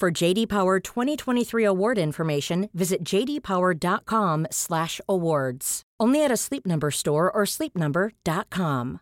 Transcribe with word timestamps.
For 0.00 0.10
JD 0.10 0.48
Power 0.48 0.80
2023 0.80 1.64
award 1.64 1.98
information, 1.98 2.68
visit 2.74 3.04
jdpower.com/awards. 3.04 5.82
Only 6.00 6.24
at 6.24 6.32
a 6.32 6.36
Sleep 6.36 6.66
Number 6.66 6.90
store 6.90 7.30
or 7.32 7.46
sleepnumber.com. 7.46 8.98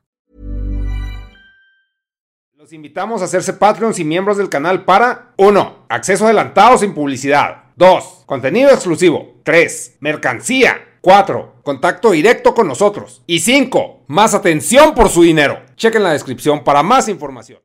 Los 2.55 2.73
invitamos 2.73 3.23
a 3.23 3.25
hacerse 3.25 3.55
Patreons 3.55 3.99
y 3.99 4.05
miembros 4.05 4.37
del 4.37 4.49
canal 4.49 4.85
para 4.85 5.35
1. 5.37 5.87
Acceso 5.89 6.27
adelantado 6.27 6.79
sin 6.79 6.95
publicidad. 6.95 7.65
2. 7.75 8.23
Contenido 8.27 8.71
exclusivo. 8.71 9.41
3. 9.43 9.97
Mercancía. 9.99 10.99
4. 11.01 11.63
Contacto 11.65 12.13
directo 12.13 12.55
con 12.55 12.69
nosotros. 12.69 13.25
Y 13.27 13.41
5. 13.41 14.05
Más 14.07 14.35
atención 14.35 14.95
por 14.95 15.09
su 15.09 15.23
dinero. 15.23 15.59
Chequen 15.75 16.05
la 16.05 16.13
descripción 16.13 16.63
para 16.63 16.85
más 16.85 17.09
información. 17.09 17.59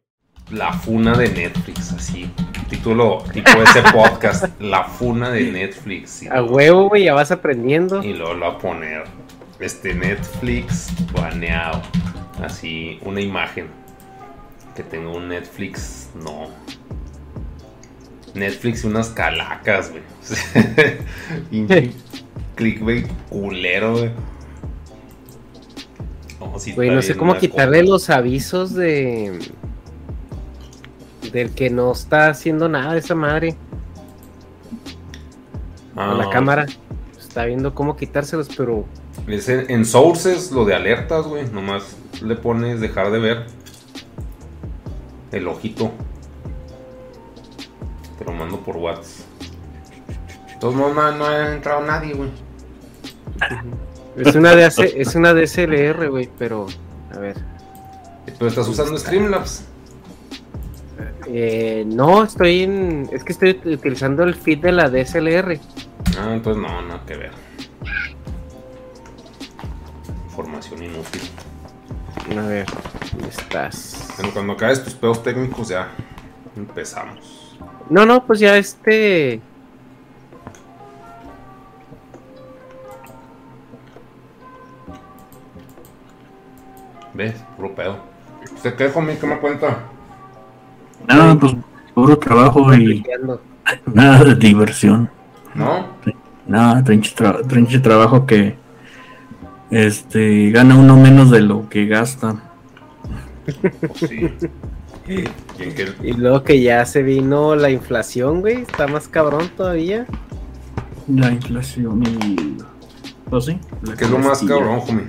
La 0.50 0.73
funa 0.73 1.16
de 1.16 1.30
Netflix, 1.30 1.92
así. 1.92 2.33
Título 2.70 3.23
tipo 3.32 3.50
ese 3.62 3.82
podcast. 3.94 4.46
La 4.62 4.84
funa 4.84 5.30
de 5.30 5.52
Netflix. 5.52 6.10
sí. 6.12 6.28
A 6.28 6.44
huevo, 6.44 6.90
güey, 6.90 7.06
ya 7.06 7.14
vas 7.14 7.32
aprendiendo. 7.32 8.04
Y 8.04 8.14
luego 8.14 8.34
lo 8.34 8.46
va 8.48 8.54
a 8.54 8.58
poner. 8.58 9.04
Este 9.60 9.94
Netflix 9.94 10.92
baneado. 11.14 11.82
Así, 12.44 13.00
una 13.04 13.22
imagen. 13.22 13.67
Que 14.76 14.83
tenga 14.83 15.10
un 15.10 15.30
Netflix, 15.30 16.10
no. 16.23 16.50
Netflix 18.33 18.84
y 18.84 18.88
unas 18.88 19.10
calacas, 19.10 19.92
güey. 19.92 20.04
Clickbait 22.55 23.08
culero, 23.30 23.98
güey. 23.98 24.11
Sí 26.58 26.72
está 26.72 26.84
no 26.84 27.02
sé 27.02 27.16
cómo 27.16 27.38
quitarle 27.38 27.80
cosa. 27.82 27.92
los 27.92 28.10
avisos 28.10 28.73
de. 28.73 29.39
Del 31.32 31.52
que 31.52 31.70
no 31.70 31.92
está 31.92 32.30
haciendo 32.30 32.70
nada 32.70 32.93
de 32.93 32.99
esa 32.99 33.15
madre. 33.15 33.55
Ah, 35.95 36.11
a 36.11 36.14
la 36.14 36.30
cámara. 36.30 36.65
Está 37.17 37.45
viendo 37.45 37.73
cómo 37.73 37.95
quitárselos, 37.95 38.49
pero. 38.55 38.86
Es 39.27 39.49
en, 39.49 39.70
en 39.70 39.86
Sources 39.86 40.52
lo 40.52 40.66
de 40.66 40.76
alertas, 40.76 41.26
güey. 41.26 41.49
Nomás 41.52 41.98
le 42.21 42.36
pones 42.36 42.80
dejar 42.80 43.11
de 43.11 43.20
ver. 43.20 43.45
El 45.32 45.48
ojito. 45.48 45.92
Te 48.17 48.26
lo 48.26 48.32
mando 48.33 48.60
por 48.61 48.77
WhatsApp. 48.77 49.27
De 50.48 50.55
todos 50.60 50.76
modos, 50.76 50.95
no, 50.95 51.11
no 51.17 51.26
ha 51.26 51.54
entrado 51.54 51.82
nadie, 51.82 52.14
güey. 52.14 52.30
Es 54.17 54.36
una, 54.36 54.55
DC 54.55 54.99
es 54.99 55.14
una 55.14 55.33
DSLR, 55.33 56.10
güey, 56.10 56.30
pero. 56.39 56.66
A 57.14 57.20
ver. 57.20 57.37
Pero 58.26 58.48
estás 58.48 58.67
usando 58.67 58.98
Streamlabs. 58.98 59.64
Eh, 61.30 61.83
no, 61.86 62.23
estoy 62.23 62.64
en. 62.64 63.10
Es 63.11 63.23
que 63.23 63.33
estoy 63.33 63.60
utilizando 63.65 64.23
el 64.23 64.33
feed 64.33 64.60
de 64.60 64.71
la 64.71 64.89
DSLR. 64.89 65.60
Ah, 66.17 66.33
entonces 66.33 66.61
no, 66.61 66.82
nada 66.83 67.04
que 67.05 67.17
ver. 67.17 67.32
Información 70.30 70.83
inútil. 70.83 71.21
A 72.37 72.48
ver, 72.48 72.66
¿dónde 73.11 73.27
estás? 73.27 74.14
Bueno, 74.17 74.33
cuando 74.33 74.54
acabes 74.54 74.83
tus 74.83 74.93
pedos 74.93 75.21
técnicos 75.21 75.67
ya 75.67 75.89
empezamos. 76.55 77.58
No, 77.89 78.05
no, 78.05 78.26
pues 78.26 78.39
ya 78.39 78.58
este. 78.58 79.42
¿Ves? 87.14 87.36
Puro 87.58 87.76
pedo. 87.76 87.98
¿Usted 88.54 88.76
qué, 88.76 88.92
homie? 88.93 89.17
¿Qué 89.17 89.27
me 89.27 89.39
cuenta? 89.39 89.89
Nada, 91.08 91.36
pues 91.40 91.56
puro 91.94 92.18
trabajo 92.18 92.73
y 92.76 93.04
nada 93.94 94.23
de 94.23 94.36
diversión. 94.36 95.10
¿No? 95.56 95.88
Nada, 96.45 96.84
trinche, 96.84 97.16
tra- 97.16 97.45
trinche 97.48 97.80
trabajo 97.80 98.26
que 98.26 98.56
este 99.72 100.52
gana 100.52 100.76
uno 100.76 100.96
menos 100.98 101.32
de 101.32 101.42
lo 101.42 101.67
que 101.70 101.86
gasta. 101.88 102.36
Pues 103.46 104.10
sí. 104.10 104.30
¿Y 106.04 106.14
luego 106.14 106.44
que 106.44 106.62
ya 106.62 106.86
se 106.86 107.02
vino 107.02 107.56
la 107.56 107.70
inflación, 107.70 108.42
güey. 108.42 108.62
Está 108.62 108.88
más 108.88 109.08
cabrón 109.08 109.50
todavía. 109.56 110.06
La 111.08 111.32
inflación 111.32 112.04
y. 112.06 112.58
Pues 113.30 113.46
sí. 113.46 113.60
la 113.84 113.96
¿Qué 113.96 114.04
es 114.06 114.10
lo 114.12 114.20
más 114.20 114.44
cabrón, 114.44 114.82
homie? 114.88 115.06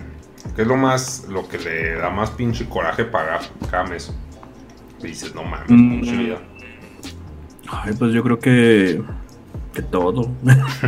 ¿Qué 0.55 0.63
es 0.63 0.69
lo 0.69 0.77
más, 0.77 1.27
lo 1.29 1.47
que 1.49 1.59
le 1.59 1.95
da 1.97 2.11
más 2.11 2.31
pinche 2.31 2.69
coraje 2.69 3.05
pagar 3.05 3.41
cada 3.71 3.85
mes? 3.85 4.13
Y 5.01 5.07
dices, 5.09 5.35
no 5.35 5.45
mames, 5.45 5.71
Mm. 5.71 6.35
Ay, 7.71 7.95
pues 7.99 8.13
yo 8.13 8.23
creo 8.23 8.39
que. 8.39 9.03
que 9.75 9.83
todo. 9.83 10.31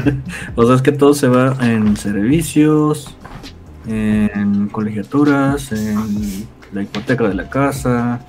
o 0.56 0.66
sea, 0.66 0.74
es 0.74 0.82
que 0.82 0.92
todo 0.92 1.14
se 1.14 1.28
va 1.28 1.56
en 1.60 1.96
servicios, 1.96 3.14
en 3.86 4.68
colegiaturas, 4.68 5.72
en 5.72 6.46
la 6.72 6.82
hipoteca 6.82 7.28
de 7.28 7.34
la 7.34 7.50
casa. 7.50 8.20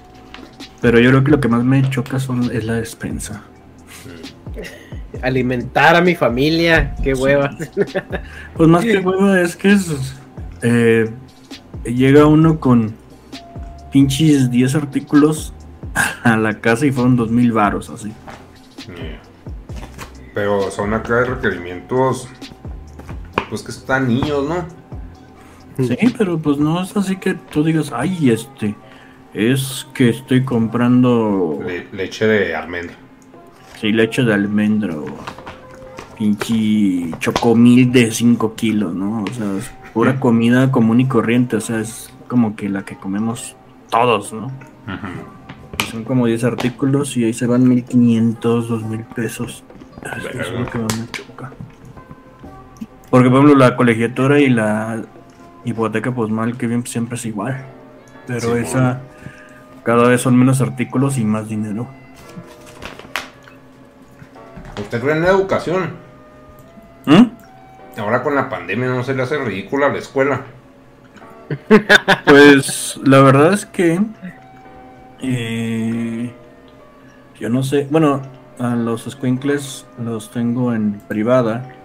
Pero 0.82 1.00
yo 1.00 1.12
creo 1.12 1.24
que 1.24 1.32
lo 1.32 1.40
que 1.40 1.48
más 1.48 1.64
me 1.64 1.88
choca 1.90 2.20
son, 2.20 2.52
es 2.52 2.66
la 2.66 2.74
despensa. 2.74 3.44
Alimentar 5.22 5.96
a 5.96 6.02
mi 6.02 6.16
familia. 6.16 6.96
Qué 7.04 7.14
hueva. 7.14 7.56
Pues 8.56 8.70
más 8.70 8.84
que 8.84 8.98
hueva 9.00 9.42
es 9.42 9.56
que 9.56 9.72
es, 9.72 10.16
eh, 10.62 11.10
llega 11.86 12.26
uno 12.26 12.60
con 12.60 12.94
pinches 13.92 14.52
10 14.52 14.76
artículos 14.76 15.54
a 16.24 16.38
la 16.38 16.60
casa 16.60 16.86
y 16.86 16.92
fueron 16.92 17.16
2000 17.16 17.52
varos 17.52 17.90
así. 17.90 18.12
Yeah. 18.88 19.22
Pero 20.34 20.72
son 20.72 20.94
acá 20.94 21.16
de 21.18 21.26
requerimientos, 21.26 22.28
pues 23.50 23.64
que 23.64 23.72
están 23.72 24.08
niños, 24.08 24.46
¿no? 24.48 24.66
Sí, 25.86 25.98
pero 26.18 26.38
pues 26.40 26.58
no 26.58 26.82
es 26.82 26.96
así 26.96 27.16
que 27.18 27.34
tú 27.34 27.64
digas, 27.64 27.92
ay, 27.94 28.30
este, 28.30 28.76
es 29.34 29.88
que 29.94 30.10
estoy 30.10 30.44
comprando 30.44 31.60
Le- 31.66 31.88
leche 31.92 32.28
de 32.28 32.56
almendra. 32.56 32.96
sí, 33.80 33.92
leche 33.92 34.24
de 34.24 34.34
almendro, 34.34 35.06
pinche 36.18 37.12
chocomil 37.20 37.92
de 37.92 38.12
5 38.12 38.56
kilos, 38.56 38.94
¿no? 38.94 39.24
O 39.24 39.34
sea, 39.34 39.58
es 39.58 39.72
pura 39.94 40.20
comida 40.20 40.72
común 40.72 41.00
y 41.02 41.06
corriente, 41.08 41.56
o 41.58 41.62
sea, 41.62 41.80
es 41.80 42.12
como 42.28 42.56
que 42.56 42.70
la 42.70 42.84
que 42.86 42.96
comemos 42.96 43.56
todos, 43.90 44.32
¿no? 44.34 44.46
Ujú. 44.48 45.08
Son 45.90 46.04
como 46.04 46.26
10 46.28 46.44
artículos 46.44 47.18
y 47.18 47.26
ahí 47.26 47.34
se 47.34 47.48
van 47.48 47.68
1500, 47.68 48.70
2000 48.70 49.04
pesos. 49.06 49.64
Es 50.04 50.28
que 50.28 50.40
eso 50.40 50.54
es 50.54 50.60
lo 50.60 50.66
que 50.66 50.78
más 50.78 51.00
me 51.00 51.12
choca. 51.12 51.52
Porque, 53.10 53.30
por 53.30 53.40
ejemplo, 53.40 53.56
la 53.56 53.76
colegiatura 53.76 54.40
y 54.40 54.50
la 54.50 55.04
hipoteca, 55.66 56.14
pues 56.14 56.30
mal 56.30 56.58
que 56.58 56.68
bien, 56.68 56.86
siempre 56.88 57.16
es 57.16 57.26
igual. 57.26 57.66
Pero 58.26 58.56
Sí, 58.56 58.62
esa, 58.62 59.02
cada 59.84 60.08
vez 60.08 60.22
son 60.22 60.38
menos 60.38 60.62
artículos 60.62 61.18
y 61.18 61.26
más 61.26 61.50
dinero. 61.50 61.88
¿Usted 64.80 65.02
cree 65.02 65.16
en 65.16 65.22
la 65.24 65.30
educación? 65.30 65.92
¿Mm? 67.06 68.00
Ahora 68.00 68.24
con 68.24 68.36
la 68.36 68.50
pandemia 68.50 68.88
no 68.88 69.04
se 69.04 69.14
le 69.14 69.24
hace 69.24 69.38
ridícula 69.38 69.90
la 69.90 69.98
escuela. 69.98 70.42
Pues 72.26 72.98
la 73.04 73.20
verdad 73.20 73.54
es 73.54 73.66
que 73.66 74.00
eh, 75.22 76.32
yo 77.40 77.50
no 77.50 77.64
sé, 77.64 77.88
bueno, 77.90 78.22
a 78.60 78.76
los 78.76 79.04
squinkles 79.10 79.86
los 80.04 80.32
tengo 80.32 80.74
en 80.74 81.00
privada. 81.08 81.76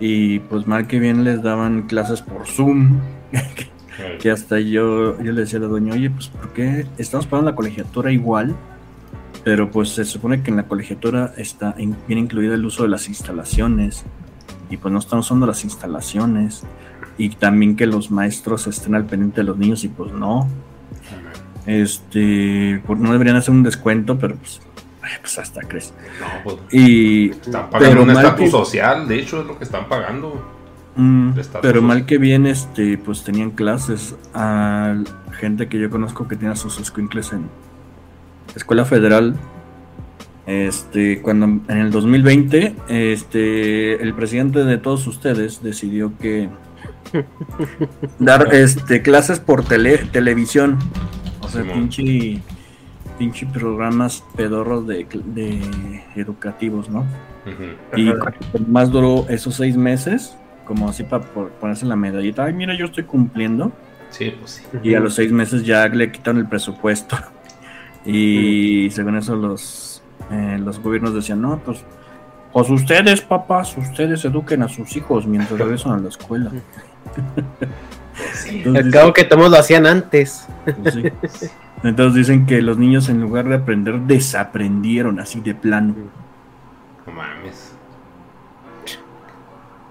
Y 0.00 0.40
pues 0.40 0.66
mal 0.66 0.86
que 0.88 0.98
bien 0.98 1.22
les 1.24 1.42
daban 1.42 1.82
clases 1.82 2.22
por 2.22 2.46
Zoom, 2.46 2.98
que 4.20 4.30
hasta 4.32 4.58
yo, 4.58 5.20
yo 5.22 5.32
le 5.32 5.42
decía 5.42 5.58
a 5.60 5.62
la 5.62 5.68
doña, 5.68 5.94
oye, 5.94 6.10
pues 6.10 6.26
¿por 6.28 6.52
qué 6.52 6.86
estamos 6.98 7.26
pagando 7.26 7.50
la 7.52 7.56
colegiatura 7.56 8.10
igual? 8.10 8.56
Pero 9.44 9.70
pues 9.70 9.90
se 9.90 10.04
supone 10.04 10.42
que 10.42 10.50
en 10.50 10.56
la 10.56 10.64
colegiatura 10.64 11.32
está 11.36 11.74
in- 11.78 11.96
viene 12.08 12.22
incluido 12.22 12.54
el 12.54 12.64
uso 12.64 12.82
de 12.82 12.88
las 12.88 13.08
instalaciones. 13.08 14.04
Y 14.70 14.76
pues 14.76 14.90
no 14.92 14.98
estamos 14.98 15.26
usando 15.26 15.46
las 15.46 15.62
instalaciones. 15.64 16.64
Y 17.18 17.28
también 17.30 17.76
que 17.76 17.86
los 17.86 18.10
maestros 18.10 18.66
estén 18.66 18.94
al 18.94 19.04
pendiente 19.04 19.42
de 19.42 19.46
los 19.46 19.56
niños 19.58 19.84
y 19.84 19.88
pues 19.88 20.12
no. 20.12 20.48
Este, 21.66 22.82
pues 22.86 22.98
no 22.98 23.12
deberían 23.12 23.36
hacer 23.36 23.52
un 23.54 23.62
descuento, 23.62 24.18
pero 24.18 24.36
pues, 24.36 24.60
pues 25.20 25.38
hasta 25.38 25.60
crees. 25.62 25.92
No, 26.20 26.26
pues 26.44 26.56
Y 26.72 27.30
están 27.30 27.68
pero 27.70 27.80
pagando 27.84 28.02
un 28.02 28.06
mal 28.08 28.16
estatus 28.24 28.44
que- 28.44 28.50
social, 28.50 29.08
de 29.08 29.18
hecho 29.20 29.40
es 29.42 29.46
lo 29.46 29.58
que 29.58 29.64
están 29.64 29.88
pagando. 29.88 30.50
Mm, 30.96 31.30
pero 31.34 31.46
social. 31.62 31.82
mal 31.82 32.04
que 32.06 32.18
bien, 32.18 32.46
este, 32.46 32.98
pues 32.98 33.24
tenían 33.24 33.52
clases 33.52 34.14
a 34.34 34.94
gente 35.38 35.68
que 35.68 35.78
yo 35.78 35.88
conozco 35.88 36.28
que 36.28 36.36
tiene 36.36 36.52
a 36.52 36.56
sus 36.56 36.78
escuincles 36.78 37.32
en 37.32 37.48
escuela 38.54 38.84
federal. 38.84 39.34
Este, 40.44 41.22
cuando 41.22 41.46
en 41.46 41.78
el 41.78 41.92
2020, 41.92 42.74
este, 42.88 44.02
el 44.02 44.12
presidente 44.12 44.64
de 44.64 44.76
todos 44.76 45.06
ustedes 45.06 45.62
decidió 45.62 46.12
que 46.20 46.48
dar 48.18 48.52
este 48.52 49.02
clases 49.02 49.38
por 49.40 49.64
tele, 49.64 49.98
televisión, 49.98 50.78
sea, 51.52 51.72
pinche, 51.72 52.40
pinche 53.18 53.46
programas 53.46 54.24
pedorros 54.36 54.86
de, 54.86 55.06
de 55.24 56.02
educativos, 56.16 56.88
¿no? 56.88 57.04
Y 57.96 58.12
más 58.68 58.90
duró 58.90 59.26
esos 59.28 59.56
seis 59.56 59.76
meses, 59.76 60.36
como 60.64 60.88
así 60.88 61.02
para 61.04 61.24
ponerse 61.24 61.86
la 61.86 61.96
medallita, 61.96 62.44
ay, 62.44 62.52
mira, 62.52 62.74
yo 62.76 62.86
estoy 62.86 63.04
cumpliendo. 63.04 63.72
Sí, 64.10 64.34
pues 64.38 64.62
sí. 64.70 64.78
Y 64.82 64.94
a 64.94 65.00
los 65.00 65.14
seis 65.14 65.32
meses 65.32 65.64
ya 65.64 65.88
le 65.88 66.12
quitaron 66.12 66.40
el 66.40 66.48
presupuesto. 66.48 67.16
Y 68.04 68.90
según 68.90 69.16
eso 69.16 69.36
los, 69.36 70.02
eh, 70.28 70.58
los 70.60 70.80
gobiernos 70.80 71.14
decían, 71.14 71.40
no, 71.40 71.60
pues, 71.64 71.84
pues 72.52 72.68
ustedes, 72.68 73.20
papás, 73.20 73.76
ustedes 73.76 74.24
eduquen 74.24 74.64
a 74.64 74.68
sus 74.68 74.96
hijos 74.96 75.24
mientras 75.24 75.56
regresan 75.56 75.92
a 75.92 75.98
la 75.98 76.08
escuela. 76.08 76.50
Sí. 78.34 78.58
Entonces, 78.58 78.84
Al 78.84 78.90
cabo 78.90 79.12
que 79.12 79.24
todos 79.24 79.50
lo 79.50 79.56
hacían 79.56 79.86
antes. 79.86 80.46
pues, 80.64 80.94
sí. 80.94 81.02
Entonces 81.82 82.14
dicen 82.14 82.46
que 82.46 82.62
los 82.62 82.78
niños 82.78 83.08
en 83.08 83.20
lugar 83.20 83.48
de 83.48 83.56
aprender 83.56 83.98
desaprendieron 84.00 85.18
así 85.18 85.40
de 85.40 85.54
plano. 85.54 85.94
No 87.06 87.12
mames. 87.12 87.72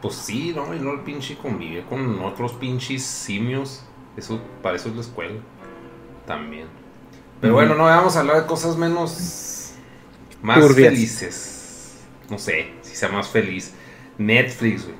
Pues 0.02 0.16
sí, 0.16 0.54
¿no? 0.56 0.74
Y 0.74 0.80
no 0.80 0.94
el 0.94 1.02
pinche 1.02 1.38
convivir 1.38 1.84
con 1.84 2.20
otros 2.22 2.54
pinches 2.54 3.04
simios. 3.04 3.84
Eso, 4.18 4.42
para 4.62 4.76
eso 4.78 4.90
es 4.90 4.96
la 4.96 5.02
escuela. 5.02 5.40
También. 6.26 6.68
Pero 7.40 7.54
bueno, 7.54 7.76
no 7.76 7.84
vamos 7.84 8.16
a 8.16 8.22
hablar 8.22 8.42
de 8.42 8.46
cosas 8.48 8.78
menos. 8.78 9.74
Más 10.42 10.60
Turbias. 10.60 10.94
felices. 10.94 12.00
No 12.30 12.38
sé 12.40 12.72
si 12.82 12.96
sea 12.96 13.10
más 13.10 13.28
feliz. 13.28 13.74
Netflix, 14.18 14.86
güey. 14.86 14.96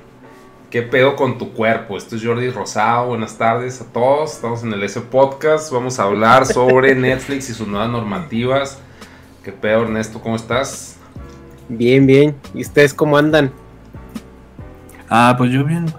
¿Qué 0.72 0.80
pedo 0.80 1.16
con 1.16 1.36
tu 1.36 1.52
cuerpo? 1.52 1.98
Esto 1.98 2.16
es 2.16 2.24
Jordi 2.24 2.48
Rosado. 2.48 3.08
Buenas 3.08 3.36
tardes 3.36 3.82
a 3.82 3.92
todos. 3.92 4.32
Estamos 4.32 4.62
en 4.62 4.72
el 4.72 4.82
S 4.82 4.98
Podcast. 5.02 5.70
Vamos 5.70 5.98
a 5.98 6.04
hablar 6.04 6.46
sobre 6.46 6.94
Netflix 6.96 7.50
y 7.50 7.52
sus 7.52 7.68
nuevas 7.68 7.90
normativas. 7.90 8.78
¿Qué 9.44 9.52
pedo, 9.52 9.82
Ernesto? 9.82 10.18
¿Cómo 10.22 10.34
estás? 10.34 10.96
Bien, 11.68 12.06
bien. 12.06 12.34
¿Y 12.54 12.62
ustedes 12.62 12.94
cómo 12.94 13.18
andan? 13.18 13.52
Ah, 15.10 15.34
pues 15.36 15.50
yo 15.50 15.62
bien. 15.62 15.92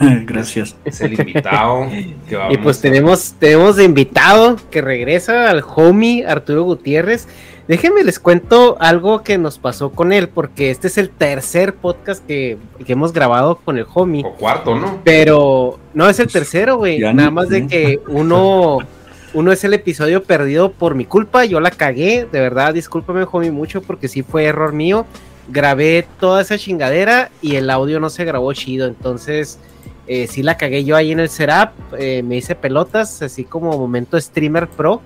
Gracias. 0.26 0.76
Es 0.84 1.00
el 1.00 1.18
invitado 1.18 1.88
que 2.28 2.36
vamos 2.36 2.52
Y 2.52 2.58
pues 2.58 2.78
a- 2.80 2.82
tenemos, 2.82 3.32
tenemos 3.38 3.76
de 3.76 3.84
invitado 3.84 4.56
que 4.70 4.82
regresa 4.82 5.48
al 5.48 5.64
homie 5.74 6.26
Arturo 6.26 6.64
Gutiérrez. 6.64 7.28
Déjenme 7.68 8.02
les 8.02 8.18
cuento 8.18 8.78
algo 8.80 9.22
que 9.22 9.36
nos 9.36 9.58
pasó 9.58 9.90
con 9.90 10.14
él, 10.14 10.30
porque 10.30 10.70
este 10.70 10.86
es 10.86 10.96
el 10.96 11.10
tercer 11.10 11.74
podcast 11.74 12.26
que, 12.26 12.56
que 12.86 12.92
hemos 12.94 13.12
grabado 13.12 13.56
con 13.56 13.76
el 13.76 13.84
homie. 13.92 14.24
O 14.24 14.32
cuarto, 14.32 14.74
¿no? 14.74 15.02
Pero 15.04 15.78
no 15.92 16.08
es 16.08 16.18
el 16.18 16.28
tercero, 16.28 16.78
güey. 16.78 16.98
Nada 16.98 17.12
ni 17.12 17.30
más 17.30 17.50
de 17.50 17.66
que 17.66 18.00
uno, 18.08 18.78
uno 19.34 19.52
es 19.52 19.62
el 19.64 19.74
episodio 19.74 20.22
perdido 20.24 20.72
por 20.72 20.94
mi 20.94 21.04
culpa. 21.04 21.44
Yo 21.44 21.60
la 21.60 21.70
cagué. 21.70 22.26
De 22.32 22.40
verdad, 22.40 22.72
discúlpame, 22.72 23.26
homie, 23.30 23.50
mucho 23.50 23.82
porque 23.82 24.08
sí 24.08 24.22
fue 24.22 24.44
error 24.44 24.72
mío. 24.72 25.04
Grabé 25.48 26.06
toda 26.18 26.40
esa 26.40 26.56
chingadera 26.56 27.30
y 27.42 27.56
el 27.56 27.68
audio 27.68 28.00
no 28.00 28.08
se 28.08 28.24
grabó 28.24 28.50
chido. 28.54 28.86
Entonces, 28.86 29.58
eh, 30.06 30.26
sí 30.26 30.42
la 30.42 30.56
cagué 30.56 30.84
yo 30.84 30.96
ahí 30.96 31.12
en 31.12 31.20
el 31.20 31.28
setup. 31.28 31.72
eh, 31.98 32.22
me 32.22 32.36
hice 32.38 32.54
pelotas, 32.54 33.20
así 33.20 33.44
como 33.44 33.76
momento 33.76 34.18
streamer 34.18 34.68
pro. 34.68 35.02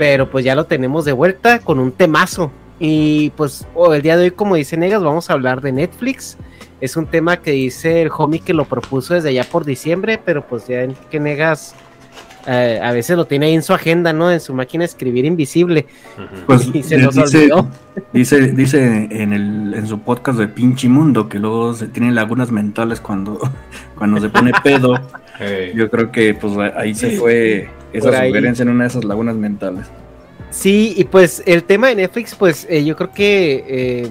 Pero 0.00 0.30
pues 0.30 0.46
ya 0.46 0.54
lo 0.54 0.64
tenemos 0.64 1.04
de 1.04 1.12
vuelta 1.12 1.58
con 1.58 1.78
un 1.78 1.92
temazo. 1.92 2.50
Y 2.78 3.28
pues 3.36 3.66
oh, 3.74 3.92
el 3.92 4.00
día 4.00 4.16
de 4.16 4.24
hoy, 4.24 4.30
como 4.30 4.54
dice 4.54 4.78
Negas, 4.78 5.02
vamos 5.02 5.28
a 5.28 5.34
hablar 5.34 5.60
de 5.60 5.72
Netflix. 5.72 6.38
Es 6.80 6.96
un 6.96 7.04
tema 7.04 7.36
que 7.36 7.50
dice 7.50 8.00
el 8.00 8.10
homie 8.16 8.40
que 8.40 8.54
lo 8.54 8.64
propuso 8.64 9.12
desde 9.12 9.28
allá 9.28 9.44
por 9.44 9.66
diciembre, 9.66 10.18
pero 10.24 10.46
pues 10.46 10.66
ya 10.66 10.84
en 10.84 10.94
que 11.10 11.20
Negas 11.20 11.74
eh, 12.46 12.80
a 12.82 12.92
veces 12.92 13.14
lo 13.14 13.26
tiene 13.26 13.44
ahí 13.44 13.54
en 13.54 13.62
su 13.62 13.74
agenda, 13.74 14.14
¿no? 14.14 14.32
En 14.32 14.40
su 14.40 14.54
máquina 14.54 14.84
de 14.84 14.86
escribir 14.86 15.26
invisible. 15.26 15.84
Pues 16.46 16.70
Y 16.72 16.82
se 16.82 16.94
eh, 16.94 16.98
nos 17.02 17.14
dice, 17.16 17.36
olvidó. 17.36 17.68
dice, 18.14 18.52
dice 18.52 19.06
en 19.10 19.34
el 19.34 19.74
en 19.74 19.86
su 19.86 19.98
podcast 20.00 20.38
de 20.38 20.48
Pinche 20.48 20.88
Mundo 20.88 21.28
que 21.28 21.38
luego 21.38 21.74
se 21.74 21.88
tiene 21.88 22.10
lagunas 22.10 22.50
mentales 22.50 23.02
cuando, 23.02 23.38
cuando 23.98 24.18
se 24.18 24.30
pone 24.30 24.52
pedo. 24.64 24.94
Yo 25.74 25.90
creo 25.90 26.12
que 26.12 26.34
pues 26.34 26.56
ahí 26.76 26.94
se 26.94 27.12
fue 27.12 27.68
esa 27.92 28.26
sugerencia 28.26 28.62
en 28.62 28.68
una 28.68 28.84
de 28.84 28.88
esas 28.90 29.04
lagunas 29.04 29.36
mentales. 29.36 29.86
Sí, 30.50 30.94
y 30.96 31.04
pues 31.04 31.42
el 31.46 31.64
tema 31.64 31.88
de 31.88 31.96
Netflix, 31.96 32.34
pues 32.34 32.66
eh, 32.68 32.84
yo 32.84 32.96
creo 32.96 33.12
que 33.12 33.64
eh, 33.68 34.10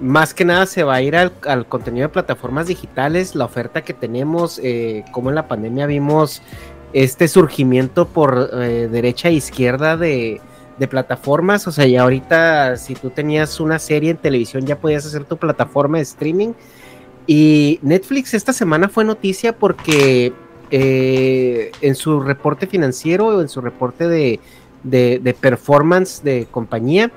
más 0.00 0.34
que 0.34 0.44
nada 0.44 0.66
se 0.66 0.82
va 0.82 0.96
a 0.96 1.02
ir 1.02 1.14
al, 1.14 1.32
al 1.46 1.66
contenido 1.66 2.08
de 2.08 2.12
plataformas 2.12 2.66
digitales, 2.66 3.34
la 3.34 3.44
oferta 3.44 3.82
que 3.82 3.94
tenemos, 3.94 4.60
eh, 4.62 5.04
como 5.12 5.28
en 5.28 5.36
la 5.36 5.46
pandemia 5.46 5.86
vimos 5.86 6.42
este 6.92 7.28
surgimiento 7.28 8.08
por 8.08 8.50
eh, 8.52 8.88
derecha 8.90 9.28
e 9.28 9.34
izquierda 9.34 9.96
de, 9.96 10.40
de 10.78 10.88
plataformas, 10.88 11.68
o 11.68 11.72
sea, 11.72 11.86
ya 11.86 12.02
ahorita 12.02 12.76
si 12.76 12.94
tú 12.94 13.10
tenías 13.10 13.60
una 13.60 13.78
serie 13.78 14.10
en 14.10 14.16
televisión 14.16 14.66
ya 14.66 14.78
podías 14.78 15.06
hacer 15.06 15.24
tu 15.24 15.36
plataforma 15.36 15.98
de 15.98 16.02
streaming. 16.02 16.52
Y 17.26 17.78
Netflix 17.82 18.34
esta 18.34 18.52
semana 18.52 18.88
fue 18.88 19.04
noticia 19.04 19.56
porque 19.56 20.32
eh, 20.70 21.72
en 21.80 21.94
su 21.94 22.20
reporte 22.20 22.66
financiero 22.66 23.26
o 23.26 23.40
en 23.40 23.48
su 23.48 23.60
reporte 23.60 24.08
de, 24.08 24.40
de, 24.82 25.20
de 25.22 25.34
performance 25.34 26.22
de 26.22 26.46
compañía, 26.50 27.10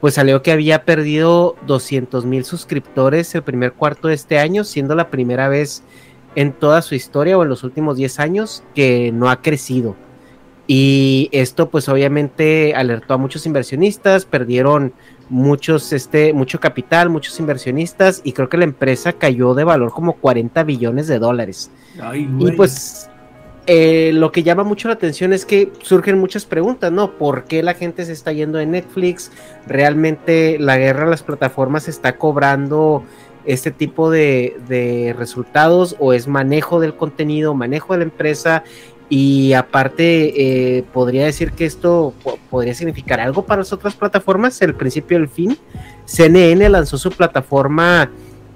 pues 0.00 0.14
salió 0.14 0.42
que 0.42 0.52
había 0.52 0.84
perdido 0.84 1.56
200 1.66 2.24
mil 2.24 2.44
suscriptores 2.44 3.34
el 3.34 3.42
primer 3.42 3.72
cuarto 3.72 4.08
de 4.08 4.14
este 4.14 4.38
año, 4.38 4.64
siendo 4.64 4.94
la 4.94 5.10
primera 5.10 5.48
vez 5.48 5.82
en 6.34 6.52
toda 6.52 6.82
su 6.82 6.94
historia 6.94 7.36
o 7.38 7.42
en 7.42 7.48
los 7.48 7.62
últimos 7.62 7.96
10 7.96 8.18
años 8.20 8.64
que 8.74 9.12
no 9.12 9.30
ha 9.30 9.42
crecido. 9.42 9.96
Y 10.66 11.28
esto 11.32 11.70
pues 11.70 11.88
obviamente 11.88 12.74
alertó 12.74 13.14
a 13.14 13.18
muchos 13.18 13.46
inversionistas, 13.46 14.24
perdieron 14.24 14.92
muchos, 15.32 15.92
este, 15.94 16.32
mucho 16.34 16.60
capital, 16.60 17.08
muchos 17.08 17.40
inversionistas 17.40 18.20
y 18.22 18.32
creo 18.32 18.50
que 18.50 18.58
la 18.58 18.64
empresa 18.64 19.14
cayó 19.14 19.54
de 19.54 19.64
valor 19.64 19.90
como 19.90 20.12
40 20.12 20.62
billones 20.62 21.08
de 21.08 21.18
dólares. 21.18 21.70
Ay, 22.00 22.28
Y 22.38 22.52
pues 22.52 23.10
eh, 23.66 24.10
lo 24.12 24.30
que 24.30 24.42
llama 24.42 24.62
mucho 24.62 24.88
la 24.88 24.94
atención 24.94 25.32
es 25.32 25.46
que 25.46 25.72
surgen 25.80 26.18
muchas 26.18 26.44
preguntas, 26.44 26.92
¿no? 26.92 27.12
¿Por 27.12 27.44
qué 27.44 27.62
la 27.62 27.72
gente 27.72 28.04
se 28.04 28.12
está 28.12 28.32
yendo 28.32 28.58
de 28.58 28.66
Netflix? 28.66 29.32
¿Realmente 29.66 30.58
la 30.58 30.76
guerra 30.76 31.04
a 31.06 31.10
las 31.10 31.22
plataformas 31.22 31.88
está 31.88 32.18
cobrando 32.18 33.02
este 33.46 33.70
tipo 33.70 34.10
de, 34.10 34.56
de 34.68 35.14
resultados 35.18 35.96
o 35.98 36.12
es 36.12 36.28
manejo 36.28 36.78
del 36.78 36.94
contenido, 36.94 37.54
manejo 37.54 37.94
de 37.94 38.00
la 38.00 38.04
empresa? 38.04 38.64
Y 39.14 39.52
aparte, 39.52 40.78
eh, 40.78 40.84
podría 40.90 41.26
decir 41.26 41.52
que 41.52 41.66
esto 41.66 42.14
podría 42.48 42.72
significar 42.72 43.20
algo 43.20 43.44
para 43.44 43.60
las 43.60 43.70
otras 43.70 43.94
plataformas, 43.94 44.62
el 44.62 44.74
principio 44.74 45.18
y 45.18 45.20
el 45.20 45.28
fin. 45.28 45.58
CNN 46.06 46.66
lanzó 46.70 46.96
su 46.96 47.10
plataforma 47.10 48.10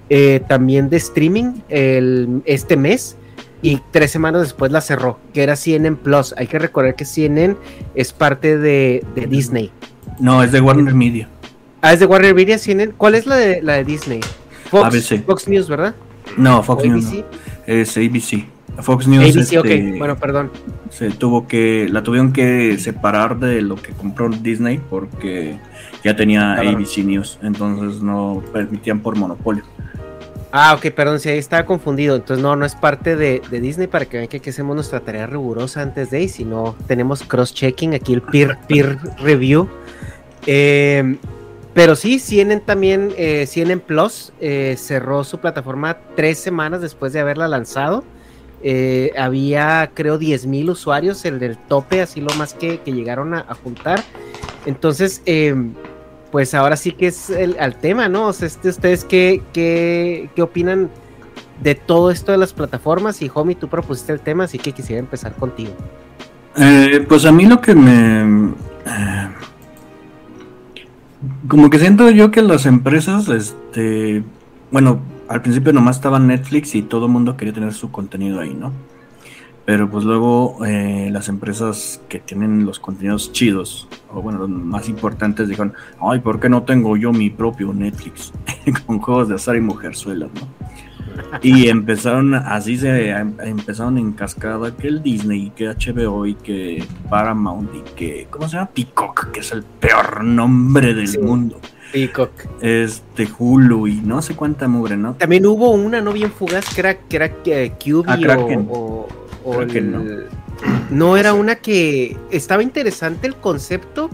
eh, 0.08 0.40
también 0.48 0.88
de 0.88 0.96
streaming 0.96 1.60
el, 1.68 2.40
este 2.46 2.78
mes 2.78 3.18
y 3.60 3.82
tres 3.90 4.10
semanas 4.10 4.40
después 4.40 4.72
la 4.72 4.80
cerró, 4.80 5.18
que 5.34 5.42
era 5.42 5.56
CNN 5.56 5.94
Plus. 5.96 6.34
Hay 6.38 6.46
que 6.46 6.58
recordar 6.58 6.94
que 6.96 7.04
CNN 7.04 7.54
es 7.94 8.14
parte 8.14 8.56
de, 8.56 9.04
Disney. 9.28 9.70
No, 10.18 10.42
es 10.42 10.52
de 10.52 10.62
Warner 10.62 10.94
Media. 10.94 11.28
Ah, 11.82 11.92
es 11.92 12.00
de 12.00 12.06
Warner 12.06 12.34
Media, 12.34 12.56
CNN. 12.56 12.94
¿Cuál 12.96 13.16
es 13.16 13.26
la 13.26 13.36
de, 13.36 13.60
la 13.60 13.75
de 13.75 13.84
Disney? 13.84 14.20
Fox, 14.70 15.12
Fox 15.26 15.48
News, 15.48 15.68
¿verdad? 15.68 15.94
No, 16.38 16.62
Fox 16.62 16.82
News. 16.82 17.12
Es 17.66 17.94
ABC. 17.98 18.55
Fox 18.80 19.06
News. 19.06 19.37
ABC. 19.37 19.52
Este, 19.52 19.99
bueno, 19.99 20.16
perdón. 20.16 20.50
Se 20.90 21.11
tuvo 21.11 21.47
que, 21.47 21.88
la 21.90 22.02
tuvieron 22.02 22.33
que 22.33 22.78
separar 22.78 23.38
de 23.38 23.61
lo 23.62 23.76
que 23.76 23.92
compró 23.92 24.28
Disney 24.28 24.80
porque 24.90 25.59
ya 26.04 26.14
tenía 26.16 26.54
ABC 26.54 26.99
News, 26.99 27.38
entonces 27.42 28.02
no 28.02 28.42
permitían 28.52 29.00
por 29.00 29.16
monopolio. 29.16 29.64
Ah, 30.52 30.75
ok, 30.75 30.90
perdón, 30.92 31.21
si 31.21 31.28
ahí 31.28 31.38
estaba 31.38 31.66
confundido. 31.66 32.16
Entonces, 32.16 32.42
no, 32.42 32.56
no 32.56 32.64
es 32.64 32.75
parte 32.75 33.16
de, 33.16 33.42
Disney 33.50 33.88
para 33.88 34.06
que 34.06 34.18
vean 34.18 34.28
que, 34.28 34.49
hacemos 34.49 34.75
nuestra 34.75 35.00
tarea 35.00 35.26
rigurosa 35.26 35.83
antes 35.83 36.11
de, 36.11 36.23
y 36.23 36.28
si 36.28 36.45
no, 36.45 36.75
tenemos 36.87 37.23
cross-checking 37.23 37.95
aquí 37.95 38.14
el 38.14 38.23
peer, 38.23 38.56
peer 38.68 38.99
review. 39.18 39.68
Eh, 40.47 41.18
pero 41.75 41.95
sí, 41.95 42.18
CNN 42.18 42.62
también, 42.62 43.12
eh, 43.18 43.47
CNN 43.47 43.83
Plus 43.83 44.33
eh, 44.40 44.76
cerró 44.78 45.25
su 45.25 45.40
plataforma 45.40 45.99
tres 46.14 46.38
semanas 46.38 46.80
después 46.80 47.12
de 47.12 47.21
haberla 47.21 47.49
lanzado. 47.49 48.02
Eh, 48.62 49.12
había, 49.18 49.90
creo, 49.94 50.18
10 50.18 50.46
mil 50.46 50.70
usuarios, 50.70 51.25
el 51.25 51.38
del 51.38 51.56
tope, 51.56 52.00
así 52.00 52.20
lo 52.20 52.34
más 52.34 52.54
que, 52.54 52.80
llegaron 52.84 53.34
a, 53.34 53.44
juntar. 53.62 54.02
Entonces, 54.64 55.22
pues 56.30 56.54
ahora 56.54 56.76
sí 56.76 56.92
que 56.92 57.08
es 57.08 57.30
el, 57.30 57.56
al 57.58 57.76
tema, 57.76 58.08
¿no? 58.08 58.28
O 58.28 58.32
sea, 58.32 58.48
este, 58.48 58.68
¿ustedes 58.70 59.04
qué, 59.04 59.42
qué, 59.52 60.30
qué 60.34 60.42
opinan 60.42 60.90
de 61.62 61.75
todo 61.75 62.10
esto 62.10 62.32
de 62.32 62.38
las 62.38 62.52
plataformas? 62.52 63.22
Y 63.22 63.30
Homie, 63.32 63.54
tú 63.54 63.68
propusiste 63.68 64.12
el 64.12 64.20
tema, 64.20 64.44
así 64.44 64.58
que 64.58 64.72
quisiera 64.72 65.00
empezar 65.00 65.34
contigo. 65.34 65.72
pues 67.08 67.25
a 67.25 67.32
mí 67.32 67.46
lo 67.46 67.60
que 67.60 67.75
me... 67.75 68.52
como 71.48 71.70
que 71.70 71.78
siento 71.78 72.10
yo 72.10 72.30
que 72.30 72.42
las 72.42 72.66
empresas, 72.66 73.28
este... 73.28 74.25
Bueno, 74.70 75.00
al 75.28 75.42
principio 75.42 75.73
nomás 75.73 75.97
estaba 75.97 76.18
Netflix 76.18 76.75
y 76.75 76.83
todo 76.83 77.06
el 77.06 77.12
mundo 77.12 77.37
quería 77.37 77.54
tener 77.54 77.73
su 77.73 77.90
contenido 77.90 78.40
ahí, 78.40 78.54
¿no? 78.54 78.73
Pero 79.64 79.90
pues 79.90 80.04
luego 80.04 80.64
eh, 80.64 81.09
las 81.11 81.28
empresas 81.28 82.00
que 82.09 82.21
tienen 82.21 82.64
los 82.64 82.78
contenidos 82.78 83.33
chidos, 83.33 83.88
o 84.14 84.23
bueno, 84.23 84.38
los 84.38 84.49
más 84.49 84.88
importantes, 84.88 85.49
dijeron, 85.49 85.75
ay, 86.00 86.21
¿por 86.21 86.38
qué 86.38 86.49
no 86.49 86.62
tengo 86.62 86.97
yo 86.97 87.12
mi 87.12 87.30
propio 87.30 87.73
Netflix? 87.73 88.33
Con 88.87 89.00
juegos 89.00 89.28
de 89.28 89.35
azar 89.35 89.56
y 89.56 89.61
mujerzuelas, 89.61 90.30
¿no? 90.35 90.49
Y 91.42 91.68
empezaron, 91.68 92.35
así 92.35 92.76
se 92.76 93.11
empezaron 93.11 93.99
en 93.99 94.12
cascada 94.12 94.76
que 94.76 94.87
el 94.87 95.02
Disney, 95.02 95.50
que 95.50 95.66
HBO 95.68 96.26
y 96.26 96.35
que 96.35 96.85
Paramount 97.11 97.75
y 97.75 97.80
que, 97.97 98.28
¿cómo 98.30 98.49
se 98.49 98.56
llama? 98.56 98.71
Peacock, 98.73 99.33
que 99.33 99.40
es 99.40 99.50
el 99.50 99.64
peor 99.64 100.23
nombre 100.23 100.95
del 100.95 101.21
mundo. 101.21 101.59
Peacock. 101.96 102.30
Este 102.60 103.26
Hulu 103.38 103.86
y 103.86 103.94
no 104.02 104.20
sé 104.20 104.36
cuánta 104.36 104.68
mugre, 104.68 104.98
¿no? 104.98 105.14
También 105.14 105.46
hubo 105.46 105.70
una 105.70 106.02
no 106.02 106.12
bien 106.12 106.30
fugaz 106.30 106.66
que 106.74 106.80
era, 106.82 106.98
que 106.98 107.16
era 107.16 107.26
eh, 107.46 107.72
ah, 108.06 108.18
o 108.38 109.08
no. 110.90 111.16
era 111.16 111.32
una 111.32 111.54
que 111.54 112.14
estaba 112.30 112.62
interesante 112.62 113.26
el 113.26 113.36
concepto, 113.36 114.10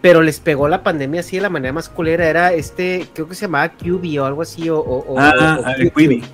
pero 0.00 0.20
les 0.20 0.40
pegó 0.40 0.66
la 0.66 0.82
pandemia 0.82 1.20
así 1.20 1.36
de 1.36 1.42
la 1.42 1.48
manera 1.48 1.72
más 1.72 1.88
culera. 1.88 2.28
Era 2.28 2.52
este, 2.54 3.06
creo 3.14 3.28
que 3.28 3.36
se 3.36 3.42
llamaba 3.42 3.68
QB 3.68 4.20
o 4.20 4.24
algo 4.24 4.42
así, 4.42 4.68
o, 4.68 5.04
ah, 5.16 5.60
ah 5.64 5.74
Quibi. 5.94 6.24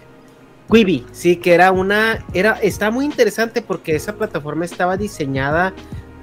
Quibi, 0.72 1.04
sí, 1.12 1.36
que 1.36 1.52
era 1.52 1.70
una, 1.70 2.24
era, 2.32 2.52
está 2.62 2.90
muy 2.90 3.04
interesante 3.04 3.60
porque 3.60 3.94
esa 3.94 4.14
plataforma 4.14 4.64
estaba 4.64 4.96
diseñada 4.96 5.74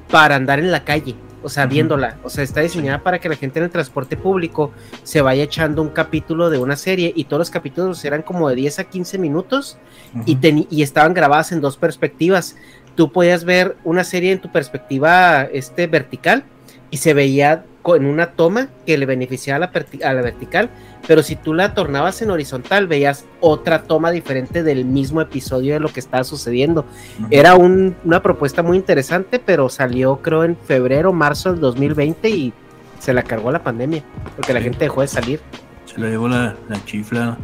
para 0.09 0.35
andar 0.35 0.57
en 0.57 0.71
la 0.71 0.83
calle 0.83 1.15
o 1.45 1.49
sea, 1.49 1.67
viéndola. 1.67 2.17
O 2.23 2.29
sea, 2.29 2.43
está 2.43 2.61
diseñada 2.61 3.03
para 3.03 3.19
que 3.19 3.29
la 3.29 3.35
gente 3.35 3.59
en 3.59 3.65
el 3.65 3.71
transporte 3.71 4.17
público 4.17 4.71
se 5.03 5.21
vaya 5.21 5.43
echando 5.43 5.83
un 5.83 5.89
capítulo 5.89 6.49
de 6.49 6.57
una 6.57 6.75
serie 6.75 7.13
y 7.15 7.25
todos 7.25 7.39
los 7.39 7.49
capítulos 7.51 8.03
eran 8.03 8.23
como 8.23 8.49
de 8.49 8.55
10 8.55 8.79
a 8.79 8.83
15 8.85 9.19
minutos 9.19 9.77
y, 10.25 10.37
y 10.71 10.81
estaban 10.81 11.13
grabadas 11.13 11.51
en 11.51 11.61
dos 11.61 11.77
perspectivas. 11.77 12.55
Tú 12.95 13.11
podías 13.11 13.45
ver 13.45 13.77
una 13.83 14.03
serie 14.03 14.31
en 14.31 14.41
tu 14.41 14.51
perspectiva 14.51 15.43
este, 15.43 15.85
vertical 15.85 16.45
y 16.89 16.97
se 16.97 17.13
veía 17.13 17.63
en 17.93 18.05
una 18.05 18.31
toma 18.31 18.69
que 18.87 18.97
le 18.97 19.05
beneficiaba 19.05 19.69
a 20.03 20.13
la, 20.13 20.21
vertical, 20.21 20.71
pero 21.05 21.21
si 21.21 21.35
tú 21.35 21.53
la 21.53 21.75
tornabas 21.75 22.21
en 22.23 22.31
horizontal, 22.31 22.87
veías 22.87 23.25
otra 23.41 23.83
toma 23.83 24.09
diferente 24.09 24.63
del 24.63 24.85
mismo 24.85 25.21
episodio 25.21 25.73
de 25.75 25.79
lo 25.79 25.89
que 25.89 25.99
estaba 25.99 26.23
sucediendo. 26.23 26.85
Era 27.29 27.55
una 27.55 28.23
propuesta 28.23 28.63
muy 28.63 28.77
interesante, 28.77 29.37
pero 29.37 29.69
salió 29.69 30.17
creo 30.23 30.43
en 30.45 30.57
febrero, 30.57 31.13
marzo 31.13 31.51
del 31.51 31.59
2020 31.59 32.29
y 32.29 32.53
se 32.97 33.13
la 33.13 33.21
cargó 33.21 33.51
la 33.51 33.61
pandemia, 33.61 34.03
porque 34.35 34.53
la 34.53 34.61
gente 34.61 34.79
dejó 34.79 35.01
de 35.01 35.07
salir. 35.07 35.39
Se 35.85 35.99
la 35.99 36.09
llevó 36.09 36.27
la, 36.27 36.55
la 36.67 36.83
chifla. 36.85 37.37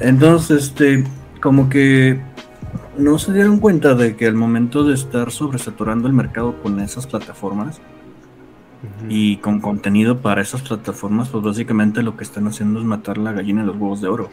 Entonces, 0.00 0.64
este, 0.64 1.04
como 1.40 1.68
que 1.68 2.20
no 2.98 3.18
se 3.18 3.32
dieron 3.32 3.60
cuenta 3.60 3.94
de 3.94 4.16
que 4.16 4.26
al 4.26 4.34
momento 4.34 4.82
de 4.84 4.94
estar 4.94 5.30
sobresaturando 5.30 6.08
el 6.08 6.14
mercado 6.14 6.60
con 6.62 6.80
esas 6.80 7.06
plataformas, 7.06 7.80
y 9.08 9.36
con 9.38 9.60
contenido 9.60 10.18
para 10.18 10.42
esas 10.42 10.62
plataformas, 10.62 11.28
pues 11.28 11.42
básicamente 11.42 12.02
lo 12.02 12.16
que 12.16 12.24
están 12.24 12.46
haciendo 12.46 12.80
es 12.80 12.84
matar 12.84 13.18
la 13.18 13.32
gallina 13.32 13.60
en 13.60 13.66
los 13.66 13.76
huevos 13.76 14.00
de 14.00 14.08
oro. 14.08 14.28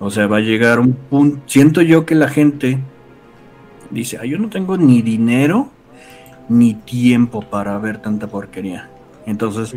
O 0.00 0.10
sea, 0.10 0.26
va 0.26 0.36
a 0.36 0.40
llegar 0.40 0.78
un 0.78 0.92
punto. 0.92 1.42
Siento 1.46 1.82
yo 1.82 2.06
que 2.06 2.14
la 2.14 2.28
gente 2.28 2.78
dice: 3.90 4.18
ah, 4.20 4.24
Yo 4.24 4.38
no 4.38 4.48
tengo 4.48 4.76
ni 4.76 5.02
dinero 5.02 5.70
ni 6.48 6.74
tiempo 6.74 7.42
para 7.42 7.78
ver 7.78 7.98
tanta 7.98 8.26
porquería. 8.28 8.88
Entonces, 9.26 9.74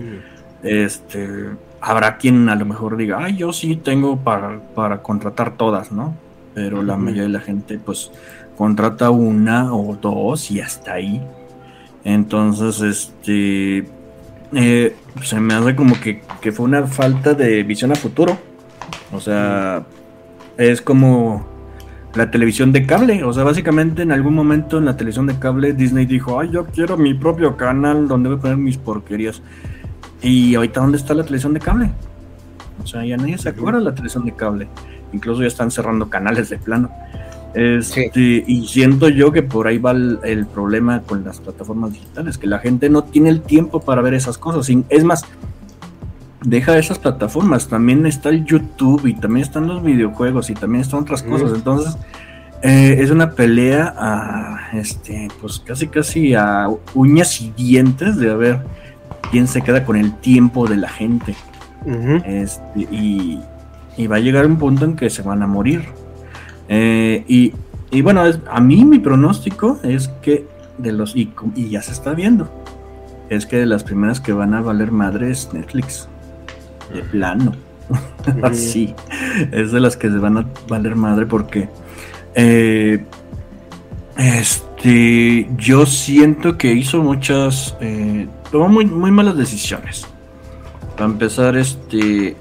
este 0.63 1.49
habrá 1.81 2.17
quien 2.17 2.49
a 2.49 2.55
lo 2.55 2.65
mejor 2.65 2.97
diga: 2.97 3.23
Ay, 3.23 3.37
yo 3.37 3.51
sí 3.51 3.75
tengo 3.77 4.17
para, 4.17 4.59
para 4.75 5.01
contratar 5.01 5.57
todas, 5.57 5.91
¿no? 5.91 6.15
Pero 6.53 6.83
la 6.83 6.97
mayoría 6.97 7.23
de 7.23 7.29
la 7.29 7.39
gente, 7.39 7.79
pues, 7.79 8.11
contrata 8.57 9.09
una 9.09 9.73
o 9.73 9.95
dos 9.95 10.51
y 10.51 10.59
hasta 10.59 10.93
ahí. 10.93 11.21
Entonces, 12.03 12.81
este, 12.81 13.85
eh, 14.53 14.95
se 15.23 15.39
me 15.39 15.53
hace 15.53 15.75
como 15.75 15.95
que, 15.99 16.21
fue 16.51 16.65
una 16.65 16.85
falta 16.87 17.33
de 17.33 17.63
visión 17.63 17.91
a 17.91 17.95
futuro. 17.95 18.37
O 19.11 19.19
sea, 19.19 19.85
es 20.57 20.81
como 20.81 21.45
la 22.15 22.31
televisión 22.31 22.71
de 22.71 22.85
cable. 22.85 23.23
O 23.23 23.33
sea, 23.33 23.43
básicamente 23.43 24.01
en 24.01 24.11
algún 24.11 24.33
momento 24.33 24.77
en 24.77 24.85
la 24.85 24.97
televisión 24.97 25.27
de 25.27 25.37
cable 25.37 25.73
Disney 25.73 26.05
dijo, 26.05 26.39
ay, 26.39 26.49
yo 26.51 26.65
quiero 26.65 26.97
mi 26.97 27.13
propio 27.13 27.55
canal 27.55 28.07
donde 28.07 28.29
voy 28.29 28.37
a 28.37 28.41
poner 28.41 28.57
mis 28.57 28.77
porquerías. 28.77 29.41
Y 30.21 30.55
ahorita, 30.55 30.81
¿dónde 30.81 30.97
está 30.97 31.13
la 31.13 31.23
televisión 31.23 31.53
de 31.53 31.59
cable? 31.59 31.91
O 32.83 32.87
sea, 32.87 33.05
ya 33.05 33.17
nadie 33.17 33.37
se 33.37 33.49
acuerda 33.49 33.79
de 33.79 33.85
la 33.85 33.93
televisión 33.93 34.25
de 34.25 34.33
cable. 34.33 34.67
Incluso 35.13 35.41
ya 35.41 35.47
están 35.47 35.71
cerrando 35.71 36.09
canales 36.09 36.49
de 36.49 36.57
plano. 36.57 36.89
Este, 37.53 38.43
Y 38.47 38.67
siento 38.67 39.09
yo 39.09 39.31
que 39.31 39.43
por 39.43 39.67
ahí 39.67 39.77
va 39.77 39.91
el, 39.91 40.47
problema 40.53 41.01
con 41.01 41.23
las 41.23 41.39
plataformas 41.39 41.93
digitales, 41.93 42.37
que 42.37 42.47
la 42.47 42.59
gente 42.59 42.89
no 42.89 43.03
tiene 43.03 43.29
el 43.29 43.41
tiempo 43.41 43.81
para 43.81 44.01
ver 44.01 44.13
esas 44.13 44.37
cosas. 44.37 44.73
Es 44.89 45.03
más, 45.03 45.25
deja 46.43 46.77
esas 46.77 46.99
plataformas, 46.99 47.67
también 47.67 48.05
está 48.05 48.29
el 48.29 48.45
YouTube 48.45 49.05
y 49.05 49.13
también 49.13 49.45
están 49.45 49.67
los 49.67 49.83
videojuegos 49.83 50.49
y 50.49 50.53
también 50.53 50.81
están 50.81 51.01
otras 51.01 51.23
cosas. 51.23 51.51
Entonces, 51.53 51.97
eh, 52.61 52.97
es 52.99 53.11
una 53.11 53.31
pelea 53.31 53.93
a, 53.97 54.77
este, 54.77 55.27
pues 55.41 55.59
casi 55.59 55.87
casi 55.87 56.33
a 56.33 56.67
uñas 56.93 57.41
y 57.41 57.51
dientes 57.51 58.17
de 58.17 58.31
a 58.31 58.35
ver 58.35 58.59
quién 59.29 59.47
se 59.47 59.61
queda 59.61 59.83
con 59.83 59.97
el 59.97 60.13
tiempo 60.19 60.67
de 60.67 60.77
la 60.77 60.89
gente. 60.89 61.35
este, 62.25 62.81
y, 62.91 63.39
y 63.97 64.07
va 64.07 64.17
a 64.17 64.19
llegar 64.19 64.45
un 64.45 64.57
punto 64.57 64.85
en 64.85 64.95
que 64.95 65.09
se 65.09 65.21
van 65.21 65.43
a 65.43 65.47
morir. 65.47 66.00
Eh, 66.73 67.25
y, 67.27 68.01
bueno, 68.01 68.23
a 68.49 68.61
mí 68.61 68.85
mi 68.85 68.97
pronóstico 68.99 69.77
es 69.83 70.07
que 70.21 70.47
de 70.77 70.93
los, 70.93 71.13
y, 71.17 71.29
ya 71.69 71.81
se 71.81 71.91
está 71.91 72.13
viendo, 72.13 72.49
es 73.29 73.45
que 73.45 73.57
de 73.57 73.65
las 73.65 73.83
primeras 73.83 74.21
que 74.21 74.31
van 74.31 74.53
a 74.53 74.61
valer 74.61 74.89
madre 74.89 75.31
es 75.31 75.49
Netflix, 75.53 76.07
de 76.93 77.01
plano. 77.01 77.51
Así, 78.43 78.95
es 79.51 79.73
de 79.73 79.81
las 79.81 79.97
que 79.97 80.09
se 80.09 80.17
van 80.17 80.37
a 80.37 80.45
valer 80.69 80.95
madre 80.95 81.25
porque 81.25 81.67
eh, 82.35 83.03
este, 84.15 85.49
yo 85.57 85.85
siento 85.85 86.57
que 86.57 86.71
hizo 86.71 87.03
muchas, 87.03 87.75
eh, 87.81 88.29
tomó 88.49 88.69
muy, 88.69 88.85
muy 88.85 89.11
malas 89.11 89.35
decisiones. 89.35 90.07
Para 90.95 91.11
empezar, 91.11 91.57
este, 91.57 92.37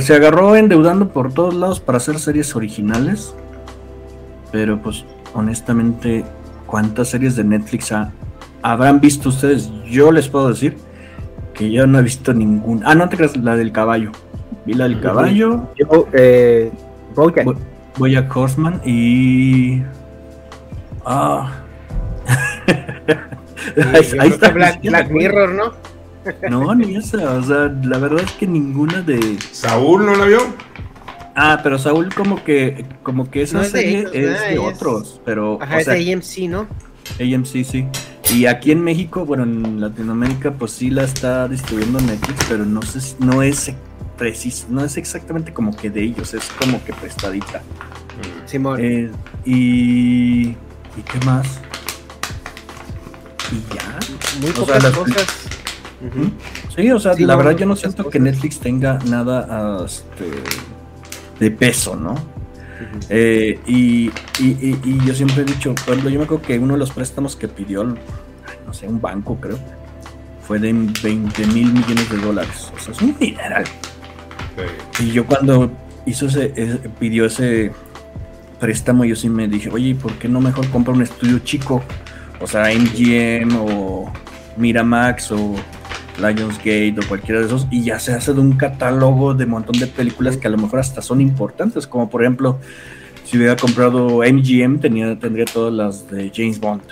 se 0.00 0.14
agarró 0.14 0.56
endeudando 0.56 1.08
por 1.08 1.32
todos 1.32 1.54
lados 1.54 1.80
para 1.80 1.98
hacer 1.98 2.18
series 2.18 2.54
originales. 2.56 3.34
Pero 4.52 4.80
pues 4.80 5.04
honestamente, 5.34 6.24
cuántas 6.66 7.08
series 7.08 7.36
de 7.36 7.44
Netflix 7.44 7.92
habrán 8.62 9.00
visto 9.00 9.28
ustedes. 9.28 9.70
Yo 9.86 10.12
les 10.12 10.28
puedo 10.28 10.48
decir 10.48 10.76
que 11.54 11.70
yo 11.70 11.86
no 11.86 11.98
he 11.98 12.02
visto 12.02 12.34
ninguna. 12.34 12.90
Ah, 12.90 12.94
no 12.94 13.08
te 13.08 13.16
creas, 13.16 13.36
la 13.36 13.56
del 13.56 13.72
caballo. 13.72 14.12
Vi 14.64 14.74
la 14.74 14.84
del 14.84 15.00
caballo. 15.00 15.68
Yo, 15.76 16.08
eh, 16.12 16.70
Bojack. 17.14 18.36
Horseman 18.36 18.80
y. 18.84 19.82
Ah. 21.04 21.62
ahí, 24.20 24.28
está 24.28 24.50
Black, 24.50 25.10
Mirror, 25.10 25.54
¿no? 25.54 25.72
No, 26.50 26.74
ni 26.74 26.96
esa. 26.96 27.34
O 27.34 27.42
sea, 27.42 27.74
la 27.84 27.98
verdad 27.98 28.22
es 28.24 28.32
que 28.32 28.46
ninguna 28.46 29.02
de. 29.02 29.38
¿Saúl 29.52 30.06
no 30.06 30.14
la 30.14 30.24
vio? 30.26 30.38
Ah, 31.34 31.60
pero 31.62 31.78
Saúl 31.78 32.14
como 32.14 32.42
que 32.42 32.86
como 33.02 33.30
que 33.30 33.42
esa 33.42 33.62
serie 33.64 34.06
es 34.12 34.40
de, 34.40 34.58
otros, 34.58 35.20
pero 35.24 35.58
Ajá, 35.60 35.80
es 35.80 35.86
de 35.86 36.12
AMC, 36.14 36.48
¿no? 36.48 36.66
AMC, 37.20 37.64
sí. 37.64 37.86
Y 38.34 38.46
aquí 38.46 38.72
en 38.72 38.82
México, 38.82 39.26
bueno, 39.26 39.44
en 39.44 39.80
Latinoamérica, 39.80 40.52
pues 40.52 40.72
sí 40.72 40.90
la 40.90 41.04
está 41.04 41.46
distribuyendo 41.46 42.00
Netflix, 42.00 42.44
pero 42.48 42.64
no 42.64 42.80
sé, 42.82 43.16
no 43.18 43.42
es 43.42 43.72
preciso, 44.16 44.66
no 44.70 44.82
es 44.82 44.96
exactamente 44.96 45.52
como 45.52 45.76
que 45.76 45.90
de 45.90 46.02
ellos, 46.02 46.32
es 46.32 46.48
como 46.58 46.82
que 46.82 46.92
prestadita. 46.94 47.62
Simón. 48.46 48.80
Eh, 48.82 49.10
y, 49.44 50.48
y 50.48 51.02
qué 51.12 51.24
más. 51.26 51.46
Y 53.52 53.74
ya. 53.74 53.98
Muy 54.40 54.50
pocas 54.52 54.84
cosas. 54.86 55.45
Sí, 56.74 56.90
o 56.90 57.00
sea, 57.00 57.14
la 57.18 57.36
verdad 57.36 57.56
yo 57.56 57.66
no 57.66 57.76
siento 57.76 58.08
que 58.10 58.20
Netflix 58.20 58.60
tenga 58.60 58.98
nada 59.06 59.84
este, 59.84 60.30
de 61.40 61.50
peso, 61.50 61.96
¿no? 61.96 62.14
Eh, 63.08 63.58
y, 63.66 64.10
yo 65.06 65.14
siempre 65.14 65.42
he 65.42 65.44
dicho, 65.44 65.74
por 65.74 65.94
ejemplo, 65.94 66.10
yo 66.10 66.18
me 66.18 66.24
acuerdo 66.24 66.44
que 66.44 66.58
uno 66.58 66.74
de 66.74 66.80
los 66.80 66.90
préstamos 66.90 67.36
que 67.36 67.48
pidió, 67.48 67.84
no 67.84 68.74
sé, 68.74 68.86
un 68.86 69.00
banco 69.00 69.36
creo, 69.40 69.58
fue 70.46 70.58
de 70.58 70.72
20 70.72 71.46
mil 71.48 71.72
millones 71.72 72.10
de 72.10 72.18
dólares. 72.18 72.72
O 72.76 72.78
sea, 72.78 72.92
es 72.92 73.00
un 73.00 73.18
dineral. 73.18 73.64
Y 75.00 75.10
yo 75.10 75.26
cuando 75.26 75.70
hizo 76.04 76.26
ese, 76.26 76.48
pidió 76.98 77.26
ese 77.26 77.72
préstamo, 78.60 79.04
yo 79.04 79.16
sí 79.16 79.28
me 79.28 79.48
dije, 79.48 79.70
oye, 79.70 79.94
¿por 79.94 80.12
qué 80.14 80.28
no 80.28 80.40
mejor 80.40 80.68
compra 80.70 80.94
un 80.94 81.02
estudio 81.02 81.38
chico? 81.40 81.82
O 82.40 82.46
sea, 82.46 82.68
MGM 82.74 83.56
o 83.56 84.12
Miramax 84.56 85.32
o 85.32 85.54
Lionsgate 86.18 86.96
o 86.98 87.08
cualquiera 87.08 87.40
de 87.40 87.46
esos, 87.46 87.66
y 87.70 87.84
ya 87.84 87.98
se 87.98 88.12
hace 88.12 88.32
de 88.32 88.40
un 88.40 88.52
catálogo 88.52 89.34
de 89.34 89.44
un 89.44 89.50
montón 89.50 89.78
de 89.78 89.86
películas 89.86 90.36
que 90.36 90.46
a 90.46 90.50
lo 90.50 90.58
mejor 90.58 90.80
hasta 90.80 91.02
son 91.02 91.20
importantes, 91.20 91.86
como 91.86 92.08
por 92.08 92.22
ejemplo, 92.22 92.58
si 93.24 93.36
hubiera 93.36 93.56
comprado 93.56 94.22
MGM, 94.22 94.78
tenía, 94.78 95.18
tendría 95.18 95.44
todas 95.44 95.72
las 95.72 96.10
de 96.10 96.30
James 96.34 96.60
Bond. 96.60 96.82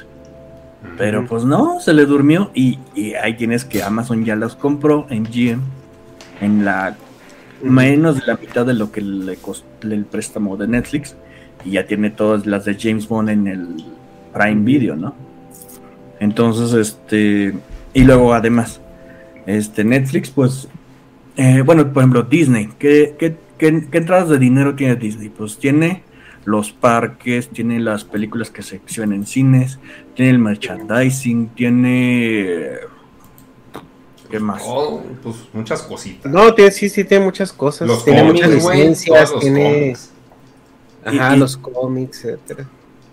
Pero 0.99 1.27
pues 1.27 1.45
no, 1.45 1.81
se 1.81 1.95
le 1.95 2.05
durmió 2.05 2.51
y, 2.55 2.79
hay 3.23 3.37
quienes 3.37 3.65
que 3.65 3.83
Amazon 3.83 4.25
ya 4.25 4.37
las 4.37 4.55
compró, 4.55 5.07
MGM, 5.09 5.61
en 6.41 6.65
la 6.65 6.97
menos 7.63 8.17
de 8.17 8.27
la 8.27 8.37
mitad 8.37 8.67
de 8.67 8.75
lo 8.75 8.93
que 8.93 9.01
le 9.01 9.37
costó 9.37 9.67
el 9.83 10.05
préstamo 10.05 10.57
de 10.57 10.69
Netflix, 10.69 11.17
y 11.65 11.73
ya 11.73 11.87
tiene 11.87 12.11
todas 12.11 12.47
las 12.47 12.65
de 12.65 12.77
James 12.79 13.09
Bond 13.09 13.31
en 13.31 13.47
el 13.47 13.85
Prime 14.35 14.63
Video, 14.65 14.97
¿no? 14.97 15.15
Entonces, 16.21 16.73
este, 16.75 17.55
y 17.93 18.05
luego 18.05 18.35
además, 18.35 18.81
este, 19.47 19.85
Netflix, 19.85 20.31
pues, 20.31 20.69
eh, 21.37 21.63
bueno, 21.65 21.93
por 21.93 22.03
ejemplo, 22.03 22.23
Disney, 22.23 22.71
¿qué, 22.79 23.15
qué, 23.19 23.37
entradas 23.69 24.29
de 24.29 24.39
dinero 24.39 24.75
tiene 24.75 24.97
Disney? 24.97 25.29
Pues 25.29 25.59
tiene 25.59 26.03
los 26.45 26.73
parques, 26.73 27.49
tiene 27.49 27.81
las 27.81 28.05
películas 28.05 28.51
que 28.51 28.63
se 28.63 28.77
exhiben 28.77 29.13
en 29.13 29.27
cines, 29.27 29.79
tiene 30.15 30.33
el 30.33 30.39
merchandising, 30.39 31.49
tiene... 31.49 32.71
¿Qué 34.31 34.41
más? 34.41 34.63
pues 35.23 35.37
muchas 35.53 35.83
cositas. 35.83 36.33
No, 36.33 36.53
tiene, 36.55 36.71
sí, 36.71 36.89
sí, 36.89 37.05
tiene 37.05 37.25
muchas 37.25 37.53
cosas. 37.53 38.05
tiene 38.05 38.25
muchas 38.25 38.51
licencias, 38.51 39.33
tiene... 39.41 39.95
Ajá, 41.05 41.37
los 41.37 41.59
cómics, 41.59 42.25
etcétera. 42.25 42.67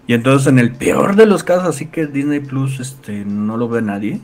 Y 0.07 0.13
entonces 0.13 0.47
en 0.47 0.59
el 0.59 0.71
peor 0.73 1.15
de 1.15 1.25
los 1.25 1.43
casos, 1.43 1.67
así 1.67 1.87
que 1.87 2.07
Disney 2.07 2.39
Plus 2.39 2.79
este, 2.79 3.25
no 3.25 3.57
lo 3.57 3.67
ve 3.67 3.81
nadie 3.81 4.21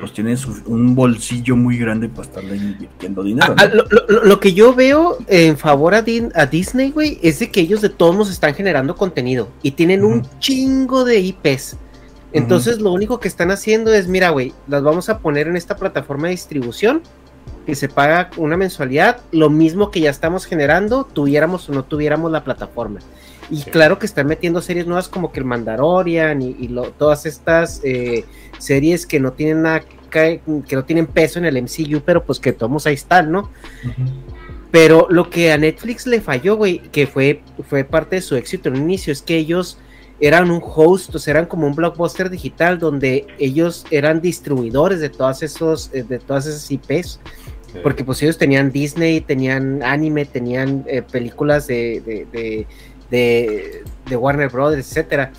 pues 0.00 0.12
tienes 0.12 0.46
un 0.46 0.94
bolsillo 0.94 1.56
muy 1.56 1.78
grande 1.78 2.08
para 2.08 2.22
estarle 2.22 2.56
invirtiendo 2.56 3.22
dinero. 3.22 3.54
Ah, 3.58 3.68
lo, 4.08 4.40
que 4.40 4.52
yo 4.52 4.74
veo 4.74 5.18
en 5.26 5.56
favor 5.56 5.94
a, 5.94 6.02
Disney, 6.02 6.90
güey, 6.90 7.18
es 7.22 7.38
de 7.38 7.50
que 7.50 7.60
ellos 7.60 7.80
de 7.80 7.88
todos 7.88 8.14
modos 8.14 8.30
están 8.30 8.54
generando 8.54 8.94
contenido 8.96 9.48
y 9.62 9.72
tienen 9.72 10.04
un 10.04 10.22
chingo 10.38 11.04
de 11.04 11.20
IPs. 11.20 11.76
Entonces 12.32 12.80
lo 12.80 12.92
único 12.92 13.20
que 13.20 13.28
están 13.28 13.50
haciendo 13.50 13.92
es, 13.92 14.08
mira, 14.08 14.30
güey, 14.30 14.52
las 14.66 14.82
vamos 14.82 15.08
a 15.08 15.18
poner 15.18 15.46
en 15.46 15.56
esta 15.56 15.76
plataforma 15.76 16.26
de 16.26 16.32
distribución 16.32 17.02
que 17.64 17.74
se 17.74 17.88
paga 17.88 18.30
una 18.36 18.56
mensualidad, 18.56 19.20
lo 19.32 19.50
mismo 19.50 19.90
que 19.90 20.00
ya 20.00 20.10
estamos 20.10 20.44
generando, 20.44 21.04
tuviéramos 21.04 21.68
o 21.68 21.72
no 21.72 21.84
tuviéramos 21.84 22.30
la 22.30 22.44
plataforma. 22.44 23.00
Y 23.50 23.62
claro 23.62 23.98
que 23.98 24.06
están 24.06 24.26
metiendo 24.26 24.60
series 24.60 24.86
nuevas 24.86 25.08
como 25.08 25.32
que 25.32 25.40
el 25.40 25.46
Mandalorian 25.46 26.40
y, 26.42 26.68
todas 26.98 27.26
estas 27.26 27.80
eh, 27.84 28.24
series 28.58 29.06
que 29.06 29.20
no 29.20 29.32
tienen 29.32 29.62
nada 29.62 29.84
que, 30.10 30.40
no 30.46 30.84
tienen 30.84 31.06
peso 31.06 31.38
en 31.38 31.44
el 31.44 31.60
MCU, 31.60 32.00
pero 32.04 32.24
pues 32.24 32.38
que 32.38 32.52
todos 32.52 32.86
ahí 32.86 32.94
están, 32.94 33.32
¿no? 33.32 33.50
Pero 34.70 35.06
lo 35.10 35.30
que 35.30 35.52
a 35.52 35.58
Netflix 35.58 36.06
le 36.06 36.20
falló, 36.20 36.56
güey, 36.56 36.78
que 36.78 37.06
fue, 37.06 37.42
fue 37.68 37.84
parte 37.84 38.16
de 38.16 38.22
su 38.22 38.36
éxito 38.36 38.68
en 38.68 38.76
un 38.76 38.82
inicio, 38.82 39.12
es 39.12 39.22
que 39.22 39.36
ellos 39.36 39.78
eran 40.20 40.50
un 40.50 40.62
host, 40.64 41.14
o 41.14 41.18
sea, 41.18 41.32
eran 41.32 41.46
como 41.46 41.66
un 41.66 41.74
blockbuster 41.74 42.30
digital 42.30 42.78
donde 42.78 43.26
ellos 43.38 43.84
eran 43.90 44.20
distribuidores 44.20 45.00
de 45.00 45.10
todas 45.10 45.42
esos, 45.42 45.90
eh, 45.92 46.02
de 46.02 46.18
todas 46.18 46.46
esas 46.46 46.70
IPs. 46.70 47.20
Porque 47.82 48.04
pues 48.04 48.22
ellos 48.22 48.38
tenían 48.38 48.70
Disney, 48.70 49.20
tenían 49.20 49.82
anime, 49.82 50.24
tenían 50.26 50.84
eh, 50.86 51.02
películas 51.02 51.66
de, 51.66 52.64
de, 53.10 54.16
Warner 54.16 54.48
Brothers, 54.48 54.88
etcétera, 54.88 55.32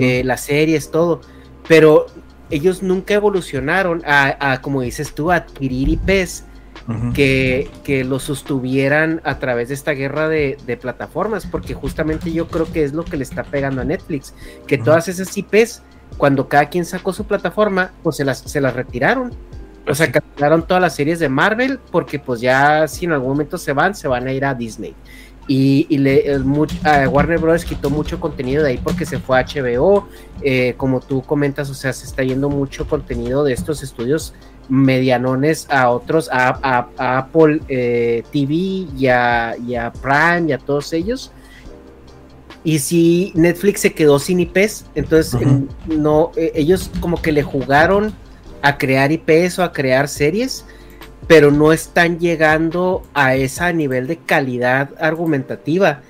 eh, 0.00 0.22
las 0.24 0.40
series, 0.40 0.90
todo. 0.90 1.20
Pero 1.68 2.06
ellos 2.52 2.82
nunca 2.82 3.14
evolucionaron 3.14 4.02
a, 4.04 4.60
como 4.60 4.82
dices 4.82 5.14
tú, 5.14 5.32
adquirir 5.32 5.88
IPs 5.88 6.44
que, 7.14 7.70
que 7.82 8.04
lo 8.04 8.18
sostuvieran 8.18 9.22
a 9.24 9.38
través 9.38 9.68
de 9.68 9.74
esta 9.74 9.92
guerra 9.92 10.28
de, 10.28 10.78
plataformas, 10.80 11.46
porque 11.46 11.74
justamente 11.74 12.30
yo 12.32 12.48
creo 12.48 12.70
que 12.70 12.84
es 12.84 12.92
lo 12.92 13.04
que 13.04 13.16
le 13.16 13.22
está 13.22 13.42
pegando 13.42 13.80
a 13.80 13.84
Netflix, 13.84 14.34
que 14.66 14.76
todas 14.76 15.08
esas 15.08 15.36
IPs, 15.36 15.82
cuando 16.18 16.48
cada 16.48 16.68
quien 16.68 16.84
sacó 16.84 17.14
su 17.14 17.24
plataforma, 17.24 17.92
pues 18.02 18.16
se 18.16 18.24
las, 18.24 18.38
se 18.38 18.60
las 18.60 18.74
retiraron. 18.74 19.32
O 19.88 19.94
sea, 19.94 20.12
cancelaron 20.12 20.64
todas 20.64 20.80
las 20.80 20.94
series 20.94 21.18
de 21.18 21.28
Marvel 21.28 21.80
porque 21.90 22.20
pues 22.20 22.40
ya 22.40 22.86
si 22.86 23.06
en 23.06 23.12
algún 23.12 23.30
momento 23.30 23.58
se 23.58 23.72
van, 23.72 23.96
se 23.96 24.06
van 24.06 24.28
a 24.28 24.32
ir 24.32 24.44
a 24.44 24.54
Disney 24.54 24.94
y, 25.48 25.98
le, 25.98 26.38
Warner 26.38 27.38
Bros. 27.38 27.64
quitó 27.64 27.90
mucho 27.90 28.20
contenido 28.20 28.62
de 28.62 28.70
ahí 28.70 28.80
porque 28.82 29.04
se 29.04 29.18
fue 29.18 29.40
a 29.40 29.44
HBO, 29.44 30.08
eh, 30.42 30.74
como 30.76 31.00
tú 31.00 31.22
comentas, 31.22 31.68
o 31.68 31.74
sea, 31.74 31.92
se 31.92 32.06
está 32.06 32.22
yendo 32.22 32.48
mucho 32.48 32.86
contenido 32.86 33.42
de 33.44 33.52
estos 33.52 33.82
estudios 33.82 34.34
medianones 34.68 35.66
a 35.68 35.90
otros, 35.90 36.30
a, 36.32 36.88
Apple 36.96 37.60
eh, 37.68 38.22
TV 38.32 38.54
y 38.96 39.06
a, 39.08 39.92
Prime 40.00 40.50
y 40.50 40.52
a 40.52 40.58
todos 40.58 40.92
ellos. 40.92 41.32
Y 42.64 42.78
si 42.78 43.32
Netflix 43.34 43.80
se 43.80 43.92
quedó 43.92 44.20
sin 44.20 44.38
IPs, 44.38 44.86
entonces 44.94 45.36
no, 45.86 46.30
eh, 46.36 46.52
ellos 46.54 46.90
como 47.00 47.20
que 47.20 47.32
le 47.32 47.42
jugaron 47.42 48.14
a 48.62 48.78
crear 48.78 49.10
IPs 49.10 49.58
o 49.58 49.64
a 49.64 49.72
crear 49.72 50.08
series 50.08 50.64
pero 51.26 51.50
no 51.50 51.72
están 51.72 52.18
llegando 52.18 53.02
a 53.14 53.34
ese 53.34 53.72
nivel 53.74 54.06
de 54.06 54.16
calidad 54.18 54.90
argumentativa 55.00 56.00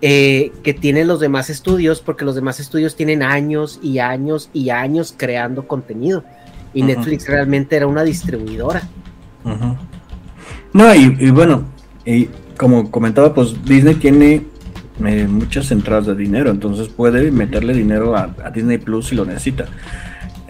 eh, 0.00 0.52
que 0.62 0.74
tienen 0.74 1.08
los 1.08 1.20
demás 1.20 1.50
estudios, 1.50 2.00
porque 2.00 2.24
los 2.24 2.34
demás 2.34 2.60
estudios 2.60 2.94
tienen 2.94 3.22
años 3.22 3.80
y 3.82 4.00
años 4.00 4.50
y 4.52 4.70
años 4.70 5.14
creando 5.16 5.66
contenido. 5.66 6.24
Y 6.74 6.82
Netflix 6.82 7.28
realmente 7.28 7.76
era 7.76 7.86
una 7.86 8.02
distribuidora. 8.02 8.82
No, 10.72 10.94
y, 10.94 11.30
bueno, 11.30 11.64
y 12.04 12.28
como 12.58 12.90
comentaba, 12.90 13.32
pues 13.32 13.64
Disney 13.64 13.94
tiene 13.94 14.44
eh, 15.04 15.26
muchas 15.28 15.70
entradas 15.70 16.06
de 16.06 16.16
dinero, 16.16 16.50
entonces 16.50 16.88
puede 16.88 17.30
meterle 17.30 17.74
dinero 17.74 18.16
a, 18.16 18.34
a, 18.44 18.50
Disney 18.50 18.78
Plus 18.78 19.08
si 19.08 19.14
lo 19.14 19.24
necesita. 19.24 19.66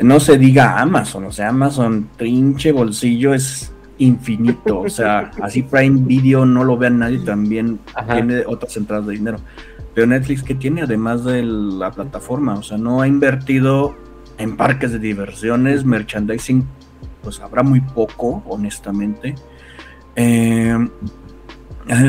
No 0.01 0.19
se 0.19 0.38
diga 0.38 0.81
Amazon, 0.81 1.27
o 1.27 1.33
sea, 1.33 1.51
Amazon, 1.51 2.09
trinche 2.17 2.73
bolsillo, 2.73 3.35
es 3.35 3.74
infinito. 3.98 4.80
O 4.80 4.88
sea, 4.88 5.30
así 5.42 5.62
Prime 5.62 6.02
Video 6.04 6.44
no 6.44 6.64
lo 6.64 6.76
vean 6.76 6.98
nadie, 6.98 7.18
también 7.20 7.78
tiene 8.12 8.44
otras 8.46 8.76
entradas 8.76 9.07
de 9.07 9.12
dinero. 9.14 9.38
Pero 9.94 10.07
Netflix, 10.07 10.42
que 10.42 10.54
tiene 10.54 10.83
además 10.83 11.24
de 11.24 11.42
la 11.42 11.92
plataforma? 11.92 12.54
O 12.54 12.62
sea, 12.62 12.76
no 12.76 13.00
ha 13.00 13.07
invertido 13.07 13.94
en 14.38 14.57
parques 14.57 14.92
de 14.92 14.98
diversiones, 14.98 15.85
merchandising, 15.85 16.66
pues 17.22 17.40
habrá 17.40 17.62
muy 17.62 17.80
poco, 17.80 18.42
honestamente. 18.46 19.35
Eh, 20.16 20.76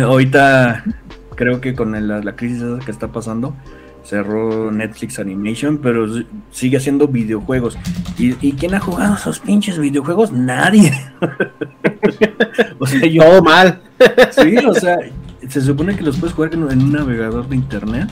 ahorita 0.04 0.84
creo 1.36 1.62
que 1.62 1.76
con 1.76 2.08
la, 2.08 2.36
crisis 2.36 2.64
que 2.84 2.92
está 2.92 3.10
pasando, 3.10 3.56
cerró 4.06 4.72
Netflix 4.72 5.20
Animation, 5.20 5.80
pero 5.80 6.08
sigue 6.52 6.78
haciendo 6.78 7.08
videojuegos. 7.08 7.78
¿Y, 8.18 8.54
quién 8.54 8.76
ha 8.76 8.80
jugado 8.80 9.16
esos 9.16 9.40
pinches 9.40 9.78
videojuegos? 9.78 10.32
Nadie. 10.32 10.94
o 12.80 12.86
sea, 12.86 13.06
yo... 13.08 13.24
Todo 13.24 13.42
mal. 13.42 13.82
sí, 14.32 14.58
o 14.58 14.74
sea, 14.74 14.98
se 15.50 15.62
supone 15.62 15.96
que 15.96 16.04
los 16.04 16.18
puedes 16.18 16.36
jugar 16.36 16.54
en 16.54 16.64
un 16.64 16.92
navegador 16.92 17.50
de 17.50 17.56
internet. 17.56 18.10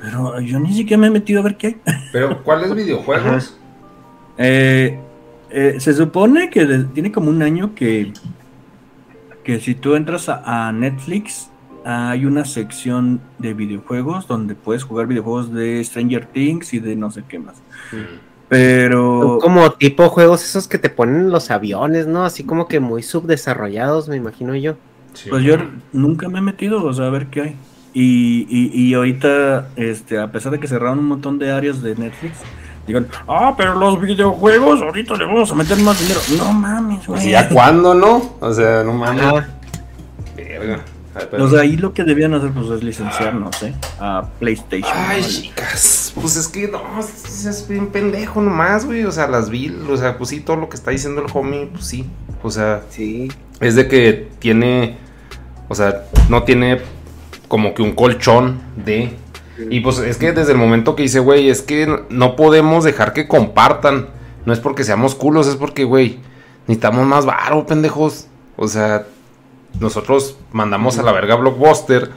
Pero 0.00 0.40
yo 0.40 0.60
ni 0.60 0.72
siquiera 0.72 1.00
me 1.00 1.08
he 1.08 1.10
metido 1.10 1.40
a 1.40 1.42
ver 1.42 1.56
qué 1.56 1.66
hay. 1.66 1.76
¿Pero 2.12 2.42
cuáles 2.44 2.74
videojuegos? 2.74 3.58
Eh, 4.38 5.00
eh, 5.50 5.76
se 5.78 5.94
supone 5.94 6.50
que 6.50 6.66
tiene 6.92 7.10
como 7.10 7.30
un 7.30 7.42
año 7.42 7.74
que, 7.74 8.12
que 9.42 9.60
si 9.60 9.74
tú 9.74 9.94
entras 9.94 10.28
a, 10.28 10.72
Netflix, 10.72 11.50
hay 11.88 12.26
una 12.26 12.44
sección 12.44 13.20
de 13.38 13.54
videojuegos 13.54 14.26
donde 14.26 14.56
puedes 14.56 14.82
jugar 14.82 15.06
videojuegos 15.06 15.52
de 15.52 15.82
Stranger 15.84 16.26
Things 16.26 16.74
y 16.74 16.80
de 16.80 16.96
no 16.96 17.12
sé 17.12 17.22
qué 17.28 17.38
más. 17.38 17.54
Pero. 18.48 19.38
Como 19.40 19.70
tipo 19.72 20.08
juegos 20.08 20.42
esos 20.42 20.66
que 20.66 20.78
te 20.78 20.90
ponen 20.90 21.30
los 21.30 21.52
aviones, 21.52 22.08
¿no? 22.08 22.24
Así 22.24 22.42
como 22.42 22.66
que 22.66 22.80
muy 22.80 23.04
subdesarrollados, 23.04 24.08
me 24.08 24.16
imagino 24.16 24.56
yo. 24.56 24.74
pues 25.30 25.44
yo 25.44 25.58
nunca 25.92 26.28
me 26.28 26.40
he 26.40 26.42
metido, 26.42 26.84
o 26.84 26.92
sea, 26.92 27.06
a 27.06 27.10
ver 27.10 27.28
qué 27.28 27.40
hay. 27.40 27.56
Y, 27.94 28.46
y, 28.74 28.92
ahorita, 28.92 29.68
este, 29.76 30.18
a 30.18 30.30
pesar 30.30 30.52
de 30.52 30.60
que 30.60 30.66
cerraron 30.66 30.98
un 30.98 31.06
montón 31.06 31.38
de 31.38 31.50
áreas 31.50 31.80
de 31.80 31.94
Netflix, 31.94 32.40
digan, 32.86 33.06
ah, 33.26 33.54
pero 33.56 33.74
los 33.74 33.98
videojuegos, 33.98 34.82
ahorita 34.82 35.16
le 35.16 35.24
vamos 35.24 35.50
a 35.50 35.54
meter 35.54 35.78
más 35.78 35.98
dinero. 35.98 36.20
No 36.36 36.52
mames, 36.52 37.06
güey. 37.06 37.28
¿Y 37.28 37.30
ya 37.30 37.48
cuándo, 37.48 37.94
no? 37.94 38.36
O 38.40 38.52
sea, 38.52 38.82
no 38.82 38.92
mames. 38.92 39.46
Verga. 40.36 40.84
O 41.38 41.48
sea, 41.48 41.60
ahí 41.60 41.76
lo 41.76 41.92
que 41.92 42.04
debían 42.04 42.34
hacer 42.34 42.50
pues 42.50 42.68
es 42.70 42.82
licenciarnos, 42.82 43.62
¿eh? 43.62 43.74
A 43.98 44.28
PlayStation. 44.38 44.92
Ay, 44.94 45.22
chicas, 45.22 46.12
pues 46.14 46.36
es 46.36 46.48
que 46.48 46.68
no, 46.68 46.80
es 47.00 47.66
bien 47.68 47.88
pendejo 47.88 48.40
nomás, 48.40 48.84
güey. 48.84 49.04
O 49.04 49.12
sea, 49.12 49.26
las 49.26 49.50
vi, 49.50 49.74
o 49.88 49.96
sea, 49.96 50.18
pues 50.18 50.30
sí, 50.30 50.40
todo 50.40 50.56
lo 50.56 50.68
que 50.68 50.76
está 50.76 50.90
diciendo 50.90 51.24
el 51.24 51.30
homie, 51.32 51.68
pues 51.72 51.86
sí. 51.86 52.06
O 52.42 52.50
sea, 52.50 52.82
sí. 52.90 53.30
Es 53.60 53.74
de 53.74 53.88
que 53.88 54.28
tiene, 54.38 54.98
o 55.68 55.74
sea, 55.74 56.04
no 56.28 56.42
tiene 56.42 56.80
como 57.48 57.74
que 57.74 57.82
un 57.82 57.92
colchón 57.92 58.60
de... 58.84 59.16
Y 59.70 59.80
pues 59.80 59.98
es 59.98 60.18
que 60.18 60.32
desde 60.32 60.52
el 60.52 60.58
momento 60.58 60.94
que 60.96 61.04
dice, 61.04 61.18
güey, 61.18 61.48
es 61.48 61.62
que 61.62 62.04
no 62.10 62.36
podemos 62.36 62.84
dejar 62.84 63.14
que 63.14 63.26
compartan. 63.26 64.08
No 64.44 64.52
es 64.52 64.60
porque 64.60 64.84
seamos 64.84 65.14
culos, 65.14 65.46
es 65.46 65.56
porque, 65.56 65.84
güey, 65.84 66.18
necesitamos 66.66 67.06
más 67.06 67.24
varo, 67.24 67.64
pendejos. 67.64 68.26
O 68.56 68.68
sea, 68.68 69.06
nosotros 69.80 70.38
mandamos 70.52 70.98
a 70.98 71.02
la 71.02 71.12
verga 71.12 71.34
Blockbuster 71.36 72.10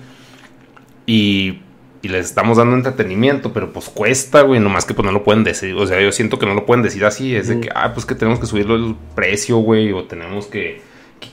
y, 1.06 1.60
y 2.02 2.08
les 2.08 2.26
estamos 2.26 2.58
dando 2.58 2.76
entretenimiento, 2.76 3.52
pero 3.54 3.74
pues 3.74 3.90
cuesta, 3.90 4.42
güey, 4.42 4.60
nomás 4.60 4.86
que 4.86 4.94
pues 4.94 5.06
no 5.06 5.12
lo 5.12 5.24
pueden 5.24 5.44
decir. 5.44 5.76
O 5.76 5.86
sea, 5.86 6.00
yo 6.02 6.12
siento 6.12 6.40
que 6.40 6.46
no 6.46 6.54
lo 6.54 6.66
pueden 6.66 6.84
decir 6.84 7.06
así, 7.06 7.36
es 7.36 7.48
de 7.48 7.62
que, 7.62 7.70
ah, 7.74 7.94
pues 7.94 8.06
que 8.06 8.16
tenemos 8.16 8.40
que 8.40 8.46
subirlo 8.46 8.76
el 8.76 8.96
precio, 9.16 9.58
güey, 9.58 9.92
o 9.92 10.04
tenemos 10.06 10.48
que 10.48 10.82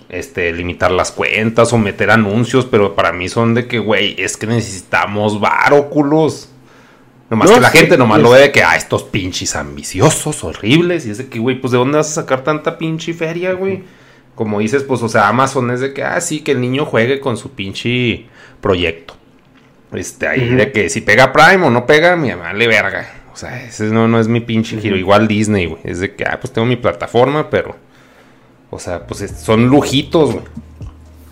este, 0.08 0.52
limitar 0.52 0.90
las 0.90 1.12
cuentas 1.12 1.72
o 1.72 1.78
meter 1.78 2.10
anuncios, 2.10 2.64
pero 2.66 2.94
para 2.94 3.12
mí 3.12 3.28
son 3.28 3.54
de 3.54 3.66
que, 3.66 3.78
güey, 3.78 4.14
es 4.18 4.36
que 4.36 4.46
necesitamos 4.46 5.40
varóculos. 5.40 6.50
Nomás 7.28 7.50
que 7.50 7.60
la 7.60 7.70
gente 7.70 7.98
nomás 7.98 8.20
lo 8.20 8.30
ve 8.30 8.40
de 8.40 8.52
que, 8.52 8.62
ah, 8.62 8.76
estos 8.76 9.02
pinches 9.02 9.56
ambiciosos, 9.56 10.44
horribles. 10.44 11.06
Y 11.06 11.10
es 11.10 11.18
de 11.18 11.28
que, 11.28 11.40
güey, 11.40 11.60
pues 11.60 11.72
de 11.72 11.78
dónde 11.78 11.96
vas 11.98 12.10
a 12.10 12.22
sacar 12.22 12.44
tanta 12.44 12.78
pinche 12.78 13.14
feria, 13.14 13.52
güey. 13.52 13.82
Como 14.36 14.60
dices, 14.60 14.84
pues, 14.84 15.02
o 15.02 15.08
sea, 15.08 15.26
Amazon 15.28 15.72
es 15.72 15.80
de 15.80 15.92
que, 15.92 16.04
ah, 16.04 16.20
sí, 16.20 16.40
que 16.40 16.52
el 16.52 16.60
niño 16.60 16.86
juegue 16.86 17.18
con 17.18 17.36
su 17.36 17.50
pinche 17.50 18.26
proyecto. 18.60 19.14
Este, 19.92 20.28
ahí 20.28 20.50
de 20.50 20.70
que 20.70 20.88
si 20.90 21.00
pega 21.00 21.32
Prime 21.32 21.66
o 21.66 21.70
no 21.70 21.86
pega, 21.86 22.14
mi 22.14 22.30
mamá 22.30 22.52
le 22.52 22.68
verga. 22.68 23.08
O 23.32 23.36
sea, 23.36 23.64
ese 23.64 23.86
no, 23.86 24.06
no 24.06 24.20
es 24.20 24.28
mi 24.28 24.40
pinche 24.40 24.78
giro. 24.78 24.96
Igual 24.96 25.26
Disney, 25.26 25.66
güey. 25.66 25.80
Es 25.82 25.98
de 25.98 26.14
que, 26.14 26.24
ah, 26.24 26.38
pues 26.40 26.52
tengo 26.52 26.66
mi 26.66 26.76
plataforma, 26.76 27.50
pero 27.50 27.74
o 28.70 28.78
sea, 28.78 29.06
pues 29.06 29.30
son 29.38 29.68
lujitos, 29.68 30.32
güey. 30.32 30.44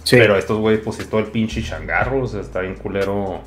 Sí. 0.04 0.16
Pero 0.18 0.36
estos, 0.36 0.58
güey, 0.58 0.80
pues 0.80 0.98
es 0.98 1.08
todo 1.08 1.20
el 1.20 1.26
pinche 1.26 1.62
changarro, 1.62 2.22
o 2.22 2.26
sea, 2.26 2.40
está 2.40 2.60
bien 2.60 2.74
culero. 2.74 3.42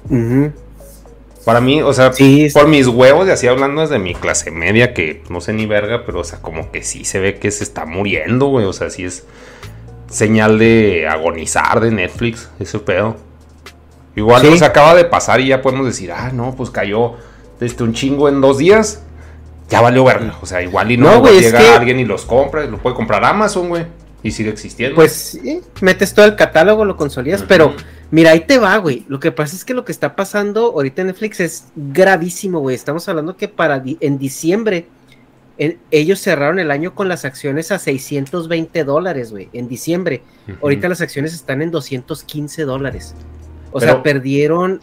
Para 1.47 1.61
mí, 1.61 1.81
o 1.81 1.93
sea, 1.93 2.11
por 2.53 2.67
mis 2.67 2.87
huevos, 2.87 3.25
y 3.25 3.31
así 3.31 3.47
hablando 3.47 3.79
desde 3.79 3.99
mi 3.99 4.13
clase 4.13 4.51
media, 4.51 4.93
que 4.93 5.23
no 5.29 5.39
sé 5.39 5.53
ni 5.53 5.65
verga, 5.65 6.03
pero, 6.05 6.19
o 6.19 6.23
sea, 6.25 6.41
como 6.41 6.73
que 6.73 6.83
sí 6.83 7.05
se 7.05 7.21
ve 7.21 7.35
que 7.35 7.51
se 7.51 7.63
está 7.63 7.85
muriendo, 7.85 8.47
güey. 8.47 8.65
O 8.65 8.73
sea, 8.73 8.89
sí 8.89 9.05
es 9.05 9.23
señal 10.09 10.59
de 10.59 11.07
agonizar 11.09 11.79
de 11.79 11.91
Netflix, 11.91 12.49
ese 12.59 12.79
pedo. 12.79 13.15
Igual 14.17 14.43
nos 14.49 14.61
acaba 14.61 14.93
de 14.93 15.05
pasar 15.05 15.39
y 15.39 15.47
ya 15.47 15.61
podemos 15.61 15.85
decir, 15.85 16.11
ah, 16.11 16.31
no, 16.33 16.53
pues 16.53 16.69
cayó 16.69 17.13
desde 17.61 17.81
un 17.81 17.93
chingo 17.93 18.27
en 18.27 18.41
dos 18.41 18.57
días 18.57 19.03
ya 19.69 19.79
valió 19.79 20.03
verga. 20.03 20.35
O 20.41 20.45
sea, 20.45 20.61
igual 20.61 20.91
y 20.91 20.97
no, 20.97 21.25
llega 21.29 21.77
alguien 21.77 21.97
y 22.01 22.03
los 22.03 22.25
compra, 22.25 22.65
lo 22.65 22.77
puede 22.77 22.93
comprar 22.93 23.23
Amazon, 23.23 23.69
güey. 23.69 23.85
Y 24.21 24.31
sigue 24.31 24.49
existiendo. 24.49 24.95
Pues 24.95 25.13
sí, 25.13 25.61
metes 25.79 26.13
todo 26.13 26.25
el 26.25 26.35
catálogo, 26.35 26.83
lo 26.83 26.97
consolidas, 26.97 27.45
pero 27.47 27.73
mira, 28.11 28.31
ahí 28.31 28.41
te 28.41 28.57
va, 28.57 28.77
güey. 28.77 29.05
Lo 29.07 29.19
que 29.19 29.31
pasa 29.31 29.55
es 29.55 29.65
que 29.65 29.73
lo 29.73 29.85
que 29.85 29.91
está 29.91 30.15
pasando 30.15 30.71
ahorita 30.73 31.01
en 31.01 31.07
Netflix 31.07 31.39
es 31.39 31.65
gravísimo, 31.75 32.59
güey. 32.59 32.75
Estamos 32.75 33.07
hablando 33.09 33.37
que 33.37 33.47
para 33.47 33.83
en 33.85 34.17
diciembre 34.17 34.87
ellos 35.91 36.19
cerraron 36.19 36.59
el 36.59 36.69
año 36.69 36.93
con 36.93 37.09
las 37.09 37.25
acciones 37.25 37.71
a 37.71 37.79
620 37.79 38.83
dólares, 38.83 39.31
güey, 39.31 39.49
en 39.53 39.67
diciembre. 39.67 40.21
Ahorita 40.61 40.87
las 40.87 41.01
acciones 41.01 41.33
están 41.33 41.61
en 41.61 41.71
215 41.71 42.63
dólares. 42.63 43.15
O 43.71 43.79
sea, 43.79 44.03
perdieron, 44.03 44.81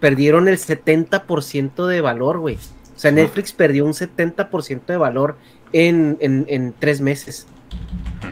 perdieron 0.00 0.48
el 0.48 0.58
70% 0.58 1.86
de 1.86 2.00
valor, 2.00 2.38
güey. 2.38 2.56
O 2.56 2.98
sea, 2.98 3.12
Netflix 3.12 3.52
perdió 3.52 3.84
un 3.84 3.92
70% 3.92 4.86
de 4.86 4.96
valor 4.96 5.36
en, 5.72 6.74
tres 6.78 7.00
meses. 7.00 7.46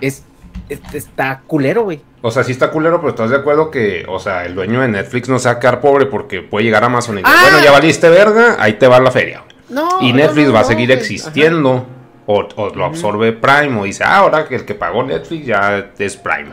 Es, 0.00 0.24
está 0.68 1.42
culero, 1.46 1.84
güey. 1.84 2.00
O 2.26 2.30
sea, 2.30 2.42
sí 2.42 2.52
está 2.52 2.70
culero, 2.70 3.00
pero 3.00 3.10
estás 3.10 3.28
de 3.28 3.36
acuerdo 3.36 3.70
que, 3.70 4.06
o 4.08 4.18
sea, 4.18 4.46
el 4.46 4.54
dueño 4.54 4.80
de 4.80 4.88
Netflix 4.88 5.28
no 5.28 5.38
se 5.38 5.46
va 5.46 5.56
a 5.56 5.60
quedar 5.60 5.82
pobre 5.82 6.06
porque 6.06 6.40
puede 6.40 6.64
llegar 6.64 6.82
a 6.82 6.86
Amazon 6.86 7.18
y 7.18 7.22
decir, 7.22 7.36
bueno, 7.38 7.62
ya 7.62 7.70
valiste 7.70 8.08
verga, 8.08 8.56
ahí 8.58 8.72
te 8.78 8.88
va 8.88 8.98
la 8.98 9.10
feria. 9.10 9.42
No, 9.68 10.00
y 10.00 10.14
Netflix 10.14 10.54
va 10.54 10.60
a 10.60 10.64
seguir 10.64 10.90
existiendo. 10.90 11.84
O, 12.24 12.48
lo 12.74 12.86
absorbe 12.86 13.34
Prime, 13.34 13.78
o 13.78 13.84
dice, 13.84 14.04
ah, 14.06 14.20
ahora 14.20 14.48
que 14.48 14.54
el 14.54 14.64
que 14.64 14.74
pagó 14.74 15.02
Netflix 15.02 15.44
ya 15.44 15.90
es 15.98 16.16
Prime. 16.16 16.48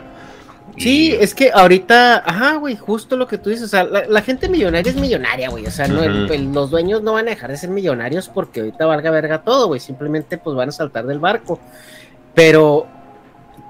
Sí, 0.76 1.16
es 1.18 1.34
que 1.34 1.50
ahorita, 1.50 2.18
ajá, 2.18 2.56
güey, 2.56 2.76
justo 2.76 3.16
lo 3.16 3.26
que 3.26 3.38
tú 3.38 3.48
dices, 3.48 3.64
o 3.64 3.68
sea, 3.68 3.84
la, 3.84 4.20
gente 4.20 4.50
millonaria 4.50 4.90
es 4.90 4.96
millonaria, 4.96 5.48
güey, 5.48 5.64
o 5.64 5.70
sea, 5.70 5.88
no, 5.88 6.06
los 6.06 6.70
dueños 6.70 7.00
no 7.00 7.14
van 7.14 7.28
a 7.28 7.30
dejar 7.30 7.50
de 7.50 7.56
ser 7.56 7.70
millonarios 7.70 8.28
porque 8.28 8.60
ahorita 8.60 8.84
valga 8.84 9.10
verga 9.10 9.42
todo, 9.42 9.68
güey, 9.68 9.80
simplemente 9.80 10.36
pues 10.36 10.54
van 10.54 10.68
a 10.68 10.72
saltar 10.72 11.06
del 11.06 11.18
barco. 11.18 11.58
Pero 12.34 12.86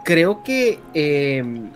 creo 0.05 0.43
que 0.43 0.81
em, 0.95 1.71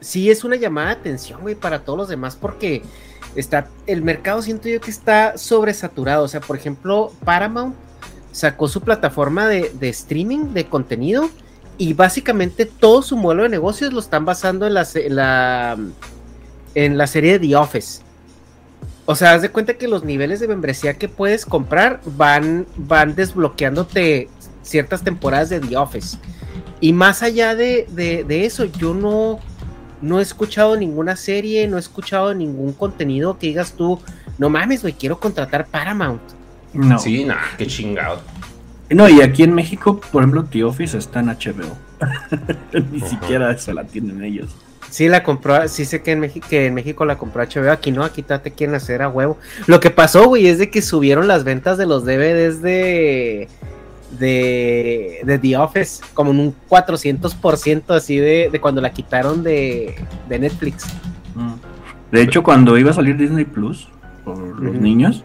sí 0.00 0.30
es 0.30 0.44
una 0.44 0.56
llamada 0.56 0.88
de 0.88 0.92
atención, 0.94 1.40
güey, 1.40 1.54
para 1.54 1.84
todos 1.84 1.98
los 1.98 2.08
demás 2.08 2.36
porque 2.36 2.82
está, 3.34 3.68
el 3.86 4.02
mercado 4.02 4.42
siento 4.42 4.68
yo 4.68 4.80
que 4.80 4.90
está 4.90 5.36
sobresaturado, 5.38 6.24
o 6.24 6.28
sea, 6.28 6.40
por 6.40 6.56
ejemplo, 6.56 7.12
Paramount 7.24 7.74
sacó 8.32 8.68
su 8.68 8.80
plataforma 8.80 9.48
de, 9.48 9.70
de 9.78 9.88
streaming 9.88 10.52
de 10.52 10.66
contenido 10.66 11.30
y 11.80 11.94
básicamente 11.94 12.66
todo 12.66 13.00
su 13.00 13.16
modelo 13.16 13.44
de 13.44 13.48
negocios 13.48 13.90
lo 13.94 14.00
están 14.00 14.26
basando 14.26 14.66
en 14.66 14.74
la, 14.74 15.78
en 16.74 16.98
la, 16.98 17.06
serie 17.06 17.38
de 17.38 17.48
The 17.48 17.56
Office. 17.56 18.02
O 19.06 19.14
sea, 19.14 19.32
haz 19.32 19.40
de 19.40 19.48
cuenta 19.50 19.72
que 19.72 19.88
los 19.88 20.04
niveles 20.04 20.40
de 20.40 20.48
membresía 20.48 20.98
que 20.98 21.08
puedes 21.08 21.46
comprar 21.46 22.02
van, 22.04 22.66
van 22.76 23.14
desbloqueándote 23.14 24.28
ciertas 24.60 25.02
temporadas 25.02 25.48
de 25.48 25.58
The 25.60 25.78
Office. 25.78 26.18
Y 26.82 26.92
más 26.92 27.22
allá 27.22 27.54
de, 27.54 27.86
eso, 28.28 28.66
yo 28.66 28.92
no, 28.92 29.40
no 30.02 30.18
he 30.18 30.22
escuchado 30.22 30.76
ninguna 30.76 31.16
serie, 31.16 31.66
no 31.68 31.76
he 31.76 31.80
escuchado 31.80 32.34
ningún 32.34 32.72
contenido 32.72 33.38
que 33.38 33.48
digas 33.48 33.72
tú, 33.72 34.00
no 34.38 34.48
mames, 34.48 34.82
güey, 34.82 34.94
quiero 34.94 35.18
contratar 35.18 35.66
Paramount. 35.66 36.22
No. 36.72 36.98
Sí, 36.98 37.24
nada, 37.24 37.42
qué 37.58 37.66
chingado. 37.66 38.20
No, 38.90 39.08
y 39.08 39.20
aquí 39.20 39.42
en 39.42 39.54
México, 39.54 40.00
por 40.00 40.22
ejemplo, 40.22 40.44
The 40.44 40.64
Office 40.64 40.98
está 40.98 41.20
en 41.20 41.26
HBO. 41.26 41.76
Ni 42.90 43.00
siquiera 43.00 43.56
se 43.56 43.72
la 43.72 43.84
tienen 43.84 44.22
ellos. 44.24 44.50
Sí, 44.90 45.08
la 45.08 45.22
compró, 45.22 45.68
sí 45.68 45.84
sé 45.84 46.02
que 46.02 46.10
en, 46.10 46.20
México, 46.20 46.46
que 46.50 46.66
en 46.66 46.74
México 46.74 47.04
la 47.04 47.16
compró 47.16 47.44
HBO, 47.44 47.70
aquí 47.70 47.92
no, 47.92 48.02
aquí 48.02 48.22
te 48.22 48.50
quieren 48.50 48.74
hacer 48.74 49.02
a 49.02 49.08
huevo. 49.08 49.38
Lo 49.66 49.78
que 49.78 49.90
pasó, 49.90 50.26
güey, 50.26 50.48
es 50.48 50.58
de 50.58 50.70
que 50.70 50.82
subieron 50.82 51.28
las 51.28 51.44
ventas 51.44 51.78
de 51.78 51.86
los 51.86 52.04
DVDs 52.04 52.60
de, 52.60 53.48
de, 54.18 55.20
de 55.24 55.38
The 55.38 55.56
Office, 55.56 56.02
como 56.14 56.30
en 56.32 56.40
un 56.40 56.54
400% 56.68 57.94
así 57.94 58.18
de, 58.18 58.48
de 58.50 58.60
cuando 58.60 58.80
la 58.80 58.90
quitaron 58.90 59.42
de, 59.42 59.96
de 60.28 60.38
Netflix. 60.38 60.86
Mm. 61.34 61.54
De 62.12 62.22
hecho, 62.22 62.42
cuando 62.42 62.76
iba 62.76 62.90
a 62.90 62.94
salir 62.94 63.16
Disney 63.16 63.44
Plus, 63.44 63.88
por 64.24 64.38
los 64.38 64.74
niños, 64.74 65.24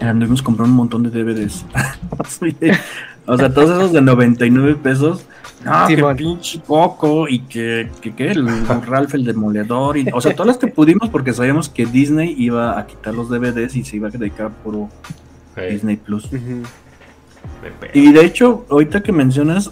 anduvimos 0.00 0.42
comprando 0.42 0.70
un 0.70 0.76
montón 0.76 1.02
de 1.02 1.10
DVDs. 1.10 1.64
O 3.24 3.38
sea, 3.38 3.54
todos 3.54 3.70
esos 3.70 3.92
de 3.92 4.00
99 4.00 4.74
pesos. 4.82 5.24
No, 5.64 5.86
Sí, 5.86 5.94
que 5.94 6.02
pinche 6.16 6.60
Coco 6.66 7.28
y 7.28 7.38
que, 7.40 7.88
que, 8.00 8.12
que 8.12 8.32
el 8.32 8.66
Ralph 8.66 9.14
el 9.14 9.24
Demoledor. 9.24 9.96
Y, 9.96 10.08
o 10.12 10.20
sea, 10.20 10.34
todas 10.34 10.48
las 10.48 10.58
que 10.58 10.66
pudimos 10.66 11.08
porque 11.08 11.32
sabíamos 11.32 11.68
que 11.68 11.86
Disney 11.86 12.34
iba 12.36 12.76
a 12.76 12.84
quitar 12.84 13.14
los 13.14 13.28
DVDs 13.28 13.76
y 13.76 13.84
se 13.84 13.96
iba 13.96 14.08
a 14.08 14.10
dedicar 14.10 14.50
puro 14.50 14.88
Ey, 15.54 15.74
Disney 15.74 15.96
Plus. 15.96 16.26
Pedo. 16.26 16.40
Y 17.94 18.12
de 18.12 18.24
hecho, 18.24 18.66
ahorita 18.70 19.02
que 19.02 19.12
mencionas, 19.12 19.70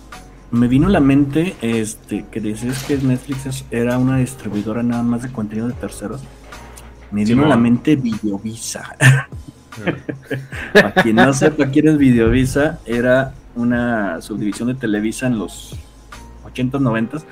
me 0.51 0.69
vino 0.69 0.89
a 0.89 0.91
la 0.91 1.01
mente 1.01 1.55
este, 1.63 2.25
que 2.31 2.41
decías 2.41 2.83
que 2.85 2.97
Netflix 2.97 3.65
era 3.71 3.99
una 3.99 4.19
distribuidora 4.19 4.83
nada 4.83 5.03
más 5.03 5.23
de 5.23 5.31
contenido 5.31 5.69
de 5.69 5.75
terceros. 5.75 6.23
Me 7.11 7.25
vino 7.25 7.45
a 7.45 7.49
la 7.49 7.57
mente 7.57 7.97
Videovisa. 7.97 8.97
Para 10.73 10.93
quien 10.93 11.17
no 11.17 11.33
sepa 11.33 11.67
quién 11.67 11.89
es 11.89 11.99
Videovisa, 11.99 12.81
era 12.85 13.35
una 13.55 14.21
subdivisión 14.21 14.69
de 14.69 14.75
Televisa 14.75 15.27
en 15.27 15.39
los 15.39 15.77
80s, 16.45 16.81
90s, 16.81 17.25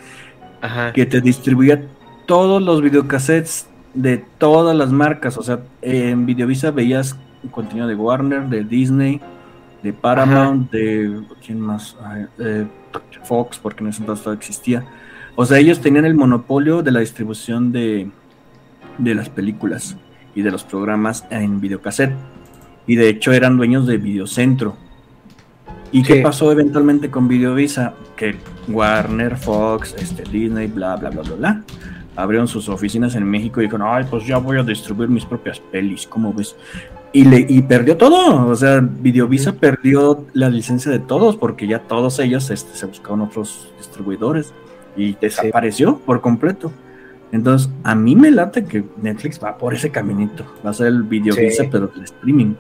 Ajá. 0.61 0.93
que 0.93 1.07
te 1.07 1.21
distribuía 1.21 1.85
todos 2.27 2.63
los 2.63 2.83
videocassettes 2.83 3.67
de 3.95 4.25
todas 4.39 4.77
las 4.77 4.91
marcas. 4.91 5.39
O 5.39 5.43
sea, 5.43 5.61
en 5.83 6.27
Videovisa 6.27 6.71
veías 6.71 7.17
contenido 7.51 7.87
de 7.87 7.95
Warner, 7.95 8.49
de 8.49 8.65
Disney, 8.65 9.21
de 9.83 9.93
Paramount, 9.93 10.71
de. 10.71 11.23
¿Quién 11.45 11.61
más? 11.61 11.97
Ay, 12.03 12.27
eh, 12.39 12.67
Fox, 13.23 13.59
porque 13.59 13.83
en 13.83 13.91
ese 13.91 14.01
entonces 14.01 14.25
todavía 14.25 14.39
existía. 14.39 14.85
O 15.37 15.45
sea, 15.45 15.59
ellos 15.59 15.81
tenían 15.81 16.05
el 16.05 16.15
monopolio 16.15 16.83
de 16.83 16.91
la 16.91 17.01
distribución 17.01 17.71
de, 17.71 18.11
de 18.99 19.15
las 19.15 19.29
películas 19.29 19.97
y 20.35 20.43
de 20.43 20.51
los 20.51 20.65
programas 20.65 21.25
en 21.31 21.61
videocassette. 21.61 22.15
Y 22.87 22.97
de 22.97 23.09
hecho 23.09 23.33
eran 23.33 23.57
dueños 23.57 23.87
de 23.87 23.99
Videocentro. 23.99 24.77
¿Y 25.93 26.03
qué 26.03 26.17
pasó 26.17 26.51
eventualmente 26.53 27.11
con 27.11 27.29
Videovisa? 27.29 27.95
Que 28.17 28.37
Warner, 28.69 29.37
Fox, 29.37 29.95
este, 29.99 30.23
Disney, 30.23 30.67
bla, 30.67 30.97
bla, 30.97 31.11
bla, 31.11 31.23
bla, 31.23 31.35
bla, 31.35 31.63
abrieron 32.17 32.49
sus 32.49 32.69
oficinas 32.69 33.15
en 33.15 33.25
México 33.25 33.61
y 33.61 33.65
dijeron, 33.65 33.87
ay, 33.89 34.05
pues 34.11 34.27
ya 34.27 34.39
voy 34.39 34.59
a 34.59 34.63
distribuir 34.63 35.09
mis 35.09 35.25
propias 35.25 35.61
pelis, 35.61 36.07
¿cómo 36.07 36.33
ves? 36.33 36.57
Y, 37.13 37.25
le, 37.25 37.47
y 37.49 37.63
perdió 37.63 37.97
todo, 37.97 38.47
o 38.47 38.55
sea, 38.55 38.81
Videovisa 38.81 39.53
perdió 39.55 40.27
la 40.35 40.51
licencia 40.51 40.93
de 40.93 40.99
todos 40.99 41.37
porque 41.37 41.67
ya 41.67 41.81
todos 41.81 42.19
ellos 42.19 42.51
este, 42.51 42.77
se 42.77 42.85
buscaron 42.87 43.23
otros 43.23 43.69
distribuidores 43.79 44.53
y 44.97 45.15
desapareció 45.21 45.99
por 45.99 46.21
completo. 46.21 46.71
Entonces, 47.33 47.71
a 47.83 47.95
mí 47.95 48.15
me 48.15 48.31
late 48.31 48.65
que 48.65 48.85
Netflix 49.01 49.41
va 49.43 49.57
por 49.57 49.73
ese 49.75 49.91
caminito, 49.91 50.45
va 50.65 50.71
a 50.71 50.75
ser 50.75 50.89
el 50.89 51.03
Videovisa, 51.03 51.65
Sí. 51.65 51.69
pero 51.73 51.87
del 51.89 52.05
streaming. 52.05 52.55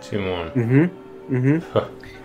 Simón. 0.00 0.90
Ujú. 1.30 1.60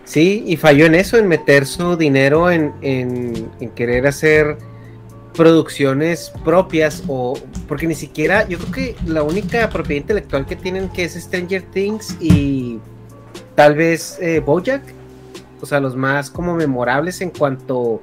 Sí, 0.04 0.44
y 0.48 0.58
falló 0.58 0.86
en 0.86 0.96
eso, 0.96 1.18
en 1.18 1.28
meter 1.28 1.66
su 1.66 1.96
dinero 1.96 2.50
en, 2.50 2.72
en- 2.82 3.50
en 3.60 3.70
querer 3.72 4.08
hacer 4.08 4.58
producciones 5.38 6.34
propias 6.44 7.04
o 7.08 7.36
porque 7.68 7.88
ni 7.88 7.96
siquiera, 7.96 8.48
yo 8.48 8.58
creo 8.58 8.72
que 8.72 8.96
la 9.06 9.24
única 9.24 9.70
propiedad 9.70 10.02
intelectual 10.02 10.46
que 10.46 10.56
tienen 10.56 10.90
que 10.90 11.04
es 11.04 11.14
Stranger 11.14 11.62
Things 11.62 12.18
y 12.20 12.80
tal 13.56 13.76
vez 13.76 14.18
eh, 14.20 14.40
Bojack, 14.40 14.82
o 15.62 15.66
sea, 15.66 15.80
los 15.80 15.96
más 15.96 16.30
como 16.30 16.56
memorables 16.56 17.22
en 17.22 17.30
cuanto 17.30 18.02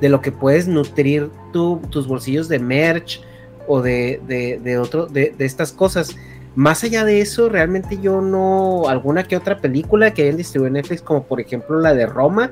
de 0.00 0.08
lo 0.08 0.20
que 0.20 0.30
puedes 0.32 0.68
nutrir 0.68 1.30
tu- 1.52 1.80
tus 1.90 2.06
bolsillos 2.06 2.48
de 2.48 2.58
merch 2.58 3.20
o 3.66 3.82
de, 3.82 4.20
de, 4.26 4.60
de 4.62 4.78
otro, 4.78 5.06
de, 5.06 5.34
de 5.36 5.44
estas 5.44 5.72
cosas. 5.72 6.14
Más 6.54 6.84
allá 6.84 7.04
de 7.04 7.20
eso, 7.20 7.48
realmente 7.48 7.98
yo 8.00 8.20
no. 8.22 8.88
Alguna 8.88 9.24
que 9.24 9.36
otra 9.36 9.58
película 9.58 10.14
que 10.14 10.22
hayan 10.22 10.36
distribuido 10.38 10.68
en 10.68 10.72
Netflix, 10.74 11.02
como 11.02 11.24
por 11.24 11.40
ejemplo 11.40 11.78
la 11.80 11.92
de 11.94 12.06
Roma. 12.06 12.50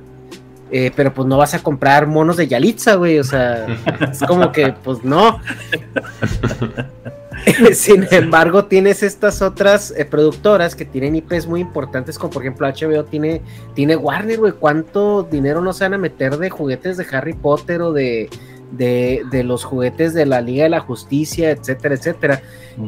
Eh, 0.70 0.90
pero 0.94 1.12
pues 1.12 1.29
no 1.29 1.38
vas 1.38 1.55
a 1.55 1.62
comprar 1.62 2.07
monos 2.07 2.37
de 2.37 2.48
Yalitza, 2.48 2.94
güey. 2.94 3.18
O 3.18 3.24
sea, 3.24 3.66
es 4.11 4.20
como 4.20 4.53
que, 4.53 4.74
pues 4.83 5.05
no. 5.05 5.40
Sin 7.74 8.07
embargo, 8.11 8.64
tienes 8.64 9.03
estas 9.03 9.42
otras 9.42 9.92
eh, 9.96 10.05
productoras 10.05 10.74
que 10.74 10.85
tienen 10.85 11.16
IPs 11.16 11.46
muy 11.46 11.61
importantes, 11.61 12.18
como 12.18 12.33
por 12.33 12.42
ejemplo 12.42 12.66
HBO 12.66 13.05
tiene, 13.05 13.42
tiene 13.74 13.96
Warner, 13.96 14.38
güey. 14.38 14.53
¿Cuánto 14.53 15.24
dinero 15.24 15.61
no 15.61 15.72
se 15.72 15.85
van 15.85 15.94
a 15.94 15.98
meter 15.98 16.38
de 16.38 16.50
juguetes 16.50 16.96
de 16.96 17.07
Harry 17.12 17.35
Potter 17.35 17.83
o 17.83 17.92
de, 17.92 18.31
de, 18.72 19.22
de 19.31 19.44
los 19.44 19.64
juguetes 19.64 20.14
de 20.14 20.27
la 20.27 20.40
Liga 20.40 20.64
de 20.64 20.70
la 20.70 20.81
Justicia, 20.81 21.50
etcétera, 21.50 21.94
etcétera? 21.94 22.42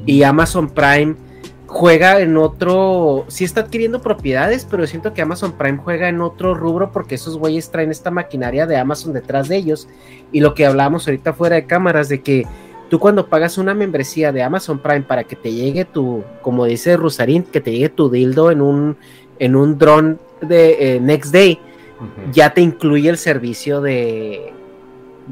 Y 0.07 0.23
Amazon 0.23 0.71
Prime 0.71 1.17
juega 1.67 2.21
en 2.21 2.37
otro, 2.37 3.25
sí 3.29 3.45
está 3.45 3.63
adquiriendo 3.63 4.01
propiedades, 4.01 4.67
pero 4.71 4.87
siento 4.87 5.13
que 5.13 5.23
Amazon 5.23 5.53
Prime 5.53 5.79
juega 5.79 6.09
en 6.09 6.21
otro 6.21 6.55
rubro 6.55 6.93
porque 6.93 7.17
esos 7.17 7.37
güeyes 7.37 7.71
traen 7.71 7.91
esta 7.91 8.11
maquinaria 8.11 8.67
de 8.67 8.77
Amazon 8.77 9.13
detrás 9.13 9.49
de 9.49 9.57
ellos. 9.57 9.89
Y 10.33 10.41
lo 10.41 10.55
que 10.55 10.67
hablábamos 10.67 11.07
ahorita 11.07 11.33
fuera 11.33 11.57
de 11.57 11.67
cámaras, 11.67 12.09
de 12.09 12.23
que 12.23 12.47
tú 12.89 12.99
cuando 12.99 13.27
pagas 13.27 13.59
una 13.59 13.75
membresía 13.75 14.33
de 14.33 14.43
Amazon 14.43 14.79
Prime 14.79 15.03
para 15.03 15.25
que 15.25 15.37
te 15.37 15.53
llegue 15.53 15.85
tu, 15.85 16.23
como 16.41 16.65
dice 16.65 16.97
Rusarín, 16.97 17.43
que 17.43 17.61
te 17.61 17.73
llegue 17.73 17.89
tu 17.89 18.11
dildo 18.11 18.51
en 18.51 18.63
un, 18.63 18.97
en 19.39 19.57
un 19.57 19.77
dron 19.77 20.21
de 20.41 20.97
eh, 20.97 21.01
Next 21.01 21.33
Day, 21.33 21.59
ya 22.31 22.53
te 22.53 22.61
incluye 22.61 23.09
el 23.09 23.19
servicio 23.19 23.81
de, 23.81 24.53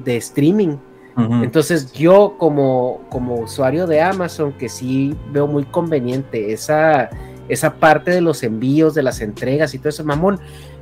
de 0.02 0.16
streaming. 0.16 0.76
Entonces 1.16 1.92
yo 1.92 2.34
como, 2.38 3.02
como 3.08 3.36
usuario 3.36 3.86
de 3.86 4.00
Amazon, 4.02 4.52
que 4.52 4.68
sí 4.68 5.14
veo 5.30 5.46
muy 5.46 5.64
conveniente 5.64 6.52
esa, 6.52 7.08
esa 7.48 7.74
parte 7.74 8.10
de 8.10 8.20
los 8.20 8.42
envíos, 8.42 8.94
de 8.94 9.02
las 9.04 9.20
entregas 9.20 9.74
y 9.74 9.78
todo 9.78 9.90
eso, 9.90 10.04
mamón, 10.04 10.40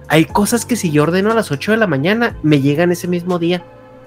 hay 0.09 0.25
cosas 0.25 0.65
que 0.65 0.77
si 0.77 0.91
yo 0.91 1.03
ordeno 1.03 1.31
a 1.31 1.35
las 1.35 1.51
8 1.53 1.73
de 1.73 1.77
la 1.79 1.87
mañana, 1.87 2.37
me 2.43 2.61
llegan 2.61 2.91
ese 2.93 3.09
mismo 3.09 3.39
día, 3.39 3.63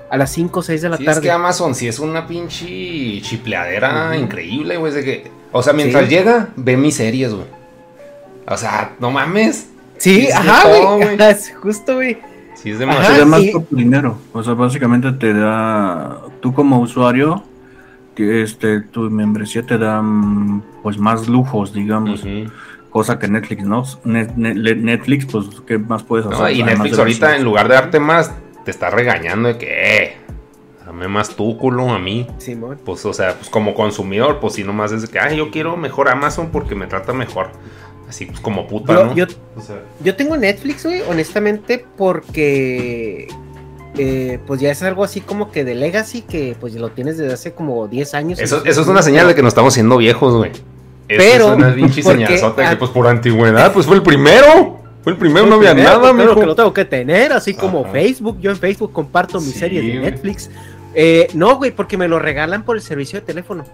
a 0.09 0.17
las 0.17 0.31
5 0.31 0.59
o 0.59 0.63
6 0.63 0.81
de 0.81 0.89
la 0.89 0.97
Sí, 0.97 1.03
es 1.03 1.07
tarde. 1.07 1.21
que 1.21 1.31
Amazon 1.31 1.75
sí 1.75 1.87
es 1.87 1.99
una 1.99 2.25
pinche 2.27 3.21
chipleadera 3.21 4.15
increíble, 4.17 4.77
güey. 4.77 4.93
de 4.93 5.03
que, 5.03 5.31
o 5.51 5.61
sea, 5.61 5.73
mientras 5.73 6.05
Sí. 6.05 6.09
llega, 6.09 6.49
ve 6.55 6.75
mis 6.75 6.95
series, 6.95 7.33
güey. 7.33 7.45
O 8.47 8.57
sea, 8.57 8.95
no 8.99 9.11
mames. 9.11 9.67
Sí, 9.97 10.27
ajá, 10.31 10.67
güey. 10.67 11.17
justo, 11.61 11.95
güey. 11.95 12.17
Sí, 12.55 12.71
es 12.71 12.77
Te 12.79 12.83
Ajá, 12.85 12.93
demasiado. 12.93 13.19
da 13.19 13.25
más 13.25 13.41
y- 13.43 13.51
por 13.51 13.63
tu 13.63 13.75
dinero. 13.75 14.17
O 14.33 14.41
sea, 14.43 14.53
básicamente 14.53 15.11
te 15.13 15.33
da. 15.33 16.21
Tú 16.41 16.53
como 16.53 16.79
usuario, 16.79 17.43
que 18.15 18.41
este, 18.41 18.81
tu 18.81 19.09
membresía 19.09 19.65
te 19.65 19.77
da 19.77 20.01
mm, 20.01 20.61
pues 20.81 20.97
más 20.97 21.27
lujos, 21.27 21.73
digamos. 21.73 22.23
Cosa 22.89 23.19
que 23.19 23.27
Netflix 23.27 23.63
no. 23.65 23.83
Net- 24.05 24.35
Net- 24.35 24.77
Netflix, 24.77 25.25
pues, 25.25 25.47
¿qué 25.67 25.77
más 25.77 26.01
puedes 26.03 26.25
hacer? 26.25 26.39
No, 26.39 26.49
y 26.49 26.63
Netflix 26.63 26.97
ahorita, 26.97 27.27
los- 27.31 27.37
en 27.39 27.43
lugar 27.43 27.67
de 27.67 27.73
darte 27.75 27.99
más, 27.99 28.33
te 28.63 28.71
está 28.71 28.89
regañando 28.89 29.49
de 29.49 29.57
que, 29.57 29.67
eh, 30.05 30.17
dame 30.85 31.09
más 31.09 31.35
tú, 31.35 31.57
culo, 31.57 31.89
a 31.89 31.99
mí. 31.99 32.25
Simón. 32.37 32.77
Pues, 32.85 33.05
o 33.05 33.11
sea, 33.11 33.33
pues 33.33 33.49
como 33.49 33.73
consumidor, 33.75 34.39
pues 34.39 34.53
si 34.53 34.63
nomás 34.63 34.93
es 34.93 35.01
de 35.01 35.09
que, 35.09 35.19
ay, 35.19 35.35
yo 35.35 35.51
quiero 35.51 35.75
mejor 35.75 36.07
Amazon 36.07 36.49
porque 36.53 36.73
me 36.73 36.87
trata 36.87 37.11
mejor. 37.11 37.49
Así, 38.15 38.25
pues 38.27 38.39
como 38.39 38.65
puta, 38.65 38.93
Yo, 38.93 39.05
¿no? 39.07 39.13
yo, 39.15 39.25
O 39.57 39.61
sea, 39.61 39.75
yo 40.01 40.15
tengo 40.15 40.37
Netflix, 40.37 40.85
güey, 40.85 41.01
honestamente, 41.01 41.85
porque 41.97 43.27
eh, 43.97 44.39
pues 44.47 44.61
ya 44.61 44.71
es 44.71 44.81
algo 44.83 45.03
así 45.03 45.19
como 45.19 45.51
que 45.51 45.65
de 45.65 45.75
Legacy, 45.75 46.21
que 46.21 46.55
pues 46.57 46.75
lo 46.75 46.91
tienes 46.91 47.17
desde 47.17 47.33
hace 47.33 47.51
como 47.51 47.87
10 47.89 48.13
años. 48.13 48.39
eso, 48.39 48.63
eso 48.63 48.81
es 48.81 48.87
una 48.87 49.01
señal 49.01 49.27
de 49.27 49.35
que 49.35 49.41
nos 49.41 49.49
estamos 49.49 49.73
haciendo 49.73 49.97
viejos, 49.97 50.33
güey. 50.33 50.51
Eso 50.51 50.63
Pero, 51.07 51.47
es 51.51 51.57
una 51.57 51.75
pinche 51.75 52.01
porque- 52.03 52.25
señalzota 52.25 52.69
que, 52.69 52.75
pues 52.77 52.89
por 52.91 53.05
antigüedad, 53.07 53.73
pues 53.73 53.85
fue 53.85 53.97
el 53.97 54.01
primero. 54.01 54.79
Fue 55.03 55.11
el 55.11 55.19
primero, 55.19 55.45
no 55.45 55.55
había 55.55 55.73
nada, 55.73 56.13
mijo. 56.13 56.39
que 56.39 56.45
lo 56.45 56.55
tengo 56.55 56.73
que 56.73 56.85
tener, 56.85 57.33
así 57.33 57.53
como 57.53 57.81
Ajá. 57.81 57.91
Facebook. 57.91 58.39
Yo 58.39 58.49
en 58.49 58.57
Facebook 58.57 58.91
comparto 58.93 59.39
mis 59.41 59.51
Sí, 59.51 59.59
series 59.59 59.83
de. 59.85 59.99
Netflix. 59.99 60.49
Eh, 60.95 61.27
no, 61.33 61.57
güey, 61.57 61.71
porque 61.71 61.97
me 61.97 62.07
lo 62.07 62.17
regalan 62.17 62.63
por 62.63 62.77
el 62.77 62.81
servicio 62.81 63.19
de 63.19 63.25
teléfono. 63.25 63.65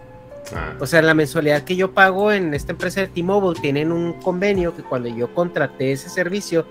Ah, 0.55 0.73
O 0.79 0.85
sea, 0.85 1.01
la 1.01 1.13
mensualidad 1.13 1.63
que 1.63 1.75
yo 1.75 1.91
pago 1.91 2.31
en 2.31 2.53
esta 2.53 2.71
empresa 2.73 3.01
de 3.01 3.07
T-Mobile 3.07 3.59
tienen 3.61 3.91
un 3.91 4.13
convenio 4.13 4.75
que 4.75 4.83
cuando 4.83 5.07
yo 5.09 5.33
contraté 5.33 5.91
ese 5.93 6.09
servicio, 6.09 6.65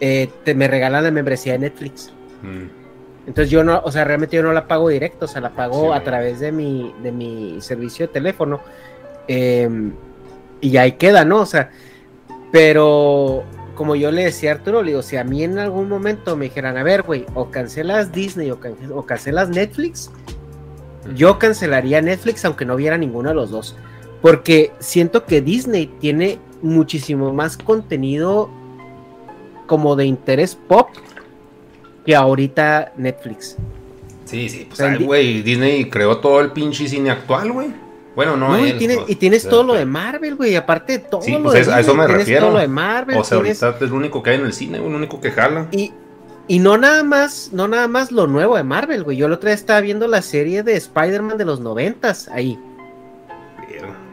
eh, 0.00 0.28
te, 0.44 0.54
me 0.54 0.68
regalan 0.68 1.04
la 1.04 1.10
membresía 1.10 1.52
de 1.54 1.58
Netflix. 1.60 2.12
mm. 2.42 2.82
Entonces 3.26 3.50
yo 3.50 3.64
no, 3.64 3.80
o 3.82 3.90
sea, 3.90 4.04
realmente 4.04 4.36
yo 4.36 4.42
no 4.42 4.52
la 4.52 4.66
pago 4.68 4.90
directo, 4.90 5.24
o 5.24 5.28
sea, 5.28 5.40
la 5.40 5.48
pago 5.50 5.92
Sí. 5.92 5.98
a 5.98 6.04
través 6.04 6.40
de 6.40 6.52
mi, 6.52 6.94
de 7.02 7.10
mi 7.10 7.56
servicio 7.62 8.06
de 8.06 8.12
teléfono. 8.12 8.60
eh, 9.28 9.68
y 10.60 10.76
ahí 10.76 10.92
queda, 10.92 11.24
¿no? 11.24 11.40
O 11.40 11.46
sea, 11.46 11.70
pero 12.52 13.42
como 13.74 13.96
yo 13.96 14.10
le 14.10 14.24
decía 14.24 14.52
a 14.52 14.54
Arturo, 14.54 14.82
le 14.82 14.90
digo, 14.90 15.02
si 15.02 15.16
a 15.16 15.24
mí 15.24 15.42
en 15.42 15.58
algún 15.58 15.88
momento 15.88 16.36
me 16.36 16.44
dijeran, 16.46 16.76
a 16.76 16.82
ver, 16.82 17.02
güey, 17.02 17.26
o 17.34 17.50
cancelas 17.50 18.12
Disney 18.12 18.50
o, 18.50 18.60
can- 18.60 18.76
o 18.94 19.04
cancelas 19.04 19.48
Netflix, 19.48 20.10
yo 21.14 21.38
cancelaría 21.38 22.00
Netflix 22.00 22.44
aunque 22.44 22.64
no 22.64 22.76
viera 22.76 22.96
ninguno 22.98 23.28
de 23.30 23.34
los 23.34 23.50
dos. 23.50 23.76
Porque 24.22 24.72
siento 24.78 25.24
que 25.26 25.40
Disney 25.42 25.86
tiene 26.00 26.38
muchísimo 26.62 27.32
más 27.32 27.56
contenido 27.58 28.48
como 29.66 29.96
de 29.96 30.06
interés 30.06 30.54
pop 30.68 30.88
que 32.06 32.14
ahorita 32.16 32.92
Netflix. 32.96 33.56
Sí, 34.24 34.48
sí, 34.48 34.66
pues, 34.74 35.04
güey, 35.04 35.42
Disney 35.42 35.88
creó 35.90 36.18
todo 36.18 36.40
el 36.40 36.52
pinche 36.52 36.88
cine 36.88 37.10
actual, 37.10 37.52
güey. 37.52 37.68
Bueno, 38.16 38.36
no, 38.36 38.56
y, 38.58 38.70
él, 38.70 38.78
tienes, 38.78 38.98
pues, 38.98 39.10
y 39.10 39.16
tienes 39.16 39.48
todo 39.48 39.64
lo 39.64 39.74
de 39.74 39.84
Marvel, 39.84 40.36
güey. 40.36 40.54
Aparte 40.54 40.94
de 40.94 40.98
todo 41.00 41.20
Sí, 41.22 41.32
lo 41.32 41.42
pues 41.42 41.54
de 41.54 41.60
es- 41.62 41.68
a 41.68 41.80
eso 41.80 41.94
me 41.94 42.06
refiero. 42.06 42.42
todo 42.42 42.52
lo 42.54 42.58
de 42.60 42.68
Marvel. 42.68 43.16
O 43.18 43.24
sea, 43.24 43.38
tienes- 43.40 43.62
ahorita 43.62 43.84
es 43.84 43.90
lo 43.90 43.96
único 43.96 44.22
que 44.22 44.30
hay 44.30 44.36
en 44.38 44.46
el 44.46 44.52
cine, 44.52 44.78
güey, 44.78 44.90
lo 44.90 44.96
único 44.98 45.20
que 45.20 45.30
jala. 45.32 45.66
Y, 45.72 45.92
y 46.46 46.58
no 46.58 46.76
nada 46.76 47.02
más, 47.02 47.50
no 47.52 47.68
nada 47.68 47.88
más 47.88 48.12
lo 48.12 48.26
nuevo 48.26 48.56
de 48.56 48.64
Marvel, 48.64 49.04
güey. 49.04 49.16
Yo 49.16 49.26
el 49.26 49.32
otro 49.32 49.48
día 49.48 49.54
estaba 49.54 49.80
viendo 49.80 50.06
la 50.06 50.22
serie 50.22 50.62
de 50.62 50.76
Spider-Man 50.76 51.38
de 51.38 51.44
los 51.44 51.60
noventas 51.60 52.28
ahí. 52.28 52.58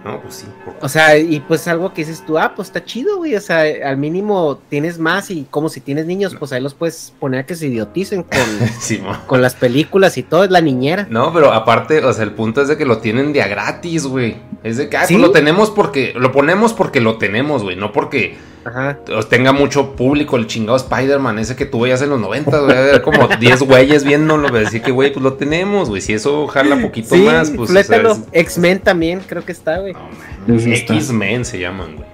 No, 0.04 0.20
pues 0.20 0.36
sí. 0.36 0.48
O 0.82 0.90
sea, 0.90 1.16
y 1.18 1.40
pues 1.42 1.68
algo 1.68 1.94
que 1.94 2.02
dices 2.02 2.24
tú, 2.26 2.40
ah, 2.40 2.54
pues 2.56 2.70
está 2.70 2.84
chido, 2.84 3.18
güey. 3.18 3.36
O 3.36 3.42
sea, 3.42 3.64
al 3.88 3.98
mínimo 3.98 4.60
tienes 4.70 4.98
más 4.98 5.30
y 5.30 5.46
como 5.50 5.70
si 5.70 5.80
tienes 5.80 6.08
niños, 6.08 6.36
pues 6.40 6.52
ahí 6.52 6.62
los 6.62 6.74
puedes 6.74 7.14
poner 7.20 7.42
a 7.42 7.46
que 7.46 7.54
se 7.54 7.68
idioticen 7.68 8.24
con, 8.24 8.40
Sí, 8.80 9.02
con 9.28 9.42
las 9.42 9.54
películas 9.54 10.18
y 10.18 10.24
todo, 10.24 10.44
es 10.44 10.50
la 10.50 10.62
niñera. 10.62 11.06
No, 11.10 11.32
pero 11.32 11.54
aparte, 11.54 12.04
o 12.04 12.14
sea, 12.14 12.24
el 12.24 12.32
punto 12.32 12.62
es 12.62 12.68
de 12.68 12.78
que 12.78 12.86
lo 12.86 12.98
tienen 12.98 13.32
de 13.32 13.44
a 13.44 13.48
gratis, 13.48 14.08
güey. 14.08 14.38
Es 14.64 14.78
de 14.78 14.90
que, 14.90 14.98
ah, 14.98 15.06
¿Sí? 15.06 15.14
pues 15.14 15.28
lo 15.28 15.32
tenemos 15.32 15.70
porque, 15.70 16.14
lo 16.16 16.32
ponemos 16.32 16.74
porque 16.74 17.00
lo 17.00 17.18
tenemos, 17.18 17.62
güey, 17.62 17.76
no 17.76 17.92
porque 17.92 18.38
Ajá. 18.64 19.00
os 19.18 19.28
tenga 19.28 19.52
mucho 19.54 19.96
público 19.96 20.38
el 20.38 20.46
chingado 20.46 20.78
Spider-Man 20.78 21.40
ese 21.40 21.56
que 21.56 21.66
tú 21.66 21.82
veías 21.82 22.02
en 22.04 22.12
los 22.12 22.20
90, 22.20 22.60
güey, 22.60 23.02
como 23.02 23.28
10 23.40 23.62
güeyes 23.64 24.04
viéndolo, 24.04 24.50
güey, 24.50 24.66
decir 24.66 24.82
que, 24.84 24.92
güey, 24.92 25.12
pues 25.12 25.24
lo 25.24 25.34
tenemos, 25.34 25.90
güey, 25.90 26.02
si 26.02 26.14
eso 26.14 26.46
jala 26.48 26.78
poquito 26.80 27.16
Sí, 27.16 27.22
más, 27.24 27.50
pues, 27.50 27.70
o 27.70 27.74
sea, 27.74 27.84
flétalo. 27.84 28.12
es- 28.12 28.22
X-Men 28.32 28.80
también, 28.80 29.22
creo 29.28 29.44
que 29.44 29.52
está, 29.52 29.80
güey. 29.80 29.94
No. 30.48 30.56
X-Men 30.60 31.44
se 31.46 31.60
llaman, 31.60 31.96
güey. 31.96 32.08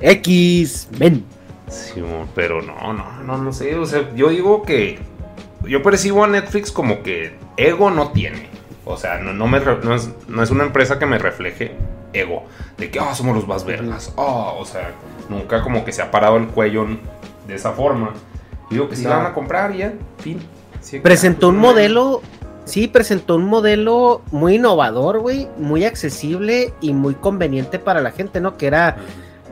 X-Men. 0.00 1.24
Sí, 1.68 2.02
pero 2.34 2.62
no, 2.62 2.92
no, 2.92 3.22
no, 3.24 3.38
no 3.38 3.52
sé. 3.52 3.76
O 3.76 3.86
sea, 3.86 4.02
yo 4.16 4.28
digo 4.30 4.62
que. 4.62 4.98
Yo 5.64 5.82
percibo 5.82 6.24
a 6.24 6.26
Netflix 6.26 6.72
como 6.72 7.02
que 7.02 7.34
ego 7.56 7.90
no 7.90 8.10
tiene. 8.12 8.48
O 8.84 8.96
sea, 8.96 9.18
no, 9.18 9.32
no, 9.34 9.46
me, 9.46 9.58
re- 9.60 9.78
no, 9.84 9.94
es, 9.94 10.08
no 10.26 10.42
es 10.42 10.50
una 10.50 10.64
empresa 10.64 10.98
que 10.98 11.06
me 11.06 11.18
refleje 11.18 11.72
ego. 12.12 12.44
De 12.78 12.90
que, 12.90 12.98
ah, 13.00 13.14
somos 13.14 13.34
los 13.36 13.46
más 13.46 13.64
vergas. 13.64 14.12
Ah, 14.16 14.52
o 14.58 14.64
sea, 14.64 14.92
nunca 15.28 15.62
como 15.62 15.84
que 15.84 15.92
se 15.92 16.02
ha 16.02 16.10
parado 16.10 16.36
el 16.36 16.46
cuello 16.48 16.86
de 17.46 17.54
esa 17.54 17.72
forma. 17.72 18.12
Digo 18.70 18.88
que 18.88 18.96
sí 18.96 19.02
No. 19.04 19.10
la 19.10 19.16
van 19.18 19.26
a 19.26 19.34
comprar 19.34 19.74
y 19.74 19.78
ya, 19.78 19.92
fin. 20.18 20.40
Sí, 20.80 20.98
Presentó 21.00 21.48
un 21.50 21.58
modelo, 21.58 22.22
sí, 22.64 22.88
presentó 22.88 23.34
un 23.36 23.44
modelo 23.44 24.22
muy 24.30 24.54
innovador, 24.54 25.18
güey, 25.20 25.48
muy 25.58 25.84
accesible 25.84 26.72
y 26.80 26.92
muy 26.94 27.14
conveniente 27.14 27.78
para 27.78 28.00
la 28.00 28.12
gente, 28.12 28.40
¿no? 28.40 28.56
Que 28.56 28.66
era 28.68 28.96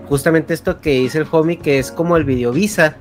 justamente 0.09 0.55
esto 0.55 0.81
que 0.81 0.91
dice 0.91 1.19
el 1.19 1.27
homie, 1.31 1.59
que 1.59 1.79
es 1.79 1.93
como 1.93 2.17
el 2.17 2.25
Videovisa, 2.25 2.97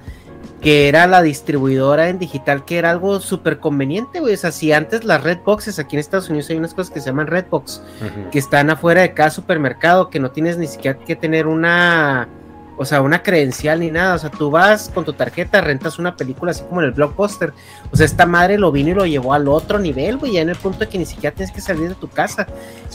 que 0.68 0.90
era 0.90 1.08
la 1.08 1.22
distribuidora 1.22 2.10
en 2.10 2.20
digital, 2.20 2.66
que 2.66 2.78
era 2.78 2.92
algo 2.92 3.22
súper 3.22 3.62
conveniente, 3.62 4.20
güey. 4.20 4.34
O 4.34 4.38
sea, 4.38 4.52
si 4.52 4.74
antes 4.74 5.06
las 5.06 5.24
Redboxes, 5.24 5.80
aquí 5.80 5.96
en 5.96 6.02
Estados 6.02 6.28
Unidos 6.28 6.50
hay 6.50 6.58
unas 6.58 6.74
cosas 6.74 6.92
que 6.94 7.00
se 7.00 7.06
llaman 7.06 7.28
Redbox, 7.28 7.82
Ujú. 8.02 8.30
que 8.32 8.40
están 8.40 8.70
afuera 8.70 9.00
de 9.00 9.14
cada 9.14 9.30
supermercado, 9.30 10.10
que 10.10 10.20
no 10.20 10.32
tienes 10.32 10.58
ni 10.58 10.68
siquiera 10.68 11.00
que 11.00 11.16
tener 11.16 11.48
una, 11.48 12.28
o 12.76 12.84
sea, 12.84 13.02
una 13.02 13.24
credencial 13.24 13.80
ni 13.80 13.92
nada. 13.92 14.16
O 14.16 14.18
sea, 14.18 14.30
tú 14.30 14.52
vas 14.52 14.92
con 14.94 15.06
tu 15.06 15.14
tarjeta, 15.14 15.62
rentas 15.62 16.00
una 16.00 16.18
película 16.18 16.52
así 16.52 16.64
como 16.66 16.82
en 16.82 16.88
el 16.88 16.92
blockbuster. 16.92 17.54
O 17.90 17.96
sea, 17.96 18.06
esta 18.06 18.26
madre 18.26 18.58
lo 18.58 18.70
vino 18.70 18.90
y 18.90 18.94
lo 18.94 19.06
llevó 19.06 19.34
al 19.34 19.48
otro 19.48 19.80
nivel, 19.80 20.18
güey, 20.18 20.34
ya 20.34 20.42
en 20.42 20.50
el 20.50 20.58
punto 20.58 20.80
de 20.80 20.90
que 20.90 20.98
ni 20.98 21.06
siquiera 21.06 21.34
tienes 21.34 21.56
que 21.56 21.62
salir 21.62 21.88
de 21.88 21.96
tu 21.96 22.10
casa. 22.10 22.46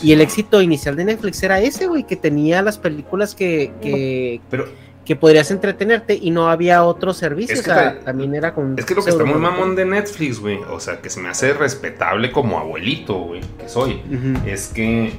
Y 0.03 0.13
el 0.13 0.21
éxito 0.21 0.61
inicial 0.61 0.95
de 0.95 1.07
Netflix 1.07 1.43
era 1.43 1.59
ese, 1.59 1.87
güey, 1.87 2.05
que 2.05 2.17
tenía 2.17 2.61
las 2.61 2.77
películas 2.77 3.35
que, 3.35 3.73
que, 3.81 4.43
Pero 4.51 4.67
que 5.05 5.17
podrías 5.17 5.51
entretenerte 5.51 6.19
y 6.21 6.31
no 6.31 6.49
había 6.49 6.85
otro 6.85 7.12
servicio. 7.12 7.55
Es 7.55 7.61
o 7.61 7.65
sea, 7.65 7.75
ta- 7.99 8.05
también 8.05 8.35
era 8.35 8.55
con. 8.55 8.79
Es 8.79 8.85
que 8.85 8.95
lo 8.95 9.03
que 9.05 9.11
está 9.11 9.25
muy 9.25 9.38
mamón 9.38 9.75
de 9.75 9.85
Netflix, 9.85 10.38
güey. 10.38 10.59
O 10.71 10.79
sea, 10.81 11.01
que 11.01 11.11
se 11.11 11.21
me 11.21 11.29
hace 11.29 11.53
respetable 11.55 12.31
como 12.31 12.59
abuelito, 12.59 13.15
güey, 13.19 13.41
que 13.59 13.69
soy. 13.69 14.01
Es 14.47 14.69
que 14.69 15.12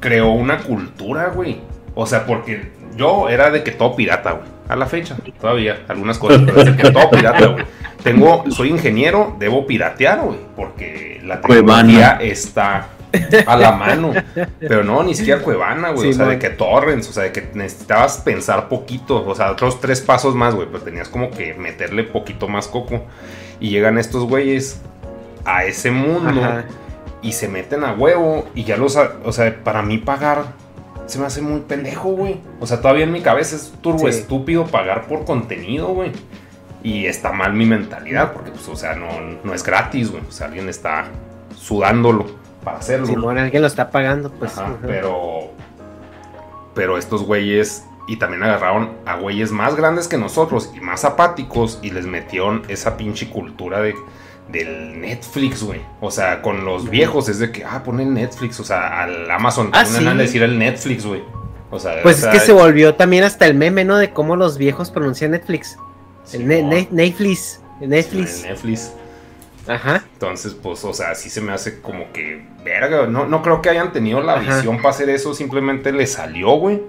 creó 0.00 0.30
una 0.32 0.58
cultura, 0.62 1.28
güey. 1.28 1.60
O 1.94 2.06
sea, 2.06 2.26
porque 2.26 2.70
yo 2.96 3.28
era 3.28 3.50
de 3.50 3.62
que 3.62 3.70
todo 3.72 3.94
pirata, 3.96 4.32
güey. 4.32 4.48
A 4.68 4.76
la 4.76 4.86
fecha, 4.86 5.16
todavía, 5.38 5.82
algunas 5.88 6.18
cosas, 6.18 6.40
pero 6.46 6.60
es 6.62 6.64
de 6.74 6.82
que 6.82 6.90
todo 6.90 7.10
pirata, 7.10 7.46
güey. 7.48 7.64
Tengo, 8.02 8.44
soy 8.50 8.68
ingeniero, 8.70 9.36
debo 9.38 9.66
piratear, 9.66 10.20
güey, 10.22 10.38
porque 10.56 11.20
la 11.24 11.40
Cuevana. 11.40 11.82
tecnología 11.88 12.18
está 12.22 12.88
a 13.46 13.56
la 13.56 13.72
mano. 13.72 14.12
Pero 14.60 14.84
no, 14.84 15.02
ni 15.02 15.14
siquiera 15.14 15.42
Cuevana, 15.42 15.90
güey. 15.90 16.02
Sí, 16.02 16.08
o 16.10 16.12
sea, 16.14 16.26
de 16.26 16.38
que 16.38 16.50
torrents, 16.50 17.08
o 17.08 17.12
sea, 17.12 17.24
de 17.24 17.32
que 17.32 17.50
necesitabas 17.54 18.18
pensar 18.18 18.68
poquito, 18.68 19.24
o 19.26 19.34
sea, 19.34 19.50
otros 19.50 19.80
tres 19.80 20.00
pasos 20.00 20.34
más, 20.34 20.54
güey, 20.54 20.68
pero 20.70 20.82
tenías 20.82 21.08
como 21.08 21.30
que 21.30 21.54
meterle 21.54 22.04
poquito 22.04 22.48
más 22.48 22.68
coco. 22.68 23.04
Y 23.60 23.70
llegan 23.70 23.98
estos 23.98 24.24
güeyes 24.24 24.80
a 25.44 25.64
ese 25.64 25.90
mundo 25.90 26.42
Ajá. 26.42 26.64
y 27.22 27.32
se 27.32 27.48
meten 27.48 27.84
a 27.84 27.92
huevo 27.92 28.46
y 28.54 28.64
ya 28.64 28.76
los, 28.76 28.96
o 28.96 29.32
sea, 29.32 29.62
para 29.62 29.82
mí 29.82 29.98
pagar 29.98 30.44
se 31.06 31.18
me 31.18 31.26
hace 31.26 31.42
muy 31.42 31.60
pendejo, 31.60 32.10
güey. 32.10 32.40
O 32.60 32.66
sea, 32.66 32.80
todavía 32.80 33.04
en 33.04 33.12
mi 33.12 33.20
cabeza 33.20 33.56
es 33.56 33.72
turbo 33.82 34.00
Sí. 34.00 34.06
estúpido 34.06 34.66
pagar 34.66 35.06
por 35.06 35.24
contenido, 35.24 35.88
güey. 35.88 36.12
Y 36.82 37.06
está 37.06 37.32
mal 37.32 37.52
mi 37.52 37.66
mentalidad 37.66 38.32
porque, 38.32 38.50
pues, 38.50 38.66
o 38.68 38.76
sea, 38.76 38.94
no, 38.94 39.08
no 39.42 39.54
es 39.54 39.62
gratis, 39.62 40.10
güey. 40.10 40.22
O 40.26 40.32
sea, 40.32 40.46
alguien 40.46 40.68
está 40.68 41.04
sudándolo 41.56 42.26
para 42.64 42.78
hacerlo. 42.78 43.06
Simón, 43.06 43.38
alguien 43.38 43.60
lo 43.62 43.68
está 43.68 43.90
pagando, 43.90 44.30
pues. 44.32 44.56
Ajá, 44.58 44.76
pero. 44.82 45.50
Pero 46.74 46.98
estos 46.98 47.22
güeyes. 47.22 47.84
Y 48.06 48.16
también 48.18 48.42
agarraron 48.42 48.90
a 49.06 49.16
güeyes 49.16 49.50
más 49.50 49.76
grandes 49.76 50.08
que 50.08 50.18
nosotros 50.18 50.70
y 50.76 50.80
más 50.80 51.06
apáticos 51.06 51.78
y 51.80 51.90
les 51.90 52.04
metieron 52.04 52.62
esa 52.68 52.98
pinche 52.98 53.30
cultura 53.30 53.80
de, 53.80 53.94
del 54.50 55.00
Netflix, 55.00 55.62
güey. 55.62 55.80
O 56.02 56.10
sea, 56.10 56.42
con 56.42 56.66
los 56.66 56.90
viejos 56.90 57.30
es 57.30 57.38
de 57.38 57.50
que, 57.50 57.64
ah, 57.64 57.82
ponen 57.82 58.12
Netflix. 58.12 58.60
O 58.60 58.64
sea, 58.64 59.00
al 59.02 59.30
Amazon 59.30 59.70
Ah, 59.72 59.84
ponen 59.84 60.06
a 60.08 60.12
sí. 60.12 60.18
decir 60.18 60.42
el 60.42 60.58
Netflix, 60.58 61.06
güey. 61.06 61.22
O 61.70 61.78
sea, 61.78 62.02
Pues 62.02 62.18
o 62.18 62.20
sea, 62.20 62.32
es 62.34 62.40
que 62.40 62.44
se 62.46 62.52
volvió 62.52 62.94
también 62.94 63.24
hasta 63.24 63.46
el 63.46 63.54
meme, 63.54 63.84
¿no? 63.86 63.96
De 63.96 64.10
cómo 64.12 64.36
los 64.36 64.58
viejos 64.58 64.90
pronuncian 64.90 65.30
Netflix. 65.30 65.78
sí, 66.24 66.36
El 66.36 66.46
ne- 66.48 66.62
ne- 66.62 66.88
Netflix. 66.90 67.62
el 67.80 67.86
sí, 67.86 67.86
Netflix. 67.88 68.42
el 68.44 68.50
Netflix. 68.50 68.92
Ajá. 69.66 70.04
Entonces, 70.12 70.54
pues, 70.54 70.84
o 70.84 70.92
sea, 70.92 71.14
sí 71.14 71.30
se 71.30 71.40
me 71.40 71.52
hace 71.52 71.80
como 71.80 72.12
que, 72.12 72.44
verga, 72.64 73.06
no, 73.06 73.26
no 73.26 73.42
creo 73.42 73.62
que 73.62 73.70
hayan 73.70 73.92
tenido 73.92 74.20
la 74.22 74.34
Ajá. 74.34 74.56
visión 74.56 74.76
para 74.78 74.90
hacer 74.90 75.08
eso, 75.10 75.34
simplemente 75.34 75.92
les 75.92 76.12
salió, 76.12 76.50
güey. 76.56 76.82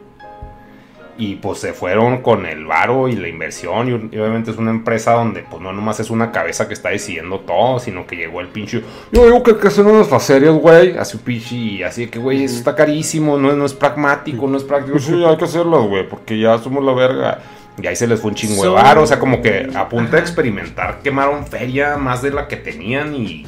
Y 1.18 1.36
pues 1.36 1.60
se 1.60 1.72
fueron 1.72 2.22
con 2.22 2.46
el 2.46 2.66
varo 2.66 3.08
y 3.08 3.16
la 3.16 3.30
inversión. 3.30 3.88
Y, 3.88 4.16
y 4.16 4.20
obviamente 4.20 4.52
es 4.52 4.58
una 4.58 4.72
empresa 4.72 5.14
donde, 5.14 5.44
pues 5.50 5.62
no 5.62 5.72
nomás 5.72 6.02
es 6.02 6.10
una 6.10 6.34
cabeza 6.34 6.68
que 6.68 6.74
está 6.74 6.90
decidiendo 6.90 7.40
todo, 7.40 7.80
sino 7.80 8.06
que 8.06 8.18
llegó 8.18 8.42
el 8.42 8.50
pinche. 8.50 8.84
Yo 9.14 9.24
digo 9.24 9.42
que 9.42 9.52
hay 9.52 9.58
que 9.58 9.68
hacer 9.70 9.86
unas 9.86 10.10
series, 10.22 10.52
güey. 10.52 10.98
Así 10.98 11.16
un 11.16 11.24
pinche. 11.24 11.56
Y 11.56 11.84
así 11.84 12.08
que, 12.08 12.20
güey, 12.20 12.44
eso 12.44 12.58
está 12.58 12.76
carísimo, 12.76 13.38
no, 13.38 13.54
no 13.54 13.66
es 13.66 13.74
pragmático, 13.74 14.46
no 14.46 14.58
es 14.58 14.66
práctico. 14.66 15.00
Sí, 15.00 15.24
hay 15.24 15.38
que 15.38 15.46
hacerlas, 15.46 15.88
güey, 15.88 16.06
porque 16.10 16.38
ya 16.38 16.58
somos 16.58 16.84
la 16.84 16.92
verga. 16.92 17.40
Y 17.82 17.88
ahí 17.88 17.96
se 17.96 18.08
les 18.08 18.20
fue 18.22 18.30
un 18.32 18.36
chingo 18.36 18.64
de 18.64 18.70
varo. 18.70 19.04
O 19.04 19.08
sea, 19.08 19.20
como 19.20 19.42
que 19.42 19.70
a 19.76 19.90
punto 19.90 20.16
de 20.16 20.22
experimentar, 20.22 21.00
quemaron 21.04 21.46
feria 21.46 21.98
más 21.98 22.22
de 22.22 22.32
la 22.32 22.48
que 22.48 22.56
tenían 22.58 23.16
y. 23.16 23.46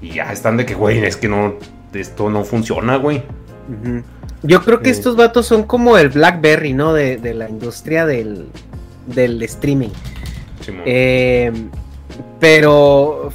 Y 0.00 0.10
ya 0.14 0.30
están 0.32 0.56
de 0.56 0.64
que, 0.66 0.74
güey, 0.74 1.04
es 1.04 1.16
que 1.16 1.28
no. 1.28 1.54
Esto 1.92 2.28
no 2.30 2.44
funciona, 2.44 2.96
güey. 2.96 3.22
Yo 4.42 4.62
creo 4.62 4.80
que 4.80 4.92
Sí. 4.92 4.98
estos 5.00 5.16
vatos 5.16 5.46
son 5.46 5.62
como 5.64 5.96
el 5.98 6.10
Blackberry, 6.10 6.72
¿no? 6.74 6.92
De, 6.92 7.16
de 7.16 7.34
la 7.34 7.48
industria 7.48 8.04
del, 8.06 8.46
del 9.06 9.42
streaming. 9.42 9.88
Eh, 10.84 11.50
pero 12.38 13.32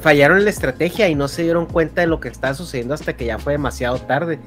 fallaron 0.00 0.38
en 0.38 0.44
la 0.44 0.50
estrategia 0.50 1.08
y 1.08 1.14
no 1.14 1.28
se 1.28 1.42
dieron 1.42 1.66
cuenta 1.66 2.00
de 2.00 2.06
lo 2.06 2.20
que 2.20 2.28
estaba 2.28 2.54
sucediendo 2.54 2.94
hasta 2.94 3.14
que 3.16 3.26
ya 3.26 3.38
fue 3.38 3.54
demasiado 3.54 3.98
tarde. 3.98 4.38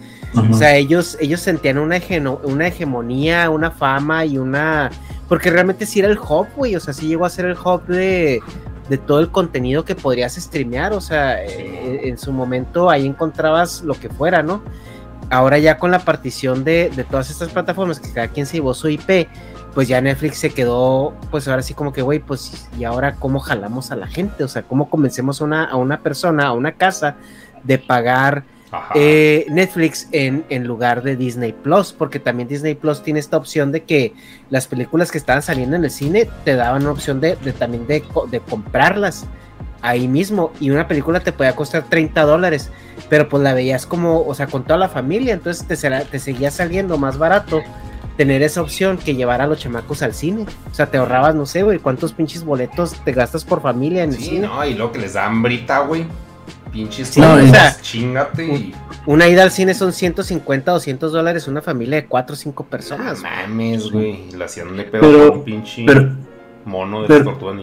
O 0.51 0.55
sea, 0.55 0.75
ellos, 0.75 1.17
ellos 1.19 1.41
sentían 1.41 1.77
una, 1.77 1.99
una 2.43 2.67
hegemonía, 2.67 3.49
una 3.49 3.71
fama 3.71 4.25
y 4.25 4.37
una... 4.37 4.91
Porque 5.29 5.49
realmente 5.49 5.85
sí 5.85 5.99
era 5.99 6.09
el 6.09 6.17
hub, 6.17 6.47
güey. 6.55 6.75
O 6.75 6.79
sea, 6.79 6.93
sí 6.93 7.07
llegó 7.07 7.25
a 7.25 7.29
ser 7.29 7.45
el 7.45 7.57
hub 7.57 7.85
de, 7.85 8.41
de 8.89 8.97
todo 8.97 9.19
el 9.19 9.29
contenido 9.29 9.85
que 9.85 9.95
podrías 9.95 10.35
streamear. 10.35 10.93
O 10.93 11.01
sea, 11.01 11.43
eh, 11.43 12.07
en 12.07 12.17
su 12.17 12.31
momento 12.31 12.89
ahí 12.89 13.05
encontrabas 13.05 13.81
lo 13.81 13.95
que 13.95 14.09
fuera, 14.09 14.43
¿no? 14.43 14.63
Ahora 15.29 15.57
ya 15.57 15.77
con 15.77 15.91
la 15.91 15.99
partición 15.99 16.63
de, 16.63 16.91
de 16.95 17.03
todas 17.03 17.29
estas 17.29 17.49
plataformas, 17.49 17.99
que 17.99 18.11
cada 18.11 18.27
quien 18.27 18.45
se 18.45 18.57
llevó 18.57 18.73
su 18.73 18.89
IP, 18.89 19.27
pues 19.73 19.87
ya 19.87 19.99
Netflix 20.01 20.37
se 20.37 20.49
quedó, 20.51 21.13
pues 21.31 21.47
ahora 21.47 21.61
sí 21.63 21.73
como 21.73 21.91
que, 21.93 22.01
güey, 22.01 22.19
pues 22.19 22.67
y 22.77 22.83
ahora 22.83 23.15
cómo 23.15 23.39
jalamos 23.39 23.91
a 23.91 23.95
la 23.95 24.07
gente, 24.07 24.43
o 24.43 24.47
sea, 24.47 24.61
cómo 24.63 24.89
convencemos 24.89 25.41
a 25.41 25.45
una, 25.45 25.63
a 25.65 25.75
una 25.75 25.99
persona, 26.01 26.45
a 26.47 26.53
una 26.53 26.73
casa 26.73 27.15
de 27.63 27.77
pagar 27.79 28.43
eh, 28.95 29.45
Netflix 29.49 30.07
en, 30.11 30.45
en 30.49 30.65
lugar 30.65 31.03
de 31.03 31.15
Disney 31.15 31.53
Plus, 31.53 31.93
porque 31.93 32.19
también 32.19 32.47
Disney 32.49 32.73
Plus 32.75 33.03
tiene 33.03 33.19
esta 33.19 33.37
opción 33.37 33.71
de 33.71 33.83
que 33.83 34.13
las 34.49 34.67
películas 34.67 35.11
que 35.11 35.17
estaban 35.19 35.41
saliendo 35.43 35.75
en 35.75 35.83
el 35.85 35.91
cine 35.91 36.27
te 36.43 36.55
daban 36.55 36.81
una 36.81 36.91
opción 36.91 37.19
de, 37.21 37.35
de 37.35 37.53
también 37.53 37.85
de, 37.87 38.03
de 38.31 38.39
comprarlas 38.39 39.25
ahí 39.83 40.07
mismo. 40.07 40.51
Y 40.59 40.71
una 40.71 40.87
película 40.87 41.19
te 41.19 41.31
podía 41.31 41.55
costar 41.55 41.83
30 41.89 42.23
dólares, 42.23 42.71
pero 43.09 43.29
pues 43.29 43.43
la 43.43 43.53
veías 43.53 43.85
como, 43.85 44.21
o 44.25 44.33
sea, 44.33 44.47
con 44.47 44.63
toda 44.63 44.79
la 44.79 44.89
familia, 44.89 45.33
entonces 45.33 45.67
te, 45.67 45.75
será- 45.75 46.03
te 46.05 46.17
seguía 46.19 46.49
saliendo 46.49 46.97
más 46.97 47.17
barato 47.19 47.61
tener 48.17 48.41
esa 48.43 48.61
opción 48.61 48.97
que 48.97 49.15
llevar 49.15 49.41
a 49.41 49.47
los 49.47 49.59
chamacos 49.59 50.01
al 50.03 50.13
cine. 50.13 50.45
O 50.71 50.73
sea, 50.73 50.87
te 50.91 50.97
ahorrabas, 50.97 51.35
no 51.35 51.45
sé, 51.45 51.63
güey, 51.63 51.79
cuántos 51.79 52.13
pinches 52.13 52.43
boletos 52.43 52.93
te 53.03 53.11
gastas 53.11 53.43
por 53.43 53.61
familia 53.61 54.03
en 54.03 54.11
el 54.11 54.17
Sí, 54.17 54.23
cine. 54.25 54.47
no, 54.47 54.65
y 54.65 54.73
luego 54.75 54.91
que 54.91 54.99
les 54.99 55.13
da 55.13 55.25
hambrita, 55.25 55.79
güey. 55.79 56.05
Pinches 56.71 57.09
Sí, 57.09 57.21
no, 57.21 57.33
o 57.35 57.41
sea, 57.47 57.77
chingate 57.81 58.45
y. 58.45 58.75
Una 59.05 59.27
ida 59.27 59.43
al 59.43 59.51
cine 59.51 59.73
son 59.75 59.93
150, 59.93 60.71
200 60.71 61.11
dólares, 61.11 61.47
una 61.47 61.61
familia 61.61 61.97
de 61.97 62.07
4 62.07 62.33
o 62.33 62.37
5 62.37 62.63
No 62.63 62.69
personas. 62.69 63.21
güey. 63.21 63.31
mames, 63.47 63.91
güey. 63.91 64.31
La 64.31 64.45
hacían 64.45 64.75
de 64.75 64.83
pedo 64.85 65.01
Pero- 65.01 65.29
con 65.29 65.37
un 65.39 65.43
pinche 65.45 65.83
pero- 65.85 66.09
mono 66.65 67.01
de 67.03 67.07
pero- 67.07 67.23
tortuga. 67.25 67.53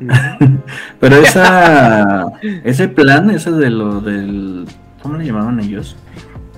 Pero 1.00 1.16
esa, 1.16 2.32
ese 2.64 2.88
plan, 2.88 3.30
ese 3.30 3.52
de 3.52 3.70
lo 3.70 4.00
del, 4.00 4.66
¿cómo 5.02 5.16
le 5.18 5.26
llamaban 5.26 5.60
ellos? 5.60 5.96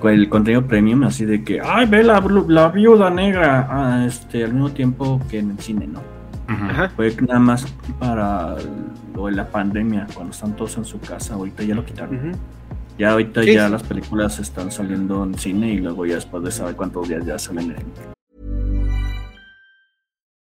Con 0.01 0.13
El 0.13 0.29
contenido 0.29 0.67
premium, 0.67 1.05
así 1.05 1.25
de 1.25 1.43
que, 1.45 1.61
ay, 1.61 1.87
ve 1.87 2.03
la, 2.03 2.21
blu- 2.23 2.47
la 2.49 2.69
viuda 2.69 3.11
negra, 3.11 3.67
ah, 3.71 4.05
este, 4.07 4.45
al 4.45 4.53
mismo 4.53 4.71
tiempo 4.71 5.21
que 5.31 5.39
en 5.39 5.53
el 5.53 5.59
cine, 5.59 5.87
¿no? 5.87 6.01
Ajá. 6.47 6.91
Fue 6.95 7.15
nada 7.27 7.39
más 7.41 7.67
para 7.99 8.57
lo 9.15 9.27
de 9.27 9.33
la 9.33 9.47
pandemia, 9.49 10.07
cuando 10.13 10.33
están 10.33 10.55
todos 10.57 10.77
en 10.77 10.85
su 10.85 11.01
casa, 11.01 11.35
ahorita 11.35 11.63
ya 11.63 11.75
lo 11.75 11.85
quitaron. 11.87 12.33
Ya 12.99 13.13
ahorita 13.13 13.43
Sí, 13.43 13.55
ya 13.55 13.69
las 13.69 13.83
películas 13.83 14.39
están 14.39 14.71
saliendo 14.71 15.25
en 15.25 15.35
cine 15.39 15.73
y 15.73 15.79
luego 15.79 16.05
ya 16.07 16.17
después 16.17 16.45
de 16.45 16.51
saber 16.51 16.77
cuántos 16.77 17.09
días 17.09 17.25
ya 17.25 17.39
salen 17.39 17.71
en 17.71 17.77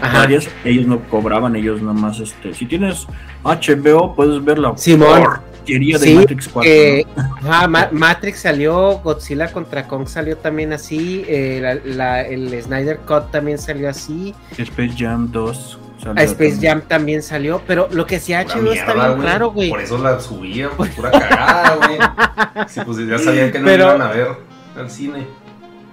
Varias, 0.00 0.48
ellos 0.64 0.86
no 0.86 1.00
cobraban, 1.08 1.54
ellos 1.56 1.80
nada 1.82 1.92
más, 1.94 2.18
este, 2.20 2.54
si 2.54 2.66
tienes 2.66 3.06
HBO, 3.44 4.14
puedes 4.14 4.42
ver 4.44 4.58
la 4.58 4.76
Simón. 4.76 5.22
porquería 5.22 5.98
de 5.98 6.06
Sí, 6.06 6.14
Matrix 6.14 6.48
4. 6.48 6.70
eh, 6.72 7.06
¿no? 7.16 7.50
ajá, 7.52 7.68
Ma- 7.68 7.88
Matrix 7.92 8.40
salió, 8.40 8.98
Godzilla 8.98 9.52
contra 9.52 9.86
Kong 9.86 10.06
salió 10.08 10.36
también 10.38 10.72
así, 10.72 11.24
eh, 11.28 11.58
la- 11.62 11.74
la- 11.94 12.22
el 12.22 12.62
Snyder 12.62 12.98
Cut 13.06 13.30
también 13.30 13.58
salió 13.58 13.88
así, 13.90 14.34
Space 14.56 14.94
Jam 14.98 15.30
2. 15.30 15.78
salió 16.02 16.20
a 16.20 16.24
Space 16.24 16.50
también. 16.52 16.60
Jam 16.72 16.82
también 16.88 17.22
salió, 17.22 17.62
pero 17.66 17.88
lo 17.92 18.06
que 18.06 18.16
hacía 18.16 18.40
HBO 18.40 18.72
está 18.72 18.94
mierda, 18.94 19.08
bien 19.14 19.22
raro, 19.22 19.50
güey. 19.52 19.70
Por 19.70 19.80
eso 19.80 19.98
la 19.98 20.18
subía, 20.20 20.70
pues 20.76 20.90
pura 20.94 21.10
cagada, 21.10 21.76
güey. 21.76 22.68
Sí, 22.68 22.80
pues 22.84 22.98
ya 23.06 23.18
sabían 23.18 23.52
que 23.52 23.58
no 23.58 23.64
Pero- 23.66 23.84
iban 23.84 24.02
a 24.02 24.08
ver 24.08 24.28
al 24.76 24.90
cine. 24.90 25.26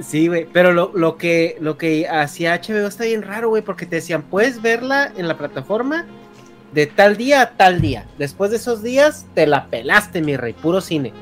Sí, 0.02 0.28
güey, 0.28 0.48
pero 0.52 0.72
lo, 0.74 0.92
lo 0.96 1.16
que 1.18 1.58
lo 1.60 1.78
que 1.78 2.08
hacía 2.08 2.56
HBO 2.60 2.88
está 2.88 3.04
bien 3.06 3.22
raro, 3.22 3.50
güey, 3.50 3.62
porque 3.62 3.86
te 3.86 3.98
decían, 3.98 4.24
puedes 4.24 4.62
verla 4.62 5.12
en 5.16 5.28
la 5.28 5.38
plataforma 5.38 6.06
de 6.74 6.88
tal 6.88 7.18
día 7.18 7.42
a 7.42 7.50
tal 7.52 7.82
día. 7.82 8.06
Después 8.18 8.50
de 8.52 8.58
esos 8.58 8.82
días, 8.82 9.26
te 9.36 9.46
la 9.46 9.68
pelaste, 9.68 10.22
mi 10.22 10.38
rey, 10.38 10.54
puro 10.54 10.82
cine. 10.82 11.14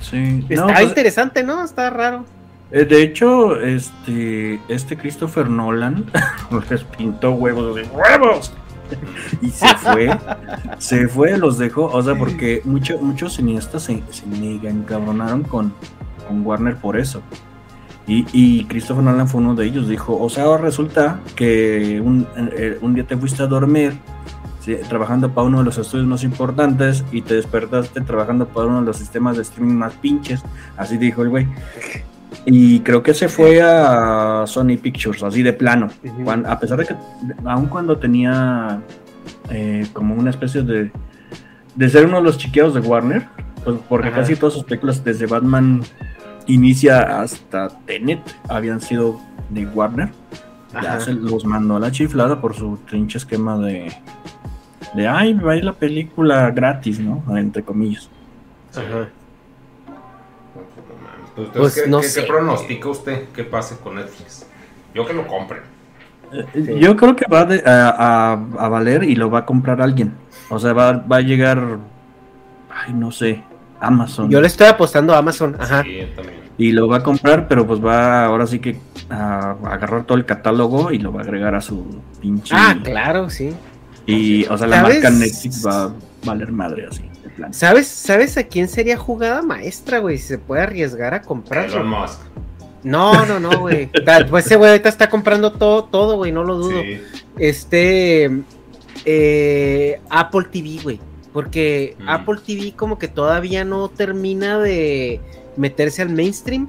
Sí, 0.00 0.44
Está 0.48 0.66
no, 0.66 0.72
pues, 0.72 0.82
interesante, 0.88 1.42
¿no? 1.42 1.62
Está 1.64 1.90
raro. 1.90 2.24
eh, 2.72 2.84
de 2.84 3.02
hecho, 3.02 3.60
este, 3.60 4.58
este 4.68 4.96
Christopher 4.96 5.48
Nolan 5.48 6.10
les 6.70 6.82
pintó 6.84 7.32
huevos 7.32 7.76
de 7.76 7.82
huevos. 7.84 8.52
Y 9.40 9.50
se 9.50 9.68
fue, 9.76 10.10
se 10.78 11.06
fue, 11.06 11.38
los 11.38 11.58
dejó, 11.58 11.84
o 11.86 12.02
sea, 12.02 12.16
porque 12.16 12.60
mucho- 12.64 12.98
muchos 13.00 13.34
cineastas 13.36 13.84
se, 13.84 14.02
se 14.10 14.26
mega 14.26 14.68
encabronaron 14.68 15.44
con, 15.44 15.72
con 16.30 16.46
Warner 16.46 16.76
por 16.76 16.96
eso. 16.96 17.22
Y, 18.06 18.24
y 18.32 18.64
Christopher 18.64 19.02
Nolan 19.02 19.28
fue 19.28 19.40
uno 19.40 19.54
de 19.54 19.66
ellos, 19.66 19.88
dijo, 19.88 20.16
o 20.18 20.30
sea, 20.30 20.44
ahora 20.44 20.62
resulta 20.62 21.20
que 21.36 22.00
un, 22.02 22.26
eh, 22.36 22.78
un 22.80 22.94
día 22.94 23.04
te 23.04 23.16
fuiste 23.16 23.42
a 23.42 23.46
dormir 23.46 23.92
sí, 24.60 24.76
trabajando 24.88 25.32
para 25.32 25.46
uno 25.46 25.58
de 25.58 25.64
los 25.64 25.78
estudios 25.78 26.06
más 26.06 26.24
importantes 26.24 27.04
y 27.12 27.22
te 27.22 27.34
despertaste 27.34 28.00
trabajando 28.00 28.46
para 28.48 28.66
uno 28.66 28.80
de 28.80 28.86
los 28.86 28.96
sistemas 28.96 29.36
de 29.36 29.42
streaming 29.42 29.74
más 29.74 29.92
pinches, 29.94 30.40
así 30.76 30.96
dijo 30.98 31.22
el 31.22 31.28
güey. 31.28 31.48
Y 32.46 32.80
creo 32.80 33.02
que 33.02 33.12
se 33.12 33.28
fue 33.28 33.60
a 33.60 34.44
Sony 34.46 34.76
Pictures, 34.80 35.22
así 35.22 35.42
de 35.42 35.52
plano. 35.52 35.88
A 36.46 36.58
pesar 36.58 36.78
de 36.78 36.86
que, 36.86 36.94
aun 37.44 37.66
cuando 37.66 37.98
tenía 37.98 38.80
eh, 39.50 39.86
como 39.92 40.14
una 40.14 40.30
especie 40.30 40.62
de, 40.62 40.90
de 41.74 41.88
ser 41.88 42.06
uno 42.06 42.16
de 42.16 42.22
los 42.22 42.38
chiqueados 42.38 42.74
de 42.74 42.80
Warner, 42.80 43.26
pues 43.64 43.76
porque 43.88 44.08
Ajá. 44.08 44.20
casi 44.20 44.36
todas 44.36 44.54
sus 44.54 44.64
películas, 44.64 45.04
desde 45.04 45.26
Batman 45.26 45.82
Inicia 46.52 47.20
hasta 47.22 47.68
Tenet, 47.86 48.20
habían 48.48 48.80
sido 48.80 49.20
de 49.48 49.66
Warner. 49.66 50.10
Ya 50.82 51.00
se 51.00 51.12
los 51.12 51.44
mandó 51.44 51.76
a 51.76 51.80
la 51.80 51.90
chiflada 51.90 52.40
por 52.40 52.54
su 52.54 52.78
trinche 52.88 53.18
esquema 53.18 53.58
de, 53.58 53.92
de 54.94 55.08
ay, 55.08 55.34
va 55.34 55.52
a 55.52 55.56
ir 55.56 55.64
la 55.64 55.72
película 55.72 56.50
gratis, 56.50 57.00
¿no? 57.00 57.22
Entre 57.36 57.62
comillas. 57.62 58.08
Ajá. 58.72 59.08
Pues, 61.34 61.48
Pues, 61.54 61.74
¿qué, 61.74 61.88
no 61.90 62.00
qué- 62.00 62.08
sé. 62.08 62.20
qué 62.22 62.26
pronostica 62.26 62.88
usted 62.88 63.28
que 63.30 63.44
pase 63.44 63.76
con 63.82 63.96
Netflix? 63.96 64.46
Yo 64.94 65.06
que 65.06 65.12
lo 65.12 65.26
compre. 65.26 65.58
Eh, 66.32 66.78
Yo 66.80 66.96
creo 66.96 67.16
que 67.16 67.26
va 67.26 67.44
de- 67.44 67.62
a, 67.66 67.88
a- 67.88 68.32
a 68.32 68.68
valer 68.68 69.02
y 69.04 69.16
lo 69.16 69.30
va 69.30 69.40
a 69.40 69.46
comprar 69.46 69.80
alguien. 69.82 70.12
O 70.50 70.58
sea, 70.58 70.72
va, 70.72 70.92
va 70.92 71.16
a 71.16 71.20
llegar, 71.20 71.78
ay, 72.70 72.92
no 72.92 73.10
sé, 73.10 73.42
Amazon. 73.80 74.30
Yo 74.30 74.40
le 74.40 74.46
estoy 74.46 74.66
apostando 74.66 75.14
a 75.14 75.18
Amazon, 75.18 75.56
ajá. 75.58 75.82
Sí, 75.82 76.00
también. 76.14 76.40
Y 76.58 76.72
lo 76.72 76.88
va 76.88 76.98
a 76.98 77.02
comprar, 77.02 77.48
pero 77.48 77.66
pues 77.66 77.82
va 77.84 78.26
ahora 78.26 78.46
sí 78.46 78.58
que 78.58 78.78
a 79.08 79.56
agarrar 79.64 80.04
todo 80.04 80.18
el 80.18 80.26
catálogo 80.26 80.92
y 80.92 80.98
lo 80.98 81.12
va 81.12 81.20
a 81.20 81.24
agregar 81.24 81.54
a 81.54 81.60
su 81.60 82.02
pinche. 82.20 82.54
Ah, 82.54 82.76
claro, 82.82 83.30
sí. 83.30 83.54
Y, 84.06 84.44
o 84.46 84.58
sea, 84.58 84.66
la 84.66 84.82
¿Sabes? 84.82 85.02
marca 85.02 85.10
Netflix 85.10 85.66
va 85.66 85.84
a 85.84 85.92
valer 86.24 86.52
madre 86.52 86.86
así, 86.90 87.02
de 87.22 87.30
plan. 87.30 87.54
¿Sabes, 87.54 87.86
¿Sabes 87.88 88.36
a 88.36 88.44
quién 88.44 88.68
sería 88.68 88.98
jugada 88.98 89.40
maestra, 89.40 90.00
güey? 90.00 90.18
Si 90.18 90.28
se 90.28 90.38
puede 90.38 90.62
arriesgar 90.62 91.14
a 91.14 91.18
Elon 91.18 91.28
comprarlo. 91.28 91.84
Musk. 91.84 92.20
No, 92.82 93.26
no, 93.26 93.40
no, 93.40 93.60
güey. 93.60 93.90
Pues 94.28 94.46
ese 94.46 94.56
güey 94.56 94.70
ahorita 94.70 94.88
está 94.88 95.08
comprando 95.08 95.52
todo, 95.52 95.84
todo, 95.84 96.16
güey, 96.16 96.32
no 96.32 96.44
lo 96.44 96.56
dudo. 96.56 96.80
Sí. 96.82 97.00
Este 97.38 98.42
eh, 99.04 100.00
Apple 100.10 100.46
TV, 100.50 100.80
güey. 100.82 101.00
Porque 101.32 101.96
Mm. 101.98 102.08
Apple 102.08 102.38
TV 102.44 102.72
como 102.72 102.98
que 102.98 103.08
todavía 103.08 103.64
no 103.64 103.88
termina 103.88 104.58
de 104.58 105.20
meterse 105.56 106.02
al 106.02 106.10
mainstream. 106.10 106.66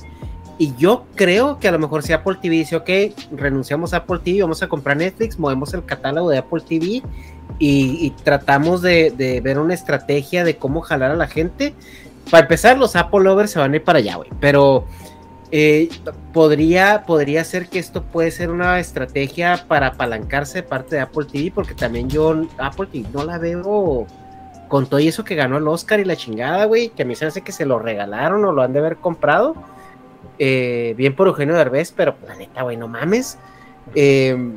Y 0.57 0.75
yo 0.77 1.05
creo 1.15 1.57
que 1.59 1.67
a 1.67 1.71
lo 1.71 1.79
mejor 1.79 2.03
si 2.03 2.13
Apple 2.13 2.37
TV 2.39 2.57
dice, 2.57 2.75
ok, 2.75 2.89
renunciamos 3.31 3.93
a 3.93 3.97
Apple 3.97 4.19
TV, 4.23 4.41
vamos 4.41 4.61
a 4.61 4.67
comprar 4.67 4.95
Netflix, 4.97 5.39
movemos 5.39 5.73
el 5.73 5.83
catálogo 5.85 6.29
de 6.29 6.37
Apple 6.37 6.61
TV 6.61 6.85
y, 6.85 7.01
y 7.59 8.13
tratamos 8.23 8.83
de, 8.83 9.09
de 9.09 9.41
ver 9.41 9.57
una 9.57 9.73
estrategia 9.73 10.43
de 10.43 10.57
cómo 10.57 10.81
jalar 10.81 11.09
a 11.09 11.15
la 11.15 11.27
gente. 11.27 11.73
Para 12.29 12.43
empezar, 12.43 12.77
los 12.77 12.95
Apple 12.95 13.21
lovers 13.21 13.51
se 13.51 13.59
van 13.59 13.73
a 13.73 13.75
ir 13.77 13.83
para 13.83 13.99
allá, 13.99 14.17
güey. 14.17 14.29
Pero 14.39 14.85
eh, 15.51 15.89
podría, 16.31 17.03
podría 17.05 17.43
ser 17.43 17.67
que 17.67 17.77
esto 17.79 18.03
puede 18.03 18.31
ser 18.31 18.51
una 18.51 18.79
estrategia 18.79 19.65
para 19.67 19.87
apalancarse 19.87 20.59
de 20.59 20.63
parte 20.63 20.95
de 20.95 21.01
Apple 21.01 21.25
TV, 21.25 21.51
porque 21.53 21.73
también 21.73 22.09
yo 22.09 22.45
Apple 22.57 22.87
TV 22.91 23.07
no 23.13 23.25
la 23.25 23.37
veo 23.37 24.07
con 24.71 24.85
todo 24.87 25.01
y 25.01 25.09
eso 25.09 25.25
que 25.25 25.35
ganó 25.35 25.57
el 25.57 25.67
Oscar 25.67 25.99
y 25.99 26.05
la 26.05 26.15
chingada, 26.15 26.63
güey, 26.63 26.89
que 26.89 27.03
a 27.03 27.05
mí 27.05 27.13
se 27.13 27.25
me 27.25 27.29
hace 27.29 27.41
que 27.41 27.51
se 27.51 27.65
lo 27.65 27.77
regalaron 27.77 28.45
o 28.45 28.53
lo 28.53 28.61
han 28.61 28.71
de 28.71 28.79
haber 28.79 28.95
comprado. 28.95 29.53
Eh, 30.39 30.93
bien 30.95 31.13
por 31.13 31.27
Eugenio 31.27 31.55
Derbez, 31.55 31.91
pero 31.91 32.15
la 32.25 32.35
neta, 32.35 32.61
güey, 32.63 32.77
no 32.77 32.87
mames. 32.87 33.37
Eh, 33.95 34.53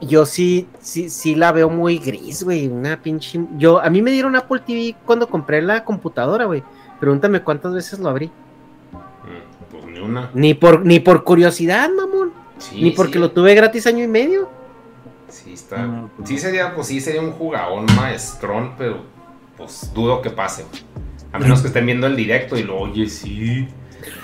yo 0.00 0.26
sí, 0.26 0.66
sí, 0.80 1.08
sí 1.08 1.36
la 1.36 1.52
veo 1.52 1.70
muy 1.70 1.98
gris, 1.98 2.42
güey, 2.42 2.66
una 2.66 3.00
pinche... 3.00 3.40
Yo, 3.56 3.80
a 3.80 3.88
mí 3.90 4.02
me 4.02 4.10
dieron 4.10 4.34
Apple 4.34 4.60
TV 4.66 4.96
cuando 5.06 5.28
compré 5.28 5.62
la 5.62 5.84
computadora, 5.84 6.46
güey. 6.46 6.64
Pregúntame 6.98 7.40
cuántas 7.40 7.72
veces 7.74 8.00
lo 8.00 8.08
abrí. 8.08 8.26
Mm, 8.26 9.70
Pues 9.70 9.84
ni 9.86 10.00
una. 10.00 10.30
Ni 10.34 10.54
por, 10.54 10.84
ni 10.84 10.98
por 10.98 11.22
curiosidad, 11.22 11.88
mamón. 11.90 12.32
Sí, 12.58 12.82
Ni 12.82 12.90
porque 12.90 13.14
sí. 13.14 13.18
lo 13.20 13.30
tuve 13.30 13.54
gratis 13.54 13.86
año 13.86 14.02
y 14.02 14.08
medio. 14.08 14.48
Sí, 15.28 15.52
está. 15.52 15.78
No, 15.86 16.10
pues 16.16 16.28
sí 16.28 16.38
sería, 16.38 16.74
pues 16.74 16.88
sí 16.88 17.00
sería 17.00 17.20
un 17.20 17.30
jugador 17.30 17.84
maestrón, 17.92 18.72
pero 18.76 19.13
pues 19.56 19.92
dudo 19.94 20.22
que 20.22 20.30
pase. 20.30 20.64
güey. 20.64 20.82
A 21.32 21.38
menos 21.38 21.60
que 21.62 21.68
estén 21.68 21.86
viendo 21.86 22.06
el 22.06 22.14
directo 22.16 22.56
y 22.56 22.62
lo 22.62 22.78
oye, 22.78 23.08
sí. 23.08 23.68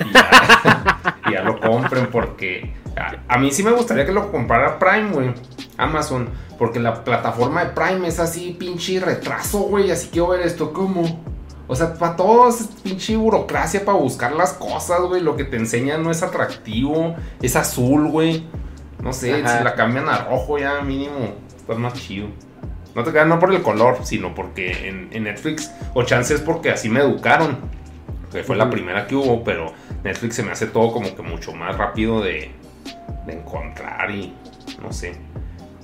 Y 0.05 0.13
ya, 0.13 1.17
y 1.29 1.33
ya 1.33 1.43
lo 1.43 1.59
compren 1.59 2.09
porque 2.11 2.75
a, 2.97 3.35
a 3.35 3.39
mí 3.39 3.51
sí 3.51 3.63
me 3.63 3.73
gustaría 3.73 4.07
que 4.07 4.13
lo 4.13 4.31
comprara 4.31 4.79
Prime, 4.79 5.11
güey. 5.13 5.35
Amazon. 5.77 6.29
Porque 6.59 6.79
la 6.79 7.03
plataforma 7.05 7.65
de 7.65 7.71
Prime 7.71 8.07
es 8.07 8.19
así, 8.21 8.55
pinche 8.59 9.01
retraso, 9.01 9.61
güey. 9.61 9.91
Así 9.91 10.09
quiero 10.13 10.29
ver 10.29 10.41
esto, 10.43 10.73
¿cómo? 10.73 11.25
O 11.67 11.75
sea, 11.75 11.95
para 11.95 12.17
todos 12.17 12.61
es 12.61 12.67
pinche 12.83 13.17
burocracia 13.17 13.85
para 13.85 13.97
buscar 13.97 14.33
las 14.33 14.53
cosas, 14.53 15.01
güey. 15.03 15.23
Lo 15.23 15.37
que 15.37 15.45
te 15.45 15.57
enseñan 15.57 16.03
no 16.03 16.11
es 16.11 16.23
atractivo. 16.23 17.15
Es 17.41 17.57
azul, 17.57 18.09
güey. 18.09 18.45
No 19.03 19.13
sé, 19.15 19.41
Ajá. 19.43 19.59
si 19.59 19.65
la 19.65 19.75
cambian 19.75 20.09
a 20.09 20.25
rojo 20.25 20.59
ya 20.59 20.83
mínimo, 20.83 21.35
está 21.57 21.75
más 21.75 21.95
chido. 21.95 22.29
No 22.95 23.05
te 23.05 23.13
quedan 23.13 23.29
no 23.29 23.39
por 23.39 23.55
el 23.55 23.63
color, 23.63 23.99
sino 24.03 24.35
porque 24.35 24.89
en, 24.89 25.09
en 25.13 25.25
Netflix, 25.25 25.73
o 25.95 26.03
chance 26.03 26.35
es 26.35 26.41
porque 26.41 26.71
así 26.71 26.89
me 26.89 27.01
educaron. 27.01 27.59
Que 28.33 28.45
fue 28.45 28.57
la 28.57 28.71
primera 28.71 29.09
que 29.09 29.17
hubo, 29.17 29.43
pero 29.43 29.73
Netflix 30.05 30.37
se 30.37 30.45
me 30.45 30.53
hace 30.53 30.67
todo 30.67 30.93
como 30.93 31.15
que 31.17 31.23
mucho 31.23 31.53
más 31.53 31.77
rápido 31.77 32.23
de, 32.23 32.53
de 33.27 33.33
encontrar 33.33 34.09
y 34.11 34.33
no 34.81 34.93
sé. 34.93 35.17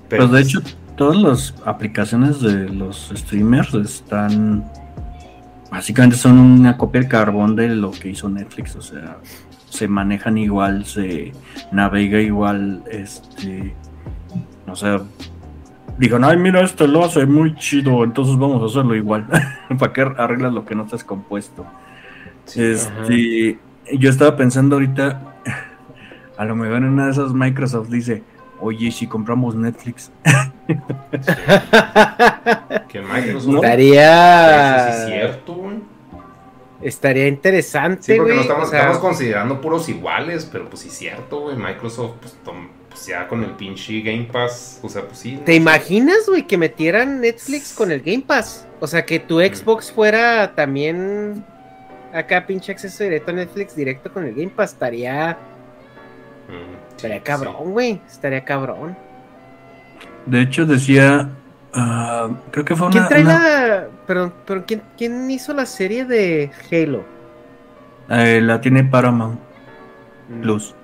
Pues 0.08 0.30
de 0.30 0.40
hecho, 0.40 0.60
todas 0.96 1.16
las 1.16 1.54
aplicaciones 1.64 2.40
de 2.40 2.68
los 2.68 3.12
streamers 3.14 3.74
están. 3.74 4.64
Básicamente 5.70 6.16
son 6.16 6.38
una 6.38 6.76
copia 6.76 7.02
de 7.02 7.08
carbón 7.08 7.56
de 7.56 7.68
lo 7.68 7.90
que 7.90 8.10
hizo 8.10 8.28
Netflix. 8.28 8.76
O 8.76 8.82
sea, 8.82 9.18
se 9.68 9.88
manejan 9.88 10.38
igual, 10.38 10.86
se 10.86 11.32
navega 11.72 12.20
igual. 12.20 12.84
Este. 12.90 13.74
O 14.66 14.76
sea, 14.76 15.02
dijeron, 15.98 16.24
ay, 16.24 16.36
mira, 16.36 16.60
este 16.62 16.86
lo 16.88 17.04
hace 17.04 17.26
muy 17.26 17.54
chido, 17.56 18.04
entonces 18.04 18.36
vamos 18.38 18.62
a 18.62 18.66
hacerlo 18.66 18.94
igual. 18.94 19.26
¿Para 19.78 19.92
qué 19.92 20.02
arreglas 20.02 20.52
lo 20.52 20.64
que 20.64 20.74
no 20.74 20.84
estás 20.84 21.04
compuesto? 21.04 21.64
Este, 22.54 23.58
yo 23.92 24.10
estaba 24.10 24.36
pensando 24.36 24.76
ahorita, 24.76 25.20
a 26.36 26.44
lo 26.44 26.54
mejor 26.56 26.76
en 26.78 26.84
una 26.84 27.06
de 27.06 27.12
esas 27.12 27.32
Microsoft 27.32 27.88
dice, 27.88 28.22
oye, 28.60 28.90
si 28.90 29.06
compramos 29.06 29.54
Netflix. 29.56 30.12
que 32.88 33.00
Microsoft. 33.00 33.54
Estaría. 33.56 34.88
Eso 34.88 34.96
sí 34.96 35.02
es 35.02 35.06
cierto. 35.20 35.56
Estaría 36.82 37.26
interesante, 37.26 38.02
Sí, 38.02 38.12
porque 38.16 38.32
güey. 38.32 38.36
no 38.36 38.42
estamos, 38.42 38.68
o 38.68 38.70
sea, 38.70 38.80
estamos 38.80 38.98
considerando 38.98 39.60
puros 39.60 39.88
iguales, 39.88 40.46
pero 40.50 40.68
pues 40.68 40.82
sí 40.82 40.88
es 40.88 40.94
cierto, 40.94 41.40
güey. 41.40 41.56
Microsoft, 41.56 42.16
pues, 42.20 42.36
tom- 42.44 42.68
pues, 42.96 43.06
ya 43.06 43.28
con 43.28 43.42
el 43.44 43.50
pinche 43.50 44.00
Game 44.00 44.28
Pass, 44.32 44.80
o 44.82 44.88
sea, 44.88 45.02
pues 45.02 45.18
sí. 45.18 45.38
¿Te 45.44 45.54
imaginas, 45.54 46.26
güey, 46.26 46.46
que 46.46 46.56
metieran 46.56 47.20
Netflix 47.20 47.74
con 47.74 47.90
el 47.92 48.00
Game 48.00 48.24
Pass? 48.26 48.66
O 48.80 48.86
sea, 48.86 49.04
que 49.04 49.18
tu 49.18 49.38
Xbox 49.40 49.92
fuera 49.92 50.54
también 50.54 51.44
acá 52.12 52.46
pinche 52.46 52.72
acceso 52.72 53.04
directo 53.04 53.30
a 53.30 53.34
Netflix 53.34 53.76
directo 53.76 54.10
con 54.12 54.24
el 54.24 54.34
Game 54.34 54.48
Pass. 54.54 54.72
Estaría, 54.72 55.36
Mm, 56.48 56.94
estaría 56.96 57.16
sí, 57.18 57.22
cabrón, 57.24 57.72
güey. 57.72 58.00
Estaría 58.08 58.44
cabrón. 58.44 58.96
De 60.26 60.40
hecho, 60.42 60.64
decía, 60.64 61.28
ah, 61.74 62.28
creo 62.52 62.64
que 62.64 62.76
fue 62.76 62.88
¿Quién 62.90 63.00
una... 63.02 63.08
trae 63.08 63.22
una- 63.22 63.38
la. 63.38 63.88
Pero, 64.06 64.32
pero 64.46 64.64
¿quién, 64.64 64.82
¿quién 64.96 65.30
hizo 65.30 65.52
la 65.52 65.66
serie 65.66 66.04
de 66.04 66.50
Halo? 66.70 67.04
eh, 68.08 68.40
la 68.40 68.60
tiene 68.60 68.84
Paramount 68.84 69.40
Mm. 70.28 70.40
Plus. 70.40 70.74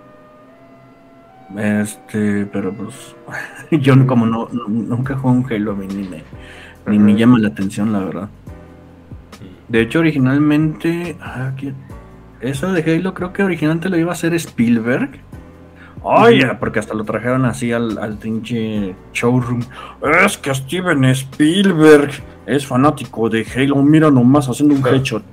Este, 1.59 2.47
pero 2.47 2.73
pues, 2.73 3.15
yo 3.83 4.07
como 4.07 4.27
no, 4.27 4.49
no- 4.53 4.69
nunca 4.69 5.17
juego 5.17 5.37
un 5.37 5.47
Halo, 5.51 5.73
a 5.73 5.75
mí 5.75 5.87
ni 5.87 6.09
me, 6.09 6.23
ni 6.87 6.99
me 6.99 7.15
llama 7.15 7.39
la 7.39 7.49
atención, 7.49 7.93
la 7.93 8.01
verdad. 8.01 8.29
De 9.69 9.81
hecho, 9.81 10.01
originalmente, 10.01 11.17
ah, 11.21 11.53
¿quién? 11.57 11.75
eso 12.41 12.73
de 12.73 12.83
Halo 12.83 13.15
creo 13.15 13.33
que 13.33 13.43
originalmente 13.43 13.89
lo 13.89 13.97
iba 13.97 14.11
a 14.11 14.15
hacer 14.15 14.35
Spielberg. 14.35 15.11
Ujú. 16.05 16.59
porque 16.59 16.81
hasta 16.81 16.95
lo 16.95 17.05
trajeron 17.05 17.45
así 17.45 17.71
al, 17.71 17.97
al 17.99 18.19
showroom. 19.13 19.63
Es 20.25 20.37
que 20.37 20.53
Steven 20.53 21.05
Spielberg 21.05 22.11
es 22.45 22.67
fanático 22.67 23.29
de 23.29 23.47
Halo. 23.55 23.77
Mira 23.77 24.11
nomás 24.11 24.49
haciendo 24.49 24.75
un 24.75 24.85
headshot. 24.85 25.23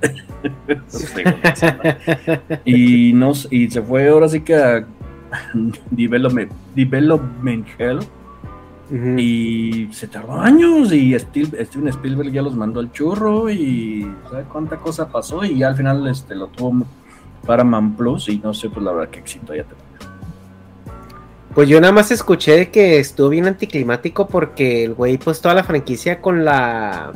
y, 2.64 3.12
nos, 3.12 3.48
y 3.50 3.68
se 3.68 3.82
fue 3.82 4.08
ahora 4.08 4.28
sí 4.28 4.40
que 4.42 4.54
a 4.54 4.86
Development, 5.90 6.52
Development 6.74 7.66
Hell. 7.78 8.00
Y 9.16 9.88
se 9.92 10.08
tardó 10.08 10.40
años 10.40 10.92
y 10.92 11.16
Steven 11.16 11.88
Spielberg 11.88 12.32
ya 12.32 12.42
los 12.42 12.56
mandó 12.56 12.80
al 12.80 12.90
churro 12.90 13.48
y 13.48 14.12
¿sabe 14.28 14.42
cuánta 14.50 14.78
cosa 14.78 15.08
pasó? 15.08 15.44
Y 15.44 15.58
ya 15.58 15.68
al 15.68 15.76
final 15.76 16.08
este, 16.08 16.34
lo 16.34 16.48
tuvo 16.48 16.84
Paramount 17.46 17.96
Plus 17.96 18.28
y 18.30 18.38
no 18.38 18.52
sé, 18.52 18.68
pues 18.68 18.84
la 18.84 18.90
verdad 18.90 19.10
que 19.10 19.20
éxito 19.20 19.54
ya 19.54 19.62
te 19.62 19.76
Pues 21.54 21.68
yo 21.68 21.80
nada 21.80 21.92
más 21.92 22.10
escuché 22.10 22.70
que 22.70 22.98
estuvo 22.98 23.28
bien 23.28 23.46
anticlimático 23.46 24.26
porque 24.26 24.86
el 24.86 24.94
güey 24.94 25.18
pues 25.18 25.40
toda 25.40 25.54
la 25.54 25.62
franquicia 25.62 26.20
con 26.20 26.44
la 26.44 27.12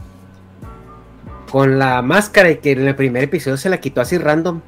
con 1.50 1.80
la 1.80 2.02
máscara 2.02 2.50
y 2.50 2.58
que 2.58 2.70
en 2.70 2.86
el 2.86 2.94
primer 2.94 3.24
episodio 3.24 3.56
se 3.56 3.68
la 3.68 3.78
quitó 3.78 4.00
así 4.00 4.16
random. 4.16 4.60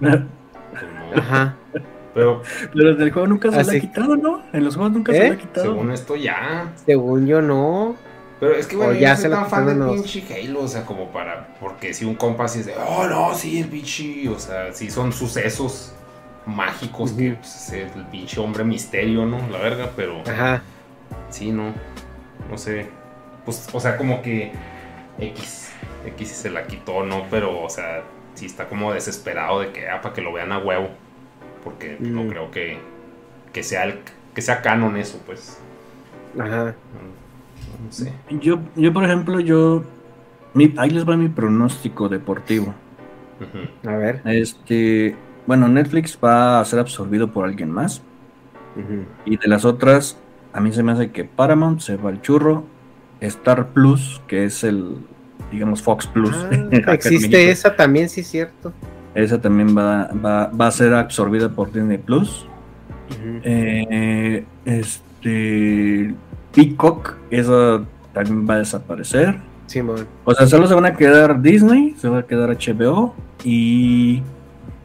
Mm. 0.00 0.06
Ajá. 1.16 1.56
Pero 2.14 2.42
Pero 2.74 2.94
del 2.96 3.10
juego 3.12 3.28
nunca 3.28 3.50
se 3.50 3.56
Ah, 3.56 3.62
la 3.62 3.64
sí. 3.72 3.76
ha 3.76 3.80
quitado, 3.80 4.16
¿no? 4.16 4.42
En 4.52 4.64
los 4.64 4.74
juegos 4.74 4.92
nunca 4.92 5.12
se 5.12 5.24
¿Eh? 5.24 5.28
la 5.28 5.34
ha 5.34 5.38
quitado. 5.38 5.66
según 5.66 5.90
esto 5.92 6.16
ya. 6.16 6.72
Según 6.84 7.26
yo 7.26 7.40
no. 7.40 7.96
Pero 8.40 8.54
es 8.54 8.66
que, 8.66 8.74
O 8.76 8.78
bueno, 8.78 8.94
yo 8.94 9.00
ya 9.00 9.10
no 9.10 9.16
se 9.16 9.22
soy 9.22 9.30
tan 9.32 9.46
fan 9.50 9.66
del 9.66 9.78
los- 9.78 9.94
pinche 9.94 10.24
Halo, 10.34 10.62
o 10.62 10.68
sea, 10.68 10.84
como 10.86 11.08
para. 11.12 11.54
Porque 11.60 11.92
si 11.94 12.04
un 12.06 12.14
compa 12.14 12.44
así 12.46 12.60
es 12.60 12.66
de, 12.66 12.74
oh 12.74 13.06
no, 13.06 13.34
sí, 13.34 13.60
el 13.60 13.68
pinche. 13.68 14.28
O 14.28 14.38
sea, 14.38 14.72
sí 14.72 14.90
son 14.90 15.12
sucesos 15.12 15.92
mágicos 16.46 17.12
que 17.12 17.28
Ujú. 17.32 17.36
pues, 17.40 17.72
es 17.72 17.94
el 17.94 18.04
pinche 18.06 18.40
hombre 18.40 18.64
misterio, 18.64 19.26
¿no? 19.26 19.38
La 19.50 19.58
verga, 19.58 19.90
pero. 19.94 20.22
Ajá. 20.26 20.62
Sí, 21.28 21.52
no. 21.52 21.72
No 22.50 22.56
sé. 22.58 22.86
Pues, 23.44 23.68
o 23.72 23.78
sea, 23.78 23.96
como 23.96 24.22
que. 24.22 24.52
X. 25.18 25.70
X 26.06 26.28
se 26.28 26.48
la 26.50 26.66
quitó, 26.66 27.04
¿no? 27.04 27.24
Pero, 27.30 27.62
o 27.62 27.68
sea, 27.68 28.02
sí 28.34 28.46
está 28.46 28.68
como 28.68 28.92
desesperado 28.92 29.60
de 29.60 29.72
que, 29.72 29.88
ah, 29.88 30.00
para 30.02 30.14
que 30.14 30.20
lo 30.22 30.32
vean 30.32 30.52
a 30.52 30.58
huevo. 30.58 30.88
Porque 31.64 31.96
no 32.00 32.24
Mm. 32.24 32.28
creo 32.28 32.50
que. 32.50 32.78
Que 33.52 33.62
sea 33.62 33.84
el. 33.84 33.98
Que 34.34 34.42
sea 34.42 34.62
canon 34.62 34.96
eso, 34.96 35.20
pues. 35.26 35.58
Ajá. 36.38 36.64
No, 36.66 37.84
no 37.86 37.92
sé. 37.92 38.12
Yo, 38.40 38.60
yo, 38.76 38.92
por 38.92 39.04
ejemplo, 39.04 39.40
yo. 39.40 39.82
mi- 40.54 40.74
ahí 40.78 40.90
les 40.90 41.08
va 41.08 41.16
mi 41.16 41.28
pronóstico 41.28 42.08
deportivo. 42.08 42.74
A 43.86 43.96
ver. 43.96 44.20
Este. 44.24 45.16
Bueno, 45.46 45.68
Netflix 45.68 46.18
va 46.22 46.60
a 46.60 46.64
ser 46.64 46.78
absorbido 46.78 47.30
por 47.32 47.44
alguien 47.46 47.70
más. 47.70 48.02
Ujú. 48.76 49.04
Y 49.24 49.36
de 49.36 49.48
las 49.48 49.64
otras, 49.64 50.16
a 50.52 50.60
mí 50.60 50.72
se 50.72 50.82
me 50.82 50.92
hace 50.92 51.10
que 51.10 51.24
Paramount 51.24 51.80
se 51.80 51.96
va 51.96 52.10
al 52.10 52.22
churro. 52.22 52.64
Star 53.20 53.68
Plus, 53.68 54.20
que 54.28 54.44
es 54.44 54.64
el, 54.64 54.96
digamos, 55.50 55.82
Fox 55.82 56.06
Plus. 56.06 56.34
Ah, 56.86 56.92
existe 56.92 57.50
esa 57.50 57.74
también, 57.74 58.08
sí, 58.08 58.22
cierto. 58.22 58.72
Esa 59.14 59.40
también 59.40 59.76
va, 59.76 60.08
va, 60.24 60.46
va 60.48 60.66
a 60.68 60.70
ser 60.70 60.94
absorbida 60.94 61.48
por 61.48 61.72
Disney 61.72 61.98
Plus. 61.98 62.46
Eh, 63.42 64.44
este. 64.64 66.14
Peacock, 66.54 67.14
esa 67.30 67.82
también 68.12 68.48
va 68.48 68.54
a 68.54 68.58
desaparecer. 68.58 69.38
Simón. 69.66 70.06
O 70.24 70.34
sea, 70.34 70.46
solo 70.46 70.66
se 70.66 70.74
van 70.74 70.86
a 70.86 70.94
quedar 70.96 71.40
Disney, 71.40 71.94
se 71.98 72.08
va 72.08 72.18
a 72.20 72.22
quedar 72.26 72.50
HBO 72.50 73.14
y. 73.44 74.22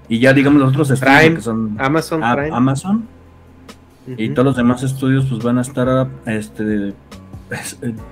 Y 0.07 0.19
ya, 0.19 0.33
digamos, 0.33 0.61
los 0.61 0.69
otros 0.69 0.99
Prime, 0.99 1.35
que 1.35 1.41
son 1.41 1.75
Amazon 1.79 2.23
a- 2.23 2.35
Prime. 2.35 2.55
Amazon. 2.55 3.07
Y 4.17 4.29
todos 4.29 4.45
los 4.45 4.55
demás 4.55 4.83
estudios 4.83 5.25
pues 5.25 5.41
van 5.41 5.57
a 5.57 5.61
estar 5.61 6.07
este, 6.27 6.93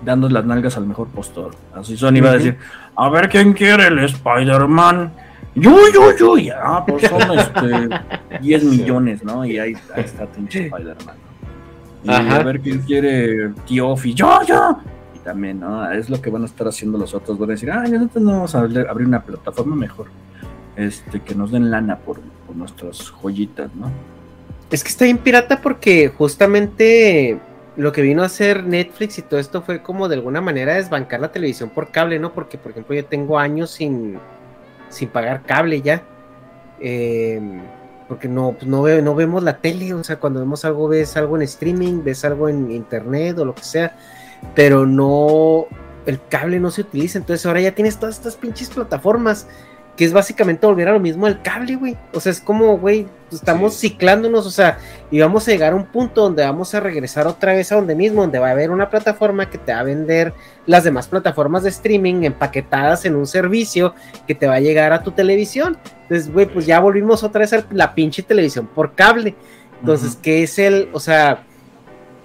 dando 0.04 0.30
las 0.30 0.46
nalgas 0.46 0.78
al 0.78 0.86
mejor 0.86 1.08
postor. 1.08 1.52
Así 1.74 1.98
Sony 1.98 2.22
va 2.24 2.32
a 2.32 2.34
decir, 2.34 2.58
a 2.96 3.10
ver 3.10 3.30
quién 3.30 3.54
quiere 3.54 3.88
el 3.88 4.00
Spider-Man. 4.00 5.12
Yo, 5.56 5.78
yo, 5.94 6.18
yo, 6.18 6.38
ya, 6.38 6.84
pues 6.86 7.08
son 7.08 7.38
este, 7.38 8.40
10 8.42 8.64
millones, 8.64 9.24
¿no? 9.24 9.46
Y 9.46 9.60
ahí, 9.60 9.74
ahí 9.96 10.04
está 10.04 10.26
pinche 10.26 10.66
Spider-Man. 10.66 11.16
¿no? 12.04 12.12
Y 12.12 12.16
Ajá. 12.16 12.38
a 12.38 12.44
ver 12.44 12.60
quién 12.60 12.80
quiere 12.80 13.50
Tiofi, 13.66 14.14
yo, 14.14 14.42
yo. 14.48 14.80
Y 15.16 15.20
también, 15.20 15.60
¿no? 15.60 15.90
Es 15.92 16.10
lo 16.10 16.22
que 16.22 16.30
van 16.30 16.42
a 16.42 16.46
estar 16.46 16.68
haciendo 16.68 16.98
los 16.98 17.14
otros. 17.14 17.38
Van 17.38 17.50
a 17.50 17.54
decir, 17.54 17.72
ah, 17.72 17.84
nosotros 17.88 18.24
no 18.24 18.32
vamos 18.32 18.56
a 18.56 18.60
abrir 18.60 18.88
abrir 18.90 19.08
una 19.08 19.22
plataforma 19.24 19.76
mejor. 19.76 20.08
Este, 20.76 21.20
que 21.22 21.36
nos 21.36 21.52
den 21.52 21.70
lana 21.70 21.98
por, 21.98 22.20
por 22.48 22.56
nuestras 22.56 23.12
joyitas, 23.12 23.74
¿no? 23.76 23.92
Es 24.72 24.84
que 24.84 24.90
está 24.90 25.06
bien 25.06 25.20
pirata 25.20 25.62
porque 25.62 26.12
justamente 26.18 27.40
lo 27.76 27.92
que 27.92 28.02
vino 28.02 28.24
a 28.24 28.28
hacer 28.28 28.64
Netflix 28.64 29.18
y 29.18 29.22
todo 29.24 29.40
esto 29.40 29.62
fue 29.62 29.82
como 29.82 30.08
de 30.08 30.16
alguna 30.16 30.42
manera 30.42 30.76
desbancar 30.76 31.20
la 31.20 31.32
televisión 31.32 31.70
por 31.70 31.92
cable, 31.92 32.20
¿no? 32.20 32.34
Porque, 32.34 32.58
por 32.58 32.72
ejemplo, 32.72 32.96
yo 32.96 33.06
tengo 33.06 33.40
años 33.40 33.72
sin, 33.72 34.20
sin 34.90 35.10
pagar 35.10 35.44
cable 35.44 35.82
ya. 35.82 36.04
Eh, 36.80 37.42
porque 38.08 38.28
no, 38.28 38.52
pues 38.52 38.68
no, 38.68 38.86
no 39.02 39.16
vemos 39.16 39.44
la 39.44 39.58
tele, 39.58 39.94
o 39.94 40.04
sea, 40.04 40.20
cuando 40.20 40.40
vemos 40.40 40.66
algo, 40.66 40.88
ves 40.88 41.16
algo 41.18 41.36
en 41.36 41.44
streaming, 41.44 42.04
ves 42.04 42.24
algo 42.26 42.50
en 42.50 42.70
internet 42.72 43.38
o 43.40 43.46
lo 43.46 43.56
que 43.56 43.64
sea, 43.64 43.96
pero 44.54 44.86
no, 44.86 45.66
el 46.06 46.20
cable 46.28 46.60
no 46.60 46.70
se 46.70 46.82
utiliza, 46.82 47.18
entonces 47.18 47.46
ahora 47.46 47.62
ya 47.62 47.74
tienes 47.74 47.98
todas 47.98 48.16
estas 48.18 48.36
pinches 48.36 48.70
plataformas 48.70 49.48
que 49.96 50.06
es 50.06 50.14
básicamente 50.14 50.66
volver 50.66 50.88
a 50.88 50.94
lo 50.94 51.00
mismo 51.00 51.28
del 51.28 51.42
cable, 51.42 51.76
güey. 51.76 51.98
O 52.14 52.20
sea, 52.20 52.32
es 52.32 52.40
como, 52.40 52.78
güey, 52.80 53.08
estamos 53.32 53.80
ciclándonos, 53.80 54.46
o 54.46 54.52
sea, 54.52 54.80
y 55.12 55.20
vamos 55.20 55.48
a 55.48 55.52
llegar 55.52 55.74
a 55.74 55.76
un 55.76 55.86
punto 55.86 56.22
donde 56.22 56.44
vamos 56.44 56.74
a 56.74 56.80
regresar 56.80 57.28
otra 57.28 57.54
vez 57.54 57.72
a 57.72 57.76
donde 57.76 57.94
mismo, 57.96 58.22
donde 58.22 58.40
va 58.40 58.48
a 58.48 58.52
haber 58.52 58.72
una 58.72 58.90
plataforma 58.90 59.50
que 59.50 59.60
te 59.60 59.72
va 59.72 59.80
a 59.80 59.84
vender 59.84 60.34
las 60.66 60.84
demás 60.84 61.08
plataformas 61.08 61.64
de 61.64 61.70
streaming 61.70 62.24
empaquetadas 62.24 63.06
en 63.06 63.16
un 63.16 63.28
servicio 63.28 63.94
que 64.28 64.34
te 64.34 64.48
va 64.48 64.56
a 64.56 64.60
llegar 64.60 64.94
a 64.94 65.04
tu 65.04 65.12
televisión. 65.12 65.78
Entonces, 66.04 66.32
güey, 66.32 66.48
pues 66.48 66.66
ya 66.66 66.80
volvimos 66.80 67.24
otra 67.24 67.42
vez 67.42 67.54
a 67.54 67.64
la 67.72 67.94
pinche 67.94 68.24
televisión 68.24 68.68
por 68.68 68.96
cable. 68.96 69.36
Entonces, 69.80 70.18
¿qué 70.22 70.44
es 70.44 70.58
el, 70.58 70.90
o 70.94 71.00
sea, 71.00 71.44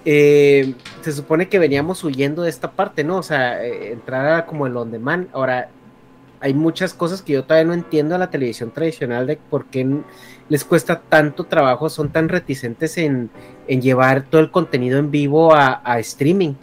eh, 0.05 0.73
se 1.01 1.11
supone 1.11 1.49
que 1.49 1.59
veníamos 1.59 2.03
huyendo 2.03 2.43
de 2.43 2.49
esta 2.49 2.71
parte, 2.71 3.03
¿no? 3.03 3.17
O 3.17 3.23
sea, 3.23 3.63
eh, 3.63 3.91
entrar 3.91 4.25
a 4.27 4.45
como 4.45 4.65
el 4.65 4.75
on 4.75 4.91
demand. 4.91 5.27
Ahora, 5.33 5.69
hay 6.41 6.53
muchas 6.53 6.93
cosas 6.93 7.21
que 7.21 7.33
yo 7.33 7.43
todavía 7.43 7.67
no 7.67 7.73
entiendo 7.73 8.15
a 8.15 8.17
la 8.17 8.29
televisión 8.29 8.71
tradicional 8.71 9.27
de 9.27 9.37
por 9.37 9.65
qué 9.65 9.85
les 10.47 10.63
cuesta 10.63 11.01
tanto 11.01 11.43
trabajo, 11.43 11.89
son 11.89 12.09
tan 12.09 12.29
reticentes 12.29 12.97
en, 12.97 13.29
llevar 13.67 14.23
todo 14.23 14.41
el 14.41 14.49
contenido 14.49 14.99
en 14.99 15.11
vivo 15.11 15.53
a, 15.53 15.99
streaming. 15.99 16.53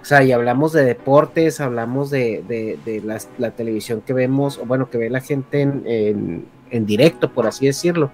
O 0.00 0.04
sea, 0.04 0.22
y 0.22 0.32
hablamos 0.32 0.72
de 0.72 0.84
deportes, 0.84 1.60
hablamos 1.60 2.10
de, 2.10 3.02
la, 3.38 3.50
televisión 3.52 4.02
que 4.02 4.12
vemos, 4.12 4.58
o 4.58 4.66
bueno, 4.66 4.90
que 4.90 4.98
ve 4.98 5.10
la 5.10 5.20
gente 5.20 5.62
en, 5.62 6.46
directo, 6.86 7.32
por 7.32 7.46
así 7.46 7.66
decirlo. 7.66 8.10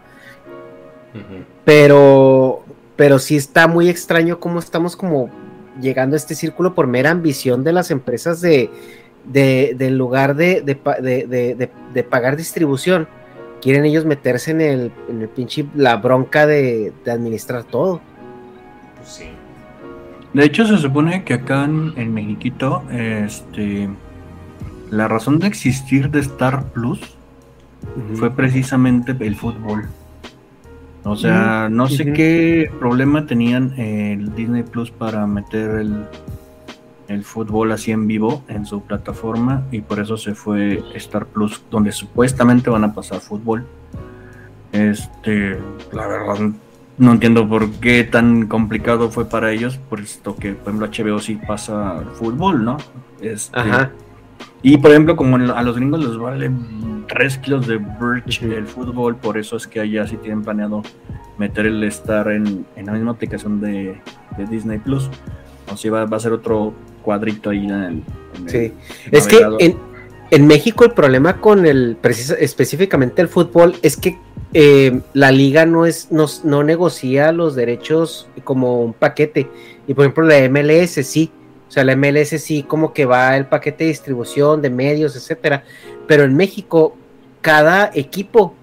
Pero, 1.65 2.63
pero 2.97 3.19
sí 3.19 3.37
está 3.37 3.67
muy 3.67 3.89
extraño 3.89 4.39
cómo 4.39 4.61
estamos 4.61 4.95
como 4.97 5.31
llegando 5.81 6.15
a 6.15 6.19
este 6.19 6.35
círculo 6.35 6.75
por 6.75 6.87
mera 6.87 7.11
ambición 7.11 7.65
de 7.65 7.73
las 7.73 7.91
empresas 7.91 8.41
de, 8.41 8.71
de, 9.25 9.75
del 9.77 9.97
lugar 9.99 10.35
de, 10.37 10.63
de, 10.63 12.05
pagar 12.05 12.37
distribución, 12.37 13.09
quieren 13.61 13.85
ellos 13.85 14.05
meterse 14.05 14.51
en 14.51 14.61
el, 14.61 14.93
en 15.09 15.23
el 15.23 15.29
pinche 15.29 15.67
la 15.75 15.97
bronca 15.97 16.47
de, 16.47 16.93
administrar 17.07 17.65
todo. 17.65 18.01
Pues 18.97 19.09
sí. 19.09 19.25
De 20.33 20.45
hecho, 20.45 20.67
se 20.67 20.77
supone 20.79 21.25
que 21.25 21.35
acá 21.35 21.65
en, 21.65 21.93
en 21.97 22.13
Mexiquito, 22.13 22.83
este, 22.91 23.89
la 24.91 25.09
razón 25.09 25.39
de 25.39 25.47
existir 25.47 26.11
de 26.11 26.21
Star 26.21 26.65
Plus 26.73 27.01
fue 28.15 28.31
precisamente 28.31 29.17
el 29.21 29.37
fútbol. 29.37 29.89
O 31.05 31.17
sea, 31.17 31.69
no 31.71 31.89
sé 31.89 32.13
qué 32.13 32.71
problema 32.79 33.27
tenían 33.27 33.73
el 33.79 34.35
Disney 34.35 34.63
Plus 34.63 34.91
para 34.91 35.27
meter 35.27 35.71
el, 35.71 36.05
el 37.09 37.25
fútbol 37.25 37.73
así 37.73 37.91
en 37.91 38.07
vivo 38.07 38.45
en 38.49 38.67
su 38.67 38.83
plataforma 38.83 39.65
y 39.73 39.81
por 39.81 39.99
eso 39.99 40.17
se 40.17 40.35
fue 40.35 40.83
Star 40.95 41.27
Plus 41.27 41.63
donde 41.71 41.91
supuestamente 41.91 42.71
van 42.71 42.85
a 42.85 42.95
pasar 42.95 43.21
fútbol. 43.21 43.67
Este, 44.73 45.59
la 45.93 46.07
verdad 46.07 46.51
no 46.99 47.13
entiendo 47.13 47.49
por 47.49 47.71
qué 47.71 48.05
tan 48.05 48.47
complicado 48.47 49.11
fue 49.11 49.25
para 49.29 49.53
ellos, 49.53 49.79
puesto 49.89 50.37
que 50.37 50.53
por 50.53 50.75
ejemplo 50.75 50.89
HBO 50.89 51.21
sí 51.21 51.37
pasa 51.37 52.03
fútbol, 52.15 52.65
¿no? 52.65 52.77
Este, 53.21 53.59
Y 54.63 54.77
por 54.79 54.91
ejemplo, 54.91 55.17
como 55.17 55.37
a 55.37 55.63
los 55.63 55.77
gringos 55.77 56.05
les 56.05 56.17
vale 56.17 56.51
3 57.09 57.39
kilos 57.39 57.67
de 57.67 57.79
birch 57.79 58.43
el 58.43 58.67
fútbol, 58.67 59.17
por 59.17 59.39
eso 59.39 59.57
es 59.57 59.67
que 59.67 59.81
allá 59.81 60.07
sí 60.07 60.17
tienen 60.17 60.43
planeado 60.43 60.83
meter 61.39 61.67
el 61.67 61.83
Star 61.85 62.29
en, 62.33 62.67
la 62.77 62.93
misma 62.93 63.13
aplicación 63.13 63.61
de, 63.61 64.01
Disney 64.51 64.79
Plus. 64.79 65.09
O 65.73 65.77
si 65.77 65.89
va, 65.89 66.05
va 66.05 66.17
a 66.17 66.21
ser 66.21 66.33
otro 66.33 66.75
cuadrito 67.03 67.51
ahí 67.51 67.67
en 67.67 68.05
sí. 68.47 68.73
es 69.11 69.27
que 69.27 69.41
en, 70.31 70.47
México 70.47 70.85
el 70.85 70.93
problema 70.93 71.41
con 71.41 71.67
el, 71.67 71.97
específicamente 72.39 73.23
el 73.23 73.29
fútbol, 73.29 73.77
es 73.83 73.97
que 73.97 74.19
eh, 74.55 75.01
la 75.13 75.31
liga 75.31 75.67
no, 75.67 75.87
es, 75.87 76.11
no, 76.11 76.27
no 76.45 76.63
negocia 76.63 77.33
los 77.33 77.55
derechos 77.55 78.29
como 78.45 78.83
un 78.83 78.93
paquete. 78.93 79.49
Y 79.87 79.95
por 79.95 80.05
ejemplo 80.05 80.25
la 80.25 80.49
MLS 80.49 81.07
sí. 81.07 81.31
O 81.69 81.71
sea, 81.71 81.85
la 81.85 81.97
MLS 81.97 82.31
sí 82.41 82.63
como 82.63 82.95
que 82.95 83.05
va 83.05 83.37
el 83.37 83.47
paquete 83.47 83.85
de 83.85 83.91
distribución 83.91 84.63
de 84.63 84.71
medios, 84.71 85.17
etcétera. 85.17 85.65
Pero 86.07 86.25
en 86.25 86.35
México, 86.35 86.97
cada 87.43 87.91
equipo 87.95 88.55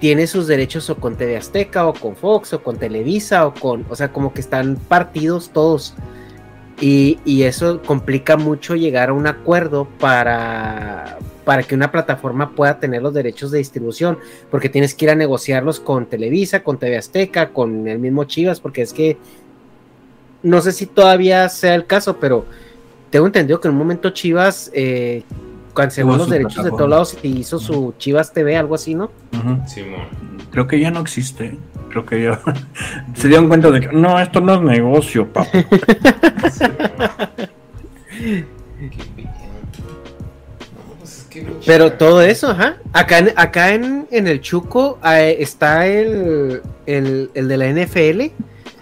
tiene 0.00 0.26
sus 0.26 0.46
derechos 0.46 0.90
o 0.90 0.96
con 0.96 1.16
TV 1.16 1.36
Azteca, 1.36 1.86
o 1.86 1.92
con 1.92 2.16
Fox, 2.16 2.52
o 2.52 2.62
con 2.62 2.76
Televisa, 2.76 3.46
o 3.46 3.54
con, 3.54 3.84
o 3.88 3.96
sea, 3.96 4.12
como 4.12 4.32
que 4.32 4.40
están 4.40 4.76
partidos 4.76 5.50
todos. 5.50 5.94
Y, 6.80 7.42
eso 7.42 7.82
complica 7.82 8.36
mucho 8.36 8.76
llegar 8.76 9.08
a 9.08 9.12
un 9.12 9.26
acuerdo 9.26 9.88
para, 9.98 11.18
para 11.44 11.62
que 11.64 11.74
una 11.74 11.90
plataforma 11.90 12.50
pueda 12.54 12.78
tener 12.78 13.02
los 13.02 13.14
derechos 13.14 13.50
de 13.50 13.58
distribución, 13.58 14.18
porque 14.50 14.68
tienes 14.68 14.94
que 14.94 15.06
ir 15.06 15.10
a 15.10 15.14
negociarlos 15.16 15.80
con 15.80 16.06
Televisa, 16.06 16.62
con 16.62 16.78
TV 16.78 16.96
Azteca, 16.96 17.50
con 17.50 17.88
el 17.88 17.98
mismo 17.98 18.24
Chivas, 18.24 18.60
porque 18.60 18.82
es 18.82 18.92
que 18.92 19.16
no 20.42 20.60
sé 20.60 20.72
si 20.72 20.86
todavía 20.86 21.48
sea 21.48 21.74
el 21.74 21.86
caso, 21.86 22.18
pero 22.18 22.44
tengo 23.10 23.26
entendido 23.26 23.60
que 23.60 23.68
en 23.68 23.74
un 23.74 23.78
momento 23.78 24.10
Chivas 24.10 24.70
eh, 24.72 25.24
canceló 25.74 26.16
los 26.16 26.30
derechos 26.30 26.64
de 26.64 26.70
todos 26.70 26.88
lados 26.88 27.18
y 27.22 27.38
hizo 27.38 27.58
su 27.58 27.94
Chivas 27.98 28.32
TV, 28.32 28.56
algo 28.56 28.74
así, 28.74 28.94
¿no? 28.94 29.10
Creo 30.50 30.66
que 30.66 30.78
ya 30.78 30.90
no 30.90 31.00
existe 31.00 31.58
creo 31.88 32.06
que 32.06 32.22
ya 32.22 32.40
se 33.14 33.28
dieron 33.28 33.48
cuenta 33.48 33.70
de 33.70 33.80
que 33.80 33.88
no, 33.88 34.20
esto 34.20 34.40
no 34.40 34.54
es 34.54 34.60
negocio, 34.60 35.26
papá. 35.32 35.48
Pero 41.66 41.92
todo 41.92 42.22
eso, 42.22 42.50
ajá. 42.50 42.76
Acá, 42.92 43.18
en, 43.18 43.32
acá 43.36 43.74
en, 43.74 44.06
el 44.10 44.40
Chuco 44.40 44.98
eh, 45.04 45.36
está 45.40 45.86
el, 45.86 46.62
el, 46.86 47.30
de 47.34 47.56
la 47.56 47.68
NFL, 47.68 48.32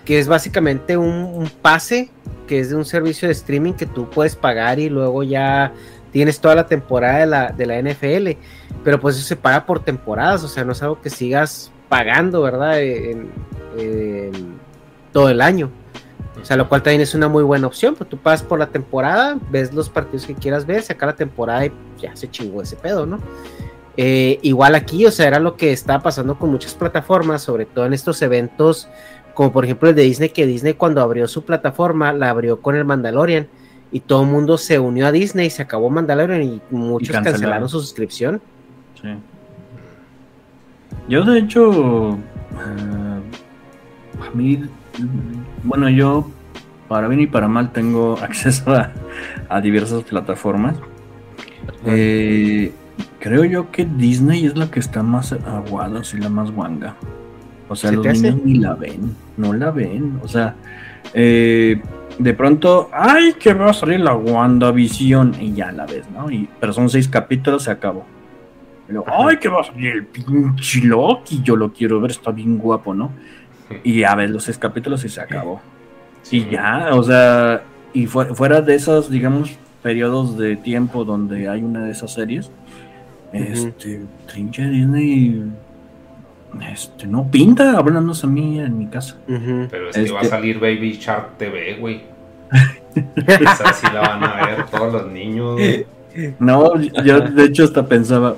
que 0.05 0.19
es 0.19 0.29
básicamente 0.29 0.97
un, 0.97 1.51
pase, 1.63 2.11
que 2.47 2.61
es 2.61 2.71
de 2.71 2.77
un 2.77 2.85
servicio 2.85 3.29
de 3.29 3.33
streaming 3.33 3.73
que 3.73 3.87
tú 3.87 4.09
puedes 4.09 4.37
pagar 4.37 4.79
y 4.79 4.89
luego 4.89 5.23
ya 5.23 5.73
tienes 6.13 6.41
toda 6.41 6.55
la 6.55 6.67
temporada 6.67 7.19
de 7.19 7.27
la, 7.27 7.53
de 7.53 7.67
la 7.67 7.83
NFL. 7.83 8.31
Pero 8.85 9.01
pues 9.01 9.17
eso 9.17 9.27
se 9.27 9.37
paga 9.37 9.67
por 9.67 9.83
temporadas, 9.83 10.45
o 10.45 10.49
sea, 10.49 10.65
no 10.65 10.73
es 10.73 10.83
algo 10.83 11.01
que 11.01 11.11
sigas 11.11 11.73
pagando, 11.89 12.43
¿verdad? 12.43 12.81
En, 12.83 13.31
todo 15.13 15.29
el 15.29 15.41
año. 15.41 15.71
O 16.41 16.45
sea, 16.45 16.57
lo 16.57 16.69
cual 16.69 16.83
también 16.83 17.01
es 17.01 17.15
una 17.15 17.29
muy 17.29 17.43
buena 17.43 17.67
opción, 17.67 17.95
pues 17.95 18.09
tú 18.09 18.19
pagas 18.19 18.43
por 18.43 18.59
la 18.59 18.67
temporada, 18.67 19.39
ves 19.51 19.73
los 19.73 19.89
partidos 19.89 20.27
que 20.27 20.35
quieras 20.35 20.67
ver, 20.67 20.83
saca 20.83 21.07
la 21.07 21.17
temporada 21.17 21.67
y 21.67 21.73
ya 21.99 22.15
se 22.15 22.31
chingó 22.31 22.63
ese 22.63 22.77
pedo, 22.77 23.07
¿no? 23.07 23.19
Eh, 23.97 24.39
igual 24.43 24.75
aquí, 24.75 25.07
o 25.07 25.11
sea, 25.11 25.27
era 25.27 25.41
lo 25.41 25.57
que 25.57 25.73
estaba 25.73 26.03
pasando 26.03 26.39
con 26.39 26.51
muchas 26.51 26.75
plataformas, 26.75 27.43
sobre 27.43 27.65
todo 27.65 27.87
en 27.87 27.95
estos 27.95 28.21
eventos, 28.21 28.89
como 29.33 29.53
por 29.53 29.65
ejemplo 29.65 29.89
el 29.89 29.95
de 29.95 30.03
Disney, 30.03 30.29
que 30.29 30.47
Disney 30.47 30.75
cuando 30.75 31.01
abrió 31.01 31.27
su 31.29 31.45
plataforma, 31.45 32.13
la 32.13 32.29
abrió 32.29 32.61
con 32.61 32.77
el 32.77 32.85
Mandalorian, 32.85 33.49
y 33.91 34.01
todo 34.01 34.23
el 34.23 34.29
mundo 34.29 34.59
se 34.59 34.79
unió 34.79 35.07
a 35.07 35.13
Disney, 35.13 35.49
se 35.49 35.63
acabó 35.63 35.89
Mandalorian 35.89 36.43
y 36.43 36.61
muchos 36.71 37.17
cancelaron 37.17 37.69
su 37.69 37.81
suscripción. 37.81 38.43
Sí. 39.01 39.09
Yo 41.09 41.25
de 41.25 41.39
hecho, 41.39 42.15
eh, 42.15 43.21
a 44.21 44.35
mí, 44.35 44.63
bueno, 45.63 45.89
yo 45.89 46.31
para 46.89 47.09
bien 47.09 47.21
y 47.21 47.27
para 47.27 47.49
mal 47.49 47.73
tengo 47.73 48.19
acceso 48.23 48.73
a, 49.49 49.61
diversas 49.61 50.03
plataformas. 50.03 50.77
Eh, 51.85 52.73
creo 53.21 53.45
yo 53.45 53.71
que 53.71 53.85
Disney 53.85 54.47
es 54.47 54.57
la 54.57 54.71
que 54.71 54.81
está 54.81 55.03
más 55.03 55.33
aguada, 55.33 56.01
así 56.01 56.19
la 56.19 56.29
más 56.29 56.51
guanga. 56.51 56.97
O 57.69 57.75
sea, 57.75 57.91
los 57.91 58.07
niños 58.07 58.37
ni 58.45 58.55
la 58.59 58.75
ven, 58.75 59.15
no 59.37 59.53
la 59.53 59.71
ven. 59.71 60.21
O 60.23 60.29
sea, 60.29 60.55
eh, 61.15 61.81
de 62.19 62.35
pronto, 62.35 62.89
ay, 62.93 63.35
que 63.35 63.53
va 63.55 63.71
a 63.71 63.75
salir 63.75 64.01
la 64.01 64.15
WandaVision 64.15 65.35
y 65.41 65.53
ya 65.53 65.73
la 65.73 65.87
ves, 65.87 66.05
¿no? 66.11 66.31
Y, 66.31 66.49
pero 66.61 66.73
son 66.73 66.89
seis 66.89 67.09
capítulos, 67.09 67.65
se 67.65 67.71
acabó. 67.71 68.05
Ay, 69.07 69.39
que 69.39 69.49
va 69.49 69.61
a 69.61 69.65
salir 69.65 69.93
el 69.93 70.07
pinche 70.07 70.81
Loki, 70.83 71.41
yo 71.43 71.57
lo 71.57 71.73
quiero 71.73 72.01
ver, 72.01 72.13
está 72.13 72.31
bien 72.31 72.59
guapo, 72.59 72.95
¿no? 72.95 73.11
Y 73.83 74.05
a 74.05 74.15
ver 74.15 74.31
los 74.31 74.45
seis 74.45 74.59
capítulos 74.59 75.05
y 75.05 75.09
se 75.09 75.21
acabó. 75.21 75.61
Y 76.31 76.49
ya, 76.49 76.91
o 76.93 77.03
sea, 77.03 77.63
y 77.93 78.07
fuera 78.07 78.61
de 78.61 78.75
esos, 78.75 79.11
digamos, 79.11 79.51
periodos 79.83 80.37
de 80.39 80.57
tiempo 80.57 81.05
donde 81.05 81.49
hay 81.49 81.63
una 81.63 81.85
de 81.85 81.93
esas 81.93 82.13
series, 82.13 82.51
este, 83.33 84.03
Trinche 84.27 84.69
Disney, 84.69 85.45
este, 86.73 87.07
no 87.07 87.31
pinta, 87.31 87.77
hablándonos 87.77 88.25
a 88.25 88.27
mí 88.27 88.61
en 88.61 88.79
mi 88.79 88.87
casa. 88.87 89.17
Pero 89.27 89.91
es 89.91 89.97
que 89.97 90.13
va 90.13 90.21
a 90.21 90.23
este 90.23 90.37
salir 90.37 90.59
Baby 90.59 90.99
Shark 91.01 91.39
TV, 91.39 91.77
güey. 91.79 92.03
Esa 93.27 93.73
sí 93.73 93.87
la 93.93 94.01
van 94.01 94.25
a 94.25 94.47
ver 94.47 94.67
todos 94.67 94.93
los 94.93 95.07
niños. 95.13 95.61
No, 96.39 96.81
yo 96.81 97.21
de 97.21 97.45
hecho 97.45 97.65
hasta 97.65 97.87
pensaba, 97.87 98.37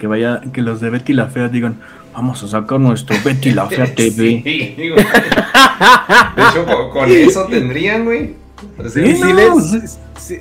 que 0.00 0.08
vaya, 0.08 0.40
que 0.52 0.62
los 0.62 0.80
de 0.80 0.90
Betty 0.90 1.12
la 1.12 1.26
Fea 1.26 1.48
digan, 1.48 1.76
Vamos 2.12 2.42
a 2.42 2.48
sacar 2.48 2.80
nuestro 2.80 3.16
Betty 3.24 3.52
la 3.52 3.66
Fea 3.66 3.86
TV. 3.94 4.42
Sí, 4.42 4.74
güey. 4.76 4.90
De 4.96 6.42
hecho, 6.42 6.90
con, 6.92 7.08
eso 7.08 7.44
tendrían, 7.46 8.04
güey. 8.04 8.34
O 8.76 8.88
sea, 8.88 9.06
Sí, 9.06 9.14
Sí, 9.14 9.22
no, 9.22 9.54
les, 9.60 9.98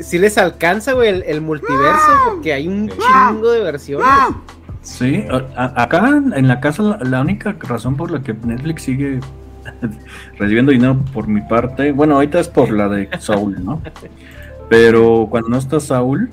sí 0.08 0.18
les 0.18 0.38
alcanza, 0.40 0.94
güey, 0.94 1.10
el, 1.10 1.24
el 1.28 1.42
multiverso, 1.42 2.08
porque 2.26 2.54
hay 2.54 2.68
un 2.68 2.90
chingo 2.90 3.52
de 3.52 3.60
versiones. 3.62 4.08
Sí, 4.82 5.24
a- 5.30 5.46
a- 5.64 5.84
acá 5.84 6.08
en 6.36 6.48
la 6.48 6.60
casa 6.60 6.82
la, 6.82 6.98
la 7.04 7.22
única 7.22 7.56
razón 7.60 7.96
por 7.96 8.10
la 8.10 8.22
que 8.24 8.34
Netflix 8.34 8.82
sigue 8.84 9.20
recibiendo 10.40 10.72
dinero 10.72 10.98
por 11.14 11.28
mi 11.28 11.42
parte, 11.42 11.92
bueno, 11.92 12.16
ahorita 12.16 12.40
es 12.40 12.48
por 12.48 12.72
la 12.72 12.90
de 12.90 13.10
Saúl, 13.20 13.64
¿no? 13.64 13.82
Pero 14.70 15.28
cuando 15.30 15.50
no 15.50 15.58
está 15.58 15.80
Saúl, 15.80 16.30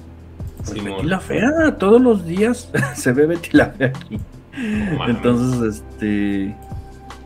Simón. 0.74 0.96
Betty 0.96 1.08
la 1.08 1.20
Fea, 1.20 1.76
todos 1.78 2.00
los 2.00 2.24
días 2.26 2.68
se 2.94 3.12
ve 3.12 3.26
Betty 3.26 3.50
la 3.52 3.66
Fea 3.70 3.88
aquí. 3.88 4.18
Entonces, 5.08 5.82
este... 5.90 6.54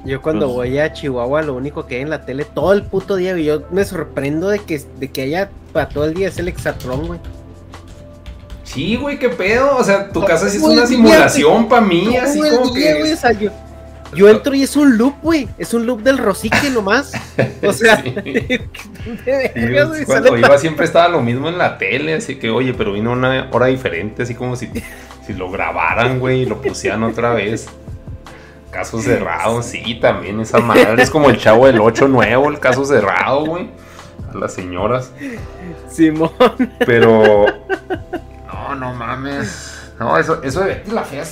Yo 0.04 0.22
cuando 0.22 0.46
Pues- 0.46 0.56
voy 0.56 0.78
a 0.78 0.92
Chihuahua, 0.92 1.42
lo 1.42 1.54
único 1.54 1.86
que 1.86 1.96
hay 1.96 2.00
en 2.02 2.10
la 2.10 2.24
tele 2.24 2.44
todo 2.46 2.72
el 2.72 2.82
puto 2.82 3.16
día, 3.16 3.36
y 3.38 3.44
yo 3.44 3.62
me 3.70 3.84
sorprendo 3.84 4.48
de 4.48 4.58
que, 4.60 4.80
de 4.98 5.08
que 5.10 5.22
haya 5.22 5.50
para 5.72 5.88
todo 5.90 6.06
el 6.06 6.14
día 6.14 6.28
es 6.28 6.38
el 6.38 6.48
Exatlón, 6.48 7.06
güey. 7.06 7.20
Sí, 8.64 8.96
güey, 8.96 9.18
qué 9.18 9.28
pedo. 9.28 9.76
O 9.76 9.84
sea, 9.84 10.10
tu 10.10 10.24
casa 10.24 10.48
sí 10.48 10.56
es 10.56 10.62
una 10.62 10.86
simulación 10.86 11.68
para 11.68 11.82
mí, 11.84 12.16
así 12.16 12.38
como 12.38 12.72
día, 12.72 12.94
que. 12.94 13.50
Yo, 14.14 14.28
entro 14.28 14.54
y 14.54 14.62
es 14.62 14.76
un 14.76 14.98
loop, 14.98 15.14
güey. 15.22 15.48
Es 15.58 15.74
un 15.74 15.86
loop 15.86 16.02
del 16.02 16.18
Rosique 16.18 16.70
nomás. 16.70 17.12
O 17.62 17.72
sea, 17.72 18.02
Sí. 18.02 18.10
¿dónde 18.14 19.52
Sí, 19.54 19.60
vergas, 19.60 20.04
cuando 20.06 20.36
iba 20.36 20.58
siempre 20.58 20.84
estaba 20.84 21.08
lo 21.08 21.20
mismo 21.20 21.48
en 21.48 21.58
la 21.58 21.78
tele, 21.78 22.14
así 22.14 22.36
que, 22.36 22.50
oye, 22.50 22.74
pero 22.74 22.92
vino 22.92 23.12
una 23.12 23.48
hora 23.52 23.66
diferente, 23.66 24.22
así 24.22 24.34
como 24.34 24.56
si, 24.56 24.70
si 25.26 25.32
lo 25.34 25.50
grabaran, 25.50 26.18
güey, 26.18 26.42
y 26.42 26.46
lo 26.46 26.60
pusieran 26.60 27.02
otra 27.02 27.34
vez. 27.34 27.68
Caso 28.70 29.00
cerrado, 29.00 29.62
sí, 29.62 29.98
también 30.00 30.40
esa 30.40 30.58
madre 30.58 31.02
es 31.02 31.10
como 31.10 31.28
el 31.28 31.38
chavo 31.38 31.66
del 31.66 31.80
8 31.80 32.06
nuevo, 32.08 32.48
el 32.48 32.60
caso 32.60 32.84
cerrado, 32.84 33.44
güey. 33.44 33.68
A 34.32 34.38
las 34.38 34.54
señoras. 34.54 35.12
Simón. 35.90 36.30
Pero. 36.86 37.46
No, 38.70 38.76
no 38.76 38.94
mames. 38.94 39.90
No, 39.98 40.16
eso, 40.16 40.40
eso 40.44 40.60
de 40.60 40.84
la 40.92 41.02
Fea 41.02 41.24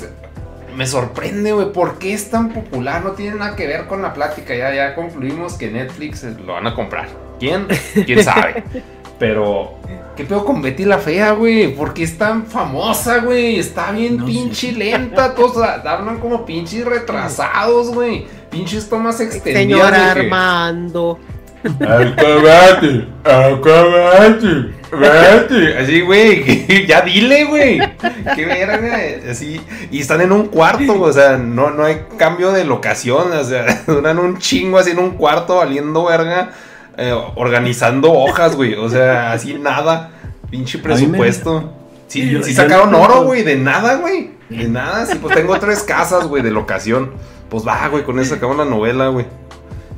me 0.77 0.87
sorprende, 0.87 1.53
güey. 1.53 1.73
¿Por 1.73 1.99
qué 1.99 2.13
es 2.15 2.31
tan 2.31 2.51
popular? 2.53 3.05
No 3.05 3.13
tiene 3.13 3.37
nada 3.37 3.57
que 3.57 3.67
ver 3.67 3.87
con 3.87 4.03
la 4.03 4.13
plática. 4.15 4.55
Ya, 4.55 4.75
ya 4.75 4.95
concluimos 4.95 5.55
que 5.55 5.71
Netflix 5.71 6.25
eh, 6.25 6.35
lo 6.45 6.55
van 6.55 6.67
a 6.67 6.75
comprar. 6.75 7.09
¿Quién? 7.39 7.67
¿Quién 8.07 8.23
sabe? 8.25 8.65
Pero, 9.19 9.75
¿qué 10.17 10.23
pedo 10.25 10.45
con 10.45 10.63
Betty 10.63 10.85
la 10.85 10.99
Fea, 10.99 11.33
güey? 11.33 11.75
¿Por 11.75 11.93
qué 11.93 12.05
es 12.05 12.17
tan 12.17 12.47
famosa, 12.47 13.19
güey? 13.19 13.59
Está 13.59 13.91
bien 13.91 14.17
No 14.19 14.27
sé. 14.27 14.33
pinche 14.33 14.71
lenta. 14.73 15.35
Todos 15.35 15.57
la- 15.57 15.83
hablan 15.91 16.19
como 16.21 16.47
pinches 16.47 16.85
retrasados, 16.85 17.93
güey. 17.93 18.27
Pinches 18.49 18.89
tomas 18.89 19.21
extendidas. 19.21 19.61
Señor 19.61 19.93
Armando. 19.95 21.19
Acabate, 21.65 23.09
acabate, 23.25 24.73
acabate. 24.93 25.79
Así, 25.79 26.01
güey, 26.03 26.87
ya 26.87 27.01
dile, 27.03 27.45
güey. 27.45 27.81
Qué 28.35 28.45
verga, 28.45 28.99
así. 29.31 29.61
Y 29.91 30.01
están 30.01 30.21
en 30.21 30.33
un 30.33 30.47
cuarto, 30.47 31.01
o 31.01 31.13
sea, 31.13 31.37
no, 31.37 31.71
no 31.71 31.85
hay 31.85 32.05
cambio 32.17 32.53
de 32.53 32.65
locación, 32.65 33.33
o 33.33 33.45
sea, 33.45 33.83
duran 33.87 34.19
un 34.19 34.39
chingo 34.39 34.79
así 34.79 34.91
en 34.93 34.99
un 34.99 35.11
cuarto 35.13 35.57
valiendo 35.57 36.05
verga, 36.05 36.51
eh, 36.97 37.13
organizando 37.35 38.13
hojas, 38.13 38.57
güey, 38.57 38.75
o 38.75 38.89
sea, 38.89 39.33
así 39.33 39.55
nada, 39.55 40.11
pinche 40.51 40.79
presupuesto. 40.79 41.73
Sí, 42.07 42.31
Yo- 42.31 42.43
sí 42.43 42.55
sacaron 42.55 42.95
oro, 42.95 43.25
güey, 43.25 43.43
de 43.43 43.57
nada, 43.57 43.97
güey. 43.97 44.31
De 44.49 44.67
nada, 44.69 45.05
sí, 45.05 45.19
pues 45.21 45.35
tengo 45.35 45.59
tres 45.59 45.83
casas, 45.83 46.27
güey, 46.27 46.43
de 46.43 46.51
locación. 46.51 47.13
Pues 47.51 47.67
va, 47.67 47.87
güey, 47.89 48.03
con 48.05 48.19
eso 48.19 48.35
sacamos 48.35 48.57
la 48.57 48.65
novela, 48.65 49.09
güey. 49.09 49.27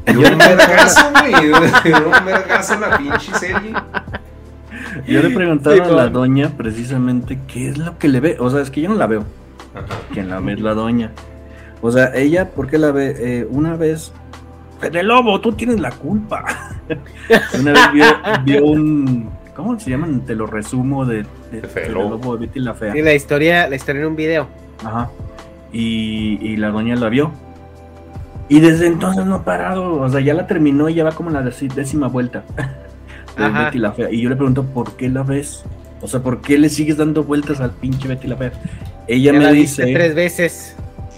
Y 0.07 0.17
un 0.17 0.39
vergazo, 0.39 1.11
güey. 1.13 1.53
Un 1.53 2.25
vergazo 2.25 2.79
la 2.81 2.99
pinche 2.99 3.33
serie. 3.39 3.73
Yo 5.07 5.23
le 5.23 5.31
preguntaba 5.31 5.77
Sí, 5.77 5.83
a 5.83 5.89
la 5.89 6.09
doña 6.09 6.51
precisamente 6.57 7.39
qué 7.47 7.69
es 7.69 7.79
lo 7.79 7.99
que 7.99 8.09
le 8.09 8.21
ve. 8.21 8.37
O 8.39 8.51
sea, 8.51 8.61
es 8.61 8.71
que 8.71 8.81
yo 8.81 8.89
no 8.89 8.97
la 8.97 9.07
veo. 9.07 9.25
Quien 10.13 10.29
la 10.29 10.41
ve 10.41 10.55
es 10.55 10.61
la 10.61 10.75
doña. 10.75 11.13
O 11.81 11.91
sea, 11.91 12.15
ella, 12.15 12.51
¿por 12.51 12.67
qué 12.67 12.79
la 12.79 12.93
ve? 12.93 13.15
Eh, 13.19 13.47
una 13.51 13.77
vez. 13.77 14.13
Fede 14.81 15.03
Lobo, 15.03 15.41
tú 15.41 15.53
tienes 15.53 15.81
la 15.81 15.91
culpa. 15.91 16.45
una 17.61 17.73
vez 17.73 17.93
vio, 17.93 18.05
vio 18.45 18.65
un. 18.65 19.31
¿Cómo 19.55 19.79
se 19.79 19.91
llaman? 19.91 20.23
Te 20.23 20.35
lo 20.35 20.47
resumo 20.47 21.05
de, 21.05 21.27
de 21.51 21.61
De 21.61 21.89
Lobo. 21.91 22.37
De 22.37 22.47
Betty 22.47 22.61
la 22.61 22.75
Fea. 22.75 22.97
Y 22.97 23.03
la 23.03 23.15
historia, 23.15 23.69
la 23.69 23.77
historia 23.77 24.03
en 24.03 24.09
un 24.09 24.17
video. 24.17 24.49
Ajá. 24.85 25.11
Y, 25.73 26.39
y 26.41 26.57
la 26.57 26.71
doña 26.71 26.97
la 26.97 27.09
vio. 27.09 27.33
Y 28.49 28.59
desde 28.61 28.89
entonces 28.89 29.25
no 29.27 29.37
ha 29.37 29.45
parado. 29.45 30.01
O 30.01 30.09
sea, 30.09 30.21
ya 30.21 30.35
la 30.35 30.47
terminó 30.47 30.89
y 30.89 30.95
ya 30.95 31.05
va 31.05 31.13
como 31.13 31.31
en 31.31 31.37
la 31.37 31.43
décima 31.43 32.09
vuelta. 32.09 32.43
De 33.37 33.45
Ajá. 33.45 33.65
Betty 33.67 33.79
la 33.79 33.93
Fea. 33.93 34.11
Y 34.11 34.21
yo 34.23 34.29
le 34.29 34.37
pregunto, 34.37 34.65
¿por 34.65 34.97
qué 34.97 35.09
la 35.09 35.23
ves? 35.23 35.65
O 36.01 36.07
sea, 36.09 36.21
¿por 36.21 36.41
qué 36.41 36.59
le 36.59 36.69
sigues 36.69 36.97
dando 36.97 37.25
vueltas 37.25 37.61
al 37.61 37.71
pinche 37.73 38.09
Betty 38.09 38.27
la 38.29 38.37
Fea? 38.37 38.53
Ella 39.07 39.33
Ya 39.33 39.39
me 39.39 39.45
la 39.45 39.53
dice. 39.53 39.93
tres 39.93 40.15
veces. 40.15 40.77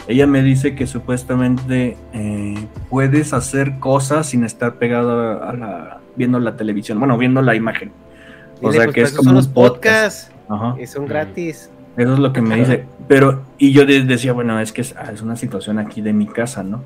Ella 0.09 0.27
me 0.27 0.43
dice 0.43 0.75
que 0.75 0.87
supuestamente 0.87 1.97
eh, 2.13 2.67
puedes 2.91 3.33
hacer 3.33 3.79
cosas 3.79 4.27
sin 4.29 4.43
estar 4.45 4.75
pegado 4.75 5.43
a 5.45 5.53
la 5.53 5.99
viendo 6.17 6.39
la 6.41 6.57
televisión, 6.57 6.99
bueno, 6.99 7.17
viendo 7.17 7.41
la 7.41 7.55
imagen. 7.55 7.93
O 8.61 8.71
Dile, 8.71 8.73
sea 8.73 8.85
pues, 8.85 8.95
que 8.95 9.03
es 9.03 9.09
eso 9.11 9.17
como 9.19 9.29
son 9.31 9.37
los 9.37 9.49
podcasts. 9.49 10.31
Ajá. 10.49 10.75
Y 10.81 10.87
son 10.87 11.07
gratis. 11.07 11.71
Eso 11.97 12.13
es 12.15 12.19
lo 12.19 12.33
que 12.33 12.41
me 12.43 12.57
dice. 12.57 12.85
Pero, 13.07 13.43
y 13.59 13.73
yo 13.73 13.85
de- 13.87 14.03
decía, 14.03 14.33
bueno, 14.33 14.59
es 14.61 14.73
que 14.73 14.81
es, 14.81 14.95
ah, 14.99 15.11
es 15.13 15.23
una 15.23 15.37
situación 15.37 15.79
aquí 15.79 16.01
de 16.03 16.13
mi 16.13 16.27
casa, 16.27 16.63
¿no? 16.63 16.83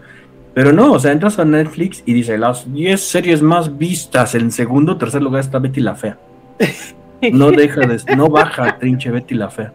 Pero 0.56 0.72
no, 0.72 0.92
o 0.92 0.98
sea, 0.98 1.12
entras 1.12 1.38
a 1.38 1.44
Netflix 1.44 2.02
y 2.06 2.14
dice, 2.14 2.38
las 2.38 2.72
10 2.72 2.98
series 2.98 3.42
más 3.42 3.76
vistas, 3.76 4.34
en 4.34 4.50
segundo 4.50 4.92
o 4.92 4.96
tercer 4.96 5.22
lugar 5.22 5.40
está 5.42 5.58
Betty 5.58 5.80
la 5.82 5.94
Fea. 5.94 6.18
No 7.32 7.50
deja 7.50 7.80
de, 7.80 7.98
no 8.16 8.28
baja 8.28 8.78
trinche 8.78 9.10
Betty 9.10 9.34
la 9.34 9.50
Fea. 9.50 9.72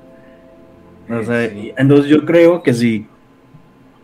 O 1.09 1.23
sea, 1.23 1.43
y- 1.45 1.71
entonces 1.77 2.07
yo 2.07 2.25
creo 2.25 2.63
que 2.63 2.73
si 2.73 3.05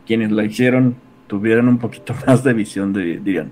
quienes 0.06 0.32
la 0.32 0.44
hicieron 0.44 0.96
tuvieran 1.28 1.68
un 1.68 1.78
poquito 1.80 2.14
más 2.28 2.44
de 2.44 2.54
visión, 2.54 2.94
de- 2.94 3.18
dirían, 3.20 3.52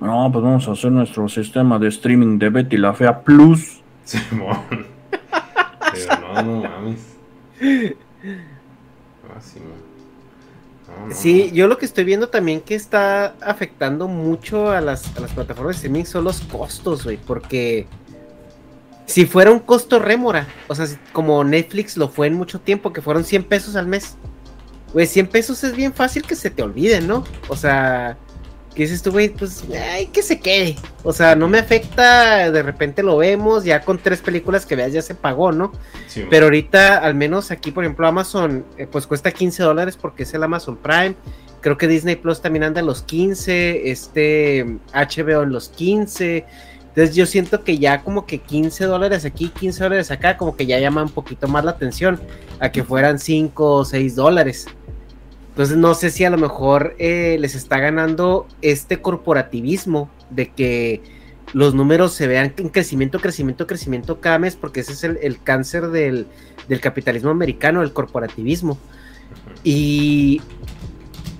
no, 0.00 0.30
pues 0.32 0.42
vamos 0.44 0.66
a 0.68 0.72
hacer 0.72 0.92
nuestro 0.92 1.28
sistema 1.28 1.78
de 1.78 1.88
streaming 1.88 2.38
de 2.38 2.48
Betty 2.50 2.76
la 2.78 2.94
Fea 2.94 3.20
Plus. 3.20 3.82
Simón. 4.04 4.56
Pero 5.10 6.20
no, 6.20 6.42
no 6.42 6.68
mames. 6.68 7.16
Ah, 9.34 9.40
Simón. 9.40 9.85
No, 10.98 11.06
no, 11.08 11.14
Sí, 11.14 11.50
yo 11.52 11.68
lo 11.68 11.78
que 11.78 11.86
estoy 11.86 12.04
viendo 12.04 12.28
también 12.28 12.60
que 12.60 12.74
está 12.74 13.34
afectando 13.40 14.08
mucho 14.08 14.70
a 14.70 14.80
las, 14.80 15.16
a 15.16 15.20
las 15.20 15.32
plataformas 15.32 15.76
de 15.76 15.78
streaming 15.78 16.04
son 16.04 16.24
los 16.24 16.40
costos, 16.40 17.04
güey, 17.04 17.16
porque 17.18 17.86
si 19.06 19.24
fuera 19.26 19.50
un 19.52 19.60
costo 19.60 19.98
rémora, 19.98 20.46
o 20.68 20.74
sea, 20.74 20.86
si- 20.86 20.96
como 21.12 21.44
Netflix 21.44 21.96
lo 21.96 22.08
fue 22.08 22.26
en 22.26 22.34
mucho 22.34 22.60
tiempo, 22.60 22.92
que 22.92 23.02
fueron 23.02 23.24
100 23.24 23.44
pesos 23.44 23.76
al 23.76 23.86
mes, 23.86 24.16
güey, 24.92 25.06
100 25.06 25.28
pesos 25.28 25.62
es 25.64 25.76
bien 25.76 25.92
fácil 25.92 26.22
que 26.22 26.34
se 26.34 26.50
te 26.50 26.62
olviden, 26.62 27.06
¿no? 27.06 27.24
O 27.48 27.56
sea, 27.56 28.16
que 28.76 28.82
dices 28.82 29.02
tú, 29.02 29.10
güey, 29.10 29.30
pues, 29.30 29.64
ay, 29.90 30.06
que 30.08 30.22
se 30.22 30.38
quede, 30.38 30.76
o 31.02 31.10
sea, 31.10 31.34
no 31.34 31.48
me 31.48 31.58
afecta, 31.58 32.50
de 32.50 32.62
repente 32.62 33.02
lo 33.02 33.16
vemos, 33.16 33.64
ya 33.64 33.80
con 33.80 33.96
tres 33.96 34.20
películas 34.20 34.66
que 34.66 34.76
veas 34.76 34.92
ya 34.92 35.00
se 35.00 35.14
pagó, 35.14 35.50
¿no? 35.50 35.72
Pero 36.28 36.44
ahorita, 36.44 36.98
al 36.98 37.14
menos 37.14 37.50
aquí, 37.50 37.70
por 37.70 37.84
ejemplo, 37.84 38.06
Amazon, 38.06 38.66
eh, 38.76 38.86
pues 38.86 39.06
cuesta 39.06 39.32
15 39.32 39.62
dólares 39.62 39.96
porque 39.96 40.24
es 40.24 40.34
el 40.34 40.42
Amazon 40.42 40.76
Prime. 40.76 41.16
Creo 41.62 41.78
que 41.78 41.88
Disney 41.88 42.16
Plus 42.16 42.42
también 42.42 42.64
anda 42.64 42.80
en 42.80 42.86
los 42.86 43.02
15, 43.02 43.90
este 43.90 44.78
HBO 44.92 45.42
en 45.42 45.52
los 45.52 45.70
15. 45.70 46.44
Entonces 46.88 47.16
yo 47.16 47.24
siento 47.24 47.64
que 47.64 47.78
ya 47.78 48.02
como 48.02 48.26
que 48.26 48.38
15 48.38 48.84
dólares 48.84 49.24
aquí, 49.24 49.48
15 49.48 49.84
dólares 49.84 50.10
acá, 50.10 50.36
como 50.36 50.54
que 50.54 50.66
ya 50.66 50.78
llama 50.78 51.02
un 51.02 51.10
poquito 51.10 51.48
más 51.48 51.64
la 51.64 51.70
atención 51.72 52.20
a 52.60 52.70
que 52.70 52.84
fueran 52.84 53.18
5 53.18 53.72
o 53.72 53.84
6 53.86 54.16
dólares. 54.16 54.66
Entonces 55.56 55.78
no 55.78 55.94
sé 55.94 56.10
si 56.10 56.22
a 56.22 56.28
lo 56.28 56.36
mejor 56.36 56.94
eh, 56.98 57.38
les 57.40 57.54
está 57.54 57.78
ganando 57.78 58.46
este 58.60 59.00
corporativismo 59.00 60.10
de 60.28 60.50
que 60.50 61.00
los 61.54 61.72
números 61.72 62.12
se 62.12 62.26
vean 62.26 62.52
en 62.58 62.68
crecimiento, 62.68 63.20
crecimiento, 63.20 63.66
crecimiento 63.66 64.20
cada 64.20 64.38
mes, 64.38 64.54
porque 64.54 64.80
ese 64.80 64.92
es 64.92 65.02
el, 65.04 65.18
el 65.22 65.42
cáncer 65.42 65.88
del, 65.88 66.26
del 66.68 66.80
capitalismo 66.82 67.30
americano, 67.30 67.80
el 67.80 67.94
corporativismo. 67.94 68.76
Y, 69.64 70.42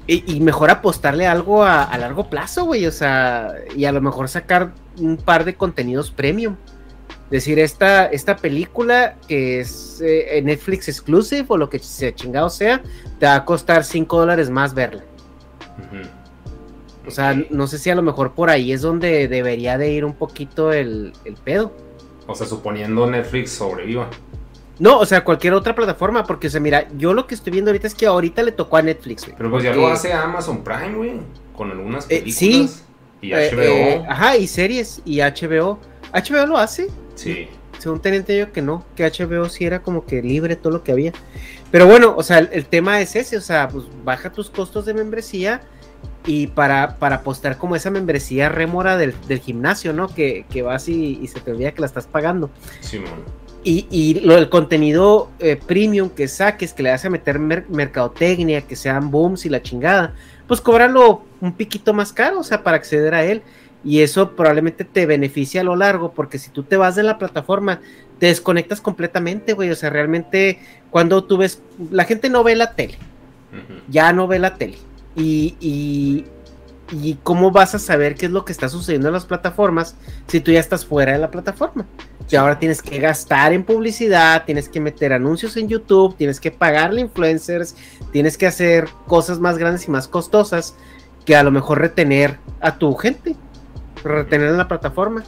y, 0.07 0.25
y 0.35 0.41
mejor 0.41 0.71
apostarle 0.71 1.27
algo 1.27 1.63
a, 1.63 1.83
a 1.83 1.99
largo 1.99 2.31
plazo, 2.31 2.65
güey, 2.65 2.87
o 2.87 2.93
sea, 2.93 3.53
y 3.77 3.85
a 3.85 3.93
lo 3.93 4.01
mejor 4.01 4.31
sacar 4.31 4.73
un 4.99 5.19
par 5.19 5.45
de 5.45 5.57
contenidos 5.57 6.11
premium. 6.11 6.57
Decir, 7.31 7.59
esta, 7.59 8.07
esta 8.07 8.37
película 8.37 9.17
que 9.27 9.59
es 9.61 10.01
eh, 10.05 10.41
Netflix 10.45 10.89
exclusive 10.89 11.45
o 11.49 11.57
lo 11.57 11.69
que 11.69 11.79
sea 11.81 12.15
chingado 12.15 12.49
sea, 12.51 12.81
te 13.19 13.27
va 13.27 13.35
a 13.35 13.45
costar 13.45 13.83
5 13.85 14.19
dólares 14.21 14.49
más 14.49 14.75
verla. 14.75 15.03
Ujú. 15.79 16.09
O 17.09 17.11
sea, 17.11 17.35
no 17.51 17.67
sé 17.67 17.79
si 17.79 17.91
a 17.91 17.95
lo 17.95 18.03
mejor 18.03 18.33
por 18.35 18.51
ahí 18.51 18.73
es 18.73 18.83
donde 18.83 19.29
debería 19.29 19.77
de 19.79 19.91
ir 19.91 20.05
un 20.05 20.15
poquito 20.15 20.73
el, 20.73 21.13
el 21.25 21.35
pedo. 21.35 21.73
O 22.27 22.35
sea, 22.35 22.47
suponiendo 22.47 23.09
Netflix 23.09 23.53
sobreviva. 23.53 24.09
No, 24.79 24.99
o 24.99 25.07
sea, 25.07 25.25
cualquier 25.25 25.55
otra 25.55 25.75
plataforma, 25.75 26.25
porque, 26.25 26.49
o 26.49 26.51
sea, 26.51 26.61
mira, 26.61 26.87
yo 26.99 27.15
lo 27.15 27.27
que 27.27 27.35
estoy 27.35 27.53
viendo 27.53 27.71
ahorita 27.71 27.87
es 27.87 27.95
que 27.95 28.07
ahorita 28.07 28.43
le 28.43 28.53
tocó 28.53 28.77
a 28.77 28.83
Netflix, 28.83 29.25
güey. 29.25 29.35
Pero 29.37 29.51
pues 29.51 29.65
ya 29.65 29.73
lo 29.75 29.87
hace 29.89 30.13
Amazon 30.13 30.63
Prime, 30.63 30.95
güey, 30.95 31.13
con 31.57 31.71
algunas 31.71 32.05
Eh, 32.07 32.21
películas. 32.21 32.37
sí. 32.37 32.71
Y 33.23 33.31
HBO. 33.33 33.61
eh, 33.63 34.05
ajá, 34.09 34.37
y 34.37 34.47
series, 34.47 35.01
y 35.05 35.21
HBO. 35.21 35.79
HBO 36.13 36.47
lo 36.47 36.59
hace, 36.59 36.89
sí. 37.17 37.49
según 37.79 38.01
tenía 38.01 38.21
entendido 38.21 38.53
que 38.53 38.63
no, 38.63 38.85
que 38.95 39.05
HBO 39.05 39.49
sí 39.49 39.65
era 39.67 39.83
como 39.83 40.07
que 40.07 40.23
libre 40.23 40.55
todo 40.57 40.73
lo 40.73 40.83
que 40.85 40.93
había. 40.93 41.13
Pero 41.71 41.87
bueno, 41.87 42.15
o 42.17 42.23
sea, 42.23 42.39
el, 42.39 42.49
el 42.53 42.67
tema 42.67 43.01
es 43.01 43.17
ese, 43.17 43.37
o 43.37 43.41
sea, 43.41 43.69
pues 43.69 43.85
baja 44.05 44.31
tus 44.31 44.49
costos 44.51 44.87
de 44.87 44.95
membresía 44.95 45.63
y 46.25 46.47
para, 46.49 46.97
para 46.99 47.17
apostar 47.17 47.57
como 47.59 47.77
esa 47.77 47.91
membresía 47.91 48.49
rémora 48.49 48.97
del, 48.97 49.15
del 49.29 49.41
gimnasio, 49.41 49.93
¿no? 49.93 50.09
Que, 50.09 50.47
que 50.51 50.63
vas 50.63 50.89
y, 50.89 51.19
y 51.21 51.27
se 51.27 51.41
te 51.41 51.51
olvida 51.51 51.73
que 51.73 51.81
la 51.81 51.87
estás 51.87 52.07
pagando. 52.07 52.51
Simón. 52.81 53.25
Y, 53.65 53.87
y 53.91 54.21
lo 54.21 54.37
del 54.37 54.49
contenido 54.49 55.29
eh, 55.41 55.57
premium 55.57 56.09
que 56.09 56.29
saques, 56.29 56.73
que 56.73 56.85
le 56.85 56.91
vas 56.91 57.05
a 57.05 57.11
meter 57.11 57.41
mer- 57.41 57.67
mercadotecnia, 57.69 58.63
que 58.63 58.77
sean 58.77 59.11
booms 59.11 59.45
y 59.45 59.49
la 59.49 59.61
chingada, 59.61 60.15
pues 60.47 60.61
cóbralo 60.61 61.23
un 61.41 61.53
piquito 61.53 61.93
más 61.93 62.13
caro, 62.13 62.39
o 62.39 62.45
sea, 62.45 62.63
para 62.63 62.77
acceder 62.77 63.13
a 63.15 63.25
él. 63.25 63.43
Y 63.87 64.03
eso 64.03 64.35
probablemente 64.35 64.85
te 64.85 65.07
beneficia 65.07 65.61
a 65.61 65.65
lo 65.65 65.77
largo, 65.77 66.13
porque 66.13 66.39
si 66.39 66.51
tú 66.51 66.65
te 66.65 66.77
vas 66.77 66.97
de 66.97 67.05
la 67.05 67.19
plataforma, 67.19 67.81
te 68.19 68.27
desconectas 68.27 68.81
completamente, 68.81 69.53
güey. 69.53 69.71
O 69.71 69.77
sea, 69.77 69.91
realmente 69.91 70.59
cuando 70.91 71.23
tú 71.23 71.37
ves, 71.37 71.63
la 71.93 72.03
gente 72.03 72.29
no 72.29 72.43
ve 72.43 72.57
la 72.57 72.75
tele, 72.75 72.99
ya 73.89 74.13
no 74.13 74.27
ve 74.27 74.41
la 74.41 74.57
tele. 74.57 74.77
Y, 75.15 75.55
y, 75.61 76.25
y 76.91 77.15
cómo 77.23 77.53
vas 77.53 77.77
a 77.77 77.79
saber 77.79 78.17
qué 78.17 78.27
es 78.27 78.33
lo 78.33 78.45
que 78.45 78.51
está 78.51 78.69
sucediendo 78.69 79.07
en 79.07 79.15
las 79.15 79.25
plataformas 79.25 79.95
si 80.27 80.41
tú 80.41 80.51
ya 80.51 80.59
estás 80.59 80.85
fuera 80.85 81.13
de 81.13 81.19
la 81.19 81.31
plataforma. 81.31 81.87
Y 82.29 82.35
ahora 82.35 82.59
tienes 82.59 82.83
que 82.83 82.99
gastar 82.99 83.53
en 83.53 83.63
publicidad, 83.63 84.45
tienes 84.45 84.69
que 84.69 84.81
meter 84.81 85.13
anuncios 85.13 85.57
en 85.57 85.69
YouTube, 85.69 86.17
tienes 86.17 86.41
que 86.41 86.51
pagarle 86.51 87.03
influencers, 87.03 87.77
tienes 88.11 88.37
que 88.37 88.49
hacer 88.49 88.89
cosas 89.07 89.39
más 89.39 89.59
grandes 89.59 89.87
y 89.87 89.93
más 89.93 90.09
costosas 90.09 90.75
que 91.25 91.37
a 91.37 91.43
lo 91.43 91.51
mejor 91.51 91.81
retener 91.81 92.39
a 92.61 92.79
tu 92.79 92.95
gente, 92.95 93.37
retener 94.09 94.51
en 94.51 94.57
la 94.59 94.69
plataforma. 94.69 95.23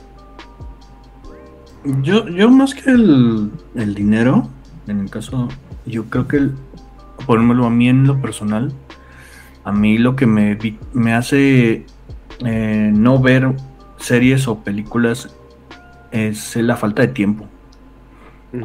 Yo, 2.03 2.29
yo 2.29 2.51
más 2.51 2.74
que 2.74 2.91
el, 2.91 3.51
el 3.74 3.95
dinero, 3.95 4.49
en 4.87 5.01
el 5.01 5.11
caso, 5.11 5.49
yo 5.87 6.05
creo 6.07 6.26
que, 6.26 6.37
el, 6.39 6.55
por 7.26 7.39
ejemplo, 7.39 7.66
a 7.66 7.70
mí 7.70 7.89
en 7.89 8.07
lo 8.07 8.20
personal, 8.20 8.72
a 9.64 9.72
mí 9.72 9.99
lo 9.99 10.16
que 10.16 10.26
me, 10.26 10.59
me 10.93 11.14
hace 11.14 11.87
eh, 12.45 12.91
no 12.95 13.18
ver 13.20 13.55
series 13.99 14.49
o 14.49 14.61
películas 14.61 15.35
es 16.11 16.57
la 16.57 16.76
falta 16.76 17.03
de 17.03 17.09
tiempo. 17.09 17.47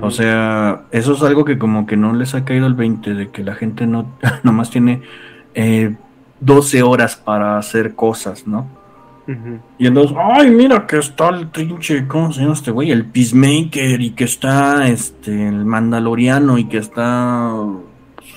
O 0.02 0.12
sea, 0.12 0.84
eso 0.92 1.14
es 1.14 1.22
algo 1.24 1.44
que 1.44 1.58
como 1.58 1.86
que 1.86 1.98
no 1.98 2.14
les 2.14 2.36
ha 2.36 2.46
caído 2.46 2.68
el 2.68 2.74
20, 2.74 3.14
de 3.16 3.30
que 3.30 3.44
la 3.44 3.54
gente 3.54 3.86
no 3.86 4.18
nomás 4.44 4.70
tiene 4.70 5.02
eh, 5.56 5.96
12 6.40 6.84
horas 6.84 7.18
para 7.18 7.58
hacer 7.58 7.96
cosas, 7.96 8.48
¿no? 8.48 8.68
Y 9.80 9.88
entonces, 9.88 10.18
ay, 10.20 10.50
mira 10.52 10.86
que 10.86 10.98
está 10.98 11.30
el 11.30 11.50
trinche, 11.50 12.06
¿cómo 12.08 12.34
se 12.34 12.42
llama 12.42 12.54
este 12.54 12.72
güey? 12.72 12.92
El 12.92 13.06
Peacemaker 13.06 14.02
y 14.02 14.10
que 14.12 14.26
está 14.26 14.88
este 14.90 15.48
el 15.48 15.64
Mandaloriano 15.66 16.58
y 16.58 16.66
que 16.66 16.78
está 16.80 17.54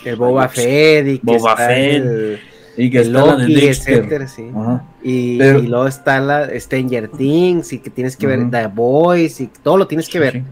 El 0.05 0.17
Boba 0.17 0.49
Fett 0.49 1.07
y 1.09 1.19
que 1.19 1.25
Boba 1.25 1.51
está 1.53 1.67
Fett, 1.67 2.05
el, 2.05 2.39
y 2.77 2.91
que 2.91 2.99
el 2.99 3.07
está 3.09 3.27
la 3.27 3.37
de 3.37 3.49
Loki, 3.49 3.67
etcétera, 3.67 4.29
sí. 4.29 4.49
Ajá. 4.55 4.85
Y, 5.03 5.39
Pero- 5.39 5.59
y 5.59 5.67
luego 5.67 5.87
está 5.89 6.21
la 6.21 6.49
Stranger 6.61 7.09
Things 7.09 7.73
y 7.73 7.79
que 7.81 7.91
tienes 7.91 8.17
que 8.17 8.27
ver 8.29 8.39
Ujú. 8.41 8.51
The 8.51 8.67
Boys 8.69 9.41
y 9.41 9.49
todo 9.63 9.77
lo 9.79 9.87
tienes 9.89 10.07
que 10.07 10.13
Sí, 10.13 10.19
ver. 10.19 10.33
sí. 10.35 10.43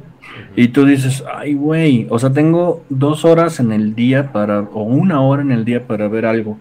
Y 0.57 0.69
tú 0.69 0.85
dices, 0.85 1.23
ay, 1.33 1.55
güey, 1.55 2.09
o 2.11 2.19
sea, 2.19 2.31
tengo 2.33 2.83
dos 2.89 3.25
horas 3.25 3.61
en 3.61 3.71
el 3.71 3.95
día 3.95 4.33
para, 4.33 4.61
o 4.63 4.83
una 4.83 5.21
hora 5.21 5.43
en 5.43 5.53
el 5.53 5.65
día 5.65 5.87
para 5.87 6.09
ver 6.09 6.27
algo. 6.27 6.53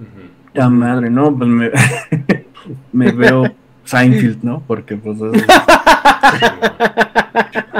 Ujú. 0.00 0.28
Ya 0.54 0.68
madre, 0.68 1.08
no, 1.10 1.36
pues 1.36 1.48
me, 1.48 1.70
me 2.92 3.10
veo 3.12 3.44
Seinfeld, 3.84 4.42
¿no? 4.42 4.62
Porque 4.66 4.96
pues 4.96 5.18
es- 5.20 5.44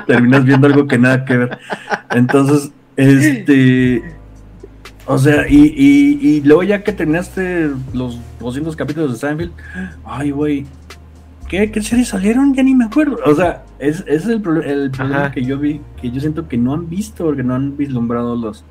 terminas 0.07 0.45
viendo 0.45 0.67
algo 0.67 0.87
que 0.87 0.99
nada 0.99 1.25
que 1.25 1.37
ver. 1.37 1.59
Entonces, 2.15 2.71
este, 2.97 4.03
o 5.07 5.19
sea, 5.19 5.49
y, 5.49 5.57
y, 5.77 6.19
y 6.29 6.41
luego 6.43 6.63
ya 6.63 6.83
que 6.83 6.93
terminaste 6.93 7.71
los 7.93 8.19
200 8.41 8.75
capítulos 8.77 9.13
de 9.13 9.19
Seinfeld, 9.19 9.53
ay, 10.05 10.31
güey, 10.31 10.67
¿qué, 11.49 11.71
qué 11.71 11.83
series 11.83 12.09
salieron? 12.09 12.55
Ya 12.55 12.63
ni 12.63 12.75
me 12.75 12.85
acuerdo. 12.87 13.19
O 13.25 13.35
sea, 13.35 13.65
es, 13.79 14.01
ese 14.01 14.15
es 14.17 14.27
el, 14.27 14.41
pro- 14.43 14.63
el 14.63 14.91
problema 14.91 15.25
Ajá. 15.25 15.33
que 15.33 15.43
yo 15.45 15.59
vi, 15.59 15.81
que 16.01 16.11
yo 16.11 16.21
siento 16.21 16.49
que 16.49 16.57
no 16.57 16.75
han 16.75 16.89
visto, 16.89 17.25
porque 17.25 17.43
no 17.43 17.55
han 17.55 17.77
vislumbrado 17.77 18.37
los 18.37 18.65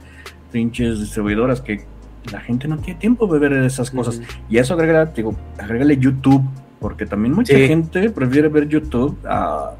pinches 0.51 0.99
distribuidoras, 0.99 1.61
que 1.61 1.85
la 2.31 2.39
gente 2.41 2.67
no 2.67 2.77
tiene 2.77 2.99
tiempo 2.99 3.27
de 3.27 3.39
ver 3.39 3.53
esas 3.53 3.91
cosas. 3.91 4.21
Y 4.49 4.57
a 4.57 4.61
eso 4.61 4.73
agrega, 4.73 5.05
digo, 5.05 5.35
agrégale 5.57 5.97
YouTube, 5.97 6.43
porque 6.79 7.05
también 7.05 7.33
mucha 7.33 7.53
Sí. 7.55 7.67
gente 7.67 8.09
prefiere 8.09 8.47
ver 8.49 8.67
YouTube 8.67 9.17
a 9.27 9.71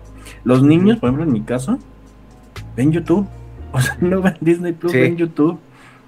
los 0.44 0.64
niños, 0.64 0.98
por 1.00 1.10
ejemplo, 1.10 1.24
en 1.26 1.32
mi 1.34 1.42
caso, 1.42 1.78
ven 2.76 2.92
YouTube. 2.92 3.28
O 3.74 3.82
sea, 3.82 3.98
no 4.00 4.22
ven 4.22 4.36
Disney 4.40 4.72
Plus, 4.72 4.92
Sí. 4.94 5.00
ven 5.00 5.18
YouTube. 5.18 5.60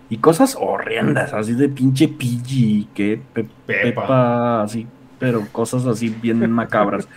Y 0.09 0.17
cosas 0.17 0.57
horrendas, 0.59 1.33
así 1.33 1.53
de 1.53 1.67
pinche 1.69 2.07
PG, 2.07 2.87
que 2.95 3.21
Pe- 3.33 3.43
Pepa. 3.67 4.01
Pepa, 4.01 4.63
así, 4.63 4.87
pero 5.19 5.45
cosas 5.51 5.85
así 5.85 6.09
bien 6.21 6.39
macabras. 6.51 7.07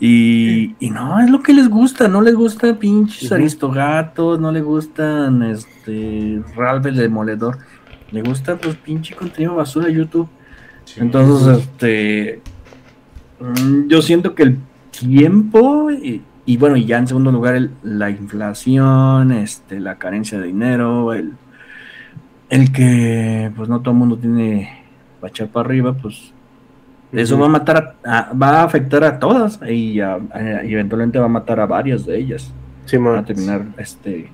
Y, 0.00 0.74
y 0.80 0.90
no, 0.90 1.20
es 1.20 1.30
lo 1.30 1.42
que 1.42 1.52
les 1.52 1.68
gusta, 1.68 2.08
no 2.08 2.22
les 2.22 2.34
gusta 2.34 2.76
pinches 2.78 3.24
Ujú. 3.26 3.34
aristogatos, 3.34 4.40
no 4.40 4.50
les 4.50 4.64
gustan 4.64 5.42
este 5.44 6.42
Ralph 6.56 6.86
el 6.86 6.96
Demoledor, 6.96 7.58
le 8.12 8.22
gusta 8.22 8.56
pues 8.56 8.76
pinche 8.76 9.14
contenido 9.14 9.54
basura 9.56 9.86
de 9.86 9.94
YouTube. 9.94 10.28
Entonces, 10.98 11.58
este 11.58 12.40
mm, 13.40 13.88
yo 13.88 14.02
siento 14.02 14.34
que 14.34 14.42
el 14.44 14.58
tiempo 14.90 15.90
y, 15.90 16.22
y 16.44 16.56
bueno, 16.56 16.76
y 16.76 16.84
ya 16.84 16.98
en 16.98 17.06
segundo 17.06 17.32
lugar 17.32 17.54
el- 17.54 17.70
la 17.82 18.10
inflación, 18.10 19.32
este, 19.32 19.80
la 19.80 19.96
carencia 19.96 20.38
de 20.40 20.46
dinero, 20.48 21.12
el, 21.12 21.32
el 22.50 22.72
que 22.72 23.50
pues 23.56 23.68
no 23.68 23.80
todo 23.80 23.92
el 23.92 23.98
mundo 23.98 24.18
tiene 24.18 24.84
para 25.20 25.30
echar 25.30 25.48
para 25.48 25.66
arriba, 25.66 25.94
pues 25.94 26.32
eso 27.12 27.38
va 27.38 27.46
a 27.46 27.50
matar 27.50 27.96
a, 28.04 28.18
a- 28.28 28.32
va 28.34 28.60
a 28.60 28.64
afectar 28.64 29.04
a 29.04 29.18
todas 29.18 29.60
y, 29.68 30.00
a- 30.00 30.18
y 30.64 30.72
eventualmente 30.74 31.18
va 31.18 31.26
a 31.26 31.28
matar 31.28 31.60
a 31.60 31.66
varias 31.66 32.04
de 32.06 32.18
ellas. 32.18 32.52
Van 33.12 33.20
a 33.20 33.24
terminar 33.24 33.64
este 33.78 34.28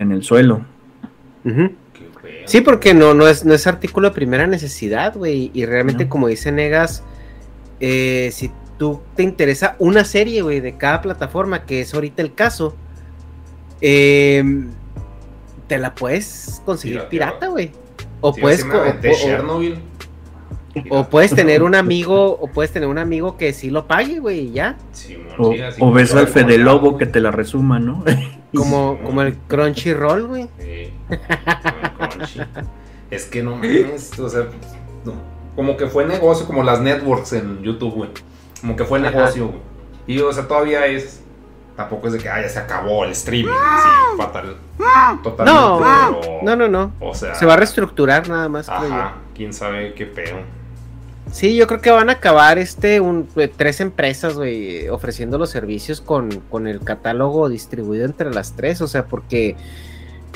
en 0.00 0.10
el 0.12 0.22
suelo. 0.24 0.62
Feo. 1.44 1.70
Sí, 2.44 2.60
porque 2.60 2.94
no, 2.94 3.14
no, 3.14 3.26
es, 3.28 3.44
no 3.44 3.54
es 3.54 3.66
artículo 3.66 4.08
de 4.10 4.14
primera 4.14 4.46
necesidad, 4.46 5.14
güey. 5.16 5.50
Y 5.54 5.66
realmente, 5.66 6.04
No. 6.04 6.10
como 6.10 6.28
dice 6.28 6.52
Negas, 6.52 7.02
eh, 7.80 8.30
si 8.32 8.50
tú 8.78 9.00
te 9.16 9.22
interesa 9.22 9.76
una 9.78 10.04
serie, 10.04 10.42
güey, 10.42 10.60
de 10.60 10.76
cada 10.76 11.00
plataforma, 11.02 11.64
que 11.64 11.80
es 11.80 11.92
ahorita 11.94 12.22
el 12.22 12.34
caso, 12.34 12.76
eh, 13.80 14.42
te 15.66 15.78
la 15.78 15.94
puedes 15.94 16.62
conseguir 16.64 17.02
pirata, 17.10 17.48
güey. 17.48 17.72
O 18.20 18.32
Sí, 18.32 18.40
puedes 18.40 18.64
o- 18.64 18.68
o- 18.68 19.14
Chernobyl. 19.14 19.78
o 20.90 21.04
puedes 21.08 21.34
tener 21.34 21.62
un 21.62 21.74
amigo, 21.74 22.32
o 22.38 22.46
puedes 22.48 22.70
tener 22.72 22.88
un 22.88 22.98
amigo 22.98 23.36
que 23.36 23.52
sí 23.52 23.70
lo 23.70 23.86
pague, 23.86 24.18
güey, 24.20 24.40
y 24.48 24.52
ya. 24.52 24.76
O, 25.38 25.52
sí, 25.52 25.60
o 25.80 25.90
ves 25.92 26.14
al 26.14 26.28
Fede 26.28 26.58
Lobo 26.58 26.96
que 26.98 27.06
te 27.06 27.20
la 27.20 27.30
resuma, 27.30 27.78
¿no? 27.78 28.04
Como, 28.54 28.98
como 29.04 29.22
el 29.22 29.36
Crunchyroll, 29.36 30.26
güey. 30.26 30.48
Sí, 30.58 30.92
como 31.08 32.04
el 32.04 32.08
Crunchy. 32.10 32.40
Es 33.10 33.24
que 33.26 33.42
no 33.42 33.52
mames, 33.56 34.18
o 34.18 34.28
sea, 34.28 34.46
no. 35.04 35.12
como 35.54 35.76
que 35.76 35.86
fue 35.86 36.04
negocio, 36.06 36.46
como 36.46 36.62
las 36.62 36.80
networks 36.80 37.32
en 37.34 37.62
YouTube, 37.62 37.94
güey. 37.94 38.10
Como 38.60 38.74
que 38.76 38.84
fue 38.84 38.98
Ajá. 39.00 39.10
negocio, 39.10 39.46
güey. 39.48 39.60
Y, 40.06 40.20
o 40.20 40.32
sea, 40.32 40.46
todavía 40.48 40.86
es. 40.86 41.22
Tampoco 41.76 42.06
es 42.06 42.14
de 42.14 42.18
que, 42.20 42.28
ah, 42.28 42.40
ya 42.40 42.48
se 42.48 42.58
acabó 42.58 43.04
el 43.04 43.10
streaming. 43.10 43.52
Sí, 43.52 44.16
fatal. 44.16 44.56
Totalmente. 45.22 45.60
No, 45.60 45.78
pero- 45.78 46.38
no, 46.42 46.56
no, 46.56 46.68
no. 46.68 46.92
O 47.00 47.14
sea. 47.14 47.34
Se 47.34 47.44
va 47.44 47.54
a 47.54 47.56
reestructurar 47.58 48.28
nada 48.28 48.48
más, 48.48 48.66
creo 48.66 48.88
yo. 48.88 48.94
Ajá, 48.94 49.14
quién 49.34 49.52
sabe 49.52 49.92
qué 49.94 50.06
pedo. 50.06 50.38
Sí, 51.32 51.56
yo 51.56 51.66
creo 51.66 51.80
que 51.80 51.90
van 51.90 52.08
a 52.08 52.14
acabar 52.14 52.58
este 52.58 53.00
un, 53.00 53.28
eh, 53.36 53.48
tres 53.54 53.80
empresas, 53.80 54.34
güey, 54.34 54.88
ofreciendo 54.88 55.38
los 55.38 55.50
servicios 55.50 56.00
con, 56.00 56.30
con 56.48 56.66
el 56.66 56.80
catálogo 56.80 57.48
distribuido 57.48 58.04
entre 58.04 58.32
las 58.32 58.54
tres, 58.54 58.80
o 58.80 58.86
sea, 58.86 59.06
porque 59.06 59.56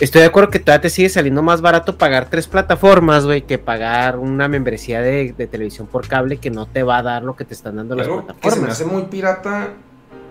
estoy 0.01 0.23
de 0.23 0.27
acuerdo 0.27 0.51
que 0.51 0.59
todavía 0.59 0.83
te 0.83 0.91
sigue 0.91 1.09
saliendo 1.09 1.43
más 1.43 1.61
barato 1.61 1.97
pagar 1.97 2.29
tres 2.29 2.49
plataformas, 2.49 3.25
güey, 3.25 3.43
que 3.43 3.57
pagar 3.59 4.19
una 4.19 4.49
membresía 4.49 5.01
de, 5.01 5.33
de 5.33 5.47
televisión 5.47 5.87
por 5.87 6.07
cable 6.09 6.39
que 6.39 6.51
no 6.51 6.67
te 6.67 6.83
va 6.83 6.99
a 6.99 7.03
dar 7.03 7.23
lo 7.23 7.37
que 7.37 7.45
te 7.45 7.55
están 7.55 7.77
dando 7.77 7.95
Y 7.95 7.99
las 7.99 8.09
algo 8.09 8.27
que 8.41 8.51
se 8.51 8.61
me 8.61 8.67
plataformas. 8.67 8.73
hace 8.73 8.85
muy 8.85 9.03
pirata, 9.05 9.75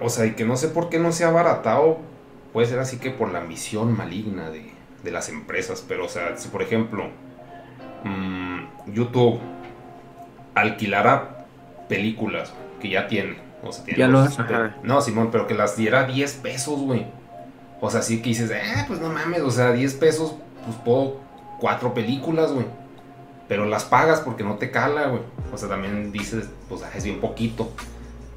o 0.01 0.09
sea, 0.09 0.25
y 0.25 0.33
que 0.35 0.45
no 0.45 0.57
sé 0.57 0.67
por 0.67 0.89
qué 0.89 0.99
no 0.99 1.11
se 1.11 1.23
ha 1.23 1.29
abaratado, 1.29 1.99
puede 2.53 2.67
ser 2.67 2.79
así 2.79 2.97
que 2.97 3.11
por 3.11 3.31
la 3.31 3.39
ambición 3.39 3.95
maligna 3.95 4.49
de, 4.49 4.71
de 5.03 5.11
las 5.11 5.29
empresas, 5.29 5.83
pero 5.87 6.05
o 6.05 6.09
sea, 6.09 6.37
si 6.37 6.49
por 6.49 6.61
ejemplo 6.61 7.05
mm, 8.03 8.91
YouTube 8.93 9.39
alquilara 10.55 11.45
películas 11.87 12.51
que 12.81 12.89
ya 12.89 13.07
tiene, 13.07 13.37
o 13.63 13.71
sea, 13.71 13.83
tiene 13.83 13.99
Ya 13.99 14.07
los- 14.07 14.37
lo. 14.37 14.71
No, 14.83 15.01
Simón, 15.01 15.29
pero 15.31 15.47
que 15.47 15.53
las 15.53 15.75
diera 15.75 16.05
10 16.05 16.33
pesos, 16.33 16.79
güey. 16.79 17.05
O 17.81 17.89
sea, 17.89 18.01
sí 18.01 18.21
que 18.21 18.29
dices, 18.29 18.51
eh, 18.51 18.83
pues 18.87 18.99
no 18.99 19.09
mames, 19.09 19.41
o 19.41 19.51
sea, 19.51 19.71
10 19.71 19.93
pesos, 19.95 20.35
pues 20.65 20.75
puedo 20.83 21.17
cuatro 21.59 21.93
películas, 21.93 22.51
güey. 22.51 22.65
Pero 23.47 23.65
las 23.65 23.85
pagas 23.85 24.19
porque 24.19 24.43
no 24.43 24.55
te 24.55 24.69
cala, 24.69 25.07
güey. 25.07 25.21
O 25.51 25.57
sea, 25.57 25.69
también 25.69 26.11
dices, 26.11 26.47
pues 26.67 26.81
es 26.95 27.03
bien 27.03 27.19
poquito. 27.19 27.71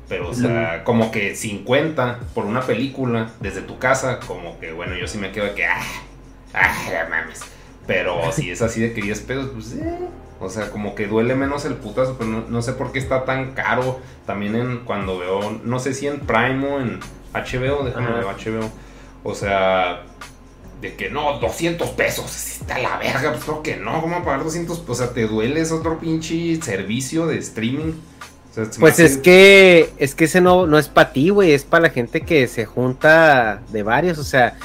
Pero, 0.09 0.31
o 0.31 0.35
sea, 0.35 0.85
como 0.85 1.11
que 1.11 1.35
50 1.37 2.19
por 2.35 2.45
una 2.47 2.61
película 2.63 3.31
desde 3.41 3.63
tu 3.63 3.79
casa, 3.79 4.21
como 4.27 4.59
que, 4.59 4.73
bueno, 4.73 4.95
yo 4.97 5.07
sí 5.07 5.19
me 5.19 5.31
quedo 5.33 5.47
de 5.47 5.55
que, 5.55 5.67
ah, 5.67 5.81
ah, 6.55 7.07
mames. 7.11 7.41
Pero 7.87 8.31
si 8.33 8.51
es 8.51 8.63
así 8.63 8.81
de 8.81 8.93
que 8.93 9.03
10 9.03 9.21
pesos, 9.21 9.51
pues, 9.55 9.73
eh. 9.75 9.99
O 10.43 10.51
sea, 10.51 10.71
como 10.71 10.97
que 10.97 11.07
duele 11.07 11.37
menos 11.37 11.65
el 11.65 11.75
putazo, 11.75 12.17
pero 12.19 12.29
no, 12.29 12.45
no 12.49 12.63
sé 12.63 12.73
por 12.73 12.91
qué 12.91 12.99
está 12.99 13.25
tan 13.25 13.53
caro. 13.53 14.01
También 14.27 14.57
en 14.57 14.79
cuando 14.79 15.19
veo, 15.19 15.61
no 15.63 15.79
sé 15.79 15.95
si 15.95 16.09
en 16.09 16.19
Prime 16.21 16.67
o 16.67 16.81
en 16.81 16.99
HBO, 17.33 17.85
déjame 17.85 18.11
ver 18.11 18.25
HBO. 18.25 18.69
O 19.23 19.37
sea, 19.37 20.03
de 20.81 20.97
que 20.97 21.11
no, 21.11 21.39
200 21.39 21.91
pesos, 21.91 22.61
está 22.61 22.79
la 22.79 22.99
verga, 22.99 23.31
pues 23.31 23.45
creo 23.45 23.63
que 23.63 23.77
no, 23.77 24.01
¿cómo 24.01 24.25
pagar 24.25 24.43
200? 24.43 24.83
O 24.87 24.95
sea, 24.97 25.13
te 25.13 25.29
duele, 25.29 25.61
es 25.61 25.71
otro 25.71 26.01
pinche 26.01 26.61
servicio 26.61 27.27
de 27.27 27.39
streaming. 27.39 27.93
O 28.51 28.55
sea, 28.55 28.65
Pues 28.81 28.99
es 28.99 29.17
que 29.19 29.91
es 29.97 30.17
que 30.17 30.25
ese 30.25 30.41
no, 30.41 30.67
no 30.67 30.77
es 30.77 30.89
para 30.89 31.13
ti, 31.13 31.31
güey, 31.31 31.53
es 31.53 31.63
para 31.63 31.85
la 31.85 31.91
gente 31.91 32.23
que 32.23 32.49
se 32.49 32.67
junta 32.67 33.63
de 33.71 33.85
varios, 33.85 34.19
o 34.19 34.25
sea, 34.25 34.59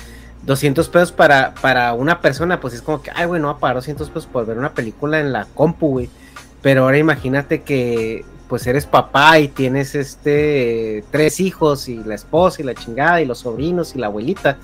200 0.48 0.88
pesos 0.90 1.12
para, 1.12 1.54
para 1.62 1.94
una 1.94 2.22
persona, 2.22 2.60
pues 2.60 2.74
es 2.74 2.82
como 2.82 3.02
que, 3.02 3.12
ay, 3.14 3.26
güey, 3.28 3.40
no 3.42 3.48
va 3.50 3.54
a 3.54 3.58
pagar 3.60 3.76
200 3.76 4.08
pesos 4.10 4.26
por 4.26 4.46
ver 4.46 4.58
una 4.58 4.74
película 4.74 5.20
en 5.20 5.32
la 5.34 5.46
compu, 5.46 5.90
güey. 5.90 6.10
Pero 6.62 6.84
ahora 6.84 6.98
imagínate 6.98 7.62
que, 7.62 8.26
pues 8.48 8.66
eres 8.66 8.86
papá 8.86 9.40
y 9.40 9.50
tienes 9.50 9.94
este, 9.94 11.04
tres 11.12 11.40
hijos 11.42 11.90
y 11.90 11.98
la 11.98 12.16
esposa 12.16 12.62
y 12.62 12.66
la 12.66 12.74
chingada 12.76 13.22
y 13.22 13.26
los 13.26 13.40
sobrinos 13.40 13.94
y 13.96 14.00
la 14.00 14.08
abuelita. 14.08 14.58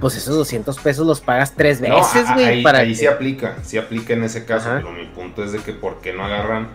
Pues 0.00 0.16
esos 0.16 0.34
200 0.36 0.78
pesos 0.78 1.06
los 1.06 1.20
pagas 1.20 1.52
tres 1.54 1.80
No, 1.80 1.94
veces, 1.96 2.26
a- 2.26 2.32
güey. 2.34 2.46
ahí, 2.46 2.62
para 2.62 2.78
ahí 2.78 2.88
que- 2.90 2.94
sí 2.94 3.06
aplica, 3.06 3.56
sí 3.62 3.76
aplica 3.78 4.14
en 4.14 4.24
ese 4.24 4.44
caso, 4.46 4.70
Ajá. 4.70 4.78
pero 4.78 4.92
mi 4.92 5.04
punto 5.06 5.44
es 5.44 5.52
de 5.52 5.58
que 5.58 5.72
por 5.72 6.00
qué 6.00 6.12
no 6.14 6.24
agarran, 6.24 6.68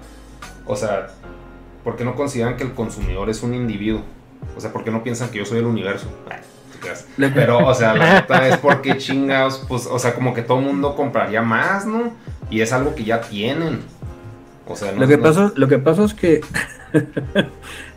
o 0.67 0.75
sea, 0.75 1.07
por 1.83 1.95
qué 1.95 2.03
no 2.05 2.15
consideran 2.15 2.55
que 2.57 2.63
el 2.65 2.73
consumidor 2.73 3.29
es 3.31 3.41
un 3.41 3.53
individuo, 3.55 4.01
o 4.55 4.61
sea, 4.61 4.71
por 4.71 4.83
qué 4.83 4.91
no 4.91 5.03
piensan 5.03 5.29
que 5.29 5.39
yo 5.39 5.45
soy 5.45 5.57
el 5.59 5.65
universo. 5.65 6.07
Creas. 6.83 7.05
Pero, 7.17 7.65
o 7.65 7.73
sea, 7.73 7.93
la 7.95 8.13
neta 8.15 8.47
es 8.47 8.57
porque 8.57 8.97
chingados, 8.97 9.63
pues, 9.67 9.87
o 9.89 9.97
sea, 9.97 10.13
como 10.13 10.33
que 10.33 10.41
todo 10.41 10.59
mundo 10.61 10.95
compraría 10.95 11.41
más, 11.41 11.85
¿no? 11.85 12.11
Y 12.49 12.61
es 12.61 12.71
algo 12.73 12.93
que 12.93 13.03
ya 13.03 13.21
tienen. 13.21 13.79
O 14.67 14.75
sea, 14.75 14.91
no 14.91 15.01
Lo 15.01 15.07
que, 15.07 15.17
no- 15.17 15.23
pasa, 15.23 15.51
lo 15.55 15.67
que 15.67 15.77
pasa 15.79 16.03
es 16.03 16.13
que 16.13 16.41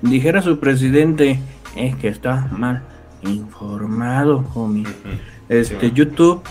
dijera 0.03 0.43
su 0.43 0.59
presidente, 0.59 1.41
es 1.77 1.95
que 1.97 2.09
está 2.09 2.49
mal 2.53 2.83
informado, 3.23 4.45
homie. 4.55 4.87
Este, 5.49 5.89
Sí. 5.89 5.93
YouTube 5.95 6.43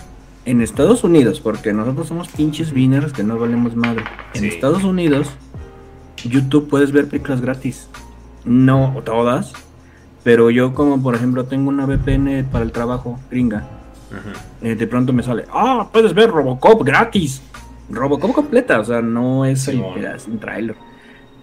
en 0.46 0.62
Estados 0.62 1.04
Unidos, 1.04 1.40
porque 1.42 1.74
nosotros 1.74 2.08
somos 2.08 2.28
pinches 2.30 2.72
winners 2.72 3.12
que 3.14 3.24
no 3.24 3.38
valemos 3.38 3.76
madre. 3.76 4.04
En 4.34 4.42
Sí. 4.42 4.48
Estados 4.48 4.84
Unidos, 4.84 5.28
YouTube 6.24 6.70
puedes 6.70 6.92
ver 6.92 7.08
películas 7.08 7.42
gratis. 7.42 7.88
No 8.46 9.02
todas, 9.04 9.54
pero 10.26 10.50
yo 10.50 10.74
como 10.74 11.02
por 11.04 11.14
ejemplo 11.14 11.46
tengo 11.46 11.70
una 11.70 11.86
VPN 11.86 12.46
para 12.52 12.66
el 12.66 12.72
trabajo 12.72 13.20
gringa, 13.30 13.64
eh, 14.64 14.74
de 14.74 14.88
pronto 14.88 15.14
me 15.14 15.22
sale, 15.22 15.46
ah, 15.54 15.88
puedes 15.94 16.16
ver 16.16 16.32
Robocop 16.32 16.84
gratis. 16.84 17.44
Robocop 17.92 18.34
completa, 18.34 18.80
o 18.80 18.84
sea, 18.84 19.04
no 19.04 19.46
es 19.46 19.68
el 19.68 19.76
Simón. 19.76 19.94
pedazo, 19.94 20.32
un 20.32 20.40
trailer. 20.40 20.76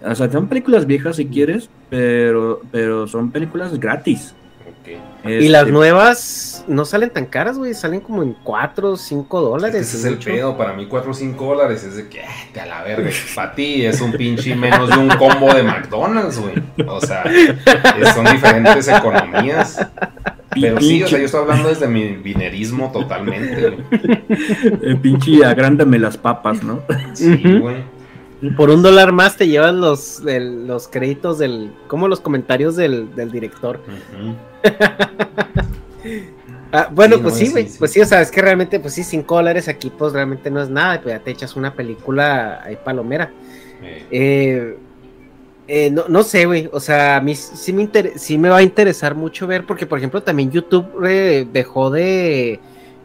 O 0.05 0.13
sea, 0.13 0.29
son 0.29 0.47
películas 0.47 0.85
viejas 0.85 1.15
si 1.15 1.27
quieres, 1.27 1.69
pero, 1.89 2.59
pero 2.73 3.07
son 3.07 3.31
películas 3.31 3.79
gratis. 3.79 4.35
Y 5.25 5.47
las 5.47 5.61
Este, 5.61 5.71
nuevas 5.71 6.65
no 6.67 6.85
salen 6.85 7.09
tan 7.09 7.25
caras, 7.25 7.57
güey, 7.57 7.73
salen 7.73 7.99
como 8.01 8.23
en 8.23 8.35
4 8.43 8.91
o 8.91 8.97
5 8.97 9.37
Es 9.37 9.41
que 9.43 9.49
dólares. 9.49 9.87
ese 9.87 9.97
es 9.97 10.05
el 10.05 10.15
mucho. 10.15 10.29
pedo, 10.29 10.57
para 10.57 10.73
mí 10.73 10.85
4 10.85 11.11
o 11.11 11.13
5 11.13 11.45
dólares 11.45 11.83
es 11.83 11.95
de 11.95 12.07
que, 12.09 12.21
ah, 12.21 12.29
te 12.53 12.59
a 12.61 12.65
la 12.65 12.83
verga, 12.83 13.09
para 13.35 13.53
ti 13.55 13.85
es 13.85 14.01
un 14.01 14.11
pinche 14.13 14.55
menos 14.55 14.89
de 14.89 14.97
un 14.97 15.09
combo 15.09 15.53
de 15.53 15.63
McDonald's, 15.63 16.39
güey. 16.39 16.55
O 16.87 16.99
sea, 17.01 17.23
son 18.13 18.25
diferentes 18.25 18.87
economías. 18.87 19.85
Pero 20.59 20.79
sí, 20.79 21.01
o 21.01 21.07
sea, 21.07 21.17
yo 21.19 21.25
estoy 21.25 21.41
hablando 21.41 21.69
desde 21.69 21.87
mi 21.87 22.09
binerismo 22.17 22.91
totalmente, 22.91 23.69
güey. 23.71 23.83
Eh, 24.85 24.95
pinche 25.01 25.43
agrándame 25.45 25.97
las 25.99 26.17
papas, 26.17 26.61
¿no? 26.63 26.81
Sí, 27.13 27.33
Ujú. 27.33 27.69
Güey. 28.43 28.55
Por 28.55 28.69
un 28.69 28.81
dólar 28.83 29.11
más 29.11 29.35
te 29.37 29.47
llevan 29.47 29.81
los, 29.81 30.21
el- 30.25 30.67
los 30.67 30.87
créditos 30.87 31.37
del. 31.39 31.71
como 31.87 32.07
los 32.07 32.19
comentarios 32.19 32.75
del, 32.75 33.13
del 33.15 33.31
director. 33.31 33.79
Ah, 36.75 36.89
bueno, 36.91 37.17
Sí, 37.17 37.21
pues 37.21 37.33
no, 37.35 37.39
sí, 37.39 37.51
güey. 37.51 37.67
sí. 37.69 37.75
Pues 37.77 37.91
sí, 37.91 38.01
o 38.01 38.05
sea, 38.05 38.21
es 38.21 38.31
que 38.31 38.41
realmente, 38.41 38.79
pues 38.79 38.95
sí, 38.95 39.03
5 39.03 39.35
dólares 39.35 39.67
aquí, 39.67 39.91
pues 39.95 40.11
realmente 40.13 40.49
no 40.49 40.59
es 40.61 40.69
nada. 40.69 40.99
Pues 41.01 41.13
ya 41.15 41.23
te 41.23 41.29
echas 41.29 41.55
una 41.55 41.73
película 41.75 42.63
ahí 42.63 42.77
palomera. 42.83 43.31
Eh, 43.83 44.05
Eh, 44.09 44.77
eh, 45.67 45.91
no, 45.91 46.05
no 46.09 46.23
sé, 46.23 46.45
güey. 46.45 46.69
O 46.73 46.79
sea, 46.79 47.17
a 47.17 47.21
mí 47.21 47.35
sí 47.35 47.71
me, 47.73 47.83
inter- 47.83 48.13
sí 48.17 48.39
me 48.39 48.49
va 48.49 48.57
a 48.57 48.63
interesar 48.63 49.13
mucho 49.13 49.45
ver, 49.45 49.65
porque 49.67 49.85
por 49.85 49.99
ejemplo 49.99 50.23
también 50.23 50.49
YouTube 50.51 50.87
eh, 51.07 51.47
dejó 51.53 51.91
de 51.91 52.59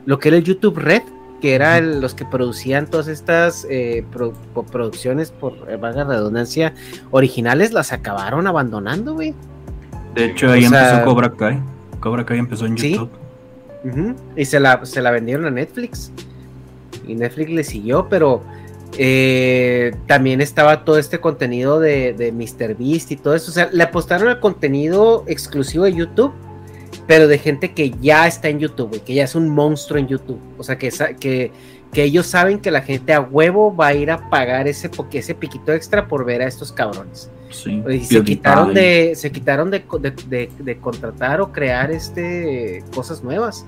lo 0.07 0.19
que 0.19 0.29
era 0.29 0.39
el 0.39 0.45
YouTube 0.45 0.79
Red, 0.79 1.03
que 1.41 1.55
era 1.55 1.79
el- 1.79 2.01
los 2.01 2.15
que 2.15 2.25
producían 2.25 2.87
todas 2.89 3.09
estas 3.09 3.67
eh, 3.71 4.05
pro- 4.13 4.33
producciones, 4.73 5.31
por 5.31 5.55
eh, 5.69 5.77
valga 5.77 6.05
la 6.05 6.15
redundancia, 6.15 6.75
originales, 7.11 7.73
las 7.73 7.93
acabaron 7.93 8.47
abandonando, 8.47 9.15
güey. 9.15 9.35
De 10.15 10.27
hecho, 10.27 10.51
ahí 10.51 10.65
O 10.67 10.69
sea- 10.69 10.91
empezó 10.91 11.05
Cobra 11.05 11.31
Kai. 11.33 11.61
Cobra 12.01 12.25
Kai 12.27 12.39
empezó 12.39 12.67
en 12.67 12.77
Sí. 12.79 12.93
YouTube. 12.95 13.11
Ujú, 13.85 14.15
Y 14.37 14.45
se 14.45 14.59
la, 14.59 14.85
se 14.85 15.01
la 15.01 15.11
vendieron 15.13 15.47
a 15.47 15.51
Netflix. 15.51 16.11
Y 17.07 17.15
Netflix 17.15 17.51
le 17.51 17.63
siguió, 17.65 18.09
pero 18.09 18.43
eh, 18.99 19.95
también 20.07 20.41
estaba 20.41 20.85
todo 20.85 20.99
este 20.99 21.21
contenido 21.21 21.79
de, 21.79 22.13
de 22.15 22.33
MrBeast 22.33 23.13
y 23.13 23.17
todo 23.17 23.35
eso. 23.35 23.51
O 23.51 23.55
sea, 23.55 23.69
le 23.73 23.83
apostaron 23.85 24.29
al 24.29 24.41
contenido 24.41 25.25
exclusivo 25.29 25.85
de 25.85 25.95
YouTube, 25.95 26.33
pero 27.09 27.27
de 27.27 27.39
gente 27.39 27.73
que 27.73 27.91
ya 28.01 28.29
está 28.29 28.49
en 28.49 28.61
YouTube, 28.61 28.89
güey, 28.91 29.01
que 29.01 29.15
ya 29.15 29.25
es 29.25 29.35
un 29.35 29.49
monstruo 29.49 29.99
en 29.99 30.07
YouTube. 30.07 30.39
O 30.59 30.63
sea, 30.63 30.79
que, 30.79 30.91
que, 31.19 31.51
que 31.93 32.03
ellos 32.05 32.27
saben 32.27 32.61
que 32.61 32.71
la 32.71 32.83
gente 32.83 33.13
a 33.15 33.21
huevo 33.21 33.75
va 33.75 33.89
a 33.89 33.95
ir 33.95 34.11
a 34.13 34.31
pagar 34.31 34.69
ese, 34.69 34.89
ese 35.13 35.35
piquito 35.35 35.73
extra 35.73 36.07
por 36.07 36.25
ver 36.25 36.43
a 36.43 36.47
estos 36.47 36.71
cabrones. 36.71 37.31
Sí. 37.51 37.83
Y 37.91 38.05
se 38.05 38.23
quitaron 38.23 38.75
de, 38.75 39.15
se 39.17 39.33
quitaron 39.33 39.71
de, 39.71 39.83
de- 40.01 40.11
de- 40.29 40.51
de 40.59 40.77
contratar 40.79 41.41
o 41.41 41.51
crear 41.51 41.91
este 41.91 42.85
cosas 42.95 43.25
nuevas. 43.25 43.65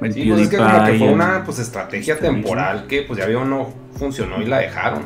El 0.00 0.12
Sí, 0.12 0.28
pues 0.28 0.40
es 0.42 0.48
que 0.48 0.56
como 0.58 0.84
que 0.84 0.98
fue 0.98 1.08
una 1.12 1.42
pues 1.44 1.58
estrategia 1.58 2.14
este 2.14 2.26
temporal 2.26 2.86
que 2.86 3.02
pues 3.02 3.18
ya 3.18 3.26
vio 3.26 3.44
no 3.44 3.68
funcionó 3.98 4.42
y 4.42 4.46
la 4.46 4.58
dejaron. 4.58 5.04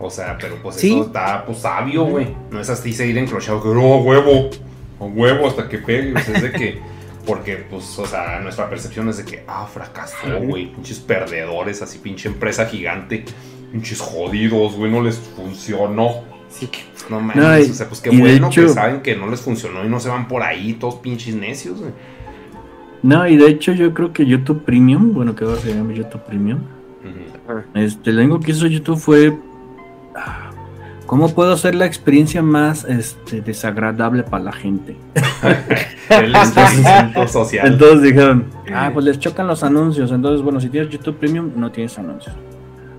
O 0.00 0.10
sea, 0.10 0.36
pero 0.40 0.56
pues 0.62 0.76
Sí. 0.76 0.92
eso 0.92 1.06
está 1.06 1.44
pues 1.46 1.58
sabio, 1.58 2.04
güey. 2.06 2.34
No 2.50 2.60
es 2.60 2.68
así 2.68 2.92
seguir 2.92 3.16
encrochado 3.18 3.62
que 3.62 3.68
no, 3.68 3.94
a 3.94 3.96
huevo, 4.02 4.50
huevo 5.06 5.46
hasta 5.46 5.68
que 5.68 5.78
pegue. 5.78 6.14
O 6.14 6.18
sea, 6.18 6.36
es 6.36 6.42
de 6.42 6.52
que, 6.52 6.78
porque 7.26 7.56
pues, 7.68 7.98
o 7.98 8.06
sea, 8.06 8.40
nuestra 8.40 8.68
percepción 8.68 9.08
es 9.08 9.18
de 9.18 9.24
que, 9.24 9.44
ah, 9.46 9.66
fracasó, 9.72 10.38
güey. 10.40 10.72
Pinches 10.72 11.00
perdedores, 11.00 11.82
así 11.82 11.98
pinche 11.98 12.28
empresa 12.28 12.66
gigante. 12.66 13.24
Pinches 13.72 14.00
jodidos, 14.00 14.74
güey, 14.76 14.90
no 14.90 15.02
les 15.02 15.16
funcionó. 15.18 16.30
Sí. 16.50 16.68
No 17.08 17.18
mames, 17.20 17.36
No, 17.36 17.58
y- 17.58 17.70
o 17.70 17.74
sea, 17.74 17.88
pues 17.88 18.00
qué 18.00 18.10
bueno 18.10 18.48
que 18.50 18.68
saben 18.68 19.00
que 19.00 19.16
no 19.16 19.28
les 19.28 19.40
funcionó 19.40 19.84
y 19.84 19.88
no 19.88 19.98
se 19.98 20.08
van 20.08 20.28
por 20.28 20.42
ahí 20.42 20.74
todos 20.74 20.96
pinches 20.96 21.34
necios, 21.34 21.80
güey. 21.80 21.92
No, 23.02 23.26
y 23.26 23.36
de 23.36 23.48
hecho 23.48 23.72
yo 23.72 23.92
creo 23.92 24.12
que 24.12 24.24
YouTube 24.24 24.62
Premium, 24.64 25.12
bueno, 25.12 25.34
que 25.34 25.44
ahora 25.44 25.56
se 25.60 25.74
llama 25.74 25.92
YouTube 25.92 26.22
Premium, 26.24 26.60
este, 27.74 28.12
lo 28.12 28.20
único 28.22 28.38
que 28.40 28.52
hizo 28.52 28.66
YouTube 28.68 28.98
fue... 28.98 29.36
¿Cómo 31.12 31.28
puedo 31.28 31.52
hacer 31.52 31.74
la 31.74 31.84
experiencia 31.84 32.40
más 32.40 32.86
este, 32.86 33.42
desagradable 33.42 34.22
para 34.22 34.44
la 34.44 34.52
gente? 34.52 34.96
El 36.08 36.34
instinto 36.34 37.28
social. 37.28 37.66
Entonces 37.66 38.00
dijeron, 38.00 38.46
ah, 38.72 38.90
pues 38.94 39.04
les 39.04 39.18
chocan 39.18 39.46
los 39.46 39.62
anuncios. 39.62 40.10
Entonces, 40.10 40.42
bueno, 40.42 40.58
si 40.58 40.70
tienes 40.70 40.88
YouTube 40.88 41.16
Premium, 41.18 41.50
no 41.54 41.70
tienes 41.70 41.98
anuncios. 41.98 42.34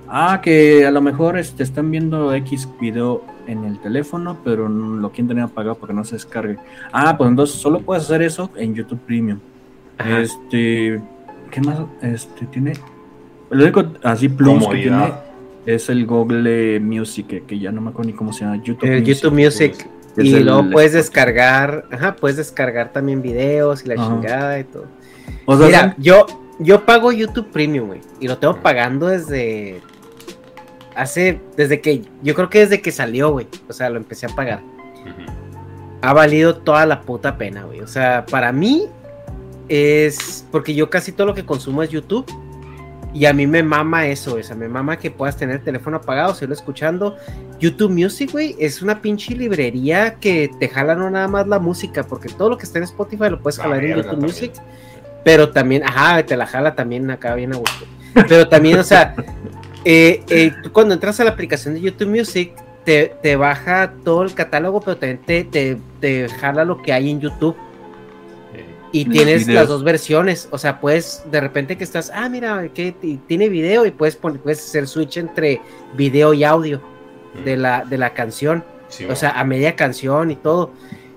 Ah, 0.08 0.42
que 0.44 0.86
a 0.86 0.92
lo 0.92 1.02
mejor 1.02 1.40
este, 1.40 1.64
están 1.64 1.90
viendo 1.90 2.32
X 2.36 2.70
video 2.80 3.24
en 3.48 3.64
el 3.64 3.80
teléfono, 3.80 4.38
pero 4.44 4.70
lo 4.70 5.10
quieren 5.10 5.30
tener 5.30 5.46
apagado 5.46 5.74
porque 5.74 5.96
no 5.96 6.06
se 6.06 6.14
descargue. 6.14 6.60
Ah, 6.92 7.18
pues 7.18 7.32
entonces 7.32 7.60
solo 7.60 7.80
puedes 7.80 8.04
hacer 8.04 8.22
eso 8.22 8.52
en 8.56 8.76
YouTube 8.76 9.00
Premium. 9.08 9.40
Ajá. 9.98 10.20
Este, 10.20 11.02
¿qué 11.50 11.62
más? 11.62 11.80
Este, 12.04 12.46
tiene. 12.46 12.74
Lo 13.50 13.64
único 13.64 13.84
así 14.04 14.30
plus 14.30 14.68
que 14.68 14.82
tiene. 14.84 15.14
Es 15.66 15.90
el 15.90 16.06
Google 16.06 16.80
Music, 16.80 17.28
que, 17.28 17.44
que 17.44 17.60
ya 17.60 17.72
no 17.72 17.82
me 17.82 17.90
acuerdo 17.92 18.12
ni 18.12 18.18
cómo 18.18 18.34
se 18.34 18.46
llama. 18.46 18.62
YouTube 18.64 18.84
El 18.84 19.04
YouTube 19.04 19.34
Music. 19.34 19.88
Es 20.18 20.26
Y 20.26 20.36
el 20.36 20.46
luego 20.46 20.70
puedes 20.70 20.94
descargar, 20.94 21.86
ajá, 21.92 22.16
puedes 22.16 22.38
descargar 22.38 22.92
también 22.94 23.22
videos 23.22 23.84
y 23.84 23.88
la 23.88 23.96
Ajá. 23.96 24.08
chingada 24.08 24.60
y 24.60 24.64
todo. 24.66 24.86
O 25.46 25.58
sea, 25.58 25.66
Mira, 25.66 25.96
yo, 25.98 26.26
yo 26.60 26.86
pago 26.86 27.12
YouTube 27.12 27.52
Premium, 27.52 27.88
güey. 27.88 28.02
Y 28.20 28.28
lo 28.28 28.38
tengo 28.38 28.62
pagando 28.62 29.08
desde. 29.08 29.82
Hace. 30.96 31.40
Desde 31.58 31.82
que. 31.82 32.04
Yo 32.22 32.36
creo 32.36 32.50
que 32.50 32.60
desde 32.60 32.82
que 32.82 32.92
salió, 32.92 33.32
güey. 33.32 33.48
O 33.68 33.74
sea, 33.74 33.90
lo 33.90 33.98
empecé 33.98 34.28
a 34.28 34.30
pagar. 34.30 34.62
Ha 36.02 36.14
valido 36.14 36.58
toda 36.58 36.86
la 36.86 37.02
puta 37.02 37.38
pena, 37.38 37.64
güey. 37.64 37.80
O 37.80 37.88
sea, 37.88 38.26
para 38.26 38.52
mí, 38.52 38.84
es 39.68 40.46
porque 40.52 40.76
yo 40.76 40.90
casi 40.90 41.12
todo 41.12 41.28
lo 41.28 41.34
que 41.34 41.46
consumo 41.46 41.82
es 41.82 41.90
YouTube. 41.90 42.26
Y 43.14 43.26
a 43.26 43.34
mí 43.34 43.46
me 43.46 43.62
mama 43.62 44.08
eso, 44.08 44.36
o 44.36 44.44
sea, 44.44 44.56
me 44.56 44.68
mama 44.68 44.98
que 44.98 45.12
puedas 45.12 45.38
tener 45.38 45.58
el 45.58 45.64
teléfono 45.64 45.98
apagado, 45.98 46.34
seguirlo 46.34 46.56
escuchando. 46.56 47.16
YouTube 47.60 47.92
Music, 47.92 48.32
güey, 48.32 48.56
es 48.60 48.82
una 48.82 49.02
pinche 49.02 49.36
librería 49.36 50.16
que 50.16 50.50
te 50.60 50.68
jala 50.68 50.96
no 50.96 51.10
nada 51.10 51.28
más 51.28 51.48
la 51.48 51.60
música, 51.60 52.04
porque 52.04 52.30
todo 52.30 52.50
lo 52.50 52.58
que 52.58 52.64
está 52.64 52.80
en 52.80 52.86
Spotify 52.86 53.30
lo 53.30 53.40
puedes 53.40 53.60
jalar 53.60 53.84
en 53.84 53.98
YouTube 53.98 54.20
Music, 54.20 54.54
pero 55.24 55.52
también, 55.52 55.84
ajá, 55.84 56.26
te 56.26 56.36
la 56.36 56.48
jala 56.48 56.76
también 56.76 57.10
acá 57.12 57.36
bien 57.36 57.54
a 57.54 57.58
gusto. 57.58 57.86
Pero 58.28 58.48
también, 58.50 58.80
o 58.80 58.84
sea, 58.84 59.16
eh, 59.86 60.24
eh, 60.30 60.52
tú 60.64 60.72
cuando 60.72 60.94
entras 60.94 61.20
a 61.20 61.24
la 61.24 61.32
aplicación 61.32 61.76
de 61.76 61.82
YouTube 61.82 62.10
Music, 62.10 62.54
te, 62.84 63.16
te 63.22 63.36
baja 63.36 63.94
todo 64.04 64.24
el 64.24 64.34
catálogo, 64.34 64.82
pero 64.82 64.98
también 64.98 65.20
te, 65.26 65.44
te, 65.44 65.78
te 66.00 66.28
jala 66.30 66.66
lo 66.66 66.82
que 66.82 66.94
hay 66.94 67.10
en 67.10 67.20
YouTube. 67.20 67.56
Y 68.94 69.06
tienes 69.06 69.48
las 69.48 69.68
dos 69.68 69.84
versiones, 69.84 70.48
o 70.52 70.58
sea, 70.60 70.80
puedes 70.80 71.24
de 71.32 71.42
repente 71.42 71.78
que 71.78 71.84
estás, 71.84 72.12
ah, 72.14 72.30
mira, 72.30 72.70
que 72.70 72.94
tiene 73.28 73.50
video 73.50 73.88
y 73.88 73.92
puedes, 73.92 74.16
poner, 74.16 74.40
puedes 74.40 74.60
hacer 74.60 74.88
switch 74.88 75.18
entre 75.18 75.60
video 75.96 76.32
y 76.36 76.44
audio 76.44 76.80
de 77.44 77.58
la, 77.58 77.84
de 77.86 77.98
la 77.98 78.14
canción, 78.14 78.64
o 79.10 79.16
sea, 79.16 79.32
a 79.32 79.44
media 79.44 79.76
canción 79.76 80.30
y 80.30 80.36
todo. 80.36 80.72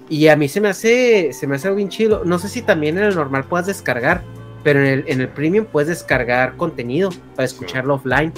Y 0.09 0.29
a 0.29 0.37
mí 0.37 0.49
se 0.49 0.61
me 0.62 0.68
hace, 0.68 1.35
se 1.35 1.47
me 1.47 1.57
hace 1.57 1.70
bien 1.74 1.91
chido. 1.91 2.24
No 2.24 2.39
sé 2.39 2.49
si 2.49 2.62
también 2.62 2.97
en 2.97 3.05
el 3.05 3.14
normal 3.14 3.45
puedas 3.45 3.66
descargar, 3.66 4.22
pero 4.64 4.81
en 4.81 4.87
el, 4.87 5.05
en 5.07 5.20
el 5.20 5.29
premium 5.29 5.66
puedes 5.66 5.89
descargar 5.89 6.57
contenido 6.57 7.11
para 7.35 7.45
escucharlo 7.45 7.97
offline. 7.97 8.33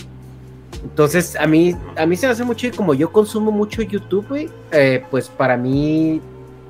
Entonces, 0.83 1.37
a 1.37 1.47
mí, 1.47 1.77
a 1.97 2.07
mí 2.07 2.17
se 2.17 2.27
me 2.27 2.33
hace 2.33 2.45
mucho 2.45 2.67
y 2.67 2.71
como 2.71 2.95
yo 2.95 3.13
consumo 3.13 3.51
mucho 3.51 3.83
YouTube, 3.83 4.51
eh, 4.73 5.05
pues 5.11 5.29
para 5.29 5.57
mí 5.57 6.21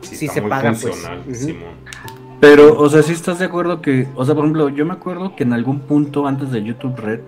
sí, 0.02 0.28
se 0.28 0.42
paga. 0.42 0.72
Pues. 0.72 1.48
Pero, 2.40 2.78
o 2.78 2.88
sea, 2.88 3.02
si 3.02 3.12
estás 3.12 3.38
de 3.38 3.46
acuerdo 3.46 3.80
que, 3.80 4.06
o 4.14 4.24
sea, 4.24 4.34
por 4.34 4.44
ejemplo, 4.44 4.68
yo 4.68 4.86
me 4.86 4.92
acuerdo 4.92 5.34
que 5.34 5.42
en 5.42 5.52
algún 5.52 5.80
punto 5.80 6.26
antes 6.26 6.52
de 6.52 6.62
YouTube 6.62 6.96
Red, 6.96 7.20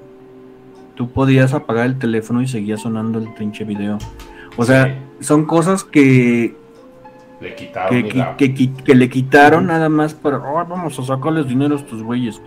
tú 0.94 1.11
podías 1.11 1.52
apagar 1.52 1.86
el 1.86 1.98
teléfono 1.98 2.42
y 2.42 2.46
seguía 2.46 2.76
sonando 2.76 3.18
el 3.18 3.32
pinche 3.34 3.64
video. 3.64 3.98
O 4.56 4.64
sea, 4.64 4.98
son 5.20 5.46
cosas 5.46 5.82
que 5.82 6.54
le 7.40 7.54
quitaron 7.54 8.02
que, 8.36 8.94
le 8.94 9.08
quitaron 9.08 9.66
nada 9.66 9.88
más 9.88 10.14
para, 10.14 10.36
oh, 10.38 10.64
vamos 10.66 10.98
a 10.98 11.02
sacarles 11.02 11.48
dinero 11.48 11.74
a 11.74 11.78
estos 11.78 12.02
güeyes. 12.02 12.40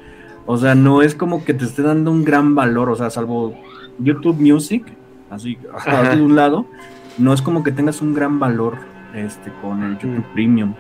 O 0.46 0.58
sea, 0.58 0.76
no 0.76 1.02
es 1.02 1.16
como 1.16 1.44
que 1.44 1.54
te 1.54 1.66
esté 1.66 1.82
dando 1.82 2.12
un 2.12 2.24
gran 2.24 2.54
valor, 2.56 2.90
o 2.90 2.96
sea, 2.96 3.10
salvo 3.10 3.56
YouTube 4.00 4.40
Music, 4.40 4.86
así, 5.30 5.58
de 6.16 6.22
un 6.22 6.36
lado, 6.36 6.66
no 7.18 7.34
es 7.34 7.42
como 7.42 7.64
que 7.64 7.72
tengas 7.72 8.02
un 8.02 8.14
gran 8.14 8.40
valor 8.40 8.78
este 9.14 9.52
con 9.62 9.84
el 9.84 9.98
YouTube. 9.98 10.24
Premium. 10.34 10.74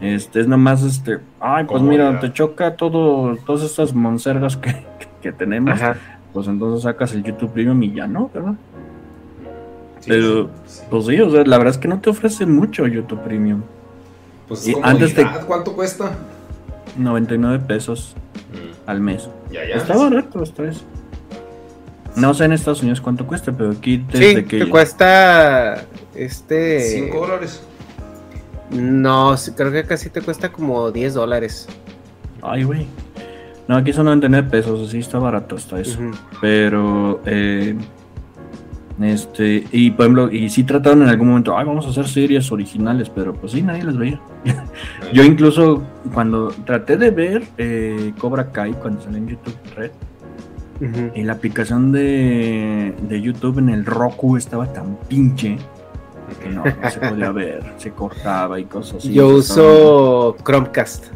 Este 0.00 0.40
es 0.40 0.48
nomás 0.48 0.82
este, 0.82 1.20
ay, 1.40 1.64
pues 1.64 1.82
mira, 1.82 2.20
te 2.20 2.32
choca 2.32 2.76
todo, 2.76 3.36
todas 3.46 3.62
estas 3.62 3.94
monsergas 3.94 4.56
que, 4.56 4.84
que 5.22 5.32
tenemos, 5.32 5.78
pues 6.32 6.46
entonces 6.48 6.82
sacas 6.82 7.14
el 7.14 7.22
YouTube 7.22 7.50
Premium 7.52 7.82
y 7.82 7.92
ya 7.92 8.06
no, 8.06 8.30
¿verdad? 8.32 8.54
Pero, 10.06 10.50
pues 10.90 11.06
sí, 11.06 11.20
o 11.20 11.30
sea, 11.30 11.44
la 11.44 11.58
verdad 11.58 11.74
es 11.74 11.78
que 11.78 11.88
no 11.88 12.00
te 12.00 12.10
ofrece 12.10 12.46
mucho 12.46 12.86
YouTube 12.86 13.20
Premium. 13.22 13.62
Pues 14.46 14.70
antes 14.82 15.16
de... 15.16 15.26
¿cuánto 15.46 15.72
cuesta? 15.74 16.12
99 16.96 17.64
pesos 17.66 18.14
mm. 18.52 18.88
al 18.88 19.00
mes. 19.00 19.28
Ya, 19.50 19.66
ya. 19.66 19.76
Está 19.76 19.96
barato, 19.96 20.38
los 20.38 20.54
tres. 20.54 20.84
No 22.16 22.32
sé 22.32 22.44
en 22.44 22.52
Estados 22.52 22.80
Unidos 22.82 23.00
cuánto 23.00 23.26
cuesta, 23.26 23.52
pero 23.52 23.72
aquí 23.72 23.98
desde 23.98 24.36
sí, 24.36 24.44
que. 24.44 24.58
Te 24.60 24.68
cuesta. 24.70 25.84
Este. 26.14 26.80
5 26.80 27.20
dólares. 27.20 27.62
No, 28.70 29.34
creo 29.56 29.72
que 29.72 29.84
casi 29.84 30.10
te 30.10 30.20
cuesta 30.20 30.50
como 30.50 30.90
10 30.90 31.14
dólares. 31.14 31.68
Ay, 32.42 32.64
güey. 32.64 32.86
No, 33.68 33.76
aquí 33.76 33.92
son 33.92 34.06
99 34.06 34.48
pesos, 34.48 34.88
así 34.88 34.98
está 34.98 35.18
barato 35.18 35.56
hasta 35.56 35.80
eso. 35.80 35.98
Pero, 36.40 37.20
eh, 37.26 37.76
este, 39.00 39.64
y 39.72 39.90
por 39.90 40.06
ejemplo, 40.06 40.30
y 40.30 40.48
sí 40.50 40.62
trataron 40.62 41.02
en 41.02 41.08
algún 41.08 41.28
momento, 41.28 41.56
ay, 41.56 41.66
vamos 41.66 41.84
a 41.86 41.90
hacer 41.90 42.06
series 42.06 42.50
originales, 42.52 43.10
pero 43.10 43.34
pues 43.34 43.52
sí, 43.52 43.62
nadie 43.62 43.82
las 43.82 43.96
veía. 43.96 44.20
Yo 45.12 45.24
incluso 45.24 45.82
cuando 46.14 46.48
traté 46.64 46.96
de 46.96 47.10
ver 47.10 47.42
eh, 47.58 48.12
Cobra 48.18 48.52
Kai, 48.52 48.72
cuando 48.74 49.00
salió 49.02 49.18
en 49.18 49.28
YouTube 49.28 49.56
Red, 49.74 49.90
y 51.14 51.22
la 51.22 51.32
aplicación 51.32 51.90
de, 51.90 52.94
de 53.08 53.20
YouTube 53.22 53.58
en 53.58 53.70
el 53.70 53.86
Roku 53.86 54.36
estaba 54.36 54.70
tan 54.74 54.96
pinche 55.08 55.56
que 56.34 56.48
no, 56.48 56.64
se 56.90 57.00
podía 57.00 57.30
ver, 57.30 57.74
se 57.76 57.90
cortaba 57.92 58.58
y 58.58 58.64
cosas 58.64 58.96
así. 58.96 59.12
Yo 59.12 59.28
uso 59.28 60.36
Chromecast. 60.44 61.06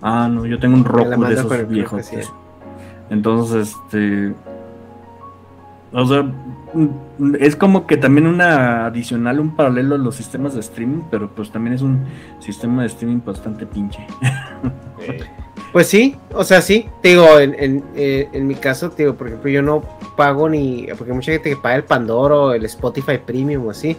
Ah, 0.00 0.28
no, 0.30 0.46
yo 0.46 0.58
tengo 0.58 0.76
un 0.76 0.84
Roku 0.84 1.24
de 1.24 1.34
esos 1.34 1.68
viejos. 1.68 2.10
Entonces, 3.10 3.74
este. 3.84 4.34
O 5.92 6.06
sea, 6.06 6.24
es 7.38 7.54
como 7.54 7.86
que 7.86 7.98
también 7.98 8.26
una 8.26 8.86
adicional, 8.86 9.38
un 9.38 9.54
paralelo 9.54 9.94
a 9.94 9.98
los 9.98 10.16
sistemas 10.16 10.54
de 10.54 10.60
streaming, 10.60 11.02
pero 11.10 11.28
pues 11.34 11.50
también 11.50 11.74
es 11.74 11.82
un 11.82 12.04
sistema 12.38 12.82
de 12.82 12.88
streaming 12.88 13.20
bastante 13.24 13.66
pinche. 13.66 14.06
Pues 15.72 15.86
sí, 15.86 16.16
o 16.34 16.44
sea, 16.44 16.60
sí, 16.60 16.86
te 17.02 17.10
digo, 17.10 17.40
en, 17.40 17.56
en, 17.58 17.84
eh, 17.96 18.28
en, 18.32 18.46
mi 18.46 18.54
caso, 18.54 18.90
te 18.90 19.04
digo, 19.04 19.14
por 19.14 19.28
ejemplo, 19.28 19.50
yo 19.50 19.62
no 19.62 19.82
pago 20.16 20.48
ni, 20.48 20.86
porque 20.98 21.12
hay 21.12 21.16
mucha 21.16 21.32
gente 21.32 21.48
que 21.48 21.56
paga 21.56 21.76
el 21.76 21.84
Pandoro, 21.84 22.52
el 22.52 22.64
Spotify 22.66 23.16
Premium 23.16 23.66
o 23.66 23.70
así, 23.70 23.96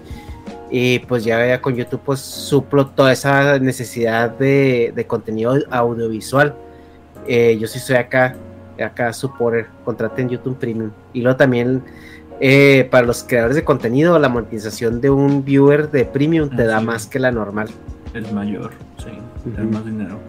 y 0.69 0.99
pues 0.99 1.24
ya, 1.24 1.61
con 1.61 1.76
YouTube 1.76 2.01
pues 2.03 2.19
suplo 2.19 2.88
toda 2.88 3.11
esa 3.11 3.59
necesidad 3.59 4.32
de, 4.32 4.91
de 4.95 5.05
contenido 5.05 5.55
audiovisual. 5.69 6.55
Eh, 7.28 7.57
yo 7.59 7.67
sí 7.67 7.78
soy 7.78 7.97
acá, 7.97 8.36
acá 8.84 9.13
supporter, 9.13 9.67
contraten 9.86 10.30
YouTube 10.30 10.57
Premium. 10.57 10.89
Y 11.13 11.21
luego 11.21 11.38
también 11.38 11.84
eh, 12.39 12.88
para 12.89 13.05
los 13.05 13.24
creadores 13.24 13.55
de 13.55 13.63
contenido, 13.63 14.17
la 14.17 14.30
monetización 14.30 14.99
de 14.99 15.11
un 15.11 15.45
viewer 15.45 15.91
de 15.91 16.05
Premium 16.05 16.49
te 16.49 16.65
da 16.65 16.82
más 16.82 17.05
que 17.05 17.19
la 17.19 17.32
normal. 17.32 17.69
Es 18.13 18.32
mayor, 18.32 18.71
sí, 18.97 19.11
te 19.43 19.61
da 19.61 19.63
más 19.63 19.86
dinero. 19.86 20.19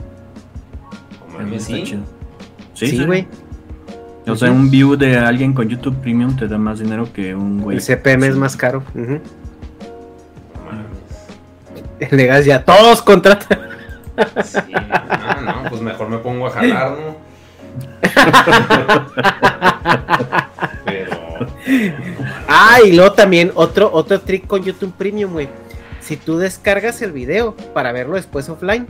¿Sí? 1.59 1.99
Sí, 2.74 3.05
güey. 3.05 3.26
O 4.26 4.37
sea, 4.37 4.51
un 4.51 4.70
view 4.70 4.97
de 4.97 5.18
alguien 5.18 5.53
con 5.53 5.68
YouTube 5.68 5.97
Premium 6.01 6.35
te 6.37 6.49
da 6.49 6.57
más 6.57 6.78
dinero 6.78 7.12
que 7.12 7.35
un 7.35 7.61
güey. 7.61 7.76
El 7.76 7.82
CPM 7.82 8.24
es 8.24 8.37
más 8.37 8.57
caro. 8.57 8.82
Le 12.11 12.26
das 12.26 12.45
ya 12.45 12.64
todos 12.64 13.03
contratan. 13.03 13.59
Sí, 14.45 14.59
no, 14.72 15.41
no, 15.41 15.68
pues 15.68 15.82
mejor 15.82 16.09
me 16.09 16.18
pongo 16.18 16.47
a 16.47 16.51
jalar, 16.51 16.93
¿no? 16.93 17.16
Pero. 20.85 21.16
Ah, 22.49 22.78
y 22.85 22.93
luego 22.93 23.12
también 23.12 23.53
otro, 23.55 23.91
otro 23.93 24.20
trick 24.20 24.47
con 24.47 24.62
YouTube 24.62 24.93
Premium, 24.97 25.32
güey. 25.32 25.49
Si 26.01 26.16
tú 26.16 26.39
descargas 26.39 27.03
el 27.03 27.12
video 27.12 27.55
para 27.72 27.93
verlo 27.93 28.16
después 28.16 28.49
offline, 28.49 28.87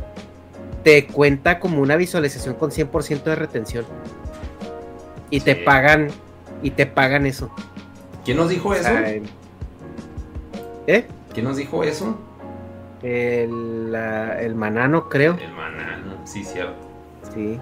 te 0.84 1.06
cuenta 1.06 1.58
como 1.58 1.80
una 1.80 1.96
visualización 1.96 2.54
con 2.54 2.70
100% 2.70 3.24
de 3.24 3.34
retención. 3.34 3.84
Y 5.30 5.40
te 5.40 5.56
pagan, 5.56 6.08
y 6.62 6.70
te 6.70 6.86
pagan 6.86 7.26
eso. 7.26 7.50
¿Quién 8.24 8.36
nos 8.36 8.50
dijo 8.50 8.74
eso? 8.74 8.90
¿Eh? 10.86 11.06
¿Quién 11.32 11.46
nos 11.46 11.56
dijo 11.56 11.82
eso? 11.82 12.18
El, 13.02 13.94
el 13.94 14.54
manano, 14.54 15.08
creo. 15.08 15.36
El 15.40 15.52
manano, 15.52 16.18
sí, 16.24 16.44
cierto. 16.44 16.76
Sí. 17.34 17.58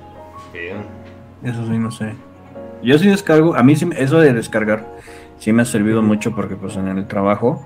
Eso 1.43 1.66
sí, 1.66 1.78
no 1.78 1.90
sé. 1.90 2.15
Yo 2.82 2.99
sí 2.99 3.09
descargo, 3.09 3.55
a 3.55 3.62
mí 3.62 3.77
sí, 3.77 3.89
eso 3.97 4.19
de 4.19 4.32
descargar 4.32 4.85
sí 5.39 5.53
me 5.53 5.62
ha 5.62 5.65
servido 5.65 6.03
mucho 6.03 6.35
porque 6.35 6.57
pues 6.57 6.77
en 6.77 6.89
el 6.89 7.07
trabajo 7.07 7.65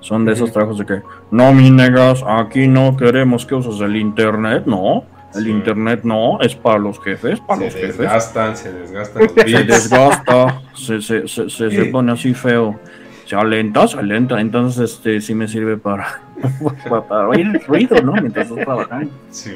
son 0.00 0.24
de 0.24 0.32
esos 0.32 0.52
trabajos 0.52 0.78
de 0.78 0.86
que, 0.86 1.02
no, 1.30 1.52
mi 1.52 1.70
negas, 1.70 2.24
aquí 2.26 2.68
no 2.68 2.96
queremos 2.96 3.44
que 3.44 3.54
uses 3.54 3.80
el 3.80 3.96
internet, 3.96 4.64
no. 4.66 5.04
El 5.34 5.48
internet 5.48 6.00
no, 6.04 6.40
es 6.40 6.54
para 6.54 6.78
los 6.78 6.98
jefes, 7.00 7.38
para 7.40 7.60
los 7.60 7.74
jefes. 7.74 7.96
Se 7.96 8.02
desgastan, 8.02 8.56
se 8.56 8.72
desgastan. 8.72 9.28
Se 9.36 9.64
desgasta, 9.64 10.62
se, 10.74 11.02
se, 11.02 11.28
se, 11.28 11.50
se, 11.50 11.84
pone 11.86 12.12
así 12.12 12.32
feo. 12.32 12.78
Se 13.26 13.36
alenta, 13.36 13.86
se 13.86 13.98
alenta. 13.98 14.40
Entonces, 14.40 14.90
este 14.90 15.20
sí 15.20 15.34
me 15.34 15.46
sirve 15.46 15.76
para, 15.76 16.22
para, 17.08 17.28
oír 17.28 17.46
el 17.46 17.60
ruido, 17.60 18.00
¿no? 18.00 18.12
Mientras 18.12 18.48
estás 18.48 18.64
trabajando. 18.64 19.10
Sí, 19.30 19.54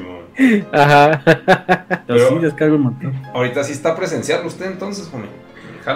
Ajá. 0.72 1.22
Pero, 2.06 2.28
sí, 2.28 2.38
descargo 2.40 2.76
un 2.76 2.82
montón. 2.82 3.22
Ahorita 3.32 3.64
sí 3.64 3.72
está 3.72 3.96
presencial 3.96 4.44
usted 4.44 4.66
entonces, 4.66 5.08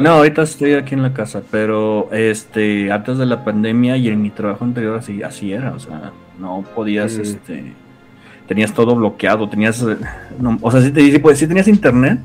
No, 0.01 0.11
ahorita 0.11 0.43
estoy 0.43 0.75
aquí 0.75 0.95
en 0.95 1.03
la 1.03 1.13
casa, 1.13 1.43
pero 1.51 2.09
este 2.13 2.91
antes 2.91 3.19
de 3.19 3.27
la 3.27 3.45
pandemia 3.45 3.97
y 3.97 4.09
en 4.09 4.21
mi 4.21 4.31
trabajo 4.31 4.65
anterior 4.65 4.99
así, 4.99 5.23
así 5.23 5.53
era, 5.53 5.73
o 5.73 5.79
sea, 5.79 6.13
no 6.39 6.65
podías, 6.75 7.13
este, 7.15 7.73
tenías 8.49 8.73
todo 8.73 8.97
bloqueado, 8.97 9.49
tenías, 9.49 9.83
o 9.83 10.71
sea, 10.71 10.83
sí, 10.83 10.91
te, 10.91 11.21
pues, 11.21 11.39
sí 11.39 11.47
tenías 11.47 11.69
internet, 11.69 12.19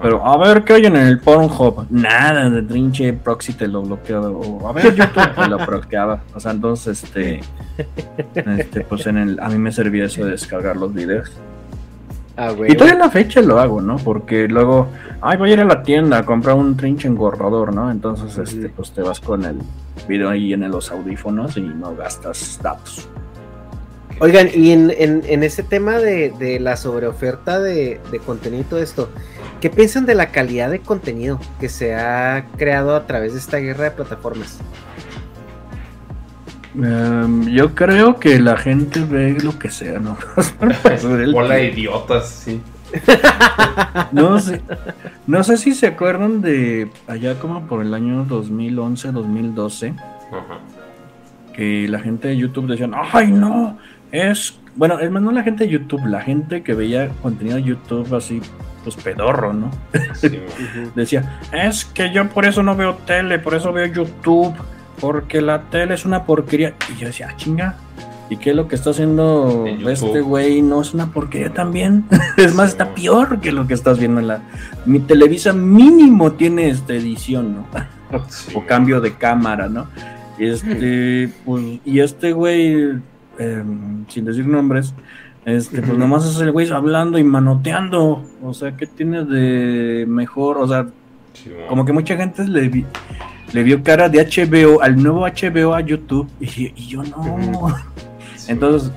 pero 0.00 0.24
a 0.24 0.36
ver 0.38 0.64
qué 0.64 0.74
hay 0.74 0.86
en 0.86 0.96
el 0.96 1.20
Pornhub, 1.20 1.86
nada, 1.90 2.48
de 2.48 2.62
trinche 2.62 3.12
proxy 3.12 3.52
te 3.52 3.68
lo 3.68 3.82
bloqueaba, 3.82 4.30
o 4.30 4.68
a 4.68 4.72
ver 4.72 4.94
YouTube 4.94 5.34
te 5.34 5.48
lo 5.48 5.58
bloqueaba, 5.58 6.22
o 6.34 6.40
sea, 6.40 6.52
entonces, 6.52 7.04
este, 7.04 7.40
este, 8.34 8.80
pues 8.82 9.06
en 9.06 9.18
el, 9.18 9.40
a 9.40 9.48
mí 9.50 9.58
me 9.58 9.72
servía 9.72 10.06
eso 10.06 10.24
de 10.24 10.32
descargar 10.32 10.76
los 10.76 10.94
videos. 10.94 11.30
Ah, 12.36 12.52
Y 12.68 12.74
todavía 12.74 12.92
en 12.94 12.98
la 12.98 13.10
fecha 13.10 13.40
lo 13.40 13.58
hago, 13.58 13.80
¿no? 13.80 13.96
Porque 13.96 14.46
luego, 14.46 14.88
ay, 15.22 15.38
voy 15.38 15.50
a 15.50 15.52
ir 15.54 15.60
a 15.60 15.64
la 15.64 15.82
tienda 15.82 16.18
a 16.18 16.24
comprar 16.26 16.56
un 16.56 16.76
trinche 16.76 17.08
engordador, 17.08 17.72
¿no? 17.72 17.90
Entonces, 17.90 18.36
este, 18.36 18.68
pues 18.68 18.90
te 18.92 19.00
vas 19.00 19.20
con 19.20 19.44
el 19.44 19.56
video 20.06 20.28
ahí 20.28 20.52
en 20.52 20.70
los 20.70 20.90
audífonos 20.90 21.56
y 21.56 21.62
no 21.62 21.96
gastas 21.96 22.58
datos. 22.62 23.08
Oigan, 24.18 24.48
y 24.54 24.70
en, 24.72 24.92
en, 24.96 25.22
en 25.26 25.42
ese 25.42 25.62
tema 25.62 25.98
de, 25.98 26.30
de 26.38 26.58
la 26.60 26.76
sobreoferta 26.76 27.58
de, 27.58 28.00
de 28.10 28.18
contenido 28.18 28.62
y 28.62 28.64
todo 28.64 28.80
esto, 28.80 29.10
¿qué 29.60 29.68
piensan 29.68 30.06
de 30.06 30.14
la 30.14 30.28
calidad 30.30 30.70
de 30.70 30.80
contenido 30.80 31.38
que 31.60 31.68
se 31.68 31.94
ha 31.94 32.46
creado 32.56 32.96
a 32.96 33.06
través 33.06 33.32
de 33.34 33.38
esta 33.38 33.58
guerra 33.58 33.84
de 33.84 33.90
plataformas? 33.92 34.58
Em, 36.82 37.48
yo 37.48 37.74
creo 37.74 38.18
que 38.18 38.38
la 38.38 38.56
gente 38.56 39.00
ve 39.04 39.38
lo 39.42 39.58
que 39.58 39.70
sea, 39.70 39.98
¿no? 39.98 40.18
Hola, 41.34 41.54
de 41.54 41.70
idiotas, 41.70 42.28
sí. 42.28 42.60
no 44.12 44.38
sé, 44.38 44.60
no 45.26 45.42
sé 45.42 45.56
si 45.56 45.74
se 45.74 45.86
acuerdan 45.88 46.40
de 46.40 46.88
allá 47.08 47.38
como 47.38 47.66
por 47.66 47.82
el 47.82 47.94
año 47.94 48.24
2011, 48.24 49.12
2012, 49.12 49.88
Ajá. 49.88 50.60
que 51.54 51.88
la 51.88 51.98
gente 51.98 52.28
de 52.28 52.36
YouTube 52.36 52.68
decían, 52.68 52.92
ay 52.94 53.32
no, 53.32 53.76
es, 54.12 54.58
bueno, 54.76 54.98
es 55.00 55.10
más 55.10 55.22
no 55.22 55.32
la 55.32 55.42
gente 55.42 55.64
de 55.64 55.70
YouTube, 55.70 56.06
la 56.06 56.20
gente 56.20 56.62
que 56.62 56.74
veía 56.74 57.08
contenido 57.22 57.56
de 57.56 57.64
YouTube 57.64 58.14
así, 58.14 58.40
pues 58.84 58.96
pedorro, 58.96 59.52
¿no? 59.52 59.70
Sí. 60.14 60.40
Decía, 60.94 61.40
es 61.52 61.84
que 61.86 62.12
yo 62.12 62.28
por 62.28 62.44
eso 62.44 62.62
no 62.62 62.76
veo 62.76 62.94
tele, 63.06 63.38
por 63.38 63.54
eso 63.54 63.72
veo 63.72 63.86
YouTube, 63.86 64.54
porque 65.00 65.40
la 65.40 65.62
tele 65.62 65.94
es 65.94 66.04
una 66.04 66.24
porquería. 66.24 66.74
Y 66.94 67.00
yo 67.00 67.06
decía, 67.08 67.28
ah, 67.30 67.36
chinga, 67.36 67.76
¿y 68.30 68.36
qué 68.36 68.50
es 68.50 68.56
lo 68.56 68.68
que 68.68 68.74
está 68.74 68.90
haciendo 68.90 69.64
este 69.66 70.20
güey? 70.20 70.62
No 70.62 70.80
es 70.80 70.94
una 70.94 71.12
porquería 71.12 71.52
también. 71.52 72.04
es 72.36 72.54
más, 72.54 72.70
está 72.70 72.94
peor 72.94 73.40
que 73.40 73.52
lo 73.52 73.66
que 73.66 73.74
estás 73.74 73.98
viendo 73.98 74.20
en 74.20 74.28
la. 74.28 74.40
Mi 74.84 75.00
Televisa 75.00 75.52
mínimo 75.52 76.32
tiene 76.32 76.68
esta 76.68 76.94
edición, 76.94 77.54
¿no? 77.56 77.66
Sí, 78.28 78.52
o 78.54 78.64
cambio 78.64 79.00
de 79.00 79.14
cámara, 79.14 79.68
¿no? 79.68 79.88
Este, 80.38 81.28
pues, 81.44 81.80
y 81.84 81.98
este 81.98 82.32
güey, 82.32 83.00
em, 83.38 84.06
sin 84.08 84.24
decir 84.24 84.46
nombres, 84.46 84.94
este, 85.44 85.82
pues 85.82 85.98
nomás 85.98 86.24
es 86.24 86.40
el 86.40 86.52
güey 86.52 86.70
hablando 86.70 87.18
y 87.18 87.24
manoteando. 87.24 88.24
O 88.42 88.54
sea, 88.54 88.76
¿qué 88.76 88.86
tiene 88.86 89.24
de 89.24 90.04
mejor? 90.06 90.58
O 90.58 90.68
sea, 90.68 90.86
Sí, 91.34 91.50
como 91.68 91.84
que 91.84 91.92
mucha 91.92 92.16
gente 92.16 92.46
le, 92.48 92.68
vi- 92.68 92.86
le 93.52 93.62
vio 93.62 93.82
cara 93.82 94.08
de 94.08 94.24
HBO, 94.24 94.82
al 94.82 95.02
nuevo 95.02 95.26
HBO 95.26 95.74
a 95.74 95.80
YouTube, 95.80 96.28
y, 96.40 96.72
y 96.76 96.86
yo 96.86 97.02
no. 97.02 97.74
Sí, 98.36 98.46
Entonces, 98.52 98.90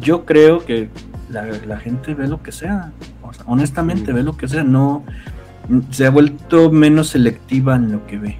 yo 0.00 0.24
creo 0.24 0.64
que 0.64 0.88
la, 1.30 1.44
la 1.66 1.78
gente 1.78 2.14
ve 2.14 2.28
lo 2.28 2.42
que 2.42 2.52
sea. 2.52 2.92
O 3.22 3.32
sea, 3.32 3.44
honestamente 3.46 4.12
ve 4.12 4.22
lo 4.22 4.36
que 4.36 4.48
sea. 4.48 4.64
No 4.64 5.04
se 5.90 6.06
ha 6.06 6.10
vuelto 6.10 6.70
menos 6.70 7.08
selectiva 7.08 7.76
en 7.76 7.92
lo 7.92 8.06
que 8.06 8.18
ve. 8.18 8.38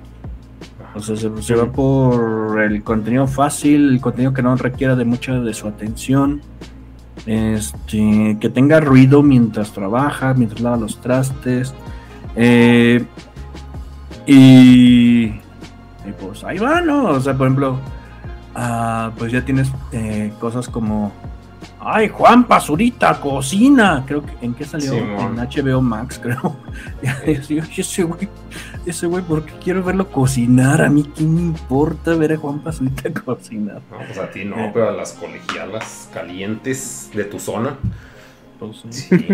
O 0.95 1.01
sea, 1.01 1.17
se, 1.17 1.31
se 1.43 1.55
va 1.55 1.71
por 1.71 2.61
el 2.61 2.83
contenido 2.83 3.27
fácil, 3.27 3.91
el 3.91 4.01
contenido 4.01 4.33
que 4.33 4.43
no 4.43 4.57
requiera 4.57 4.97
de 4.97 5.05
mucha 5.05 5.39
de 5.39 5.55
su 5.55 5.69
atención. 5.69 6.41
Este, 7.27 8.39
que 8.41 8.49
tenga 8.49 8.81
ruido 8.81 9.23
mientras 9.23 9.73
trabaja, 9.73 10.35
mientras 10.35 10.61
lava 10.61 10.77
los 10.77 11.01
trastes. 11.01 11.75
Eh, 12.35 13.05
y, 14.27 15.33
y 16.07 16.13
pues 16.13 16.43
ahí 16.45 16.59
va, 16.59 16.81
¿no? 16.81 17.05
O 17.11 17.21
sea, 17.21 17.35
por 17.37 17.47
ejemplo, 17.47 17.79
ah, 18.55 19.11
pues 19.19 19.33
ya 19.33 19.45
tienes 19.45 19.71
eh, 19.93 20.33
cosas 20.41 20.69
como. 20.69 21.13
Ay, 21.83 22.09
Juan 22.09 22.45
Pazurita, 22.45 23.19
cocina. 23.21 24.05
Creo 24.07 24.23
que 24.25 24.33
en 24.43 24.53
qué 24.55 24.65
salió 24.67 24.93
en 24.95 25.37
HBO 25.37 25.81
Max, 25.81 26.19
creo. 26.23 26.57
Y 27.27 27.35
así, 27.37 27.59
"Oye, 27.59 27.73
ese 27.81 28.03
güey, 28.03 28.29
ese 28.85 29.07
güey, 29.07 29.25
porque 29.25 29.53
quiero 29.63 29.83
verlo 29.83 30.09
cocinar. 30.11 30.83
A 30.83 30.91
mí, 30.91 31.03
¿qué 31.15 31.23
me 31.25 31.41
importa 31.41 32.15
ver 32.17 32.35
a 32.35 32.37
Juan 32.37 32.59
Pazurita 32.61 33.11
cocinar? 33.25 33.81
No, 33.91 33.97
pues 34.07 34.19
a 34.19 34.31
ti 34.31 34.45
no, 34.45 34.57
Eh. 34.59 34.71
pero 34.75 34.91
a 34.91 34.93
las 34.93 35.13
colegialas 35.15 36.09
calientes 36.13 37.11
de 37.15 37.25
tu 37.25 37.39
zona. 37.39 37.77
Pues. 38.59 38.83
Sí. 38.91 39.27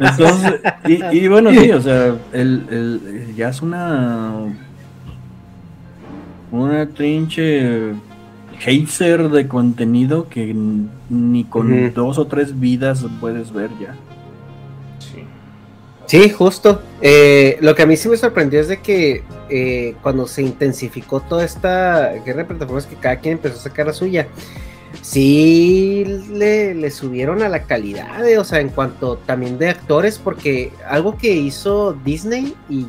Entonces, 0.00 0.60
y, 0.86 1.16
y 1.16 1.28
bueno, 1.28 1.50
sí, 1.50 1.70
o 1.70 1.80
sea, 1.80 2.06
el, 2.32 2.66
el- 2.70 3.34
ya 3.36 3.50
es 3.50 3.62
una. 3.62 4.32
Una 6.52 6.86
trinche 6.88 7.92
hater 8.60 9.28
de 9.30 9.48
contenido 9.48 10.28
que 10.28 10.54
ni 11.08 11.44
con 11.44 11.92
dos 11.94 12.18
o 12.18 12.26
tres 12.26 12.60
vidas 12.60 13.04
puedes 13.20 13.52
ver 13.52 13.70
ya. 13.80 13.96
Sí. 15.00 15.24
Sí, 16.06 16.28
justo. 16.30 16.80
Eh, 17.00 17.56
lo 17.60 17.74
que 17.74 17.82
a 17.82 17.86
mí 17.86 17.96
sí 17.96 18.08
me 18.08 18.16
sorprendió 18.16 18.60
es 18.60 18.68
de 18.68 18.80
que 18.80 19.22
eh, 19.48 19.94
cuando 20.02 20.26
se 20.26 20.42
intensificó 20.42 21.20
toda 21.20 21.44
esta 21.44 22.12
guerra 22.24 22.40
de 22.40 22.44
plataformas 22.44 22.86
que 22.86 22.96
cada 22.96 23.16
quien 23.16 23.34
empezó 23.34 23.56
a 23.58 23.62
sacar 23.62 23.86
la 23.86 23.92
suya, 23.94 24.28
sí 25.00 26.04
le, 26.32 26.74
le 26.74 26.90
subieron 26.90 27.42
a 27.42 27.48
la 27.48 27.62
calidad, 27.64 28.26
eh, 28.28 28.38
o 28.38 28.44
sea, 28.44 28.60
en 28.60 28.68
cuanto 28.68 29.16
también 29.26 29.58
de 29.58 29.70
actores, 29.70 30.18
porque 30.18 30.70
algo 30.88 31.16
que 31.16 31.32
hizo 31.34 31.94
Disney 32.04 32.54
y 32.68 32.86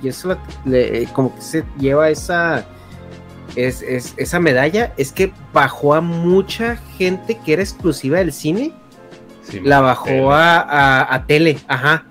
le- 0.66 1.06
como 1.14 1.34
que 1.36 1.42
se 1.42 1.64
lleva 1.80 2.10
esa 2.10 2.66
es, 3.56 3.82
es- 3.82 4.14
esa 4.18 4.40
medalla 4.40 4.94
es 4.98 5.12
que 5.12 5.32
bajó 5.54 5.94
a 5.94 6.02
mucha 6.02 6.78
gente 6.98 7.38
que 7.46 7.54
era 7.54 7.62
exclusiva 7.62 8.18
del 8.20 8.34
cine 8.34 8.74
Sí, 9.44 9.60
la 9.60 9.82
bajó 9.82 10.06
Tele. 10.06 10.28
a, 10.32 10.60
a- 10.62 11.16
a 11.16 11.26
tele, 11.26 11.58
ajá. 11.68 12.06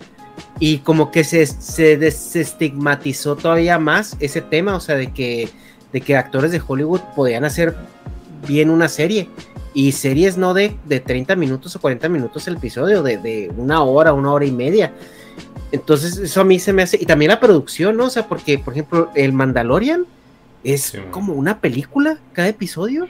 Y 0.59 0.78
como 0.78 1.10
que 1.10 1.24
se, 1.24 1.47
se 1.47 1.97
desestigmatizó 1.97 3.36
todavía 3.36 3.78
más 3.78 4.16
ese 4.20 4.40
tema, 4.43 4.77
o 4.77 4.81
sea, 4.81 4.97
de 4.97 5.12
que, 5.12 5.48
de 5.93 6.01
que 6.02 6.16
actores 6.16 6.52
de 6.52 6.60
Hollywood 6.66 7.01
podían 7.16 7.44
hacer 7.44 7.74
bien 8.47 8.70
una 8.70 8.89
serie. 8.89 9.28
Y 9.74 9.93
series 9.93 10.36
no 10.36 10.52
de, 10.52 10.77
de 10.85 11.01
30 11.01 11.35
minutos 11.36 11.74
o 11.74 11.81
40 11.81 12.09
minutos 12.10 12.47
el 12.47 12.56
episodio, 12.56 13.02
de, 13.02 13.16
de 13.16 13.51
una 13.56 13.82
hora, 13.82 14.12
una 14.12 14.31
hora 14.32 14.44
y 14.44 14.52
media. 14.52 14.93
Entonces, 15.73 16.19
eso 16.19 16.43
a 16.43 16.44
mí 16.44 16.59
se 16.59 16.74
me 16.74 16.82
hace. 16.82 16.98
Y 17.01 17.06
también 17.06 17.31
la 17.31 17.40
producción, 17.40 17.97
¿no? 17.97 18.05
O 18.05 18.10
sea, 18.10 18.27
porque, 18.28 18.59
por 18.59 18.74
ejemplo, 18.74 19.10
el 19.14 19.32
Mandalorian 19.32 20.05
es 20.64 20.82
Sí, 20.82 20.98
como 21.10 21.32
una 21.34 21.59
película 21.59 22.18
cada 22.32 22.48
episodio. 22.48 23.06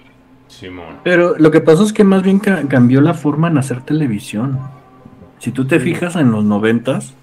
Simón. 0.49 0.97
Pero 1.05 1.35
lo 1.39 1.51
que 1.51 1.61
pasó 1.61 1.85
es 1.85 1.93
que 1.93 2.05
más 2.05 2.23
bien 2.23 2.39
ca- 2.39 2.63
cambió 2.69 3.01
la 3.01 3.15
forma 3.15 3.49
en 3.49 3.59
hacer 3.59 3.81
televisión. 3.83 4.59
Si 5.39 5.51
tú 5.51 5.67
te 5.67 5.81
fijas 5.81 6.17
en 6.17 6.31
los 6.31 6.45
noventas, 6.45 7.15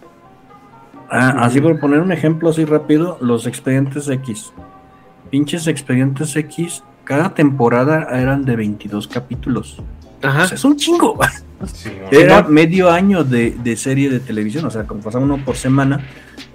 ah, 1.09 1.35
así 1.39 1.61
por 1.61 1.79
poner 1.79 1.99
un 2.01 2.11
ejemplo 2.11 2.49
así 2.49 2.65
rápido, 2.65 3.17
los 3.21 3.45
expedientes 3.47 4.07
X. 4.09 4.51
Pinches 5.29 5.67
expedientes 5.67 6.35
X, 6.35 6.83
cada 7.03 7.33
temporada 7.33 8.07
eran 8.19 8.45
de 8.45 8.55
22 8.55 9.07
capítulos. 9.07 9.81
Ajá. 10.21 10.43
O 10.43 10.47
sea, 10.47 10.55
es 10.55 10.65
un 10.65 10.75
chingo. 10.75 11.17
Era 12.11 12.43
medio 12.43 12.89
año 12.89 13.23
de, 13.23 13.51
de 13.51 13.75
serie 13.77 14.09
de 14.09 14.19
televisión, 14.19 14.65
o 14.65 14.69
sea, 14.71 14.85
como 14.85 15.01
pasaba 15.01 15.23
uno 15.23 15.37
por 15.43 15.55
semana, 15.55 16.05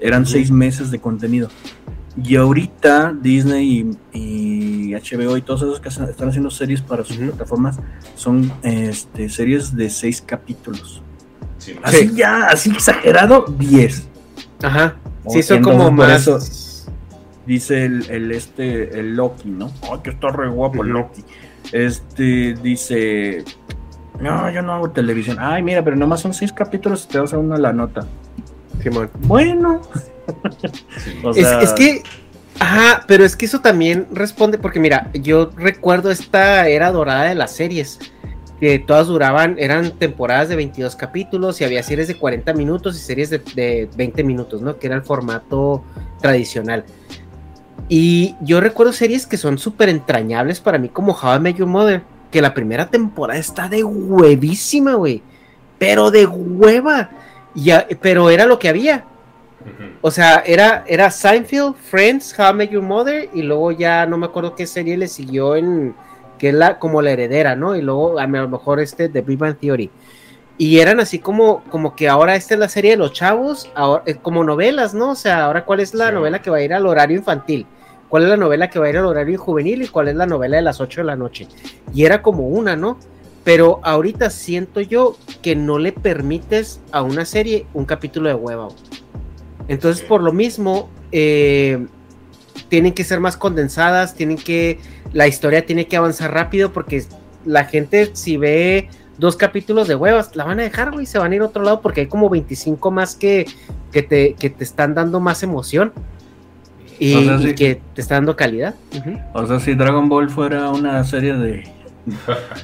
eran 0.01 0.27
seis 0.27 0.51
meses 0.51 0.91
de 0.91 0.99
contenido. 0.99 1.49
Y 2.23 2.37
ahorita 2.37 3.13
Disney 3.21 3.97
y, 4.13 4.19
y 4.91 4.95
HBO 4.95 5.37
y 5.37 5.43
todos 5.43 5.63
esos 5.63 5.81
que 5.81 5.89
están 5.89 6.29
haciendo 6.29 6.51
series 6.51 6.81
para 6.81 7.05
sus 7.05 7.17
plataformas 7.17 7.79
son 8.15 8.53
este, 8.63 9.29
series 9.29 9.75
de 9.75 9.91
seis 9.91 10.23
capítulos. 10.25 11.03
Así 11.83 12.11
ya, 12.15 12.47
así 12.47 12.71
exagerado, 12.71 13.47
10. 13.59 14.09
Ajá. 14.63 14.97
Oh, 15.25 15.31
Sí, 15.33 15.43
son 15.43 15.59
entonces, 15.59 15.83
como 15.83 15.91
más. 15.97 16.27
eso- 16.29 16.39
Dice 17.47 17.85
el, 17.85 18.09
el 18.11 18.33
este, 18.33 18.99
el 18.99 19.17
Loki, 19.17 19.51
¿no? 19.51 19.71
Ay, 19.83 19.99
que 20.03 20.11
está 20.11 20.29
re 20.31 20.49
guapo 20.49 20.83
el. 20.83 20.91
Loki. 20.91 21.23
Este 21.73 22.55
dice. 22.63 23.45
No, 24.21 24.51
yo 24.51 24.63
no 24.63 24.73
hago 24.73 24.91
televisión. 24.91 25.37
Ay, 25.41 25.63
mira, 25.63 25.83
pero 25.85 25.95
nomás 25.97 26.21
son 26.21 26.33
seis 26.33 26.53
capítulos 26.53 27.05
y 27.05 27.13
te 27.13 27.19
vas 27.19 27.35
a 27.35 27.39
una 27.39 27.59
la 27.59 27.73
nota. 27.75 28.07
Simón. 28.85 29.11
Bueno. 29.21 29.83
Sí. 29.95 30.01
O 31.23 31.31
Es, 31.33 31.37
sea, 31.37 31.61
es 31.61 31.73
que, 31.73 32.03
ajá, 32.59 33.05
pero 33.07 33.25
es 33.25 33.37
que 33.37 33.45
eso 33.45 33.61
también 33.61 34.07
responde, 34.13 34.57
porque 34.57 34.81
mira, 34.81 35.11
yo 35.13 35.51
recuerdo 35.57 36.11
esta 36.11 36.67
era 36.69 36.91
dorada 36.93 37.25
de 37.25 37.35
las 37.35 37.55
series, 37.55 37.99
que 38.59 38.79
todas 38.79 39.09
duraban, 39.09 39.57
eran 39.59 39.99
temporadas 39.99 40.49
de 40.49 40.57
22 40.57 40.97
capítulos 40.97 41.61
y 41.61 41.65
había 41.65 41.83
series 41.83 42.09
de 42.09 42.17
40 42.17 42.55
minutos 42.55 42.97
y 42.97 43.01
series 43.01 43.29
de, 43.29 43.39
de 43.55 43.91
20 43.97 44.25
minutos, 44.25 44.63
¿no? 44.63 44.79
Que 44.79 44.87
era 44.87 44.97
el 44.97 45.03
formato 45.03 45.85
tradicional. 46.23 46.85
Y 47.91 48.35
yo 48.41 48.61
recuerdo 48.63 48.93
series 48.95 49.27
que 49.27 49.37
son 49.37 49.59
súper 49.59 49.91
entrañables 49.91 50.61
para 50.61 50.79
mí, 50.79 50.89
como 50.89 51.13
How 51.13 51.37
I 51.37 51.41
Met 51.41 51.57
Your 51.57 51.69
Mother, 51.69 52.03
que 52.31 52.41
la 52.41 52.55
primera 52.55 52.89
temporada 52.89 53.39
está 53.39 53.69
de 53.69 53.85
huevísima, 53.85 54.95
güey, 54.95 55.23
pero 55.79 56.11
de 56.11 56.25
hueva. 56.27 57.11
Ya, 57.55 57.87
pero 58.01 58.31
era 58.31 58.47
lo 58.47 58.59
que 58.59 58.69
había. 58.69 59.05
O 60.03 60.11
sea, 60.11 60.43
era, 60.45 60.85
era 60.87 61.11
Seinfeld, 61.11 61.77
Friends, 61.77 62.39
How 62.39 62.51
I 62.51 62.55
Met 62.55 62.71
Your 62.71 62.83
Mother, 62.83 63.31
y 63.33 63.43
luego 63.43 63.73
ya 63.73 64.05
no 64.05 64.19
me 64.19 64.27
acuerdo 64.27 64.55
qué 64.55 64.67
serie 64.67 64.97
le 64.97 65.09
siguió 65.09 65.57
en, 65.57 65.95
que 66.39 66.51
es 66.51 66.55
la, 66.55 66.79
como 66.79 67.01
la 67.01 67.13
heredera, 67.13 67.57
¿no? 67.57 67.75
Y 67.75 67.81
luego 67.81 68.19
a 68.19 68.27
lo 68.27 68.49
mejor 68.49 68.81
este, 68.81 69.09
The 69.09 69.23
Big 69.23 69.39
Bang 69.39 69.57
Theory. 69.57 69.91
Y 70.57 70.79
eran 70.79 71.01
así 71.01 71.19
como, 71.19 71.65
como 71.71 71.97
que 71.97 72.09
ahora 72.09 72.37
esta 72.37 72.55
es 72.55 72.61
la 72.61 72.69
serie 72.69 72.93
de 72.93 72.97
los 72.97 73.13
chavos, 73.13 73.71
ahora, 73.75 74.03
eh, 74.07 74.17
como 74.17 74.45
novelas, 74.45 74.95
¿no? 74.95 75.13
O 75.13 75.15
sea, 75.17 75.47
ahora 75.47 75.65
cuál 75.65 75.81
es 75.81 75.95
la 75.95 76.13
novela 76.13 76.41
que 76.41 76.51
va 76.51 76.59
a 76.59 76.63
ir 76.63 76.75
al 76.75 76.87
horario 76.87 77.17
infantil, 77.17 77.67
cuál 78.09 78.25
es 78.25 78.29
la 78.29 78.37
novela 78.37 78.71
que 78.71 78.79
va 78.79 78.87
a 78.87 78.91
ir 78.91 78.99
al 78.99 79.07
horario 79.07 79.39
juvenil 79.39 79.83
y 79.83 79.89
cuál 79.89 80.09
es 80.09 80.15
la 80.15 80.27
novela 80.27 80.57
de 80.57 80.63
las 80.63 80.81
8 80.81 81.01
de 81.01 81.07
la 81.07 81.17
noche. 81.17 81.49
Y 81.93 82.05
era 82.05 82.23
como 82.23 82.47
una, 82.47 82.77
¿no? 82.77 82.99
Pero 83.45 83.81
ahorita 83.83 84.31
siento 84.31 84.81
yo 84.81 85.17
que 85.43 85.55
no 85.55 85.79
le 85.79 85.93
permites 85.93 86.81
a 86.91 87.03
una 87.03 87.25
serie 87.27 87.67
un 87.75 87.85
capítulo 87.85 88.29
de 88.29 88.35
hueva. 88.35 88.69
Entonces, 89.69 90.05
por 90.05 90.23
lo 90.23 90.33
mismo, 90.33 90.89
eh, 91.13 91.87
tienen 92.69 92.93
que 92.93 93.05
ser 93.05 93.21
más 93.21 93.37
condensadas, 93.37 94.15
tienen 94.15 94.37
que, 94.37 94.81
la 95.13 95.29
historia 95.29 95.65
tiene 95.65 95.87
que 95.87 95.97
avanzar 95.97 96.33
rápido 96.33 96.73
porque 96.73 97.05
la 97.45 97.65
gente 97.65 98.11
si 98.15 98.37
ve 98.37 98.89
dos 99.19 99.37
capítulos 99.37 99.87
de 99.89 99.95
huevas, 99.95 100.35
la 100.35 100.45
van 100.45 100.61
a 100.61 100.65
dejar, 100.65 100.91
güey, 100.91 101.07
se 101.07 101.19
van 101.19 101.33
a 101.33 101.37
ir 101.37 101.43
a 101.43 101.47
otro 101.47 101.63
lado 101.63 101.81
porque 101.81 102.03
hay 102.03 102.07
como 102.07 102.29
25 102.29 102.91
más 102.91 103.15
que, 103.15 103.47
que, 103.93 104.03
te, 104.03 104.35
que 104.35 104.51
te 104.51 104.65
están 104.65 104.95
dando 104.95 105.21
más 105.21 105.43
emoción 105.43 105.93
y, 106.99 107.55
que 107.55 107.81
te 107.95 108.01
está 108.01 108.17
dando 108.17 108.37
calidad. 108.37 108.75
O 109.33 109.47
sea, 109.47 109.61
si 109.61 109.75
Dragon 109.75 110.09
Ball 110.09 110.31
fuera 110.31 110.71
una 110.71 111.05
serie 111.05 111.35
de, 111.35 111.74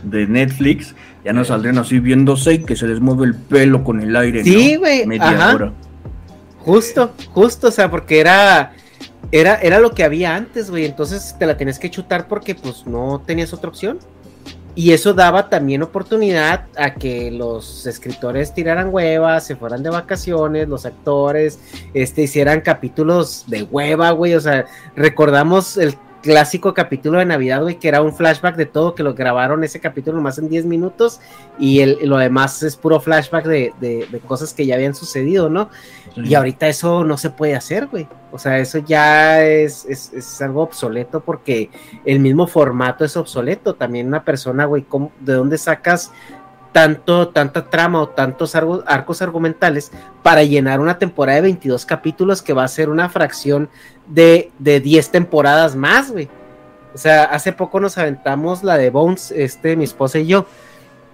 de 0.03 0.27
Netflix, 0.27 0.95
ya 1.25 1.33
no 1.33 1.45
saldrían 1.45 1.79
así 1.79 1.99
viéndose 1.99 2.55
y 2.55 2.59
que 2.65 2.77
se 2.77 2.87
les 2.87 3.01
mueve 3.01 3.27
el 3.27 3.35
pelo 3.35 3.85
con 3.85 4.01
el 4.01 4.15
aire. 4.17 4.45
Sí, 4.45 4.77
güey. 4.77 5.07
Media 5.07 5.55
hora. 5.55 5.73
Justo, 6.59 7.13
justo, 7.33 7.69
o 7.69 7.71
sea, 7.71 7.91
porque 7.91 8.21
era, 8.21 8.73
era, 9.33 9.55
era 9.57 9.81
lo 9.81 9.93
que 9.93 10.05
había 10.05 10.37
antes, 10.37 10.71
güey. 10.71 10.85
Entonces 10.85 11.35
te 11.39 11.47
la 11.47 11.57
tienes 11.57 11.79
que 11.79 11.91
chutar 11.91 12.29
porque 12.29 12.55
pues 12.55 12.87
no 12.87 13.23
tenías 13.25 13.53
otra 13.53 13.71
opción. 13.71 13.99
Y 14.77 14.93
eso 14.93 15.15
daba 15.15 15.49
también 15.49 15.83
oportunidad 15.83 16.67
a 16.77 16.95
que 16.95 17.31
los 17.33 17.87
escritores 17.87 18.55
tiraran 18.55 18.95
huevas, 18.95 19.45
se 19.45 19.57
fueran 19.57 19.83
de 19.83 19.91
vacaciones, 19.91 20.69
los 20.69 20.87
actores, 20.87 21.59
este, 21.93 22.23
hicieran 22.23 22.61
capítulos 22.61 23.45
de 23.49 23.65
hueva, 23.65 24.13
güey. 24.13 24.35
O 24.35 24.41
sea, 24.41 24.67
recordamos 24.95 25.77
el 25.77 25.97
clásico 26.23 26.75
capítulo 26.75 27.19
de 27.19 27.25
Navidad, 27.25 27.63
güey, 27.63 27.79
que 27.79 27.89
era 27.89 28.03
un 28.03 28.15
flashback 28.15 28.57
de 28.57 28.67
todo, 28.67 28.95
que 28.95 29.03
lo 29.03 29.15
grabaron 29.15 29.65
ese 29.65 29.81
capítulo 29.81 30.21
más 30.21 30.39
en 30.39 30.49
10 30.49 30.67
minutos 30.67 31.21
y 31.59 31.81
el, 31.81 31.99
lo 32.05 32.19
demás 32.19 32.63
es 32.63 32.77
puro 32.77 33.01
flashback 33.01 33.47
de, 33.47 33.73
de, 33.81 34.21
cosas 34.27 34.53
que 34.55 34.67
ya 34.67 34.75
habían 34.75 34.95
sucedido, 34.95 35.49
¿no? 35.49 35.71
Y 36.17 36.35
ahorita 36.35 36.69
eso 36.69 37.05
no 37.05 37.17
se 37.17 37.31
puede 37.31 37.55
hacer, 37.55 37.87
güey. 37.87 38.07
O 38.33 38.39
sea, 38.39 38.59
eso 38.59 38.79
ya 38.79 39.43
es, 39.45 39.85
es, 39.87 40.13
es, 40.13 40.41
algo 40.43 40.63
obsoleto 40.63 41.21
porque 41.21 41.71
el 42.05 42.21
mismo 42.21 42.47
formato 42.47 43.05
es 43.05 43.17
obsoleto. 43.17 43.75
También 43.75 44.07
una 44.07 44.25
persona, 44.25 44.67
güey, 44.67 44.85
¿de 45.21 45.33
dónde 45.33 45.59
sacas 45.59 46.13
tanto, 46.73 47.29
tanta 47.29 47.69
trama 47.69 48.01
o 48.01 48.09
tantos 48.09 48.55
arcos 48.55 49.23
argumentales 49.23 49.91
para 50.23 50.45
llenar 50.45 50.81
una 50.81 50.99
temporada 50.99 51.37
de 51.37 51.43
22 51.43 51.85
capítulos 51.85 52.43
que 52.43 52.53
va 52.53 52.65
a 52.65 52.69
ser 52.69 52.89
una 52.89 53.09
fracción 53.09 53.69
de, 54.07 54.51
de 54.59 54.81
10 54.81 55.11
temporadas 55.11 55.75
más, 55.75 56.13
güey. 56.13 56.29
O 56.95 56.99
sea, 56.99 57.25
hace 57.25 57.53
poco 57.53 57.81
nos 57.81 57.99
aventamos 57.99 58.65
la 58.65 58.77
de 58.77 58.91
Bones, 58.91 59.31
este, 59.31 59.77
mi 59.77 59.85
esposa 59.85 60.19
y 60.19 60.27
yo. 60.27 60.47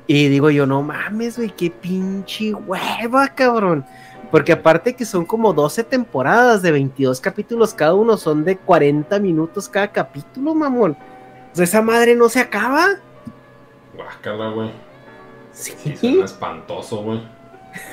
Y 0.07 0.28
digo 0.28 0.51
yo, 0.51 0.66
no 0.66 0.83
mames, 0.83 1.37
güey, 1.37 1.51
qué 1.51 1.70
pinche 1.70 2.55
hueva, 2.55 3.28
cabrón. 3.28 3.85
Porque 4.31 4.53
aparte 4.53 4.95
que 4.95 5.05
son 5.05 5.24
como 5.24 5.53
12 5.53 5.85
temporadas 5.85 6.62
de 6.62 6.73
22 6.73 7.20
capítulos 7.20 7.74
cada 7.74 7.95
uno, 7.95 8.16
son 8.16 8.45
de 8.45 8.57
40 8.57 9.19
minutos 9.20 9.69
cada 9.69 9.89
capítulo, 9.89 10.55
mamón. 10.55 10.97
O 11.53 11.57
sea, 11.57 11.65
esa 11.65 11.83
madre 11.83 12.15
no 12.15 12.28
se 12.28 12.41
acaba. 12.41 12.87
Guácala, 13.95 14.51
güey. 14.51 14.85
Sí, 15.57 15.74
sí 15.99 16.20
espantoso, 16.23 17.03
güey. 17.03 17.20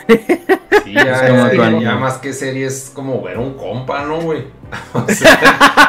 Sí, 0.84 0.94
ya, 0.94 1.96
más 1.96 2.18
que 2.18 2.34
serie 2.34 2.66
es 2.66 2.92
como 2.94 3.22
ver 3.22 3.38
un 3.38 3.54
compa, 3.54 4.04
¿no, 4.04 4.20
güey? 4.20 4.48
o 4.94 5.08
sea, 5.08 5.40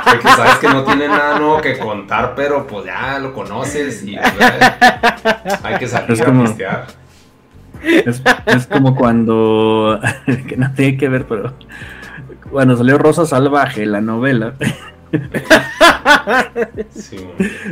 porque 0.04 0.28
sabes 0.28 0.56
que 0.58 0.68
no 0.68 0.84
tiene 0.84 1.08
nada 1.08 1.38
nuevo 1.38 1.60
que 1.60 1.76
contar, 1.78 2.34
pero 2.36 2.66
pues 2.66 2.84
ya 2.86 3.18
lo 3.18 3.32
conoces 3.32 4.04
y 4.04 4.16
hay 4.16 5.78
que 5.78 5.88
salir 5.88 6.22
a 6.22 6.32
pistear. 6.32 6.86
Es, 7.82 8.22
es, 8.46 8.66
como 8.66 8.94
cuando, 8.94 9.98
que 10.48 10.56
no 10.56 10.72
tiene 10.74 10.96
que 10.96 11.08
ver, 11.08 11.26
pero 11.26 11.54
cuando 12.50 12.76
salió 12.76 12.98
Rosa 12.98 13.26
Salvaje, 13.26 13.84
la 13.84 14.00
novela, 14.00 14.54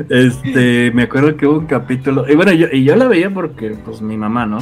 este, 0.08 0.90
me 0.92 1.02
acuerdo 1.04 1.36
que 1.36 1.46
hubo 1.46 1.58
un 1.58 1.66
capítulo, 1.66 2.24
y 2.28 2.34
bueno, 2.34 2.52
yo, 2.52 2.68
y 2.72 2.84
yo 2.84 2.96
la 2.96 3.06
veía 3.08 3.30
porque, 3.30 3.76
pues, 3.84 4.00
mi 4.00 4.16
mamá, 4.16 4.46
¿no? 4.46 4.58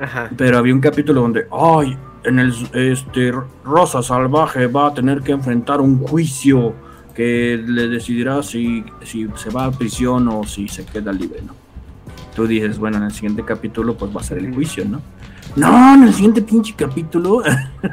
Ajá. 0.00 0.30
Pero 0.36 0.58
había 0.58 0.74
un 0.74 0.80
capítulo 0.80 1.20
donde, 1.20 1.46
ay, 1.52 1.96
en 2.24 2.38
el, 2.38 2.54
este, 2.72 3.32
Rosa 3.64 4.02
Salvaje 4.02 4.66
va 4.66 4.88
a 4.88 4.94
tener 4.94 5.20
que 5.22 5.32
enfrentar 5.32 5.80
un 5.80 5.98
juicio 5.98 6.74
que 7.14 7.62
le 7.64 7.88
decidirá 7.88 8.42
si, 8.42 8.84
si 9.02 9.28
se 9.36 9.50
va 9.50 9.66
a 9.66 9.70
prisión 9.70 10.28
o 10.28 10.44
si 10.44 10.68
se 10.68 10.84
queda 10.84 11.12
libre, 11.12 11.40
¿no? 11.46 11.54
Tú 12.34 12.46
dices, 12.46 12.78
bueno, 12.78 12.96
en 12.96 13.04
el 13.04 13.12
siguiente 13.12 13.44
capítulo, 13.44 13.94
pues 13.96 14.14
va 14.14 14.20
a 14.20 14.24
ser 14.24 14.38
el 14.38 14.52
juicio, 14.52 14.84
¿no? 14.84 15.00
No, 15.56 15.94
en 15.94 16.02
el 16.02 16.12
siguiente 16.12 16.42
pinche 16.42 16.74
capítulo. 16.76 17.42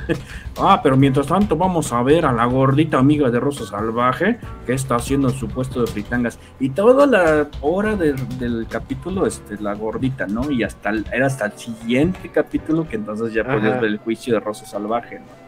ah, 0.57 0.79
pero 0.81 0.97
mientras 0.97 1.27
tanto 1.27 1.55
vamos 1.55 1.93
a 1.93 2.01
ver 2.01 2.25
a 2.25 2.31
la 2.31 2.45
gordita 2.45 2.97
amiga 2.97 3.29
de 3.29 3.39
Rosa 3.39 3.65
Salvaje 3.65 4.39
que 4.65 4.73
está 4.73 4.95
haciendo 4.95 5.29
su 5.29 5.47
puesto 5.47 5.81
de 5.81 5.88
fritangas. 5.88 6.39
Y 6.59 6.71
toda 6.71 7.05
la 7.05 7.47
hora 7.61 7.95
del 7.95 8.65
capítulo, 8.67 9.27
este, 9.27 9.61
la 9.61 9.75
gordita, 9.75 10.25
¿no? 10.25 10.49
Y 10.49 10.63
hasta 10.63 10.91
era 11.11 11.27
hasta 11.27 11.45
el 11.45 11.51
siguiente 11.53 12.29
capítulo 12.29 12.88
que 12.88 12.95
entonces 12.95 13.31
ya 13.31 13.43
podías 13.43 13.79
ver 13.79 13.91
el 13.91 13.97
juicio 13.99 14.33
de 14.33 14.39
Rosa 14.39 14.65
Salvaje, 14.65 15.19
¿no? 15.19 15.41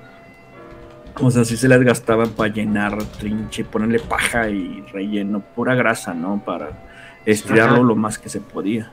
O 1.27 1.31
sea, 1.31 1.45
sí 1.45 1.57
se 1.57 1.68
les 1.68 1.81
gastaban 1.81 2.30
para 2.30 2.52
llenar 2.53 2.98
trinche, 3.19 3.64
ponerle 3.64 3.99
paja 3.99 4.49
y 4.49 4.84
relleno, 4.91 5.41
pura 5.41 5.76
grasa, 5.76 6.14
¿no? 6.14 6.41
Para 6.44 6.69
estirarlo 7.26 7.84
lo 7.84 7.95
más 7.95 8.18
que 8.18 8.30
se 8.30 8.40
podía. 8.40 8.91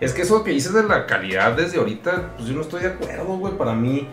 Es 0.00 0.12
que 0.12 0.22
eso 0.22 0.44
que 0.44 0.50
dices 0.50 0.74
de 0.74 0.82
la 0.84 1.06
calidad 1.06 1.52
desde 1.52 1.78
ahorita, 1.78 2.32
pues 2.36 2.48
yo 2.48 2.54
no 2.54 2.60
estoy 2.60 2.82
de 2.82 2.88
acuerdo, 2.88 3.36
güey. 3.36 3.54
Para 3.54 3.74
mí, 3.74 4.06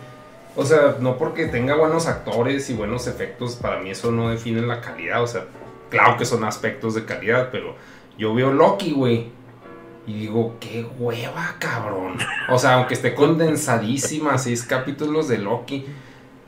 o 0.56 0.66
sea, 0.66 0.96
no 1.00 1.18
porque 1.18 1.46
tenga 1.48 1.76
buenos 1.76 2.08
actores 2.08 2.70
y 2.70 2.74
buenos 2.74 3.08
efectos, 3.08 3.56
para 3.56 3.80
mí 3.80 3.92
eso 3.92 4.12
no 4.12 4.30
define 4.30 4.62
la 4.62 4.82
calidad. 4.82 5.22
O 5.22 5.28
sea, 5.28 5.46
claro 5.90 6.18
que 6.18 6.26
son 6.26 6.44
aspectos 6.44 6.96
de 6.96 7.06
calidad, 7.06 7.50
pero 7.52 7.76
yo 8.18 8.34
veo 8.34 8.52
Loki, 8.52 8.92
güey. 8.92 9.28
Y 10.08 10.14
digo, 10.14 10.56
qué 10.60 10.86
hueva, 10.98 11.56
cabrón. 11.60 12.18
O 12.50 12.58
sea, 12.58 12.76
aunque 12.76 12.96
esté 12.96 13.14
condensadísima, 13.14 14.38
seis 14.40 14.64
capítulos 14.64 15.28
de 15.28 15.38
Loki. 15.38 15.86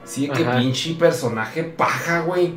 Sí, 0.03 0.28
que 0.30 0.44
pinche 0.44 0.95
personaje 0.95 1.64
paja, 1.64 2.22
güey. 2.22 2.56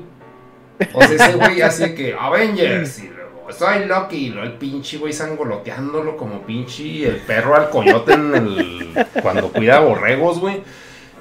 O 0.94 1.02
sea, 1.02 1.14
ese 1.14 1.36
güey 1.36 1.60
hace 1.60 1.94
que 1.94 2.14
Avengers 2.18 3.00
y 3.00 3.08
soy 3.50 3.84
Loki, 3.86 4.28
y 4.28 4.38
el 4.38 4.52
pinche 4.52 4.98
güey 4.98 5.12
sangoloteándolo 5.12 6.16
como 6.16 6.42
pinche 6.42 7.06
el 7.06 7.16
perro 7.16 7.54
al 7.54 7.70
coyote 7.70 8.14
en 8.14 8.34
el. 8.34 9.06
cuando 9.22 9.52
cuida 9.52 9.80
borregos, 9.80 10.38
güey. 10.38 10.62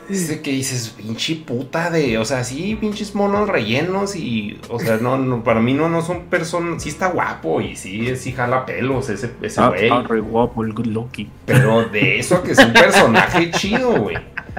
Dice 0.07 0.41
que 0.41 0.51
dices, 0.51 0.89
pinche 0.89 1.35
puta 1.35 1.89
de. 1.89 2.17
O 2.17 2.25
sea, 2.25 2.43
sí, 2.43 2.75
pinches 2.75 3.15
monos 3.15 3.47
rellenos 3.47 4.15
y. 4.15 4.59
O 4.69 4.79
sea, 4.79 4.97
no, 4.97 5.43
para 5.43 5.61
mí 5.61 5.73
no, 5.73 5.89
no 5.89 6.01
son 6.01 6.23
personas. 6.25 6.83
Sí 6.83 6.89
está 6.89 7.07
guapo 7.07 7.61
y 7.61 7.75
sí, 7.75 8.15
sí 8.15 8.33
jala 8.33 8.65
pelos 8.65 9.09
ese, 9.09 9.31
ese 9.41 9.61
ah, 9.61 9.69
güey. 9.69 9.85
Está 9.85 10.03
re 10.03 10.19
guapo 10.19 10.63
el 10.63 10.71
Loki. 10.71 11.29
Pero 11.45 11.85
de 11.85 12.19
eso 12.19 12.43
que 12.43 12.51
es 12.51 12.59
un 12.59 12.73
personaje 12.73 13.51
chido, 13.51 14.01
güey. 14.01 14.17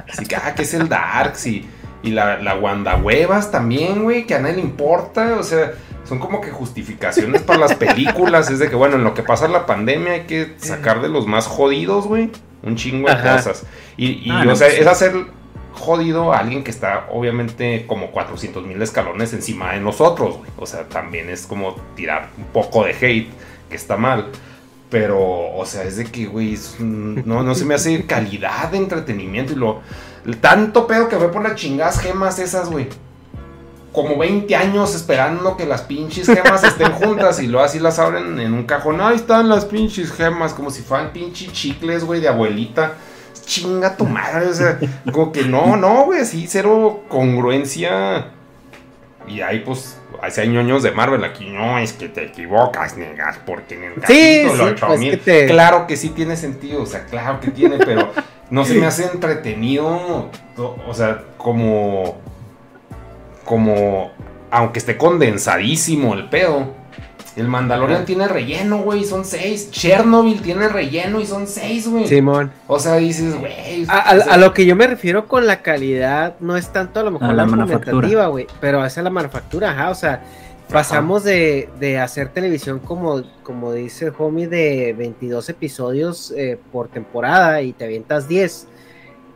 Así 0.09 0.25
que, 0.25 0.35
ah, 0.35 0.53
que 0.55 0.63
es 0.63 0.73
el 0.73 0.89
Darks 0.89 1.47
y. 1.47 1.65
Y 2.01 2.11
la, 2.11 2.39
la 2.39 2.55
Wanda 2.55 2.97
Huevas 2.97 3.49
también, 3.49 4.03
güey, 4.03 4.27
que 4.27 4.35
a 4.35 4.39
nadie 4.39 4.57
le 4.57 4.61
importa. 4.61 5.37
O 5.39 5.43
sea, 5.43 5.73
son 6.07 6.19
como 6.19 6.41
que 6.41 6.51
justificaciones 6.51 7.41
para 7.41 7.59
las 7.59 7.75
películas. 7.75 8.49
Es 8.49 8.59
de 8.59 8.69
que, 8.69 8.75
bueno, 8.75 8.95
en 8.95 9.03
lo 9.03 9.13
que 9.13 9.23
pasa 9.23 9.47
la 9.47 9.65
pandemia 9.65 10.13
hay 10.13 10.21
que 10.21 10.53
sacar 10.57 11.01
de 11.01 11.09
los 11.09 11.27
más 11.27 11.47
jodidos, 11.47 12.07
güey. 12.07 12.31
Un 12.63 12.75
chingo 12.75 13.09
de 13.09 13.15
cosas. 13.15 13.63
Y, 13.97 14.29
ah, 14.31 14.45
o 14.47 14.55
sea, 14.55 14.67
pues 14.67 14.79
es 14.79 14.87
hacer 14.87 15.13
jodido 15.73 16.31
a 16.33 16.39
alguien 16.39 16.63
que 16.63 16.71
está 16.71 17.07
obviamente 17.11 17.85
como 17.85 18.11
400 18.11 18.65
mil 18.65 18.81
escalones 18.81 19.33
encima 19.33 19.73
de 19.73 19.81
nosotros, 19.81 20.37
güey. 20.37 20.49
O 20.57 20.65
sea, 20.65 20.87
también 20.87 21.29
es 21.29 21.45
como 21.45 21.75
tirar 21.95 22.29
un 22.37 22.45
poco 22.45 22.85
de 22.85 22.91
hate, 22.91 23.29
que 23.69 23.75
está 23.75 23.97
mal. 23.97 24.27
Pero, 24.89 25.19
o 25.19 25.65
sea, 25.65 25.83
es 25.83 25.97
de 25.97 26.05
que, 26.05 26.27
güey, 26.27 26.57
no, 26.79 27.43
no 27.43 27.55
se 27.55 27.65
me 27.65 27.73
hace 27.73 28.05
calidad 28.05 28.69
de 28.69 28.77
entretenimiento 28.77 29.53
y 29.53 29.55
lo... 29.55 29.81
tanto 30.39 30.87
pedo 30.87 31.09
que 31.09 31.17
fue 31.17 31.31
por 31.31 31.41
las 31.41 31.55
chingadas 31.55 31.99
gemas 31.99 32.39
esas, 32.39 32.69
güey 32.69 32.87
como 33.95 34.17
20 34.17 34.53
años 34.55 34.93
esperando 34.93 35.55
que 35.57 35.65
las 35.65 35.81
pinches 35.83 36.27
gemas 36.27 36.63
estén 36.63 36.91
juntas 36.91 37.41
y 37.41 37.47
luego 37.47 37.65
así 37.65 37.79
las 37.79 37.97
abren 37.97 38.37
en 38.39 38.53
un 38.53 38.65
cajón. 38.65 38.99
Ahí 39.01 39.15
están 39.15 39.47
las 39.49 39.63
pinches 39.65 40.11
gemas, 40.11 40.53
como 40.53 40.69
si 40.69 40.81
fueran 40.81 41.11
pinches 41.13 41.51
chicles, 41.53 42.03
güey, 42.03 42.19
de 42.21 42.27
abuelita. 42.27 42.93
Chinga 43.45 43.95
tu 43.95 44.05
madre, 44.05 44.47
o 44.47 44.53
sea, 44.53 44.79
como 45.11 45.31
que 45.31 45.43
no, 45.43 45.77
no, 45.77 46.05
güey, 46.05 46.21
así 46.21 46.45
cero 46.47 47.03
congruencia 47.09 48.27
Y 49.27 49.41
ahí, 49.41 49.59
pues, 49.59 49.97
hace 50.21 50.41
hay 50.41 50.49
ñoños 50.49 50.83
de 50.83 50.91
Marvel. 50.91 51.23
Aquí, 51.23 51.49
no, 51.49 51.77
es 51.79 51.93
que 51.93 52.09
te 52.09 52.25
equivocas, 52.25 52.97
negas, 52.97 53.37
porque 53.45 53.75
en 53.75 53.83
el 53.83 53.93
Sí, 54.05 54.41
sí, 54.41 54.47
pues, 54.47 54.59
8000, 54.59 55.11
que 55.11 55.17
te- 55.17 55.45
Claro 55.47 55.87
que 55.87 55.95
sí 55.95 56.09
tiene 56.09 56.35
sentido, 56.37 56.81
o 56.83 56.85
sea, 56.85 57.05
claro 57.05 57.39
que 57.39 57.51
tiene, 57.51 57.77
pero 57.77 58.11
no 58.49 58.65
se 58.65 58.73
me 58.75 58.85
hace 58.87 59.05
entretenido, 59.05 60.29
o 60.57 60.93
sea, 60.93 61.23
como. 61.37 62.19
Como. 63.45 64.11
Aunque 64.51 64.79
esté 64.79 64.97
condensadísimo 64.97 66.13
el 66.13 66.27
pedo. 66.29 66.73
El 67.35 67.49
Mandalorian 67.49 67.97
Ajá. 67.97 68.05
tiene 68.05 68.27
relleno, 68.29 68.77
güey, 68.77 69.03
son 69.03 69.25
seis. 69.25 69.69
Chernobyl 69.69 70.41
tiene 70.41 70.69
relleno 70.69 71.19
y 71.19 71.25
son 71.25 71.47
seis, 71.47 71.85
güey. 71.85 72.07
Simón. 72.07 72.49
O 72.67 72.79
sea, 72.79 72.95
dices, 72.95 73.37
güey. 73.37 73.85
A, 73.89 74.37
lo 74.37 74.53
que 74.53 74.65
yo 74.65 74.75
me 74.77 74.87
refiero 74.87 75.27
con 75.27 75.45
la 75.45 75.61
calidad 75.61 76.35
no 76.39 76.55
es 76.55 76.69
tanto 76.71 77.01
a 77.01 77.03
lo 77.03 77.11
mejor 77.11 77.29
A 77.29 77.33
la, 77.33 77.45
manufactura. 77.45 78.27
güey, 78.27 78.47
pero 78.61 78.85
es 78.85 78.97
a 78.97 79.01
la 79.01 79.09
manufactura, 79.09 79.71
ajá, 79.71 79.89
o 79.89 79.95
sea, 79.95 80.23
pasamos 80.71 81.25
de, 81.25 81.67
de 81.77 81.99
hacer 81.99 82.29
televisión 82.29 82.79
como, 82.79 83.21
como 83.43 83.73
dice 83.73 84.05
el 84.05 84.13
homie 84.17 84.47
de 84.47 84.95
22 84.97 85.49
episodios 85.49 86.33
eh, 86.37 86.57
por 86.71 86.87
temporada 86.87 87.61
y 87.61 87.73
te 87.73 87.83
avientas 87.83 88.29
10. 88.29 88.67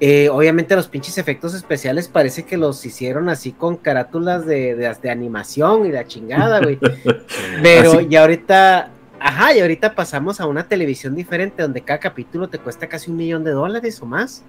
Eh, 0.01 0.29
obviamente 0.29 0.75
los 0.75 0.87
pinches 0.87 1.17
efectos 1.17 1.53
especiales 1.53 2.07
parece 2.07 2.43
que 2.43 2.55
los 2.55 2.85
hicieron 2.85 3.27
así 3.27 3.51
con 3.51 3.75
carátulas 3.75 4.45
de, 4.45 4.75
de, 4.75 4.95
de 5.01 5.09
animación 5.09 5.85
y 5.85 5.91
la 5.91 6.05
chingada, 6.07 6.61
güey. 6.61 6.79
Pero 7.63 7.91
Así- 7.93 8.07
y 8.09 8.15
ahorita, 8.15 8.91
ajá, 9.19 9.53
y 9.53 9.59
ahorita 9.59 9.95
pasamos 9.95 10.39
a 10.39 10.45
una 10.47 10.67
televisión 10.67 11.15
diferente 11.15 11.61
donde 11.63 11.81
cada 11.81 11.99
capítulo 11.99 12.47
te 12.47 12.59
cuesta 12.59 12.87
casi 12.87 13.11
un 13.11 13.17
millón 13.17 13.43
de 13.43 13.51
dólares 13.51 14.01
o 14.01 14.05
más. 14.05 14.43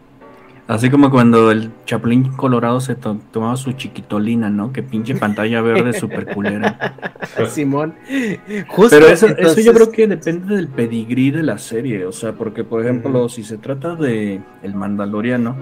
Así 0.70 0.88
como 0.88 1.10
cuando 1.10 1.50
el 1.50 1.70
Chapulín 1.84 2.30
Colorado 2.36 2.80
se 2.80 2.94
to- 2.94 3.18
tomaba 3.32 3.56
su 3.56 3.72
chiquitolina, 3.72 4.50
¿no? 4.50 4.72
Que 4.72 4.84
pinche 4.84 5.16
pantalla 5.16 5.60
verde 5.62 5.92
super 5.92 6.26
culera. 6.32 6.94
Simón. 7.50 7.94
Justo. 8.68 8.96
Pero 8.96 9.08
eso, 9.08 9.26
yo 9.60 9.72
creo 9.74 9.90
que 9.90 10.06
depende 10.06 10.54
del 10.54 10.68
pedigrí 10.68 11.32
de 11.32 11.42
la 11.42 11.58
serie. 11.58 12.06
O 12.06 12.12
sea, 12.12 12.34
porque 12.34 12.62
por 12.62 12.82
ejemplo, 12.82 13.28
si 13.28 13.42
se 13.42 13.58
trata 13.58 13.96
de 13.96 14.40
El 14.62 14.74
Mandaloriano, 14.76 15.56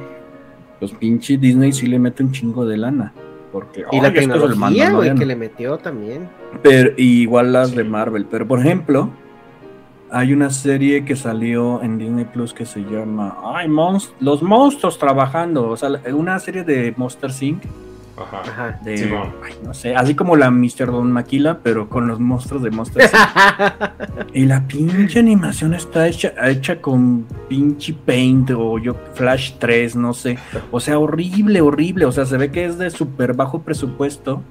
pues 0.78 0.92
pinche 0.92 1.38
Disney 1.38 1.72
sí 1.72 1.86
le 1.86 1.98
mete 1.98 2.22
un 2.22 2.30
chingo 2.32 2.66
de 2.66 2.76
lana. 2.76 3.12
Porque 3.50 3.84
Y 3.90 4.00
la 4.02 4.08
"Ay, 4.08 4.18
esto 4.18 4.20
es 4.20 4.24
el 4.24 4.30
tecnología, 4.32 4.50
güey, 4.50 4.58
Mandaloriano". 4.58 5.18
que 5.20 5.24
le 5.26 5.36
metió 5.36 5.78
también. 5.78 6.28
Pero, 6.62 6.90
y 6.98 7.22
igual 7.22 7.54
las 7.54 7.74
de 7.74 7.82
Marvel. 7.82 8.26
Pero 8.30 8.46
por 8.46 8.60
ejemplo, 8.60 9.08
hay 10.10 10.32
una 10.32 10.50
serie 10.50 11.04
que 11.04 11.16
salió 11.16 11.82
en 11.82 11.98
Disney 11.98 12.24
Plus 12.24 12.52
que 12.54 12.64
se 12.66 12.80
llama 12.80 13.36
Ay, 13.54 13.68
monst- 13.68 14.12
los 14.20 14.42
monstruos 14.42 14.98
trabajando. 14.98 15.68
O 15.68 15.76
sea, 15.76 15.90
una 16.12 16.38
serie 16.38 16.64
de 16.64 16.94
Monster 16.96 17.30
Inc. 17.40 17.62
Ajá. 18.16 18.40
Ajá. 18.40 18.80
De, 18.82 18.96
Simón. 18.98 19.32
ay, 19.46 19.52
no 19.62 19.72
sé, 19.72 19.94
así 19.94 20.16
como 20.16 20.34
la 20.34 20.50
Mr. 20.50 20.86
Don 20.86 21.12
Maquila, 21.12 21.60
pero 21.62 21.88
con 21.88 22.08
los 22.08 22.18
monstruos 22.18 22.64
de 22.64 22.70
Monster 22.72 23.02
Inc. 23.04 24.26
y 24.34 24.44
la 24.44 24.66
pinche 24.66 25.20
animación 25.20 25.72
está 25.74 26.08
hecha, 26.08 26.32
hecha 26.48 26.80
con 26.80 27.26
pinche 27.48 27.92
Paint 27.94 28.50
o 28.56 28.78
yo 28.78 28.96
Flash 29.14 29.52
3, 29.60 29.94
no 29.94 30.14
sé. 30.14 30.36
O 30.72 30.80
sea, 30.80 30.98
horrible, 30.98 31.60
horrible. 31.60 32.06
O 32.06 32.12
sea, 32.12 32.26
se 32.26 32.36
ve 32.36 32.50
que 32.50 32.64
es 32.64 32.76
de 32.78 32.90
súper 32.90 33.34
bajo 33.34 33.60
presupuesto. 33.62 34.42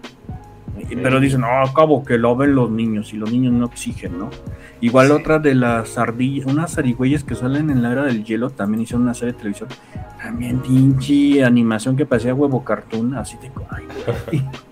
Pero 0.95 1.19
dicen, 1.19 1.41
no, 1.41 1.47
acabo 1.47 2.03
que 2.03 2.17
lo 2.17 2.35
ven 2.35 2.55
los 2.55 2.69
niños 2.69 3.13
y 3.13 3.17
los 3.17 3.31
niños 3.31 3.53
no 3.53 3.65
exigen, 3.65 4.17
¿no? 4.17 4.29
Igual 4.79 5.07
Sí. 5.07 5.13
otra 5.13 5.39
de 5.39 5.55
las 5.55 5.97
ardillas, 5.97 6.45
unas 6.45 6.75
zarigüeyas 6.75 7.23
que 7.23 7.35
salen 7.35 7.69
en 7.69 7.81
la 7.81 7.91
era 7.91 8.03
del 8.03 8.23
hielo, 8.23 8.49
también 8.49 8.81
hicieron 8.81 9.03
una 9.03 9.13
serie 9.13 9.33
de 9.33 9.39
televisión. 9.39 9.69
También 10.21 10.59
pinche 10.59 11.43
animación 11.43 11.95
que 11.95 12.05
parecía 12.05 12.33
huevo 12.33 12.63
cartoon, 12.63 13.15
así 13.15 13.37
de... 13.37 13.51
ay. 14.31 14.43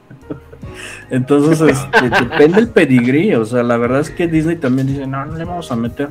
Entonces, 1.09 1.61
este, 1.61 2.09
depende 2.23 2.59
el 2.59 2.69
pedigrí, 2.69 3.33
o 3.35 3.45
sea, 3.45 3.63
la 3.63 3.77
verdad 3.77 4.01
es 4.01 4.09
que 4.09 4.27
Disney 4.27 4.57
también 4.57 4.87
dice, 4.87 5.07
no, 5.07 5.25
no 5.25 5.35
le 5.35 5.45
vamos 5.45 5.71
a 5.71 5.75
meter, 5.75 6.09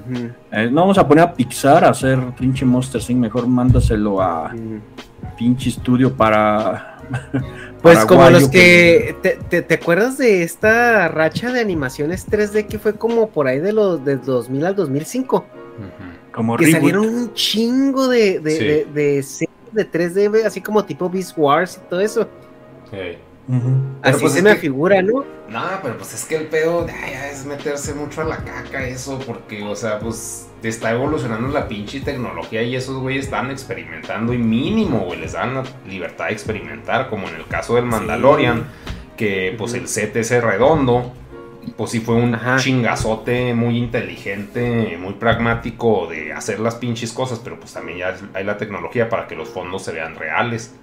eh, 0.52 0.68
no 0.70 0.82
vamos 0.82 0.98
a 0.98 1.06
poner 1.06 1.24
a 1.24 1.34
Pixar 1.34 1.84
a 1.84 1.90
hacer 1.90 2.18
pinche 2.38 2.64
Monster 2.64 3.00
Inc., 3.08 3.20
mejor 3.20 3.46
mándaselo 3.46 4.20
a 4.20 4.52
pinche 5.36 5.70
estudio 5.70 6.12
para... 6.14 6.98
Pues 7.84 8.04
como 8.06 8.28
los 8.30 8.48
que. 8.48 9.14
¿te, 9.22 9.38
te, 9.48 9.62
te 9.62 9.74
acuerdas 9.74 10.16
de 10.18 10.42
esta 10.42 11.06
racha 11.08 11.52
de 11.52 11.60
animaciones 11.60 12.26
3D 12.26 12.66
que 12.66 12.78
fue 12.78 12.94
como 12.94 13.28
por 13.28 13.46
ahí 13.46 13.60
de 13.60 13.72
los 13.72 14.04
de 14.04 14.16
2000 14.16 14.64
al 14.66 14.74
2005? 14.74 15.36
Ujú. 15.36 15.44
Como 16.32 16.56
Que 16.56 16.64
reboot. 16.64 16.80
salieron 16.80 17.08
un 17.14 17.32
chingo 17.34 18.08
de, 18.08 18.40
de, 18.40 18.50
Sí. 18.50 18.64
de, 18.64 18.84
de 18.86 19.22
series 19.22 19.54
de 19.72 19.84
3D, 19.90 20.30
güey, 20.30 20.42
así 20.44 20.60
como 20.60 20.84
tipo 20.84 21.08
Beast 21.10 21.34
Wars 21.36 21.78
y 21.84 21.88
todo 21.90 22.00
eso. 22.00 22.28
Sí. 22.90 23.18
Así 24.02 24.20
pues 24.20 24.32
se 24.32 24.38
es 24.38 24.44
me 24.44 24.54
que- 24.54 24.60
figura, 24.60 25.02
¿no? 25.02 25.24
No, 25.48 25.62
pero 25.82 25.98
pues 25.98 26.14
es 26.14 26.24
que 26.24 26.36
el 26.36 26.46
pedo 26.46 26.86
ay, 26.88 27.12
es 27.30 27.44
meterse 27.44 27.92
mucho 27.94 28.22
a 28.22 28.24
la 28.24 28.38
caca 28.38 28.86
eso, 28.86 29.18
porque, 29.26 29.62
o 29.62 29.76
sea, 29.76 29.98
pues 29.98 30.48
está 30.62 30.92
evolucionando 30.92 31.48
la 31.48 31.68
pinche 31.68 32.00
tecnología 32.00 32.62
y 32.62 32.74
esos 32.74 32.96
güeyes 32.98 33.26
están 33.26 33.50
experimentando 33.50 34.32
y 34.32 34.38
mínimo, 34.38 35.00
güey, 35.00 35.20
les 35.20 35.32
dan 35.32 35.52
la 35.54 35.62
libertad 35.86 36.26
de 36.28 36.32
experimentar, 36.32 37.10
como 37.10 37.28
en 37.28 37.34
el 37.34 37.46
caso 37.46 37.74
del 37.74 37.84
Mandalorian, 37.84 38.64
que 39.18 39.54
pues 39.58 39.74
el 39.74 39.86
set 39.88 40.16
ese 40.16 40.40
redondo, 40.40 41.12
pues 41.76 41.90
sí 41.90 42.00
fue 42.00 42.14
un 42.14 42.34
Ajá. 42.34 42.56
chingazote 42.56 43.52
muy 43.52 43.76
inteligente, 43.76 44.96
muy 44.98 45.12
pragmático 45.14 46.06
de 46.08 46.32
hacer 46.32 46.60
las 46.60 46.76
pinches 46.76 47.12
cosas, 47.12 47.40
pero 47.44 47.60
pues 47.60 47.74
también 47.74 47.98
ya 47.98 48.16
hay 48.32 48.44
la 48.44 48.56
tecnología 48.56 49.08
para 49.10 49.26
que 49.26 49.34
los 49.36 49.50
fondos 49.50 49.82
se 49.84 49.92
vean 49.92 50.14
reales. 50.16 50.74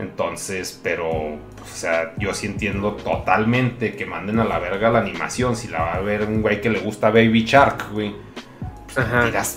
Entonces, 0.00 0.78
pero, 0.82 1.38
pues, 1.58 1.72
o 1.72 1.76
sea, 1.76 2.14
yo 2.18 2.34
sí 2.34 2.46
entiendo 2.46 2.92
totalmente 2.94 3.94
que 3.94 4.06
manden 4.06 4.40
a 4.40 4.44
la 4.44 4.58
verga 4.58 4.90
la 4.90 5.00
animación. 5.00 5.56
Si 5.56 5.68
la 5.68 5.80
va 5.80 5.94
a 5.94 6.00
ver 6.00 6.22
un 6.22 6.42
güey 6.42 6.60
que 6.60 6.70
le 6.70 6.80
gusta 6.80 7.10
Baby 7.10 7.44
Shark, 7.44 7.92
güey. 7.92 8.14
Pues 8.92 9.06
tiras 9.06 9.56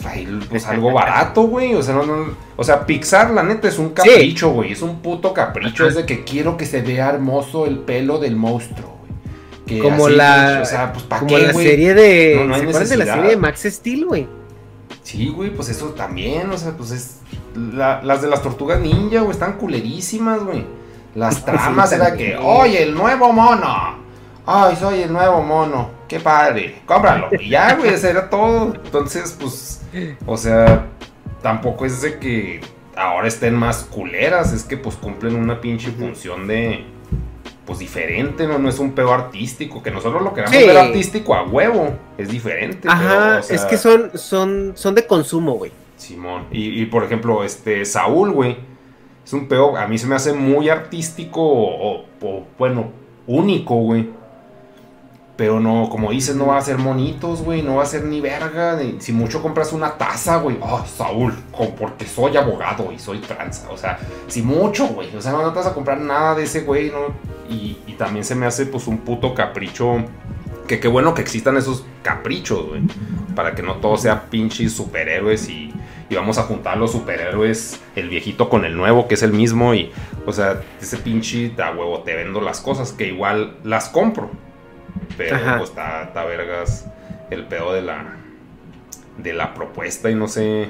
pues 0.50 0.68
algo 0.68 0.92
barato, 0.94 1.44
güey. 1.44 1.74
O 1.74 1.82
sea, 1.82 1.96
no, 1.96 2.06
no- 2.06 2.36
o 2.56 2.64
sea, 2.64 2.86
Pixar, 2.86 3.32
la 3.32 3.42
neta, 3.42 3.68
es 3.68 3.80
un 3.80 3.90
capricho, 3.90 4.52
güey. 4.52 4.74
Es 4.74 4.82
un 4.82 5.02
puto 5.02 5.34
capricho. 5.34 5.88
Es 5.88 5.96
de 5.96 6.06
que 6.06 6.24
quiero 6.24 6.56
que 6.56 6.66
se 6.66 6.82
vea 6.82 7.10
hermoso 7.10 7.66
el 7.66 7.80
pelo 7.80 8.20
del 8.20 8.36
monstruo, 8.36 9.00
güey. 9.00 9.12
Que 9.66 9.80
Como 9.80 10.06
así, 10.06 10.16
la, 10.16 10.60
O 10.62 10.66
sea, 10.66 10.94
pues, 10.94 11.06
¿para 11.06 11.22
como 11.22 11.36
qué, 11.36 11.42
la 11.48 11.54
serie 11.54 11.94
de. 11.96 12.36
No, 12.36 12.46
no 12.46 12.54
hay 12.56 12.62
¿Se 12.62 12.68
acuerdan 12.68 12.90
de 12.90 12.98
la 12.98 13.14
serie 13.16 13.30
de 13.32 13.38
Max 13.38 13.64
Steel, 13.68 14.06
güey? 14.06 14.28
Sí, 15.04 15.30
güey, 15.30 15.50
pues 15.50 15.70
eso 15.70 15.90
también, 15.90 16.50
o 16.50 16.58
sea, 16.58 16.72
pues 16.72 16.92
es... 16.92 17.18
la- 17.56 18.02
las 18.04 18.22
de 18.22 18.28
las 18.28 18.42
tortugas 18.42 18.80
ninja, 18.80 19.20
güey, 19.20 19.32
están 19.32 19.54
culerísimas, 19.54 20.44
güey. 20.44 20.66
Las 21.16 21.44
tramas 21.46 21.90
Sí, 21.90 21.96
era 21.96 22.14
que, 22.16 22.36
oye, 22.38 22.84
el 22.84 22.94
nuevo 22.96 23.32
mono. 23.32 24.02
Ay, 24.46 24.76
soy 24.76 25.02
el 25.04 25.14
nuevo 25.14 25.42
mono. 25.42 25.90
Qué 26.08 26.20
padre. 26.20 26.82
Cómpralo. 26.86 27.30
Y 27.40 27.50
ya, 27.50 27.76
güey, 27.76 27.94
eso 27.94 28.08
era 28.08 28.30
todo. 28.30 28.74
Entonces, 28.76 29.36
pues, 29.40 29.82
o 30.26 30.36
sea, 30.36 30.88
tampoco 31.42 31.86
es 31.86 32.02
de 32.02 32.20
que 32.20 32.60
ahora 32.96 33.28
estén 33.28 33.56
más 33.56 33.84
culeras. 33.86 34.52
Es 34.52 34.64
que, 34.64 34.76
pues, 34.78 34.96
cumplen 34.96 35.36
una 35.36 35.62
pinche 35.62 35.92
función 35.92 36.48
de... 36.48 36.86
Pues 37.66 37.80
diferente, 37.80 38.46
¿no? 38.46 38.60
No 38.60 38.68
es 38.68 38.78
un 38.80 38.92
pedo 38.92 39.14
artístico. 39.14 39.82
Que 39.82 39.90
nosotros 39.92 40.22
lo 40.22 40.34
queramos 40.34 40.54
Sí. 40.58 40.68
ver 40.68 40.78
artístico 40.78 41.34
a 41.34 41.44
huevo. 41.44 41.96
Es 42.18 42.28
diferente. 42.28 42.90
Ajá, 42.90 43.08
pero, 43.08 43.40
o 43.40 43.44
sea, 43.44 43.56
es 43.56 43.64
que 43.64 43.78
son, 43.78 44.12
son, 44.16 44.74
son 44.76 44.94
de 44.96 45.08
consumo, 45.08 45.54
güey. 45.54 45.72
Simón. 46.04 46.48
Y, 46.52 46.86
por 46.88 47.04
ejemplo, 47.04 47.44
este 47.44 47.86
Saúl, 47.86 48.32
güey. 48.32 48.58
Es 49.26 49.32
un 49.34 49.48
pedo, 49.48 49.78
a 49.78 49.88
mí 49.88 49.98
se 49.98 50.06
me 50.08 50.16
hace 50.16 50.34
muy 50.34 50.68
artístico 50.70 51.42
o, 51.42 52.04
bueno, 52.60 52.92
único, 53.26 53.76
güey. 53.76 54.10
Pero 55.36 55.60
no, 55.60 55.90
como 55.90 56.12
dices, 56.12 56.36
no 56.36 56.48
va 56.48 56.58
a 56.58 56.62
ser 56.62 56.78
monitos, 56.78 57.42
güey. 57.42 57.64
No 57.64 57.78
va 57.78 57.84
a 57.84 57.88
ser 57.88 58.04
ni 58.04 58.22
verga. 58.22 58.76
ni- 58.76 59.00
si 59.02 59.12
mucho 59.12 59.42
compras 59.42 59.74
una 59.74 59.98
taza, 59.98 60.38
güey. 60.38 60.58
Oh, 60.62 60.84
Saúl, 60.86 61.34
porque 61.80 62.06
soy 62.06 62.38
abogado 62.38 62.92
y 62.92 63.00
soy 63.00 63.18
trans. 63.18 63.66
O 63.72 63.78
sea, 63.78 63.98
si 64.28 64.44
mucho, 64.44 64.88
güey. 64.90 65.16
O 65.16 65.22
sea, 65.22 65.32
no, 65.32 65.42
no 65.42 65.52
te 65.52 65.58
vas 65.58 65.68
a 65.68 65.74
comprar 65.74 66.00
nada 66.00 66.36
de 66.36 66.44
ese, 66.44 66.62
güey, 66.62 66.92
¿no? 66.92 67.08
Y, 67.50 67.78
y 67.88 67.94
también 67.94 68.24
se 68.24 68.36
me 68.36 68.46
hace, 68.46 68.68
pues, 68.68 68.86
un 68.88 69.00
puto 69.00 69.34
capricho. 69.34 70.04
Que 70.68 70.80
qué 70.80 70.88
bueno 70.88 71.14
que 71.16 71.22
existan 71.24 71.58
esos 71.58 71.84
caprichos, 72.04 72.68
güey. 72.68 72.84
Para 73.36 73.56
que 73.56 73.64
no 73.64 73.78
todo 73.78 73.98
sea 73.98 74.30
pinches 74.30 74.74
superhéroes 74.74 75.50
y, 75.50 75.74
y 76.14 76.16
vamos 76.16 76.38
a 76.38 76.44
juntar 76.44 76.78
los 76.78 76.92
superhéroes, 76.92 77.82
el 77.96 78.08
viejito 78.08 78.48
con 78.48 78.66
el 78.66 78.78
nuevo, 78.78 79.08
que 79.08 79.16
es 79.16 79.24
el 79.24 79.34
mismo. 79.34 79.74
Y, 79.74 79.92
o 80.26 80.32
sea, 80.32 80.62
ese 80.80 80.98
pinche 80.98 81.52
a 81.62 81.72
huevo 81.72 82.02
te 82.04 82.16
vendo 82.16 82.40
las 82.40 82.62
cosas 82.62 82.94
que 82.94 83.08
igual 83.08 83.58
las 83.64 83.90
compro. 83.90 84.30
Pero 85.18 85.36
Ajá. 85.36 85.58
pues 85.58 85.70
está, 85.72 86.24
vergas 86.26 86.88
el 87.32 87.46
pedo 87.46 87.74
de 87.74 87.82
la, 87.82 88.18
de 89.18 89.34
la 89.34 89.54
propuesta 89.56 90.10
y 90.10 90.16
no 90.16 90.28
sé. 90.28 90.70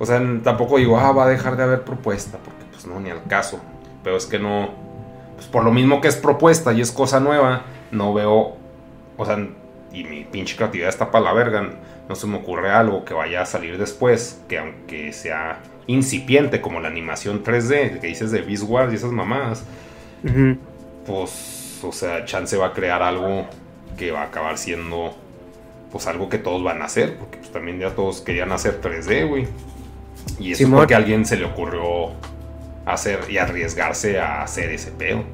O 0.00 0.06
sea, 0.06 0.20
tampoco 0.42 0.78
digo, 0.78 0.98
ah, 0.98 1.12
va 1.12 1.24
a 1.24 1.28
dejar 1.28 1.56
de 1.56 1.62
haber 1.62 1.82
propuesta, 1.82 2.38
porque 2.38 2.64
pues 2.70 2.86
no, 2.86 2.98
ni 2.98 3.10
al 3.10 3.24
caso. 3.24 3.60
Pero 4.02 4.16
es 4.16 4.26
que 4.26 4.38
no. 4.38 4.70
Pues 5.36 5.46
por 5.46 5.62
lo 5.62 5.70
mismo 5.70 6.00
que 6.00 6.08
es 6.08 6.16
propuesta 6.16 6.72
y 6.72 6.80
es 6.80 6.90
cosa 6.90 7.20
nueva, 7.20 7.62
no 7.92 8.12
veo. 8.12 8.56
O 9.16 9.24
sea, 9.24 9.38
y 9.92 10.04
mi 10.04 10.24
pinche 10.24 10.56
creatividad 10.56 10.88
está 10.88 11.10
para 11.10 11.24
la 11.24 11.32
verga. 11.32 11.70
No 12.08 12.14
se 12.14 12.26
me 12.26 12.38
ocurre 12.38 12.70
algo 12.70 13.04
que 13.04 13.12
vaya 13.14 13.42
a 13.42 13.46
salir 13.46 13.76
después, 13.76 14.40
que 14.48 14.58
aunque 14.58 15.12
sea 15.12 15.60
incipiente, 15.86 16.60
como 16.60 16.80
la 16.80 16.88
animación 16.88 17.42
3D 17.44 18.00
que 18.00 18.06
dices 18.06 18.30
de 18.30 18.42
Beast 18.42 18.64
Wars 18.66 18.92
y 18.92 18.96
esas 18.96 19.12
mamadas, 19.12 19.64
pues, 21.06 21.80
o 21.82 21.92
sea, 21.92 22.24
Chance 22.24 22.56
va 22.56 22.68
a 22.68 22.72
crear 22.72 23.02
algo 23.02 23.46
que 23.96 24.10
va 24.10 24.22
a 24.22 24.24
acabar 24.24 24.58
siendo, 24.58 25.14
pues, 25.92 26.06
algo 26.06 26.28
que 26.28 26.38
todos 26.38 26.62
van 26.62 26.82
a 26.82 26.86
hacer, 26.86 27.16
porque 27.18 27.38
pues, 27.38 27.52
también 27.52 27.78
ya 27.78 27.90
todos 27.90 28.20
querían 28.20 28.52
hacer 28.52 28.80
3D, 28.80 29.28
güey. 29.28 29.46
Y 30.38 30.52
eso 30.52 30.64
es 30.64 30.70
porque 30.70 30.94
a 30.94 30.98
alguien 30.98 31.24
se 31.26 31.36
le 31.36 31.44
ocurrió 31.44 32.12
hacer 32.86 33.20
y 33.28 33.38
arriesgarse 33.38 34.18
a 34.18 34.42
hacer 34.42 34.70
ese 34.70 34.90
pedo. 34.92 35.24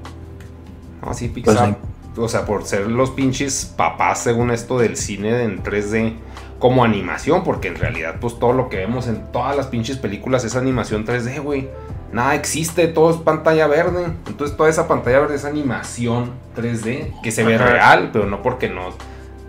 No, 1.02 1.10
así 1.10 1.28
pues 1.28 1.46
Pixar, 1.46 1.76
o 2.16 2.28
sea, 2.28 2.44
por 2.46 2.64
ser 2.64 2.86
los 2.86 3.10
pinches 3.10 3.72
papás, 3.76 4.22
según 4.22 4.50
esto 4.50 4.78
del 4.78 4.96
cine 4.96 5.42
en 5.42 5.62
3D 5.62 6.14
como 6.58 6.84
animación, 6.84 7.44
porque 7.44 7.68
en 7.68 7.76
realidad, 7.76 8.16
pues 8.20 8.38
todo 8.38 8.52
lo 8.52 8.68
que 8.68 8.78
vemos 8.78 9.06
en 9.06 9.30
todas 9.32 9.56
las 9.56 9.66
pinches 9.66 9.98
películas 9.98 10.44
es 10.44 10.56
animación 10.56 11.04
3D, 11.04 11.42
güey. 11.42 11.68
Nada 12.12 12.34
existe, 12.36 12.86
todo 12.86 13.10
es 13.10 13.16
pantalla 13.16 13.66
verde. 13.66 14.04
Entonces 14.26 14.56
toda 14.56 14.70
esa 14.70 14.86
pantalla 14.86 15.20
verde 15.20 15.34
es 15.34 15.44
animación 15.44 16.32
3D 16.56 17.20
que 17.22 17.32
se 17.32 17.42
ve 17.42 17.58
real, 17.58 18.10
pero 18.12 18.26
no 18.26 18.40
porque 18.40 18.68
no, 18.68 18.90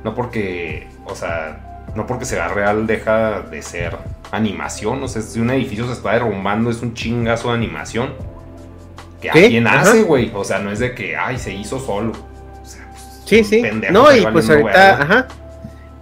no 0.03 0.15
porque, 0.15 0.87
o 1.05 1.15
sea, 1.15 1.85
no 1.95 2.07
porque 2.07 2.25
se 2.25 2.35
vea 2.35 2.47
real 2.47 2.87
deja 2.87 3.41
de 3.41 3.61
ser 3.61 3.95
animación. 4.31 5.03
O 5.03 5.07
sea, 5.07 5.21
si 5.21 5.39
un 5.39 5.51
edificio 5.51 5.85
se 5.85 5.93
está 5.93 6.13
derrumbando 6.13 6.69
es 6.69 6.81
un 6.81 6.93
chingazo 6.93 7.49
de 7.49 7.53
animación 7.55 8.13
que 9.21 9.29
alguien 9.29 9.67
hace, 9.67 10.03
güey. 10.03 10.31
O 10.33 10.43
sea, 10.43 10.59
no 10.59 10.71
es 10.71 10.79
de 10.79 10.95
que, 10.95 11.15
ay, 11.15 11.37
se 11.37 11.53
hizo 11.53 11.79
solo. 11.79 12.11
O 12.11 12.65
sea, 12.65 12.87
pues, 12.89 13.21
sí, 13.25 13.43
sí. 13.43 13.63
No, 13.91 14.13
y 14.13 14.25
pues 14.25 14.49
ahorita, 14.49 15.01
ajá. 15.01 15.27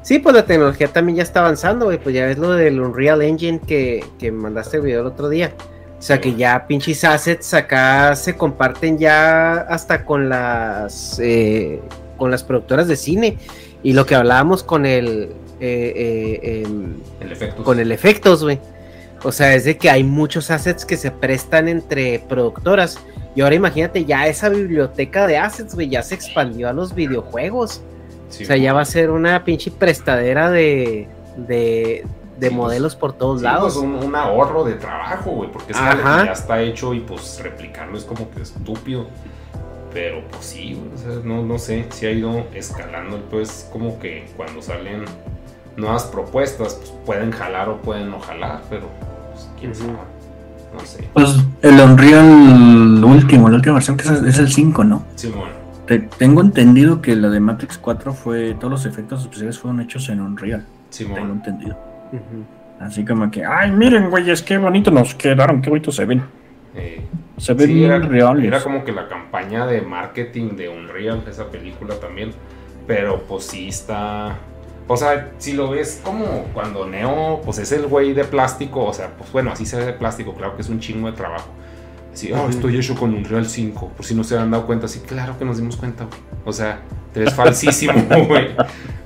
Sí, 0.04 0.20
pues 0.20 0.36
la 0.36 0.46
tecnología 0.46 0.90
también 0.90 1.16
ya 1.18 1.24
está 1.24 1.40
avanzando, 1.40 1.86
güey. 1.86 1.98
Pues 1.98 2.14
ya 2.14 2.26
ves 2.26 2.38
lo 2.38 2.52
del 2.52 2.80
Unreal 2.80 3.22
Engine 3.22 3.60
que, 3.66 4.04
que 4.20 4.32
mandaste 4.32 4.78
el 4.78 4.84
video 4.84 5.02
el 5.02 5.08
otro 5.08 5.30
día. 5.30 5.54
O 5.98 6.02
sea 6.06 6.20
que 6.20 6.36
ya 6.36 6.68
pinches 6.68 7.06
assets 7.06 7.54
acá 7.54 8.14
se 8.18 8.36
comparten 8.36 8.98
ya 8.98 9.62
hasta 9.62 10.04
con 10.04 10.28
las 10.28 11.18
eh, 11.24 11.80
con 12.18 12.30
las 12.30 12.44
productoras 12.44 12.90
de 12.90 12.98
cine. 12.98 13.38
Y 13.84 13.94
lo 13.94 14.06
que 14.06 14.14
hablábamos 14.14 14.64
con 14.64 14.86
el, 14.86 15.30
eh, 15.62 15.94
eh, 15.96 16.64
em, 16.66 16.96
el 17.22 17.56
con 17.64 17.80
el 17.80 17.94
efectos, 17.94 18.44
güey. 18.44 18.60
O 19.24 19.32
sea, 19.32 19.56
es 19.56 19.64
de 19.64 19.78
que 19.78 19.90
hay 19.90 20.04
muchos 20.04 20.52
assets 20.52 20.84
que 20.86 20.98
se 20.98 21.12
prestan 21.12 21.70
entre 21.70 22.20
productoras. 22.28 23.00
Y 23.34 23.42
ahora 23.42 23.56
imagínate, 23.56 24.04
ya 24.04 24.28
esa 24.28 24.50
biblioteca 24.50 25.26
de 25.28 25.38
assets, 25.38 25.74
güey, 25.74 25.88
ya 25.88 26.04
se 26.04 26.16
expandió 26.16 26.68
a 26.68 26.74
los 26.74 26.94
videojuegos. 26.94 27.82
O 28.42 28.46
sea, 28.46 28.58
ya 28.58 28.74
va 28.74 28.82
a 28.82 28.86
ser 28.86 29.12
una 29.12 29.44
pinche 29.44 29.72
prestadera 29.72 30.50
de, 30.50 31.08
de, 31.38 32.06
de 32.40 32.50
modelos 32.50 32.96
por 32.96 33.14
todos 33.14 33.42
lados. 33.42 33.76
Pues 33.76 33.86
un, 33.86 34.16
ahorro 34.16 34.64
de 34.64 34.74
trabajo, 34.74 35.32
güey, 35.32 35.52
porque 35.52 35.72
es 35.74 35.78
algo 35.78 36.04
que 36.04 36.26
ya 36.26 36.32
está 36.32 36.62
hecho 36.62 36.94
y 36.94 37.00
pues 37.00 37.40
replicarlo 37.42 37.98
es 37.98 38.04
como 38.04 38.30
que 38.32 38.42
estúpido. 38.42 39.08
Pero 39.94 40.24
pues 40.32 40.46
sí, 40.46 40.82
o 40.94 40.98
sea, 40.98 41.20
no, 41.24 41.44
no 41.44 41.60
sé, 41.60 41.86
si 41.92 42.08
ha 42.08 42.12
ido 42.12 42.48
escalando, 42.56 43.22
pues 43.30 43.70
como 43.72 44.00
que 44.00 44.26
cuando 44.36 44.62
salen 44.62 45.06
nuevas 45.78 46.06
propuestas, 46.06 46.76
pues 46.76 46.94
pueden 47.06 47.32
jalar 47.32 47.70
o 47.70 47.78
pueden 47.82 48.10
no 48.10 48.20
jalar, 48.20 48.62
pero 48.70 48.88
pues, 49.32 49.48
quién 49.60 49.76
sabe. 49.76 49.94
No 50.74 50.80
sé. 50.80 51.08
Pues 51.14 51.38
el 51.62 51.80
Unreal 51.80 53.04
último, 53.04 53.50
la 53.50 53.58
última 53.58 53.76
versión 53.76 53.96
que 53.96 54.08
es, 54.08 54.40
el 54.40 54.52
5, 54.52 54.84
¿no? 54.84 55.04
Sí, 55.16 55.28
bueno. 55.28 55.63
Tengo 56.00 56.42
entendido 56.42 57.02
que 57.02 57.16
la 57.16 57.30
de 57.30 57.40
Matrix 57.40 57.78
4 57.78 58.14
fue, 58.14 58.54
todos 58.56 58.72
los 58.72 58.86
efectos 58.86 59.22
especiales 59.22 59.60
fueron 59.60 59.82
hechos 59.82 60.10
en 60.10 60.22
Unreal. 60.22 60.66
Sí, 60.90 61.06
Tengo 61.06 61.34
entendido. 61.34 61.78
Así 62.80 63.06
como 63.06 63.32
que, 63.32 63.46
ay, 63.46 63.72
miren, 63.72 64.10
güeyes, 64.10 64.42
qué 64.42 64.58
bonito 64.58 64.92
nos 64.92 65.16
quedaron, 65.16 65.62
qué 65.62 65.70
bonitos 65.70 65.96
se 65.96 66.06
ven. 66.06 66.24
Eh, 66.76 67.02
se 67.38 67.54
ven 67.54 67.68
sí, 67.68 67.84
Era 67.84 68.62
como 68.62 68.84
que 68.84 68.92
la 68.92 69.08
campaña 69.08 69.66
de 69.66 69.82
marketing 69.82 70.56
de 70.56 70.70
Unreal, 70.70 71.24
esa 71.28 71.50
película 71.50 71.96
también. 72.00 72.32
Pero 72.86 73.24
pues 73.28 73.46
sí 73.46 73.70
está. 73.70 74.38
O 74.88 74.98
sea, 74.98 75.32
si 75.38 75.54
lo 75.54 75.70
ves 75.70 76.02
como 76.04 76.26
cuando 76.54 76.86
Neo, 76.86 77.42
pues 77.46 77.58
es 77.58 77.72
el 77.72 77.88
güey 77.88 78.14
de 78.14 78.26
plástico, 78.26 78.84
o 78.84 78.94
sea, 78.94 79.10
pues 79.18 79.32
bueno, 79.32 79.52
así 79.52 79.66
se 79.66 79.78
ve 79.78 79.86
de 79.86 79.94
plástico, 79.94 80.34
claro 80.34 80.56
que 80.56 80.62
es 80.62 80.70
un 80.70 80.80
chingo 80.80 81.10
de 81.10 81.16
trabajo. 81.16 81.50
Así, 82.14 82.32
oh, 82.32 82.48
estoy 82.48 82.78
hecho 82.78 82.96
con 82.96 83.14
Unreal 83.14 83.48
5, 83.48 83.94
por 83.98 84.06
si 84.06 84.14
no 84.14 84.24
se 84.24 84.38
han 84.38 84.52
dado 84.52 84.68
cuenta, 84.68 84.88
sí, 84.88 85.00
claro 85.00 85.38
que 85.38 85.46
nos 85.46 85.58
dimos 85.58 85.76
cuenta, 85.76 86.06
güey. 86.06 86.20
O 86.46 86.54
sea, 86.54 86.82
te 87.12 87.22
ves 87.22 87.34
falsísimo, 87.36 87.94
güey. 88.28 88.50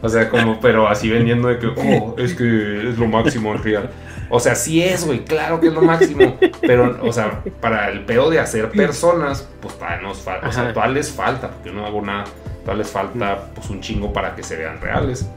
O 0.02 0.10
sea, 0.10 0.30
como, 0.30 0.60
pero 0.60 0.88
así 0.88 1.10
vendiendo 1.10 1.48
de 1.48 1.58
que, 1.58 1.68
oh, 1.68 2.16
es 2.18 2.34
que 2.34 2.90
es 2.90 2.98
lo 2.98 3.08
máximo 3.08 3.54
en 3.54 3.64
real. 3.64 3.90
O 4.30 4.42
sea, 4.42 4.56
sí 4.56 4.84
es, 4.84 5.06
güey, 5.06 5.24
claro 5.24 5.62
que 5.62 5.68
es 5.68 5.74
lo 5.74 5.82
máximo. 5.82 6.38
Pero, 6.62 7.00
o 7.02 7.14
sea, 7.14 7.44
para 7.62 7.90
el 7.90 8.04
pedo 8.04 8.30
de 8.30 8.40
hacer 8.40 8.70
personas, 8.72 9.48
pues 9.62 9.76
todavía 9.76 10.02
nos 10.02 10.18
falta. 10.18 10.50
O 10.50 10.52
sea, 10.52 10.74
todavía 10.74 10.96
les 10.96 11.12
falta, 11.12 11.50
porque 11.50 11.70
yo 11.70 11.76
no 11.76 11.86
hago 11.86 12.02
nada. 12.02 12.26
Todavía 12.62 12.84
les 12.84 12.92
falta, 12.92 13.46
pues, 13.56 13.70
un 13.70 13.80
chingo 13.80 14.12
para 14.12 14.36
que 14.36 14.44
se 14.44 14.58
vean 14.58 14.82
reales. 14.82 15.30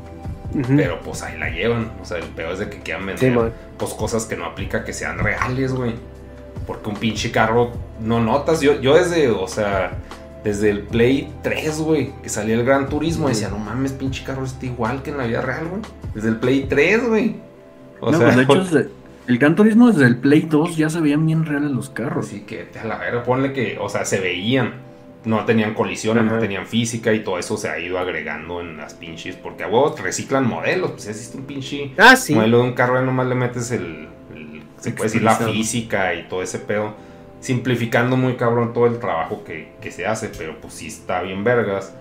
Pero, 0.77 0.99
pues, 1.01 1.23
ahí 1.23 1.39
la 1.39 1.51
llevan. 1.51 1.93
O 2.03 2.05
sea, 2.05 2.19
el 2.19 2.25
pedo 2.25 2.53
es 2.53 2.59
de 2.59 2.69
que 2.69 2.81
quieran 2.81 3.07
vender, 3.07 3.53
pues, 3.79 3.95
cosas 3.95 4.27
que 4.27 4.37
no 4.37 4.45
aplica 4.45 4.85
que 4.85 4.93
sean 4.93 5.19
reales, 5.19 5.73
güey. 5.73 5.95
Porque 6.67 6.89
un 6.89 6.97
pinche 6.97 7.31
carro 7.31 7.73
no 8.01 8.21
notas. 8.21 8.61
Yo, 8.61 8.81
yo 8.81 8.95
desde, 8.95 9.29
o 9.31 9.49
sea 9.49 9.99
desde 10.45 10.71
el 10.71 10.81
Play 10.81 11.33
3, 11.43 11.81
güey, 11.81 12.13
que 12.23 12.29
salía 12.29 12.55
el 12.55 12.65
Gran 12.65 12.89
Turismo, 12.89 13.29
decía, 13.29 13.49
no 13.49 13.59
mames, 13.59 13.93
pinche 13.93 14.25
carro 14.25 14.45
está 14.45 14.67
igual 14.67 15.03
que 15.03 15.11
en 15.11 15.19
la 15.19 15.27
vida 15.27 15.43
real, 15.43 15.69
güey. 15.69 15.83
Desde 16.15 16.29
el 16.29 16.37
Play 16.37 16.67
3, 16.69 17.09
güey. 17.09 17.37
O 18.01 18.13
sea, 18.13 18.27
pues, 18.27 18.37
de 18.37 18.43
hecho, 18.43 18.91
el 19.27 19.39
Gran 19.39 19.55
Turismo 19.55 19.89
desde 19.89 20.07
el 20.07 20.17
Play 20.17 20.43
2 20.43 20.77
ya 20.77 20.89
se 20.89 21.01
veían 21.01 21.27
bien 21.27 21.45
reales 21.45 21.71
los 21.71 21.91
carros. 21.91 22.29
Sí, 22.29 22.41
que 22.47 22.69
a 22.81 22.85
la 22.85 22.97
verga, 22.97 23.23
ponle 23.23 23.53
que, 23.53 23.79
o 23.79 23.89
sea, 23.89 24.05
se 24.05 24.21
veían. 24.21 24.89
No 25.23 25.45
tenían 25.45 25.75
colisiones, 25.75 26.25
no 26.25 26.39
tenían 26.39 26.67
física 26.67 27.13
y 27.13 27.23
todo 27.23 27.39
eso 27.39 27.59
se 27.59 27.69
ha 27.69 27.79
ido 27.79 27.99
agregando 27.99 28.63
en 28.63 28.79
las 28.79 28.95
pinches. 28.95 29.37
Porque 29.37 29.65
a 29.65 29.67
vos 29.67 30.01
reciclan 30.01 30.49
modelos. 30.49 30.93
Pues 30.93 31.09
existe 31.09 31.37
un 31.37 31.45
pinche 31.45 31.93
ah, 31.99 32.17
sí. 32.17 32.35
modelo 32.35 32.63
de 32.63 32.65
un 32.65 32.73
carro 32.73 33.03
y 33.03 33.05
nomás 33.05 33.27
le 33.27 33.35
metes 33.35 33.71
el, 33.71 34.09
se 34.81 34.91
puede 34.93 35.11
decir, 35.11 35.23
la 35.23 35.37
física 35.37 36.15
y 36.15 36.25
todo 36.25 36.43
ese 36.43 36.59
pedo 36.59 36.95
simplificando 37.41 38.17
muy 38.17 38.37
cabrón 38.37 38.73
todo 38.73 38.87
el 38.87 38.99
trabajo 38.99 39.43
que, 39.45 39.91
se 39.91 40.07
hace, 40.07 40.29
pero 40.29 40.61
pues 40.61 40.75
sí 40.75 40.87
está 40.87 41.23
bien 41.23 41.43
vergas 41.43 41.95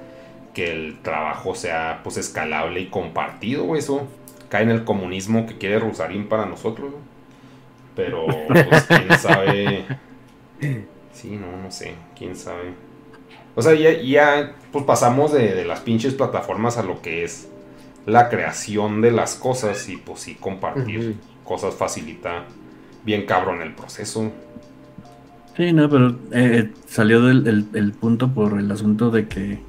que 0.53 0.71
el 0.71 0.99
trabajo 1.01 1.55
sea 1.55 2.01
pues 2.03 2.17
escalable 2.17 2.81
y 2.81 2.87
compartido, 2.87 3.75
eso 3.75 4.07
cae 4.49 4.63
en 4.63 4.69
el 4.69 4.83
comunismo 4.83 5.45
que 5.45 5.57
quiere 5.57 5.79
Rusarín 5.79 6.27
para 6.27 6.45
nosotros, 6.45 6.93
pero 7.95 8.25
pues 8.47 8.83
quién 8.83 9.07
sabe, 9.19 9.85
sí, 11.13 11.37
no, 11.37 11.55
no 11.57 11.71
sé, 11.71 11.95
quién 12.17 12.35
sabe. 12.35 12.73
O 13.55 13.61
sea, 13.61 13.73
ya, 13.73 14.55
pues 14.71 14.85
pasamos 14.85 15.31
de, 15.31 15.65
las 15.65 15.81
pinches 15.81 16.13
plataformas 16.13 16.77
a 16.77 16.83
lo 16.83 17.01
que 17.01 17.23
es 17.23 17.47
la 18.05 18.29
creación 18.29 19.01
de 19.01 19.11
las 19.11 19.35
cosas 19.35 19.87
y 19.89 19.97
pues 19.97 20.21
sí 20.21 20.35
compartir 20.35 21.17
cosas 21.43 21.75
facilita 21.75 22.45
bien 23.03 23.25
cabrón 23.25 23.61
el 23.61 23.73
proceso. 23.73 24.31
Sí, 25.55 25.73
no, 25.73 25.89
pero 25.89 26.15
eh, 26.31 26.71
salió 26.87 27.21
del 27.21 27.67
el, 27.73 27.91
punto 27.91 28.29
por 28.29 28.57
el 28.59 28.71
asunto 28.71 29.11
de 29.11 29.27
que, 29.27 29.59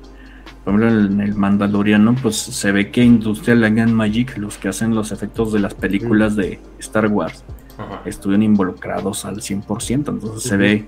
por 0.65 0.75
ejemplo, 0.75 0.89
en 0.89 1.21
el 1.21 1.35
Mandaloriano, 1.35 2.15
pues 2.15 2.37
se 2.37 2.71
ve 2.71 2.91
que 2.91 3.03
Industrial 3.03 3.61
Light 3.61 3.79
and 3.79 3.93
Magic, 3.93 4.37
los 4.37 4.57
que 4.57 4.69
hacen 4.69 4.95
los 4.95 5.11
efectos 5.11 5.53
de 5.53 5.59
las 5.59 5.75
películas 5.75 6.37
de 6.37 6.61
Star 6.79 7.09
Wars, 7.09 7.45
estuvieron 8.05 8.43
involucrados 8.43 9.25
al 9.25 9.37
100%, 9.37 9.91
entonces 9.91 10.43
se 10.43 10.57
ve 10.57 10.87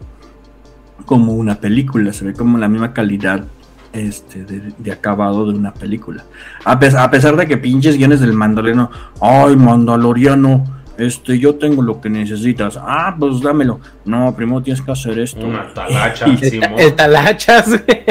como 1.06 1.32
una 1.32 1.56
película, 1.56 2.12
se 2.12 2.24
ve 2.24 2.34
como 2.34 2.58
la 2.58 2.68
misma 2.68 2.92
calidad 2.92 3.44
este, 3.92 4.44
de, 4.44 4.92
acabado 4.92 5.50
de 5.50 5.58
una 5.58 5.74
película. 5.74 6.24
A, 6.64 6.72
a 6.72 7.10
pesar 7.10 7.36
de 7.36 7.46
que 7.46 7.56
pinches 7.56 7.96
guiones 7.96 8.20
del 8.20 8.34
Mandaloriano, 8.34 8.90
ay, 9.20 9.56
Mandaloriano 9.56 10.81
este, 10.98 11.38
yo 11.38 11.54
tengo 11.56 11.82
lo 11.82 12.00
que 12.00 12.10
necesitas. 12.10 12.78
Ah, 12.80 13.14
pues 13.18 13.40
dámelo. 13.40 13.80
No, 14.04 14.34
primero 14.34 14.62
tienes 14.62 14.82
que 14.82 14.92
hacer 14.92 15.18
esto. 15.18 15.40
Una 15.40 15.72
talacha, 15.74 16.26
El 16.26 16.94
talachas, 16.94 17.68
güey. 17.68 18.04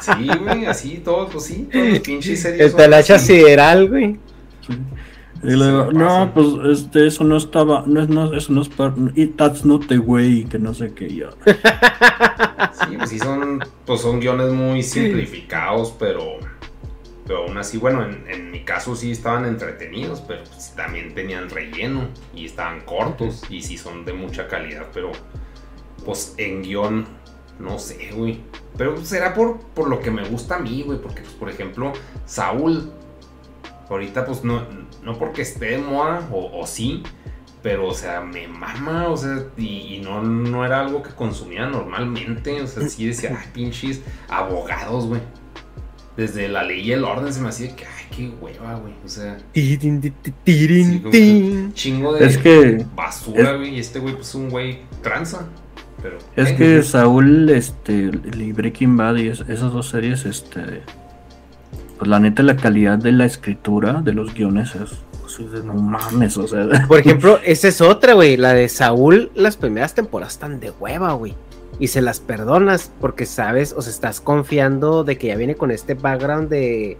Sí, 0.00 0.30
güey, 0.38 0.66
así, 0.66 1.00
todos, 1.04 1.30
pues 1.30 1.44
sí, 1.44 1.68
todos 1.70 1.88
los 1.88 1.98
pinches 2.00 2.44
El 2.44 2.74
talacha 2.74 3.18
sideral, 3.18 3.88
güey. 3.88 4.18
Y 5.42 5.52
luego, 5.52 5.90
no, 5.90 6.32
pues 6.34 6.78
este, 6.78 7.06
eso 7.06 7.24
no 7.24 7.38
estaba, 7.38 7.84
no 7.86 8.02
es, 8.02 8.08
no, 8.10 8.34
eso 8.34 8.52
no 8.52 8.60
es 8.60 8.70
that's 9.36 9.64
not 9.64 9.86
the 9.86 9.98
way, 9.98 10.44
que 10.44 10.58
no 10.58 10.74
sé 10.74 10.92
qué 10.92 11.14
yo. 11.14 11.30
Sí, 11.46 12.96
pues 12.98 13.10
sí 13.10 13.18
son, 13.18 13.64
pues 13.86 14.02
son 14.02 14.20
guiones 14.20 14.52
muy 14.52 14.82
simplificados, 14.82 15.94
pero 15.98 16.38
pero 17.30 17.44
aún 17.44 17.56
así, 17.58 17.78
bueno, 17.78 18.04
en, 18.04 18.50
mi 18.50 18.64
caso 18.64 18.96
sí 18.96 19.12
estaban 19.12 19.44
entretenidos, 19.44 20.20
pero 20.20 20.42
pues 20.42 20.74
también 20.74 21.14
tenían 21.14 21.48
relleno 21.48 22.08
y 22.34 22.46
estaban 22.46 22.80
cortos 22.80 23.44
y 23.48 23.62
sí 23.62 23.78
son 23.78 24.04
de 24.04 24.12
mucha 24.12 24.48
calidad, 24.48 24.88
pero 24.92 25.12
pues 26.04 26.34
en 26.38 26.62
guion, 26.62 27.06
no 27.60 27.78
sé, 27.78 28.10
güey. 28.12 28.40
Pero 28.76 28.96
será 29.04 29.32
por, 29.32 29.60
por 29.60 29.88
lo 29.88 30.00
que 30.00 30.10
me 30.10 30.24
gusta 30.24 30.56
a 30.56 30.58
mí, 30.58 30.82
güey, 30.82 31.00
porque 31.00 31.20
pues, 31.20 31.34
por 31.34 31.48
ejemplo, 31.48 31.92
Saúl, 32.26 32.90
ahorita 33.88 34.24
pues 34.24 34.42
no, 34.42 34.66
no 35.04 35.16
porque 35.16 35.42
esté 35.42 35.66
de 35.66 35.78
moda, 35.78 36.28
o, 36.32 36.66
sí, 36.66 37.04
Pero, 37.62 37.86
o 37.86 37.94
sea, 37.94 38.22
me 38.22 38.48
mama, 38.48 39.06
o 39.06 39.16
sea, 39.16 39.44
y, 39.56 39.94
y 39.94 40.00
no, 40.00 40.20
no 40.20 40.64
era 40.64 40.80
algo 40.80 41.00
que 41.00 41.10
consumía 41.10 41.66
normalmente. 41.66 42.60
O 42.60 42.66
sea, 42.66 42.88
sí 42.88 43.06
decía, 43.06 43.38
ay, 43.40 43.50
pinches 43.54 44.00
abogados, 44.28 45.06
güey. 45.06 45.20
Desde 46.16 46.48
la 46.48 46.64
ley 46.64 46.80
y 46.80 46.92
el 46.92 47.04
orden 47.04 47.32
se 47.32 47.40
me 47.40 47.48
hacía 47.48 47.74
que, 47.74 47.84
ay, 47.86 48.04
qué 48.14 48.30
hueva, 48.40 48.74
güey. 48.74 48.92
O 49.04 49.08
sea, 49.08 49.38
Tirin, 49.52 50.02
sí, 50.02 50.12
tirin, 50.44 51.10
que 51.10 51.68
chingo 51.72 52.14
de 52.14 52.26
Es 52.26 52.36
que- 52.38 52.84
basura, 52.94 53.52
güey. 53.56 53.76
Y 53.76 53.80
este 53.80 54.00
güey, 54.00 54.14
pues, 54.16 54.34
un 54.34 54.50
güey 54.50 54.80
tranza. 55.02 55.46
Pero, 56.02 56.18
Es 56.34 56.48
eh, 56.50 56.56
que 56.56 56.82
Saúl, 56.82 57.48
este, 57.50 58.10
y 58.36 58.52
Breaking 58.52 58.96
Bad 58.96 59.16
y 59.16 59.28
es- 59.28 59.40
esas 59.48 59.72
dos 59.72 59.88
series, 59.90 60.24
este, 60.26 60.82
pues 61.98 62.08
la 62.08 62.18
neta 62.18 62.42
la 62.42 62.56
calidad 62.56 62.98
de 62.98 63.12
la 63.12 63.26
escritura 63.26 64.00
de 64.02 64.12
los 64.14 64.32
guiones 64.34 64.74
es, 64.74 64.90
pues, 65.20 65.38
no 65.64 65.74
mames, 65.74 66.36
o 66.38 66.48
sea, 66.48 66.66
Por 66.88 66.98
ejemplo, 67.00 67.38
esa 67.44 67.68
es 67.68 67.80
otra, 67.80 68.14
güey. 68.14 68.36
La 68.36 68.52
de 68.54 68.68
Saúl, 68.68 69.30
las 69.34 69.56
primeras 69.56 69.94
temporadas 69.94 70.32
están 70.34 70.58
de 70.58 70.70
hueva, 70.70 71.12
güey. 71.12 71.34
Y 71.80 71.88
se 71.88 72.00
las 72.02 72.20
perdonas 72.20 72.92
porque 73.00 73.26
sabes, 73.26 73.72
o 73.76 73.82
sea, 73.82 73.90
estás 73.90 74.20
confiando 74.20 75.02
de 75.02 75.18
que 75.18 75.28
ya 75.28 75.36
viene 75.36 75.54
con 75.56 75.70
este 75.72 75.94
background 75.94 76.48
de, 76.50 76.98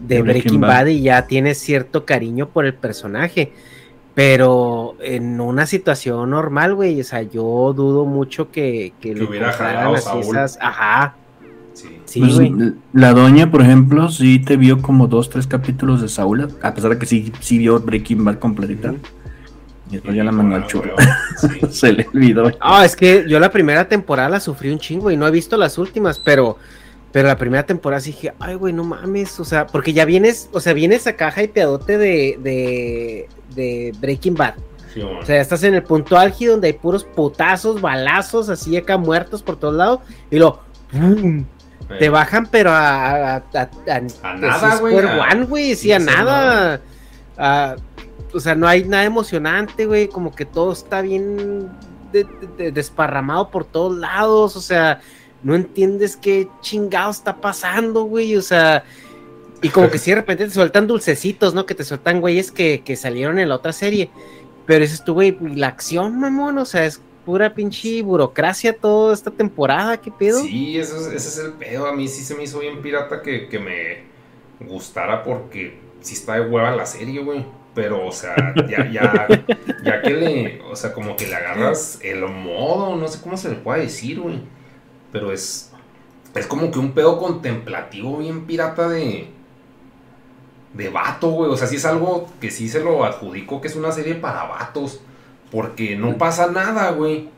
de 0.00 0.14
De 0.16 0.22
Breaking 0.22 0.42
Breaking 0.42 0.60
Bad. 0.62 0.68
Bad. 0.68 0.86
y 0.86 1.02
ya 1.02 1.26
tienes 1.26 1.58
cierto 1.58 2.06
cariño 2.06 2.48
por 2.48 2.64
el 2.64 2.72
personaje. 2.74 3.52
Pero 4.14 4.94
en 5.02 5.40
una 5.40 5.64
situación 5.66 6.30
normal, 6.30 6.74
güey, 6.74 7.00
o 7.00 7.04
sea, 7.04 7.22
yo 7.22 7.72
dudo 7.74 8.04
mucho 8.04 8.50
que, 8.50 8.92
que, 9.00 9.10
Que 9.10 9.14
le 9.20 9.24
hubiera 9.24 9.52
jalado 9.52 9.94
así 9.94 10.04
Saúl. 10.04 10.22
esas- 10.36 10.58
Ajá, 10.60 11.16
sí. 11.72 11.88
sí, 12.04 12.20
pues, 12.20 12.34
güey. 12.34 12.74
la 12.92 13.14
doña, 13.14 13.50
por 13.50 13.62
ejemplo, 13.62 14.10
sí 14.10 14.38
te 14.38 14.58
vio 14.58 14.82
como 14.82 15.06
dos, 15.08 15.30
tres 15.30 15.46
capítulos 15.46 16.02
de 16.02 16.08
Saúl, 16.08 16.46
a 16.62 16.74
pesar 16.74 16.90
de 16.90 16.98
que 16.98 17.06
sí, 17.06 17.32
sí 17.40 17.56
vio 17.56 17.80
Breaking 17.80 18.22
Bad 18.24 18.38
completita. 18.38 18.94
Y 19.92 20.14
ya 20.14 20.24
la 20.24 20.32
mandó 20.32 20.56
al 20.56 20.66
churro. 20.66 20.94
huevo, 20.96 21.10
sí. 21.40 21.60
Se 21.70 21.92
le 21.92 22.06
olvidó. 22.12 22.50
Ah, 22.60 22.84
es 22.84 22.96
que 22.96 23.24
yo 23.28 23.38
la 23.38 23.50
primera 23.50 23.86
temporada 23.88 24.28
la 24.28 24.40
sufrí 24.40 24.70
un 24.70 24.78
chingo 24.78 25.10
y 25.10 25.16
no 25.16 25.26
he 25.26 25.30
visto 25.30 25.56
las 25.56 25.76
últimas, 25.78 26.18
pero, 26.18 26.56
pero 27.12 27.28
la 27.28 27.36
primera 27.36 27.64
temporada 27.64 28.00
sí 28.00 28.12
dije, 28.12 28.32
ay, 28.40 28.54
güey, 28.54 28.72
no 28.72 28.84
mames, 28.84 29.38
o 29.38 29.44
sea, 29.44 29.66
porque 29.66 29.92
ya 29.92 30.04
vienes, 30.04 30.48
o 30.52 30.60
sea, 30.60 30.72
vienes 30.72 31.06
a 31.06 31.14
caja 31.14 31.42
y 31.42 31.48
pedote 31.48 31.98
de, 31.98 32.38
de, 32.42 33.28
de 33.54 33.92
Breaking 34.00 34.34
Bad. 34.34 34.54
Sí. 34.94 35.00
O 35.02 35.24
sea, 35.24 35.40
estás 35.40 35.62
en 35.64 35.74
el 35.74 35.82
punto 35.82 36.18
álgido 36.18 36.52
donde 36.52 36.66
hay 36.68 36.74
puros 36.74 37.04
putazos, 37.04 37.80
balazos, 37.80 38.48
así 38.50 38.76
acá 38.76 38.96
muertos 38.98 39.42
por 39.42 39.56
todos 39.56 39.74
lados, 39.74 40.00
y 40.30 40.38
lo 40.38 40.60
¡pum! 40.90 41.44
Te 41.98 42.08
bajan, 42.08 42.46
pero 42.46 42.70
a, 42.70 43.34
a, 43.34 43.36
a, 43.36 43.70
a- 44.22 44.34
nada, 44.34 44.76
güey, 44.76 45.74
sí, 45.74 45.76
sí, 45.76 45.92
a 45.92 46.00
sí, 46.00 46.06
nada. 46.06 46.80
O 48.34 48.40
sea, 48.40 48.54
no 48.54 48.66
hay 48.66 48.84
nada 48.84 49.04
emocionante, 49.04 49.86
güey, 49.86 50.08
como 50.08 50.34
que 50.34 50.44
todo 50.44 50.72
está 50.72 51.02
bien 51.02 51.70
de- 52.12 52.24
de- 52.24 52.48
de- 52.58 52.72
desparramado 52.72 53.50
por 53.50 53.64
todos 53.64 53.96
lados, 53.98 54.56
o 54.56 54.60
sea, 54.60 55.00
no 55.42 55.54
entiendes 55.54 56.16
qué 56.16 56.48
chingado 56.60 57.10
está 57.10 57.36
pasando, 57.36 58.04
güey, 58.04 58.36
o 58.36 58.42
sea, 58.42 58.84
y 59.62 59.68
como 59.70 59.90
que 59.90 59.98
sí 59.98 60.10
de 60.10 60.16
repente 60.16 60.44
te 60.44 60.50
sueltan 60.50 60.86
dulcecitos, 60.86 61.54
¿no? 61.54 61.66
Que 61.66 61.74
te 61.74 61.84
sueltan 61.84 62.20
güeyes 62.20 62.50
que, 62.52 62.82
que 62.84 62.96
salieron 62.96 63.38
en 63.38 63.48
la 63.48 63.56
otra 63.56 63.72
serie, 63.72 64.10
pero 64.66 64.84
es 64.84 65.02
tu, 65.04 65.14
güey, 65.14 65.36
la 65.54 65.68
acción, 65.68 66.18
mamón, 66.20 66.58
o 66.58 66.64
sea, 66.64 66.84
es 66.84 67.00
pura 67.24 67.54
pinche 67.54 68.02
burocracia 68.02 68.76
toda 68.76 69.14
esta 69.14 69.30
temporada, 69.30 69.96
¿qué 70.00 70.10
pedo? 70.10 70.40
Sí, 70.42 70.78
eso 70.78 70.96
es- 70.96 71.06
ese 71.06 71.28
es 71.28 71.38
el 71.46 71.52
pedo. 71.52 71.86
A 71.86 71.92
mí 71.92 72.08
sí 72.08 72.22
se 72.24 72.34
me 72.34 72.42
hizo 72.44 72.58
bien 72.58 72.82
pirata 72.82 73.22
que, 73.22 73.48
que 73.48 73.58
me 73.58 74.02
gustara 74.68 75.22
porque 75.22 75.78
sí 76.00 76.14
está 76.14 76.34
de 76.34 76.48
hueva 76.48 76.74
la 76.74 76.84
serie, 76.86 77.22
güey. 77.22 77.44
Pero, 77.74 78.06
o 78.06 78.12
sea, 78.12 78.54
ya, 78.68 78.90
ya, 78.90 79.26
ya 79.82 80.02
que 80.02 80.10
le, 80.10 80.62
o 80.70 80.76
sea, 80.76 80.92
como 80.92 81.16
que 81.16 81.26
le 81.26 81.34
agarras 81.34 81.98
el 82.02 82.20
modo, 82.28 82.96
no 82.96 83.08
sé 83.08 83.20
cómo 83.22 83.36
se 83.36 83.48
le 83.48 83.54
puede 83.56 83.82
decir, 83.82 84.20
güey. 84.20 84.40
Pero 85.10 85.32
es, 85.32 85.72
es 86.34 86.46
como 86.46 86.70
que 86.70 86.78
un 86.78 86.92
pedo 86.92 87.18
contemplativo 87.18 88.18
bien 88.18 88.46
pirata 88.46 88.88
de, 88.88 89.28
de 90.74 90.88
vato, 90.90 91.30
güey. 91.30 91.50
O 91.50 91.56
sea, 91.56 91.66
sí 91.66 91.76
es 91.76 91.84
algo 91.86 92.28
que 92.40 92.50
sí 92.50 92.68
se 92.68 92.80
lo 92.80 93.04
adjudico 93.04 93.60
que 93.60 93.68
es 93.68 93.76
una 93.76 93.92
serie 93.92 94.16
para 94.16 94.44
vatos. 94.44 95.00
Porque 95.50 95.96
no 95.96 96.16
pasa 96.18 96.50
nada, 96.50 96.90
güey. 96.90 97.30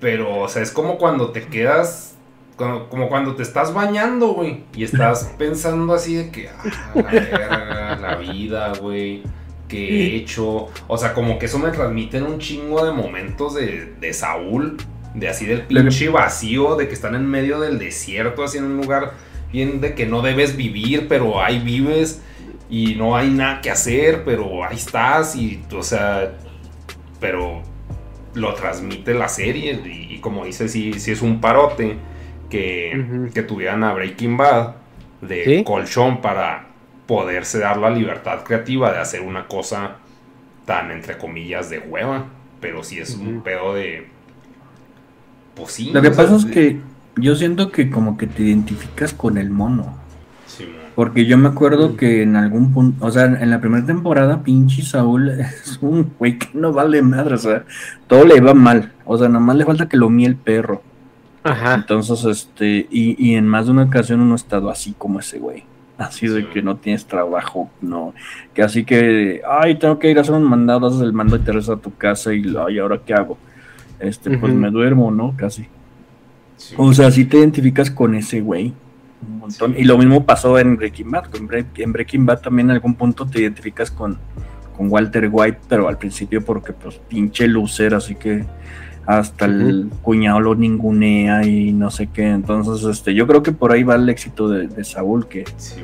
Pero, 0.00 0.40
o 0.40 0.48
sea, 0.48 0.62
es 0.62 0.70
como 0.70 0.98
cuando 0.98 1.30
te 1.30 1.46
quedas. 1.46 2.16
Como, 2.60 2.88
como 2.90 3.08
cuando 3.08 3.34
te 3.34 3.42
estás 3.42 3.72
bañando, 3.72 4.34
güey. 4.34 4.64
Y 4.76 4.84
estás 4.84 5.32
pensando 5.38 5.94
así 5.94 6.16
de 6.16 6.30
que. 6.30 6.50
Ah, 6.50 6.92
la 6.94 7.02
verga, 7.02 7.98
la 7.98 8.16
vida, 8.16 8.72
güey. 8.78 9.22
¿Qué 9.66 9.88
he 9.88 10.16
hecho? 10.16 10.68
O 10.86 10.98
sea, 10.98 11.14
como 11.14 11.38
que 11.38 11.46
eso 11.46 11.58
me 11.58 11.70
transmiten 11.70 12.24
un 12.24 12.38
chingo 12.38 12.84
de 12.84 12.92
momentos 12.92 13.54
de, 13.54 13.94
de 13.98 14.12
Saúl. 14.12 14.76
De 15.14 15.30
así 15.30 15.46
del 15.46 15.62
pinche 15.62 16.10
vacío. 16.10 16.76
De 16.76 16.86
que 16.86 16.92
están 16.92 17.14
en 17.14 17.26
medio 17.26 17.60
del 17.60 17.78
desierto, 17.78 18.44
así 18.44 18.58
en 18.58 18.64
un 18.64 18.76
lugar 18.76 19.14
bien 19.50 19.80
de 19.80 19.94
que 19.94 20.04
no 20.04 20.20
debes 20.20 20.54
vivir, 20.54 21.08
pero 21.08 21.42
ahí 21.42 21.60
vives. 21.60 22.20
Y 22.68 22.94
no 22.96 23.16
hay 23.16 23.30
nada 23.30 23.62
que 23.62 23.70
hacer, 23.70 24.22
pero 24.26 24.66
ahí 24.66 24.76
estás. 24.76 25.34
Y, 25.34 25.64
o 25.74 25.82
sea. 25.82 26.36
Pero 27.20 27.62
lo 28.34 28.52
transmite 28.52 29.14
la 29.14 29.28
serie 29.28 29.80
y, 29.82 30.14
y 30.14 30.18
como 30.18 30.44
dice, 30.44 30.68
sí, 30.68 31.00
sí 31.00 31.10
es 31.10 31.22
un 31.22 31.40
parote 31.40 31.96
que, 32.50 33.44
tuvieran 33.48 33.84
a 33.84 33.94
Breaking 33.94 34.36
Bad 34.36 34.74
de 35.22 35.44
Sí. 35.44 35.64
colchón 35.64 36.20
para 36.20 36.66
poderse 37.06 37.58
dar 37.58 37.76
la 37.78 37.90
libertad 37.90 38.44
creativa 38.44 38.92
de 38.92 38.98
hacer 38.98 39.22
una 39.22 39.46
cosa 39.46 39.96
tan 40.66 40.90
entre 40.90 41.18
comillas 41.18 41.70
de 41.70 41.78
hueva, 41.78 42.26
pero 42.60 42.84
sí 42.84 42.98
es 42.98 43.16
un 43.16 43.42
pedo 43.42 43.74
de... 43.74 44.06
Pues 45.54 45.72
sí. 45.72 45.90
Lo 45.92 46.02
que 46.02 46.12
sea, 46.12 46.24
pasa 46.24 46.36
es 46.36 46.44
que 46.44 46.78
yo 47.16 47.34
siento 47.34 47.72
que 47.72 47.90
como 47.90 48.16
que 48.16 48.26
te 48.26 48.42
identificas 48.42 49.12
con 49.12 49.38
el 49.38 49.50
mono. 49.50 49.98
Sí. 50.46 50.66
Porque 50.94 51.26
yo 51.26 51.36
me 51.36 51.48
acuerdo 51.48 51.96
que 51.96 52.22
en 52.22 52.36
algún 52.36 52.72
punto, 52.72 53.04
o 53.04 53.10
sea, 53.10 53.24
en 53.24 53.50
la 53.50 53.60
primera 53.60 53.84
temporada, 53.84 54.42
pinche 54.42 54.82
Saúl 54.82 55.30
es 55.40 55.78
un 55.80 56.12
güey 56.18 56.38
que 56.38 56.48
no 56.54 56.72
vale 56.72 57.02
madre, 57.02 57.34
o 57.34 57.38
sea, 57.38 57.64
todo 58.06 58.24
le 58.24 58.40
va 58.40 58.54
mal. 58.54 58.92
O 59.04 59.18
sea, 59.18 59.28
nada 59.28 59.40
más 59.40 59.56
le 59.56 59.64
falta 59.64 59.88
que 59.88 59.96
lo 59.96 60.08
mía 60.10 60.28
el 60.28 60.36
perro. 60.36 60.82
Ajá. 61.42 61.74
Entonces, 61.74 62.24
este, 62.24 62.86
y, 62.90 63.16
y 63.18 63.34
en 63.34 63.46
más 63.46 63.66
de 63.66 63.72
una 63.72 63.84
ocasión 63.84 64.20
uno 64.20 64.32
ha 64.34 64.36
estado 64.36 64.70
así 64.70 64.94
como 64.96 65.20
ese 65.20 65.38
güey. 65.38 65.64
Así 65.98 66.28
de 66.28 66.48
que 66.48 66.62
no 66.62 66.76
tienes 66.76 67.04
trabajo, 67.04 67.70
no. 67.82 68.14
Que 68.54 68.62
así 68.62 68.84
que, 68.84 69.42
ay, 69.46 69.74
tengo 69.74 69.98
que 69.98 70.10
ir 70.10 70.16
a 70.16 70.22
hacer 70.22 70.34
un 70.34 70.44
mandado, 70.44 70.86
haces 70.86 71.02
el 71.02 71.12
mando 71.12 71.36
y 71.36 71.40
te 71.40 71.50
a 71.50 71.76
tu 71.76 71.94
casa 71.94 72.32
y, 72.32 72.42
ay, 72.66 72.78
¿ahora 72.78 73.00
qué 73.04 73.12
hago? 73.12 73.36
Este, 73.98 74.38
pues 74.38 74.54
me 74.54 74.70
duermo, 74.70 75.10
¿no? 75.10 75.34
Casi. 75.36 75.66
Sí, 76.56 76.74
O 76.78 76.92
sea, 76.94 77.10
sí 77.10 77.26
te 77.26 77.36
identificas 77.38 77.90
con 77.90 78.14
ese 78.14 78.40
güey. 78.40 78.72
Un 79.28 79.38
montón. 79.40 79.74
Sí. 79.74 79.82
Y 79.82 79.84
lo 79.84 79.98
mismo 79.98 80.24
pasó 80.24 80.58
en 80.58 80.76
Breaking 80.76 81.10
Bad. 81.10 81.34
En, 81.36 81.46
Bre- 81.46 81.66
en 81.76 81.92
Breaking 81.92 82.24
Bad 82.24 82.40
también 82.40 82.68
en 82.70 82.76
algún 82.76 82.94
punto 82.94 83.26
te 83.26 83.42
identificas 83.42 83.90
con, 83.90 84.16
con 84.74 84.90
Walter 84.90 85.28
White, 85.30 85.58
pero 85.68 85.86
al 85.86 85.98
principio 85.98 86.42
porque 86.42 86.72
pues 86.72 86.98
pinche 87.08 87.46
lucer, 87.46 87.92
así 87.94 88.14
que 88.14 88.46
hasta 89.06 89.46
el 89.46 89.90
cuñado 90.02 90.40
lo 90.40 90.54
ningunea 90.54 91.44
y 91.44 91.72
no 91.72 91.90
sé 91.90 92.08
qué. 92.08 92.28
Entonces, 92.28 92.84
este, 92.84 93.14
yo 93.14 93.26
creo 93.26 93.42
que 93.42 93.52
por 93.52 93.72
ahí 93.72 93.82
va 93.82 93.96
el 93.96 94.08
éxito 94.08 94.48
de, 94.48 94.68
de 94.68 94.84
Saúl, 94.84 95.26
que, 95.26 95.44
sí, 95.56 95.80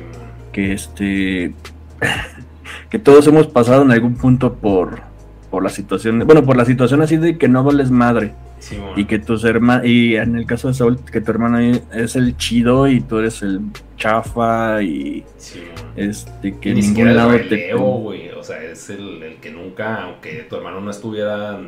que 0.51 0.73
este 0.73 1.53
que 2.89 2.99
todos 2.99 3.27
hemos 3.27 3.47
pasado 3.47 3.83
en 3.83 3.91
algún 3.91 4.15
punto 4.15 4.53
por, 4.53 5.01
por 5.49 5.63
la 5.63 5.69
situación, 5.69 6.19
bueno, 6.25 6.43
por 6.43 6.57
la 6.57 6.65
situación 6.65 7.01
así 7.01 7.17
de 7.17 7.37
que 7.37 7.47
no 7.47 7.63
vales 7.63 7.91
madre. 7.91 8.33
Sí. 8.59 8.75
Y 8.95 9.05
que 9.05 9.19
tus 9.19 9.43
hermanos, 9.43 9.85
y 9.85 10.15
en 10.15 10.35
el 10.35 10.47
caso 10.47 10.67
de 10.67 10.73
Saúl, 10.73 10.99
que 10.99 11.21
tu 11.21 11.29
hermano 11.29 11.59
es 11.93 12.15
el 12.15 12.35
chido 12.37 12.87
y 12.87 13.01
tú 13.01 13.19
eres 13.19 13.43
el 13.43 13.61
chafa 13.97 14.81
y 14.81 15.23
Sí, 15.37 15.61
este 15.95 16.57
que 16.57 16.69
Y 16.69 16.71
en 16.71 16.77
ni 16.79 16.87
ningún 16.87 17.07
el 17.09 17.15
lado 17.17 17.39
te. 17.47 17.73
O 17.75 18.43
sea, 18.43 18.63
es 18.63 18.89
el, 18.89 19.21
el 19.21 19.35
que 19.35 19.51
nunca, 19.51 20.03
aunque 20.03 20.47
tu 20.49 20.55
hermano 20.55 20.81
no 20.81 20.89
estuviera, 20.89 21.59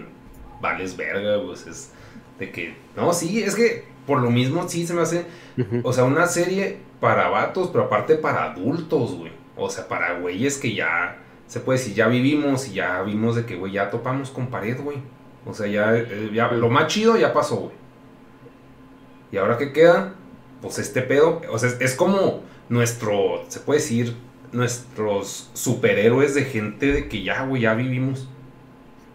vales 0.62 0.98
verga, 0.98 1.42
pues 1.46 1.68
es 1.68 1.92
de 2.38 2.52
que. 2.52 2.76
No, 2.96 3.14
sí, 3.14 3.42
es 3.44 3.56
que 3.56 3.86
por 4.06 4.22
lo 4.22 4.30
mismo 4.32 4.68
sí 4.68 4.88
se 4.88 4.94
me 4.94 5.02
hace. 5.02 5.26
O 5.84 5.94
sea, 5.94 6.06
una 6.06 6.26
serie 6.28 6.80
para 7.00 7.30
vatos, 7.30 7.70
pero 7.72 7.86
aparte 7.86 8.16
para 8.16 8.52
adultos, 8.52 9.16
güey. 9.16 9.32
O 9.56 9.70
sea, 9.70 9.88
para 9.88 10.20
güeyes 10.20 10.58
que 10.58 10.74
ya. 10.74 11.18
Se 11.48 11.60
puede 11.60 11.80
decir, 11.80 11.96
ya 11.96 12.08
vivimos 12.08 12.68
y 12.68 12.74
ya 12.74 13.02
vimos 13.02 13.36
de 13.36 13.46
que, 13.46 13.56
güey, 13.56 13.72
ya 13.72 13.90
topamos 13.90 14.30
con 14.30 14.48
pared, 14.48 14.80
güey. 14.80 14.98
O 15.46 15.54
sea, 15.54 15.68
ya, 15.68 15.96
eh, 15.96 16.30
ya 16.32 16.52
lo 16.52 16.70
más 16.70 16.88
chido 16.88 17.18
ya 17.18 17.34
pasó, 17.34 17.56
güey. 17.56 17.76
Y 19.32 19.38
ahora 19.38 19.58
qué 19.58 19.74
queda, 19.74 20.14
pues 20.62 20.78
este 20.80 21.02
pedo, 21.02 21.42
o 21.52 21.58
sea, 21.58 21.70
es, 21.70 21.78
es 21.82 21.96
como 21.96 22.42
nuestro, 22.68 23.44
se 23.48 23.60
puede 23.60 23.80
decir, 23.80 24.16
nuestros 24.52 25.50
superhéroes 25.54 26.36
de 26.36 26.46
gente 26.46 26.92
de 26.92 27.08
que 27.08 27.24
ya, 27.24 27.44
güey, 27.46 27.64
ya 27.64 27.74
vivimos. 27.74 28.30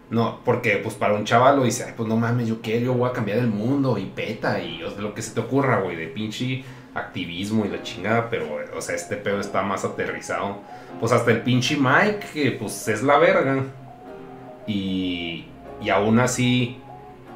No, 0.09 0.39
porque 0.45 0.77
pues 0.83 0.93
para 0.95 1.15
un 1.15 1.25
chaval 1.25 1.57
lo 1.57 1.63
dice, 1.63 1.83
ay, 1.85 1.93
pues 1.97 2.07
no 2.07 2.15
mames, 2.15 2.47
yo 2.47 2.61
quiero, 2.61 2.85
yo 2.85 2.93
voy 2.93 3.09
a 3.09 3.13
cambiar 3.13 3.39
el 3.39 3.47
mundo 3.47 3.97
y 3.97 4.05
peta 4.05 4.59
y 4.61 4.83
o 4.83 4.91
sea, 4.91 5.01
lo 5.01 5.13
que 5.15 5.21
se 5.23 5.33
te 5.33 5.39
ocurra, 5.39 5.79
güey, 5.81 5.95
de 5.95 6.07
pinche 6.07 6.63
activismo 6.93 7.65
y 7.65 7.69
la 7.69 7.81
chingada, 7.81 8.29
pero, 8.29 8.45
o 8.75 8.81
sea, 8.81 8.95
este 8.95 9.15
pedo 9.17 9.39
está 9.39 9.63
más 9.63 9.83
aterrizado. 9.83 10.59
Pues 10.99 11.11
hasta 11.11 11.31
el 11.31 11.41
pinche 11.41 11.75
Mike, 11.77 12.25
que 12.33 12.51
pues 12.51 12.87
es 12.87 13.01
la 13.03 13.17
verga. 13.17 13.63
Y, 14.67 15.45
y 15.81 15.89
aún 15.89 16.19
así, 16.19 16.77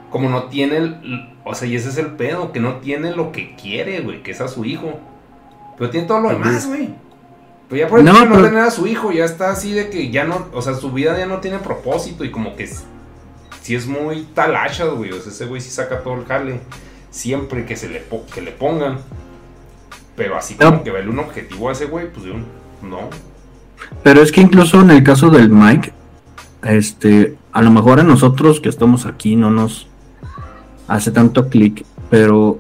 como 0.09 0.29
no 0.29 0.45
tiene, 0.45 0.77
el- 0.77 1.29
o 1.43 1.53
sea, 1.55 1.67
y 1.67 1.75
ese 1.75 1.89
es 1.89 1.97
el 1.97 2.11
pedo, 2.15 2.51
que 2.51 2.59
no 2.59 2.75
tiene 2.77 3.11
lo 3.15 3.31
que 3.31 3.55
quiere, 3.55 4.01
güey, 4.01 4.23
que 4.23 4.31
es 4.31 4.41
a 4.41 4.47
su 4.47 4.65
hijo. 4.65 4.99
Pero 5.77 5.89
tiene 5.89 6.07
todo 6.07 6.19
lo 6.21 6.29
demás, 6.29 6.67
güey. 6.67 6.89
Pero 7.69 7.79
ya 7.81 7.87
por 7.87 7.99
el 7.99 8.05
No, 8.05 8.13
no 8.25 8.31
pero- 8.35 8.43
tener 8.47 8.59
a 8.63 8.71
su 8.71 8.87
hijo, 8.87 9.11
ya 9.11 9.25
está 9.25 9.51
así 9.51 9.71
de 9.73 9.89
que 9.89 10.09
ya 10.09 10.23
no, 10.25 10.47
o 10.53 10.61
sea, 10.61 10.73
su 10.73 10.91
vida 10.91 11.17
ya 11.17 11.27
no 11.27 11.37
tiene 11.39 11.59
propósito 11.59 12.25
y 12.25 12.31
como 12.31 12.55
que 12.55 12.67
sí 13.61 13.75
es 13.75 13.85
muy 13.85 14.23
talacha, 14.33 14.85
güey. 14.85 15.11
O 15.11 15.21
sea, 15.21 15.31
ese 15.31 15.45
güey 15.45 15.61
sí 15.61 15.69
saca 15.69 16.01
todo 16.01 16.15
el 16.15 16.25
jale. 16.25 16.59
Siempre 17.11 17.65
que 17.65 17.75
se 17.75 17.87
le, 17.89 17.99
po- 17.99 18.25
que 18.33 18.41
le 18.41 18.51
pongan. 18.51 18.97
Pero 20.15 20.35
así 20.37 20.55
No. 20.59 20.71
como 20.71 20.83
que 20.83 20.91
verle 20.91 21.11
un 21.11 21.19
objetivo 21.19 21.69
a 21.69 21.71
ese 21.71 21.85
güey, 21.85 22.11
pues 22.11 22.25
yo 22.25 22.33
no. 22.33 23.09
Pero 24.03 24.21
es 24.21 24.31
que 24.31 24.41
incluso 24.41 24.81
en 24.81 24.89
el 24.91 25.03
caso 25.03 25.29
del 25.29 25.49
Mike, 25.49 25.93
este, 26.63 27.35
a 27.53 27.61
lo 27.61 27.71
mejor 27.71 27.99
a 27.99 28.03
nosotros 28.03 28.59
que 28.59 28.69
estamos 28.69 29.05
aquí 29.05 29.35
no 29.35 29.49
nos 29.49 29.87
hace 30.87 31.11
tanto 31.11 31.47
clic, 31.49 31.85
pero 32.09 32.59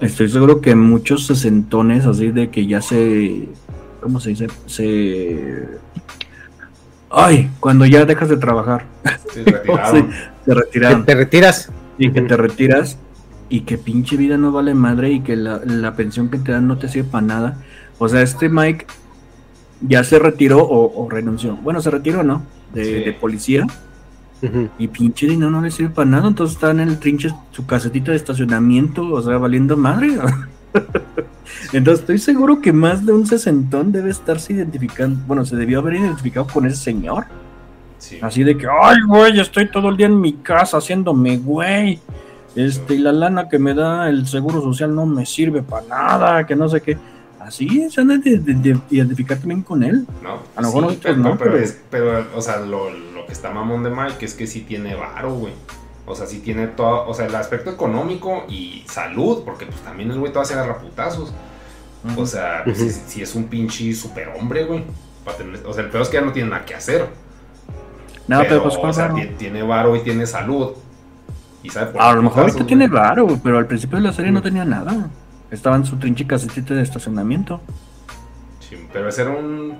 estoy 0.00 0.28
seguro 0.30 0.60
que 0.60 0.74
muchos 0.74 1.26
sesentones 1.26 2.06
así 2.06 2.30
de 2.30 2.50
que 2.50 2.66
ya 2.66 2.80
se, 2.80 3.48
¿cómo 4.00 4.20
se 4.20 4.30
dice? 4.30 4.46
Se, 4.66 5.68
ay, 7.10 7.50
cuando 7.60 7.86
ya 7.86 8.04
dejas 8.04 8.28
de 8.28 8.36
trabajar, 8.36 8.84
Sí, 9.32 9.42
retiraron. 9.44 10.10
Se 10.44 10.54
retiraron. 10.54 11.04
Te 11.04 11.14
retiras. 11.14 11.70
y 11.98 12.10
que 12.10 12.22
te 12.22 12.36
retiras 12.36 12.98
y 13.48 13.60
que 13.62 13.78
pinche 13.78 14.16
vida 14.16 14.36
no 14.36 14.52
vale 14.52 14.74
madre 14.74 15.10
y 15.10 15.20
que 15.20 15.36
la, 15.36 15.60
la 15.64 15.94
pensión 15.96 16.30
que 16.30 16.38
te 16.38 16.52
dan 16.52 16.66
no 16.68 16.78
te 16.78 16.88
sirve 16.88 17.08
para 17.10 17.26
nada. 17.26 17.56
O 17.98 18.08
sea, 18.08 18.22
este 18.22 18.48
Mike 18.48 18.86
ya 19.82 20.04
se 20.04 20.18
retiró 20.18 20.58
o, 20.62 21.04
o 21.04 21.08
renunció. 21.10 21.56
Bueno, 21.56 21.80
se 21.80 21.90
retiró, 21.90 22.22
¿no? 22.22 22.42
De, 22.72 22.84
Sí. 22.84 22.92
de 23.04 23.12
policía 23.12 23.66
y 24.78 24.88
pinche 24.88 25.26
dinero 25.26 25.50
no 25.50 25.60
le 25.60 25.70
sirve 25.70 25.92
para 25.94 26.08
nada. 26.08 26.28
Entonces 26.28 26.54
está 26.56 26.70
en 26.70 26.80
el 26.80 26.98
trinche 26.98 27.30
su 27.50 27.66
casetita 27.66 28.12
de 28.12 28.16
estacionamiento, 28.16 29.06
o 29.12 29.20
sea, 29.20 29.36
valiendo 29.38 29.76
madre. 29.76 30.16
Entonces 31.72 32.00
estoy 32.00 32.18
seguro 32.18 32.60
que 32.60 32.72
más 32.72 33.04
de 33.06 33.12
un 33.12 33.26
sesentón 33.26 33.92
debe 33.92 34.10
estarse 34.10 34.52
identificando. 34.52 35.20
Bueno, 35.26 35.44
se 35.44 35.56
debió 35.56 35.78
haber 35.80 35.94
identificado 35.94 36.46
con 36.46 36.66
ese 36.66 36.76
señor. 36.76 37.24
Sí. 37.98 38.18
Así 38.22 38.42
de 38.44 38.56
que, 38.56 38.66
ay, 38.66 38.96
güey, 39.06 39.38
estoy 39.38 39.70
todo 39.70 39.88
el 39.90 39.96
día 39.96 40.06
en 40.06 40.20
mi 40.20 40.32
casa 40.34 40.78
haciéndome, 40.78 41.36
güey. 41.36 42.00
Este, 42.56 42.94
y 42.94 42.98
la 42.98 43.12
lana 43.12 43.48
que 43.48 43.58
me 43.58 43.74
da 43.74 44.08
el 44.08 44.26
seguro 44.26 44.60
social 44.62 44.94
no 44.94 45.06
me 45.06 45.24
sirve 45.26 45.62
para 45.62 45.86
nada, 45.86 46.46
que 46.46 46.56
no 46.56 46.68
sé 46.68 46.80
qué. 46.80 46.98
Así 47.38 47.88
se 47.90 48.00
han 48.00 48.08
de, 48.08 48.38
de- 48.38 48.54
de 48.54 48.80
identificar 48.90 49.38
también 49.38 49.62
con 49.62 49.82
él. 49.82 50.06
No, 50.22 50.38
A 50.56 50.60
lo 50.62 50.66
mejor 50.68 50.82
sí, 50.82 50.86
nosotros 50.88 50.98
pero, 51.02 51.16
no, 51.16 51.38
pero, 51.38 51.50
pero- 51.52 51.64
es- 51.64 51.80
pero, 51.90 52.26
o 52.34 52.40
sea, 52.42 52.58
lo, 52.60 52.90
lo 52.90 53.26
que 53.26 53.32
está 53.32 53.50
mamón 53.50 53.82
de 53.82 53.90
Mike 53.90 54.24
es 54.24 54.34
que 54.34 54.46
sí 54.46 54.60
tiene 54.62 54.94
varo, 54.94 55.34
güey. 55.34 55.52
O 56.06 56.14
sea, 56.14 56.26
sí 56.26 56.40
tiene 56.40 56.66
todo, 56.66 57.06
o 57.08 57.14
sea, 57.14 57.26
el 57.26 57.34
aspecto 57.34 57.70
económico 57.70 58.44
y 58.48 58.84
salud, 58.88 59.42
porque 59.44 59.66
pues 59.66 59.80
también 59.82 60.10
el 60.10 60.18
güey 60.18 60.32
todavía 60.32 60.48
se 60.48 60.54
agarra 60.58 60.78
putazos. 60.78 61.32
O 62.16 62.26
sea, 62.26 62.62
pues, 62.64 63.02
sí 63.06 63.22
es 63.22 63.34
un 63.34 63.44
pinche 63.44 63.92
superhombre, 63.94 64.64
güey. 64.64 64.84
Tener- 65.36 65.64
O 65.66 65.72
sea, 65.72 65.84
el 65.84 65.90
peor 65.90 66.02
es 66.02 66.08
que 66.08 66.16
ya 66.16 66.22
no 66.22 66.32
tiene 66.32 66.48
nada 66.50 66.64
que 66.64 66.74
hacer. 66.74 67.06
No, 68.26 68.40
pero, 68.40 68.62
pues, 68.62 68.74
o 68.76 68.80
¿cuál 68.80 68.94
sea, 68.94 69.04
varo? 69.08 69.16
ti- 69.16 69.34
tiene 69.38 69.62
varo 69.62 69.94
y 69.94 70.00
tiene 70.00 70.26
salud. 70.26 70.72
Y 71.62 71.68
sabe 71.70 71.92
por 71.92 72.00
A 72.02 72.12
lo 72.14 72.22
mejor 72.22 72.44
ahorita 72.44 72.66
tiene 72.66 72.88
varo, 72.88 73.38
pero 73.42 73.58
al 73.58 73.66
principio 73.66 73.98
de 73.98 74.04
la 74.04 74.12
serie 74.12 74.32
no 74.32 74.40
tenía 74.42 74.64
nada. 74.64 75.08
Estaba 75.50 75.76
en 75.76 75.84
su 75.84 75.96
trinche 75.98 76.26
casetita 76.26 76.74
de 76.74 76.82
estacionamiento. 76.82 77.60
Sí, 78.60 78.76
pero 78.92 79.08
ese 79.08 79.22
era 79.22 79.30
un 79.32 79.78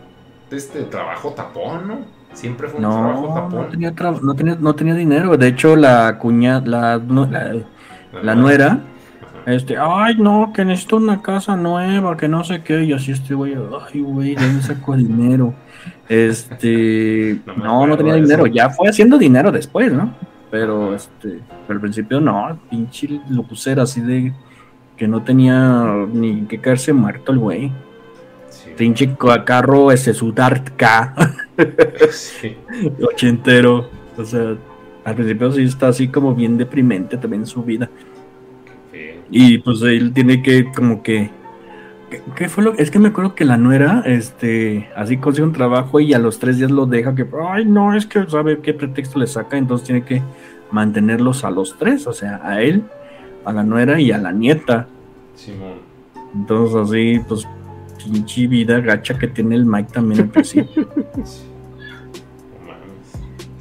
este 0.50 0.82
trabajo 0.82 1.30
tapón, 1.32 1.88
¿no? 1.88 1.98
Siempre 2.32 2.68
fue 2.68 2.76
un 2.80 2.82
trabajo 2.90 3.48
No, 3.50 3.62
no 3.62 3.66
tenía, 3.68 3.92
tra- 3.94 4.20
no, 4.20 4.34
tenía, 4.34 4.56
no 4.58 4.74
tenía 4.74 4.94
dinero. 4.94 5.36
De 5.36 5.48
hecho, 5.48 5.76
la 5.76 6.16
cuña, 6.18 6.60
la, 6.64 6.96
la, 6.98 7.56
la 8.22 8.34
nuera, 8.34 8.78
este, 9.46 9.76
ay, 9.78 10.16
no, 10.16 10.52
que 10.54 10.64
necesito 10.64 10.96
una 10.96 11.20
casa 11.22 11.56
nueva, 11.56 12.16
que 12.16 12.28
no 12.28 12.44
sé 12.44 12.62
qué. 12.62 12.84
Y 12.84 12.92
así 12.92 13.12
este 13.12 13.34
güey, 13.34 13.54
ay, 13.92 14.00
güey, 14.00 14.34
¿de 14.36 14.46
dónde 14.46 14.62
saco 14.62 14.96
dinero? 14.96 15.54
Este, 16.08 17.40
No 17.56 17.86
no, 17.86 17.96
tenía 17.96 18.14
dinero. 18.14 18.44
eso. 18.46 18.54
Ya 18.54 18.70
fue 18.70 18.88
haciendo 18.88 19.18
dinero 19.18 19.50
después, 19.50 19.92
¿no? 19.92 20.12
Pero, 20.50 20.94
este, 20.94 21.40
pero 21.66 21.76
al 21.76 21.80
principio 21.80 22.20
no, 22.20 22.58
pinche 22.68 23.20
lucera 23.28 23.84
así 23.84 24.00
de 24.00 24.32
que 24.96 25.06
no 25.08 25.22
tenía 25.22 25.84
ni 26.12 26.42
que 26.42 26.60
caerse 26.60 26.92
muerto 26.92 27.32
el 27.32 27.38
güey. 27.38 27.72
Sí. 28.50 28.70
Pinche 28.76 29.14
ca- 29.16 29.44
carro 29.44 29.92
ese 29.92 30.12
su 30.12 30.32
Dart 30.32 30.70
K. 30.76 31.14
Sí. 32.10 32.56
ochentero. 33.02 33.88
O 34.16 34.24
sea, 34.24 34.56
al 35.04 35.14
principio 35.14 35.52
sí 35.52 35.62
está 35.62 35.88
así 35.88 36.08
como 36.08 36.34
bien 36.34 36.58
deprimente 36.58 37.16
también 37.16 37.46
su 37.46 37.62
vida. 37.62 37.90
Sí. 38.92 38.98
Y 39.30 39.58
pues 39.58 39.82
él 39.82 40.12
tiene 40.12 40.42
que 40.42 40.70
como 40.72 41.02
que... 41.02 41.30
¿Qué, 42.10 42.20
qué 42.34 42.48
fue 42.48 42.64
lo 42.64 42.74
Es 42.74 42.90
que 42.90 42.98
me 42.98 43.08
acuerdo 43.08 43.36
que 43.36 43.44
la 43.44 43.56
nuera, 43.56 44.02
este, 44.04 44.88
así 44.96 45.16
consigue 45.16 45.46
un 45.46 45.52
trabajo 45.52 46.00
y 46.00 46.12
a 46.12 46.18
los 46.18 46.38
tres 46.38 46.58
días 46.58 46.70
lo 46.70 46.86
deja 46.86 47.14
que... 47.14 47.26
Ay, 47.48 47.64
no, 47.64 47.94
es 47.94 48.06
que 48.06 48.28
sabe 48.28 48.58
qué 48.58 48.74
pretexto 48.74 49.18
le 49.18 49.28
saca, 49.28 49.56
entonces 49.56 49.86
tiene 49.86 50.04
que 50.04 50.20
mantenerlos 50.72 51.44
a 51.44 51.50
los 51.50 51.76
tres, 51.78 52.06
o 52.06 52.12
sea, 52.12 52.40
a 52.42 52.62
él, 52.62 52.82
a 53.44 53.52
la 53.52 53.62
nuera 53.62 54.00
y 54.00 54.10
a 54.10 54.18
la 54.18 54.32
nieta. 54.32 54.88
Simón. 55.34 55.90
Entonces 56.34 56.76
así, 56.76 57.20
pues, 57.28 57.46
pinche 58.04 58.46
vida 58.46 58.80
gacha 58.80 59.18
que 59.18 59.28
tiene 59.28 59.56
el 59.56 59.66
Mike 59.66 59.90
también 59.92 60.22
al 60.22 60.28
principio. 60.28 60.88
Mames. 60.96 61.49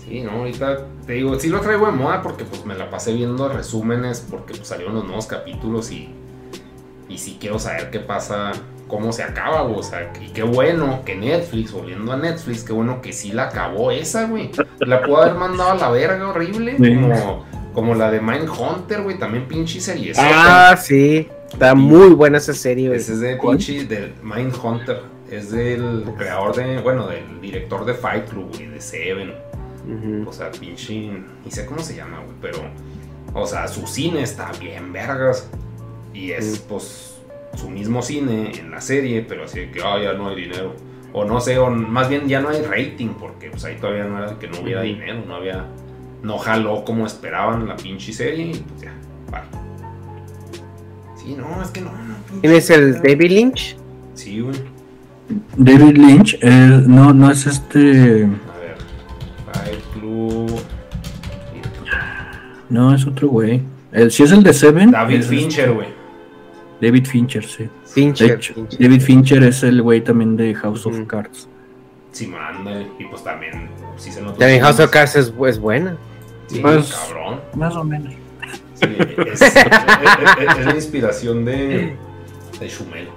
Sí, 0.09 0.21
no, 0.21 0.31
ahorita 0.31 0.87
te 1.05 1.13
digo, 1.13 1.39
sí 1.39 1.49
lo 1.49 1.59
traigo 1.61 1.85
de 1.85 1.91
moda 1.91 2.21
porque 2.23 2.43
pues 2.43 2.65
me 2.65 2.75
la 2.75 2.89
pasé 2.89 3.13
viendo 3.13 3.47
resúmenes 3.47 4.25
porque 4.27 4.55
pues, 4.55 4.67
salieron 4.67 4.95
los 4.95 5.05
nuevos 5.05 5.27
capítulos 5.27 5.91
y, 5.91 6.09
y 7.07 7.17
sí 7.19 7.37
quiero 7.39 7.59
saber 7.59 7.91
qué 7.91 7.99
pasa, 7.99 8.51
cómo 8.87 9.11
se 9.13 9.21
acaba, 9.21 9.61
güey, 9.61 9.79
o 9.79 9.83
sea, 9.83 10.11
y 10.19 10.29
qué 10.29 10.41
bueno 10.41 11.03
que 11.05 11.15
Netflix, 11.15 11.71
volviendo 11.71 12.11
a 12.11 12.17
Netflix, 12.17 12.63
qué 12.63 12.73
bueno 12.73 13.01
que 13.03 13.13
sí 13.13 13.31
la 13.33 13.49
acabó 13.49 13.91
esa, 13.91 14.25
güey. 14.25 14.49
La 14.79 15.03
pudo 15.03 15.21
haber 15.21 15.35
mandado 15.35 15.71
a 15.71 15.75
la 15.75 15.89
verga 15.91 16.27
horrible, 16.27 16.75
Sí. 16.77 16.95
como, 16.95 17.45
como 17.73 17.93
la 17.93 18.09
de 18.09 18.19
Mindhunter, 18.19 19.03
güey, 19.03 19.19
también 19.19 19.47
pinche 19.47 19.79
serie. 19.79 20.13
Ah, 20.17 20.75
sí. 20.75 21.27
Está 21.53 21.75
muy 21.75 22.09
buena 22.09 22.39
esa 22.39 22.53
serie, 22.53 22.87
güey. 22.87 22.99
Ese 22.99 23.13
es 23.13 23.19
de 23.19 23.35
pinche 23.37 23.85
del 23.85 24.13
Mindhunter. 24.23 25.01
Es 25.29 25.51
del 25.51 26.03
creador 26.17 26.55
de, 26.55 26.79
bueno, 26.81 27.05
del 27.07 27.39
director 27.39 27.85
de 27.85 27.93
Fight 27.93 28.27
Club, 28.27 28.49
güey, 28.55 28.67
de 28.67 28.81
Seven. 28.81 29.33
O 30.25 30.33
sea, 30.33 30.51
pinche. 30.51 31.11
Ni 31.43 31.51
sé 31.51 31.65
cómo 31.65 31.79
se 31.81 31.95
llama, 31.95 32.19
güey, 32.19 32.35
pero. 32.41 32.59
O 33.33 33.45
sea, 33.45 33.67
su 33.67 33.85
cine 33.87 34.23
está 34.23 34.51
bien 34.59 34.91
vergas. 34.91 35.49
Y 36.13 36.31
es, 36.31 36.59
pues, 36.67 37.19
su 37.55 37.69
mismo 37.69 38.01
cine 38.01 38.51
en 38.59 38.71
la 38.71 38.81
serie, 38.81 39.25
pero 39.27 39.45
así 39.45 39.59
de 39.59 39.71
que, 39.71 39.81
ah, 39.83 40.01
ya 40.01 40.13
no 40.13 40.29
hay 40.29 40.35
dinero. 40.35 40.75
O 41.13 41.25
no 41.25 41.39
sé, 41.39 41.57
o 41.57 41.69
más 41.69 42.09
bien 42.09 42.27
ya 42.27 42.39
no 42.39 42.49
hay 42.49 42.61
rating, 42.61 43.09
porque 43.19 43.49
pues 43.49 43.65
ahí 43.65 43.77
todavía 43.77 44.03
no 44.05 44.17
era 44.23 44.37
que 44.37 44.47
no 44.47 44.59
hubiera 44.61 44.81
dinero, 44.81 45.23
no 45.27 45.35
había. 45.35 45.65
No 46.21 46.37
jaló 46.37 46.83
como 46.83 47.05
esperaban 47.05 47.67
la 47.67 47.77
pinche 47.77 48.11
serie, 48.11 48.47
y 48.47 48.57
pues 48.57 48.81
ya, 48.81 48.93
bye. 49.31 49.41
Sí, 51.15 51.35
no, 51.35 51.61
es 51.63 51.69
que 51.69 51.81
no, 51.81 51.91
no. 51.91 52.15
pinche 52.27 52.41
¿Quién 52.41 52.53
es 52.53 52.69
el. 52.69 53.01
David 53.01 53.31
Lynch? 53.31 53.77
Sí, 54.13 54.41
güey. 54.41 54.55
David 55.57 55.97
Lynch, 55.97 56.37
eh, 56.41 56.83
no, 56.87 57.13
no 57.13 57.31
es 57.31 57.45
este... 57.45 58.27
No, 62.69 62.93
es 62.93 63.05
otro 63.07 63.27
güey. 63.29 63.61
El, 63.91 64.11
si 64.11 64.23
es 64.23 64.31
el 64.31 64.43
de 64.43 64.53
Seven. 64.53 64.91
David 64.91 65.19
es 65.21 65.27
Fincher, 65.27 65.65
este- 65.65 65.75
güey. 65.75 65.87
David 66.81 67.05
Fincher, 67.07 67.43
sí. 67.45 67.69
Fincher. 67.85 68.31
hecho, 68.31 68.53
Fincher. 68.53 68.79
David 68.79 69.01
Fincher 69.01 69.43
es 69.43 69.63
el 69.63 69.81
güey 69.81 70.01
también 70.01 70.37
de 70.37 70.53
House 70.55 70.85
of. 70.85 70.97
Cards. 71.07 71.47
Sí, 72.11 72.27
mándale. 72.27 72.87
Y 72.99 73.05
pues 73.05 73.23
también, 73.23 73.69
sí 73.97 74.11
se 74.11 74.21
nota. 74.21 74.37
También 74.37 74.61
House 74.61 74.79
of 74.79 74.89
Cards 74.91 75.15
es, 75.15 75.33
es 75.47 75.59
buena. 75.59 75.97
Sí, 76.47 76.59
Pues- 76.59 76.93
cabrón. 76.93 77.41
Más 77.55 77.75
o 77.75 77.83
menos. 77.83 78.13
Sí, 78.75 78.85
es, 78.87 79.41
es- 79.41 79.55
es- 79.55 80.57
es 80.59 80.65
la 80.65 80.75
inspiración 80.75 81.43
de, 81.45 81.95
de 82.59 82.67
Shumel. 82.67 83.09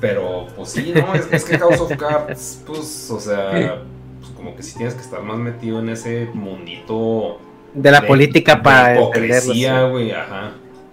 Pero, 0.00 0.46
pues 0.56 0.70
sí, 0.70 0.92
no, 0.94 1.14
es, 1.14 1.28
es 1.30 1.44
que 1.44 1.58
House 1.58 1.78
of 1.80 1.92
Cards, 1.96 2.62
pues, 2.66 3.10
o 3.10 3.20
sea, 3.20 3.82
pues 4.20 4.32
como 4.34 4.56
que 4.56 4.62
sí 4.62 4.74
tienes 4.76 4.94
que 4.94 5.02
estar 5.02 5.22
más 5.22 5.36
metido 5.38 5.78
en 5.80 5.90
ese 5.90 6.28
mundito. 6.32 7.38
De 7.74 7.90
la 7.90 8.00
de- 8.00 8.06
política 8.06 8.56
de 8.56 8.62
para 8.62 8.94
hipocresía, 8.96 9.84
sí. 9.84 9.90
güey, 9.90 10.10
ajá. 10.12 10.52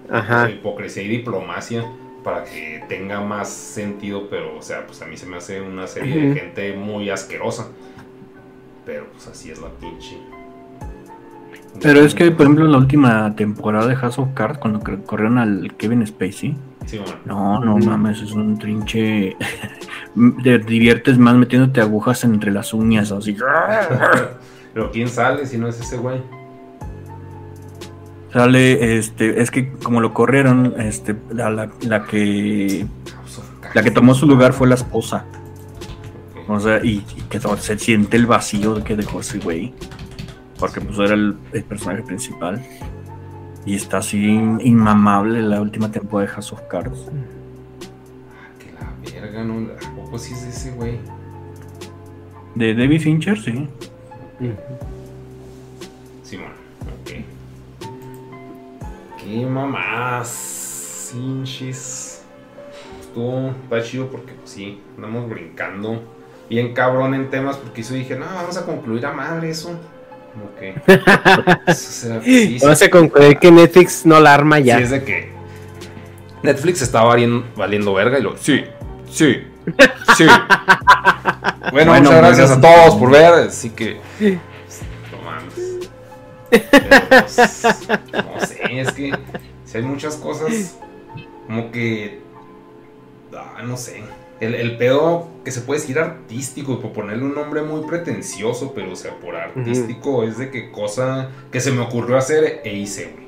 Ajá. 0.09 0.45
de 0.45 0.53
hipocresía 0.53 1.03
y 1.03 1.07
diplomacia 1.09 1.83
para 2.23 2.43
que 2.45 2.81
tenga 2.87 3.19
más 3.21 3.49
sentido, 3.49 4.27
pero 4.29 4.57
o 4.57 4.61
sea, 4.61 4.85
pues 4.85 5.01
a 5.01 5.05
mí 5.05 5.17
se 5.17 5.25
me 5.25 5.37
hace 5.37 5.59
una 5.61 5.87
serie 5.87 6.29
de 6.29 6.35
gente 6.39 6.73
muy 6.73 7.09
asquerosa. 7.09 7.67
Pero 8.85 9.07
pues 9.11 9.27
así 9.27 9.51
es 9.51 9.59
la 9.59 9.67
pinche. 9.69 10.17
Pero 11.81 11.99
es 11.99 12.15
que, 12.15 12.31
por 12.31 12.43
ejemplo, 12.43 12.65
en 12.65 12.71
la 12.71 12.77
última 12.77 13.35
temporada 13.35 13.85
de 13.87 13.95
House 13.95 14.17
of 14.17 14.29
Cards, 14.33 14.57
cuando 14.59 14.79
corrieron 15.05 15.37
al 15.37 15.73
Kevin 15.77 16.05
Spacey, 16.07 16.55
Sí, 16.85 16.97
bueno. 16.99 17.13
no, 17.25 17.59
no 17.59 17.77
mames, 17.77 18.21
es 18.21 18.31
un 18.31 18.57
trinche. 18.57 19.35
Te 20.43 20.57
diviertes 20.59 21.17
más 21.17 21.35
metiéndote 21.35 21.81
agujas 21.81 22.23
entre 22.23 22.51
las 22.51 22.73
uñas, 22.73 23.11
así. 23.11 23.35
Pero 24.73 24.91
¿quién 24.91 25.07
sale 25.09 25.45
si 25.45 25.57
no 25.57 25.67
es 25.67 25.79
ese 25.79 25.97
güey? 25.97 26.21
Sale, 28.33 28.97
este, 28.97 29.41
es 29.41 29.51
que 29.51 29.71
como 29.71 30.01
lo 30.01 30.13
corrieron, 30.13 30.75
este, 30.79 31.15
la, 31.31 31.49
la, 31.49 31.69
la 31.81 32.05
que 32.05 32.85
la 33.73 33.83
que 33.83 33.91
tomó 33.91 34.13
su 34.13 34.27
lugar 34.27 34.53
fue 34.53 34.67
la 34.67 34.75
esposa. 34.75 35.25
O 36.47 36.59
sea, 36.59 36.83
y, 36.83 37.05
y 37.15 37.21
que 37.29 37.39
se 37.39 37.77
siente 37.77 38.17
el 38.17 38.25
vacío 38.25 38.83
que 38.83 38.95
dejó 38.95 39.19
ese 39.19 39.39
güey. 39.39 39.73
Porque 40.59 40.81
pues 40.81 40.97
era 40.97 41.13
el, 41.13 41.37
el 41.53 41.63
personaje 41.63 42.03
principal. 42.03 42.63
Y 43.65 43.75
está 43.75 43.97
así 43.97 44.17
inmamable 44.17 45.41
la 45.41 45.61
última 45.61 45.91
temporada 45.91 46.29
de 46.29 46.33
House 46.35 46.53
of 46.53 46.61
Cards. 46.69 47.09
Que 48.59 48.71
la 48.73 49.21
verga, 49.21 49.43
¿no? 49.43 49.67
¿A 49.73 49.95
poco 49.95 50.17
sí 50.17 50.33
es 50.33 50.43
ese 50.43 50.71
güey? 50.71 50.99
De 52.55 52.73
David 52.73 53.01
Fincher, 53.01 53.37
sí. 53.37 53.67
Qué 59.27 59.45
mamás. 59.45 60.29
Sinchis. 61.11 62.21
Estuvo, 63.01 63.53
está 63.63 63.83
chido 63.83 64.07
porque 64.07 64.31
pues, 64.33 64.51
sí, 64.51 64.81
andamos 64.95 65.29
brincando 65.29 66.01
bien 66.49 66.73
cabrón 66.73 67.13
en 67.13 67.29
temas 67.29 67.57
porque 67.57 67.81
eso 67.81 67.93
dije, 67.93 68.15
no, 68.15 68.25
vamos 68.25 68.55
a 68.57 68.65
concluir 68.65 69.05
a 69.05 69.11
madre 69.11 69.49
eso. 69.49 69.77
Como 70.33 70.55
que. 70.55 70.75
sí, 71.73 72.17
sí, 72.23 72.59
Vamos 72.61 72.81
a 72.81 72.89
concluir 72.89 73.37
que 73.37 73.51
Netflix 73.51 74.05
no 74.05 74.19
la 74.21 74.33
arma 74.33 74.59
ya. 74.59 74.77
Sí, 74.77 74.83
es 74.83 74.91
de 74.91 75.03
que 75.03 75.29
Netflix 76.43 76.81
estaba 76.81 77.09
valiendo, 77.09 77.45
valiendo 77.57 77.93
verga 77.93 78.19
y 78.19 78.21
lo. 78.21 78.37
Sí, 78.37 78.63
sí, 79.09 79.43
sí. 80.15 80.25
bueno, 81.71 81.91
Bueno, 81.91 81.93
muchas 81.95 82.17
gracias 82.17 82.51
a 82.51 82.61
todos 82.61 82.95
por 82.95 83.11
ver. 83.11 83.33
Así 83.33 83.71
que. 83.71 83.99
Pero, 86.71 86.95
pues, 87.09 87.37
no 88.13 88.45
sé, 88.45 88.79
es 88.79 88.91
que. 88.91 89.13
Si 89.65 89.77
hay 89.77 89.83
muchas 89.83 90.15
cosas. 90.15 90.77
Como 91.45 91.71
que. 91.71 92.21
ah, 93.33 93.61
no 93.63 93.77
sé. 93.77 94.03
El, 94.39 94.53
el 94.53 94.77
pedo 94.77 95.27
que 95.43 95.51
se 95.51 95.61
puede 95.61 95.79
decir 95.79 95.97
artístico, 95.97 96.73
y 96.73 96.75
por 96.75 96.91
ponerle 96.91 97.23
un 97.23 97.33
nombre 97.33 97.63
muy 97.63 97.87
pretencioso, 97.87 98.73
pero 98.73 98.91
o 98.91 98.95
sea, 98.95 99.15
por 99.19 99.35
artístico 99.35 100.23
es 100.23 100.37
de 100.37 100.51
que 100.51 100.71
cosa 100.71 101.29
que 101.51 101.59
se 101.59 101.71
me 101.71 101.81
ocurrió 101.81 102.17
hacer 102.17 102.61
e 102.63 102.75
hice, 102.75 103.11
güey. 103.13 103.27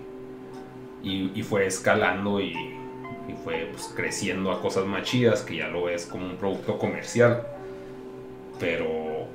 Y, 1.01 1.31
y 1.34 1.43
fue 1.43 1.65
escalando 1.65 2.41
y, 2.41 2.51
y 2.51 3.34
fue 3.43 3.69
pues, 3.72 3.91
creciendo 3.95 4.51
a 4.51 4.61
cosas 4.61 4.85
más 4.85 5.03
chidas 5.03 5.41
que 5.41 5.56
ya 5.56 5.68
lo 5.69 5.85
ves 5.85 6.06
como 6.06 6.26
un 6.26 6.38
producto 6.38 6.77
comercial. 6.77 7.43
Pero, 8.60 9.27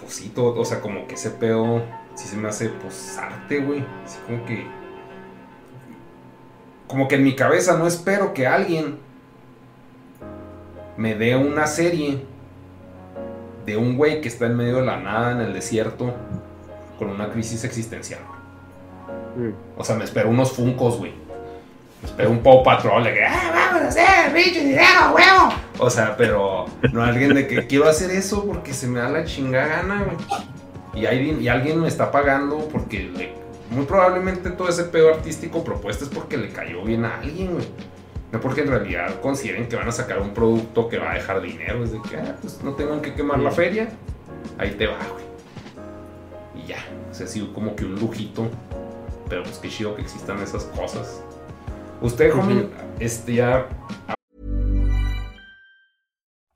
pues 0.00 0.12
sí, 0.12 0.30
todo, 0.34 0.60
o 0.60 0.64
sea, 0.64 0.80
como 0.80 1.06
que 1.06 1.14
ese 1.14 1.30
pedo 1.30 1.82
sí 2.18 2.26
se 2.26 2.36
me 2.36 2.48
hace, 2.48 2.68
pues, 2.68 3.16
arte, 3.16 3.60
güey. 3.60 3.84
Así 4.04 4.18
como 4.26 4.44
que. 4.44 4.66
Como 6.88 7.06
que 7.06 7.14
en 7.14 7.24
mi 7.24 7.36
cabeza 7.36 7.78
no 7.78 7.86
espero 7.86 8.34
que 8.34 8.46
alguien 8.46 8.98
me 10.96 11.14
dé 11.14 11.36
una 11.36 11.66
serie 11.66 12.24
de 13.64 13.76
un 13.76 13.96
güey 13.96 14.20
que 14.20 14.28
está 14.28 14.46
en 14.46 14.56
medio 14.56 14.76
de 14.76 14.86
la 14.86 14.96
nada 14.96 15.32
en 15.32 15.40
el 15.40 15.52
desierto 15.52 16.14
con 16.98 17.10
una 17.10 17.30
crisis 17.30 17.62
existencial. 17.62 18.20
O 19.76 19.84
sea, 19.84 19.94
me 19.94 20.04
espero 20.04 20.30
unos 20.30 20.52
funcos, 20.52 20.98
güey. 20.98 21.12
Me 22.02 22.08
espero 22.08 22.30
un 22.30 22.42
Paw 22.42 22.64
Patrol 22.64 23.04
de 23.04 23.14
que, 23.14 23.24
¡ah, 23.24 23.50
vamos 23.54 23.82
a 23.82 23.88
hacer 23.88 24.32
pinche 24.32 24.64
dinero, 24.64 25.14
huevo! 25.14 25.52
O 25.78 25.90
sea, 25.90 26.16
pero 26.16 26.66
no 26.92 27.02
alguien 27.02 27.34
de 27.34 27.46
que 27.46 27.66
quiero 27.66 27.88
hacer 27.88 28.10
eso 28.10 28.44
porque 28.44 28.72
se 28.72 28.88
me 28.88 28.98
da 28.98 29.08
la 29.08 29.24
chingada 29.24 29.82
gana, 29.82 30.04
güey. 30.04 30.16
Y, 30.98 31.06
hay- 31.06 31.38
y 31.40 31.48
alguien 31.48 31.80
me 31.80 31.88
está 31.88 32.10
pagando 32.10 32.68
porque 32.72 33.04
le- 33.04 33.32
muy 33.70 33.84
probablemente 33.86 34.50
todo 34.50 34.68
ese 34.68 34.84
pedo 34.84 35.10
artístico 35.14 35.62
propuesto 35.62 36.04
es 36.04 36.10
porque 36.10 36.36
le 36.36 36.48
cayó 36.50 36.82
bien 36.82 37.04
a 37.04 37.18
alguien, 37.20 37.52
güey. 37.52 37.66
No 38.32 38.40
porque 38.40 38.62
en 38.62 38.68
realidad 38.68 39.20
consideren 39.20 39.68
que 39.68 39.76
van 39.76 39.88
a 39.88 39.92
sacar 39.92 40.20
un 40.20 40.34
producto 40.34 40.88
que 40.88 40.98
va 40.98 41.12
a 41.12 41.14
dejar 41.14 41.40
dinero. 41.40 41.82
Es 41.84 41.92
de 41.92 42.00
que, 42.02 42.16
ah, 42.16 42.36
pues 42.40 42.62
no 42.62 42.72
tengo 42.74 42.94
en 42.94 43.00
qué 43.00 43.14
quemar 43.14 43.38
la 43.38 43.50
feria. 43.50 43.88
Ahí 44.58 44.72
te 44.72 44.86
va, 44.86 44.98
güey. 45.12 45.24
Y 46.62 46.68
ya. 46.68 46.76
O 47.10 47.14
sea, 47.14 47.26
ha 47.26 47.28
sido 47.28 47.52
como 47.54 47.74
que 47.76 47.84
un 47.84 47.94
lujito. 47.98 48.48
Pero 49.28 49.42
pues 49.44 49.58
qué 49.58 49.68
chido 49.68 49.94
que 49.94 50.02
existan 50.02 50.38
esas 50.42 50.64
cosas. 50.64 51.22
Usted, 52.02 52.32
homie, 52.34 52.68
este 53.00 53.34
ya 53.34 53.66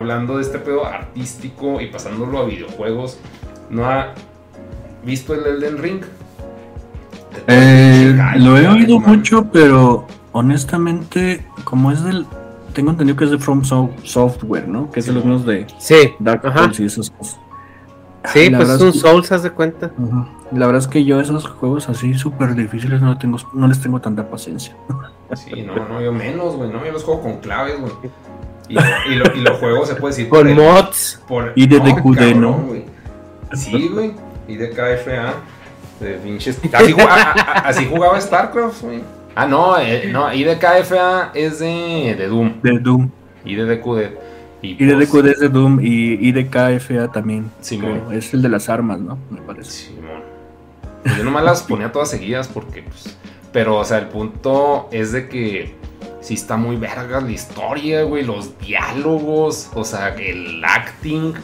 Hablando 0.00 0.38
de 0.38 0.42
este 0.42 0.58
pedo 0.58 0.84
artístico 0.84 1.80
y 1.80 1.86
pasándolo 1.86 2.38
a 2.40 2.44
videojuegos, 2.46 3.16
¿no 3.70 3.86
ha 3.86 4.08
visto 5.04 5.34
el 5.34 5.46
Elden 5.46 5.78
Ring? 5.78 6.02
Eh, 7.46 8.18
lo 8.38 8.58
he 8.58 8.66
oído 8.66 8.98
mucho, 8.98 9.46
pero 9.52 10.06
honestamente, 10.32 11.46
como 11.62 11.92
es 11.92 12.02
del. 12.02 12.26
Tengo 12.72 12.90
entendido 12.90 13.16
que 13.16 13.24
es 13.24 13.30
de 13.30 13.38
From 13.38 13.62
So- 13.64 13.90
Software, 14.02 14.66
¿no? 14.66 14.90
Que 14.90 14.98
es 14.98 15.06
de 15.06 15.12
los 15.12 15.24
mismos 15.24 15.46
de 15.46 15.64
Sí, 15.78 16.12
Dark 16.18 16.44
ajá. 16.44 16.64
Souls 16.64 16.80
y 16.80 16.84
esas 16.86 17.10
cosas. 17.10 17.38
Sí, 18.32 18.50
La 18.50 18.58
pues 18.58 18.70
es 18.70 18.80
un 18.80 18.90
que- 18.92 18.98
Souls, 18.98 19.30
haz 19.30 19.44
de 19.44 19.50
cuenta. 19.52 19.92
La 20.50 20.66
verdad 20.66 20.82
es 20.82 20.88
que 20.88 21.04
yo 21.04 21.20
esos 21.20 21.46
juegos 21.46 21.88
así 21.88 22.14
súper 22.14 22.56
difíciles 22.56 23.00
no, 23.00 23.16
tengo, 23.16 23.38
no 23.52 23.68
les 23.68 23.80
tengo 23.80 24.00
tanta 24.00 24.28
paciencia. 24.28 24.74
Sí, 25.36 25.62
no, 25.62 25.88
no, 25.88 26.00
yo 26.00 26.12
menos, 26.12 26.56
güey. 26.56 26.68
No, 26.70 26.84
yo 26.84 26.90
los 26.90 27.04
juego 27.04 27.22
con 27.22 27.36
claves, 27.38 27.78
güey. 27.80 27.92
Y, 28.68 28.76
y, 29.10 29.14
lo, 29.16 29.34
y 29.34 29.40
los 29.40 29.58
juegos 29.58 29.88
se 29.88 29.94
puede 29.96 30.14
decir. 30.14 30.28
Con 30.28 30.40
por 30.40 30.48
el- 30.48 30.56
mods. 30.56 31.22
por- 31.28 31.52
Y 31.54 31.66
de 31.66 31.78
no, 31.78 31.84
DQD, 31.84 32.14
cabrón, 32.16 32.40
¿no? 32.40 32.52
güey. 32.58 32.84
Sí, 33.52 33.88
güey. 33.88 34.12
Y 34.48 34.56
de 34.56 34.70
KFA. 34.70 35.34
De 36.00 36.14
pinches. 36.22 36.58
Así, 36.72 36.92
ju- 36.92 37.06
a- 37.08 37.32
a- 37.32 37.58
así 37.68 37.86
jugaba 37.86 38.20
StarCraft, 38.20 38.82
güey. 38.82 39.00
Ah, 39.34 39.46
no, 39.46 39.78
eh, 39.78 40.08
no. 40.12 40.32
Y 40.32 40.44
de 40.44 40.58
KFA 40.58 41.30
es 41.34 41.58
de, 41.58 42.14
de 42.16 42.26
Doom. 42.28 42.60
De 42.62 42.78
Doom. 42.78 43.10
Y 43.44 43.54
de 43.56 43.64
DQD. 43.64 44.00
Y 44.62 44.76
de 44.86 44.94
pues, 44.94 45.12
DQD 45.12 45.26
es 45.32 45.40
de 45.40 45.48
Doom 45.50 45.80
y, 45.82 46.26
y 46.26 46.32
de 46.32 46.46
KFA 46.48 47.12
también. 47.12 47.50
Simón. 47.60 48.00
creo. 48.06 48.12
Es 48.18 48.32
el 48.32 48.40
de 48.42 48.48
las 48.48 48.68
armas, 48.70 48.98
¿no? 48.98 49.18
Me 49.30 49.40
parece. 49.42 49.88
Simón. 49.88 50.22
Pues 51.02 51.16
yo 51.18 51.24
nomás 51.24 51.44
las 51.44 51.62
ponía 51.64 51.92
todas 51.92 52.08
seguidas 52.08 52.48
porque, 52.48 52.82
pues. 52.82 53.16
Pero, 53.52 53.76
o 53.76 53.84
sea, 53.84 53.98
el 53.98 54.08
punto 54.08 54.88
es 54.90 55.12
de 55.12 55.28
que 55.28 55.74
sí 56.24 56.34
está 56.34 56.56
muy 56.56 56.76
verga 56.76 57.20
la 57.20 57.30
historia, 57.30 58.02
güey. 58.02 58.24
Los 58.24 58.58
diálogos, 58.58 59.68
o 59.74 59.84
sea, 59.84 60.08
el 60.14 60.64
acting, 60.64 61.34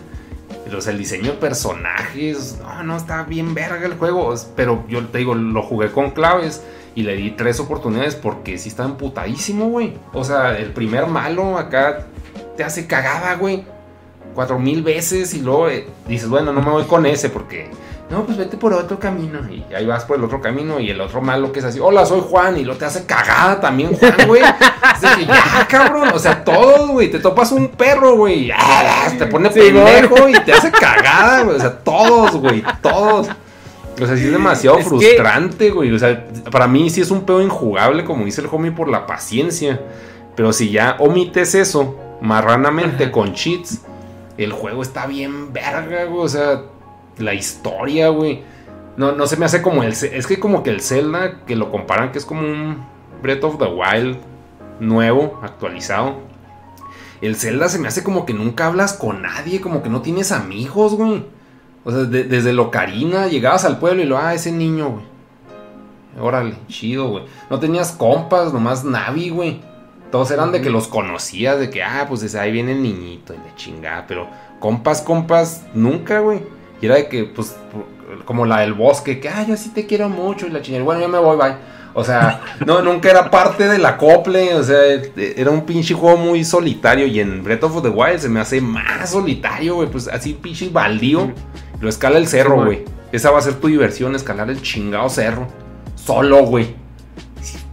o 0.75 0.81
sea, 0.81 0.93
el 0.93 0.99
diseño 0.99 1.33
de 1.33 1.39
personajes. 1.39 2.59
No, 2.63 2.83
no, 2.83 2.97
está 2.97 3.25
bien 3.25 3.55
verga 3.55 3.85
el 3.85 3.95
juego. 3.95 4.35
Pero 4.57 4.85
yo 4.89 5.07
te 5.07 5.19
digo, 5.19 5.35
lo 5.35 5.63
jugué 5.63 5.93
con 5.93 6.13
claves 6.13 6.65
y 6.95 7.03
le 7.03 7.15
di 7.15 7.31
tres 7.33 7.61
oportunidades 7.61 8.17
porque 8.17 8.57
sí 8.57 8.71
está 8.71 8.85
emputadísimo, 8.85 9.69
güey. 9.69 9.93
O 10.15 10.25
sea, 10.25 10.59
el 10.59 10.73
primer 10.73 11.07
malo 11.07 11.59
acá 11.59 12.07
te 12.57 12.65
hace 12.65 12.87
cagada, 12.87 13.35
güey. 13.35 13.65
Cuatro 14.35 14.59
mil 14.59 14.83
veces 14.83 15.35
y 15.35 15.41
luego 15.41 15.69
eh, 15.69 15.87
dices, 16.09 16.29
bueno, 16.29 16.55
no 16.55 16.63
me 16.63 16.71
voy 16.71 16.85
con 16.85 17.05
ese 17.05 17.29
porque 17.29 17.71
no, 18.11 18.25
pues 18.27 18.37
vete 18.37 18.57
por 18.57 18.73
otro 18.73 18.99
camino. 18.99 19.39
Y 19.51 19.65
ahí 19.73 19.87
vas 19.87 20.05
por 20.05 20.17
el 20.19 20.25
otro 20.25 20.41
camino 20.41 20.81
y 20.81 20.91
el 20.91 21.01
otro 21.01 21.21
malo 21.23 21.53
que 21.53 21.61
es 21.61 21.65
así, 21.65 21.79
hola, 21.81 22.05
soy 22.05 22.21
Juan. 22.29 22.59
Y 22.59 22.65
lo 22.65 22.77
te 22.77 22.85
hace 22.85 23.07
cagada 23.07 23.61
también, 23.61 23.95
Juan, 23.95 24.15
güey. 24.27 24.43
Ya, 25.27 25.67
cabrón. 25.69 26.11
O 26.15 26.19
sea, 26.19 26.45
todos, 26.45 26.91
güey. 26.91 27.11
Te 27.11 27.19
topas 27.21 27.53
un 27.53 27.69
perro, 27.69 28.17
güey. 28.17 28.51
ah, 28.55 29.09
Te 29.19 29.27
pone 29.27 29.51
Sí, 29.53 29.61
pendejo 29.61 30.29
y 30.29 30.33
te 30.41 30.53
hace 30.53 30.71
cagada, 30.71 31.43
güey. 31.43 31.57
O 31.57 31.61
sea, 31.61 31.79
todos, 31.79 32.33
güey. 32.37 32.63
Todos. 32.83 33.29
O 34.01 34.07
sea, 34.07 34.17
sí 34.17 34.27
es 34.27 34.33
demasiado 34.33 34.79
Es 34.79 34.85
que- 34.85 34.89
frustrante, 34.91 35.71
güey. 35.71 35.93
O 35.93 35.99
sea, 35.99 36.27
para 36.51 36.67
mí 36.67 36.91
sí 36.91 37.01
es 37.01 37.11
un 37.11 37.23
pedo 37.23 37.41
injugable, 37.43 38.05
como 38.05 38.25
dice 38.25 38.41
el 38.41 38.49
homie, 38.51 38.73
por 38.73 38.89
la 38.89 39.07
paciencia. 39.07 39.81
Pero 40.37 40.53
si 40.53 40.71
ya 40.71 40.97
omites 40.99 41.55
eso 41.55 41.97
marranamente 42.21 43.11
con 43.11 43.33
cheats, 43.35 43.81
el 44.39 44.53
juego 44.53 44.83
está 44.83 45.07
bien 45.07 45.53
verga, 45.53 46.05
güey. 46.05 46.25
O 46.25 46.29
sea, 46.29 46.63
la 47.21 47.35
historia, 47.35 48.09
güey. 48.09 48.43
No, 48.97 49.13
no 49.13 49.27
se 49.27 49.37
me 49.37 49.47
hace 49.47 49.63
como 49.63 49.83
el... 49.83 49.93
Es 49.93 50.27
que 50.27 50.39
como 50.41 50.63
que 50.63 50.71
el 50.71 50.81
Zelda, 50.81 51.45
que 51.47 51.57
lo 51.57 51.71
comparan 51.71 52.13
que 52.13 52.19
es 52.19 52.25
como 52.27 52.41
un 52.43 52.85
Breath 53.23 53.45
of 53.45 53.59
the 53.59 53.67
Wild 53.67 54.19
nuevo, 54.81 55.41
actualizado. 55.43 56.17
El 57.21 57.37
Zelda 57.37 57.69
se 57.69 57.79
me 57.79 57.89
hace 57.89 58.03
como 58.03 58.25
que 58.27 58.33
nunca 58.35 58.67
hablas 58.67 58.95
con 58.95 59.23
nadie, 59.23 59.61
como 59.61 59.83
que 59.83 59.89
no 59.91 60.01
tienes 60.03 60.33
amigos, 60.33 60.95
güey. 60.95 61.25
O 61.85 61.91
sea, 61.91 62.01
de- 62.01 62.25
desde 62.25 62.53
Locarina 62.53 63.27
llegabas 63.27 63.65
al 63.65 63.79
pueblo 63.79 64.03
y 64.03 64.07
lo, 64.07 64.19
ah, 64.19 64.35
ese 64.35 64.53
niño, 64.53 64.91
güey. 64.91 65.05
Órale, 66.19 66.55
chido, 66.69 67.09
güey. 67.09 67.25
No 67.49 67.61
tenías 67.61 67.93
compas, 67.93 68.53
nomás 68.53 68.85
Navi, 68.85 69.31
güey. 69.31 69.61
Todos 70.11 70.31
eran 70.33 70.51
de 70.51 70.61
que 70.61 70.71
los 70.71 70.89
conocías, 70.89 71.59
de 71.61 71.71
que, 71.71 71.83
ah, 71.85 72.07
pues 72.09 72.35
ahí 72.35 72.51
viene 72.51 72.73
el 72.73 72.83
niñito 72.83 73.33
y 73.33 73.37
la 73.37 73.55
chingada. 73.55 74.07
Pero 74.09 74.27
compas, 74.59 75.03
compas, 75.03 75.65
nunca, 75.73 76.19
güey. 76.21 76.43
Y 76.81 76.87
era 76.87 76.97
de 76.97 77.09
que, 77.09 77.25
pues, 77.25 77.57
como 78.25 78.47
la 78.47 78.61
del 78.61 78.75
bosque, 78.75 79.21
que, 79.21 79.29
ah, 79.29 79.45
yo 79.47 79.57
sí 79.57 79.71
te 79.71 79.87
quiero 79.87 80.09
mucho 80.09 80.47
y 80.47 80.51
la 80.51 80.63
chingada. 80.63 80.85
Bueno, 80.85 81.01
ya 81.01 81.09
me 81.09 81.19
voy, 81.19 81.37
bye. 81.37 81.55
O 81.93 82.05
sea, 82.05 82.41
no, 82.67 82.83
nunca 82.83 83.11
era 83.11 83.31
parte 83.31 83.67
del 83.69 83.85
acople. 83.85 84.55
O 84.55 84.63
sea, 84.63 84.79
e- 84.95 85.35
era 85.37 85.51
un 85.51 85.67
pinche 85.67 85.95
juego 85.95 86.17
muy 86.17 86.45
solitario. 86.45 87.07
Y 87.07 87.21
en 87.21 87.43
Breath 87.45 87.65
of 87.65 87.83
the 87.83 87.89
Wild 87.89 88.19
se 88.19 88.29
me 88.29 88.41
hace 88.41 88.61
más 88.61 89.11
solitario, 89.11 89.75
güey. 89.77 89.89
Pues 89.91 90.09
así 90.09 90.33
pinche 90.35 90.69
baldío. 90.71 91.33
Lo 91.81 91.89
escala 91.89 92.19
el 92.19 92.27
cerro, 92.27 92.65
güey. 92.65 92.85
Esa 93.13 93.31
va 93.31 93.39
a 93.39 93.43
ser 93.43 93.55
tu 93.55 93.67
diversión, 93.69 94.15
escalar 94.15 94.51
el 94.51 94.63
chingado 94.63 95.09
cerro. 95.09 95.49
Solo, 95.97 96.45
güey. 96.45 96.75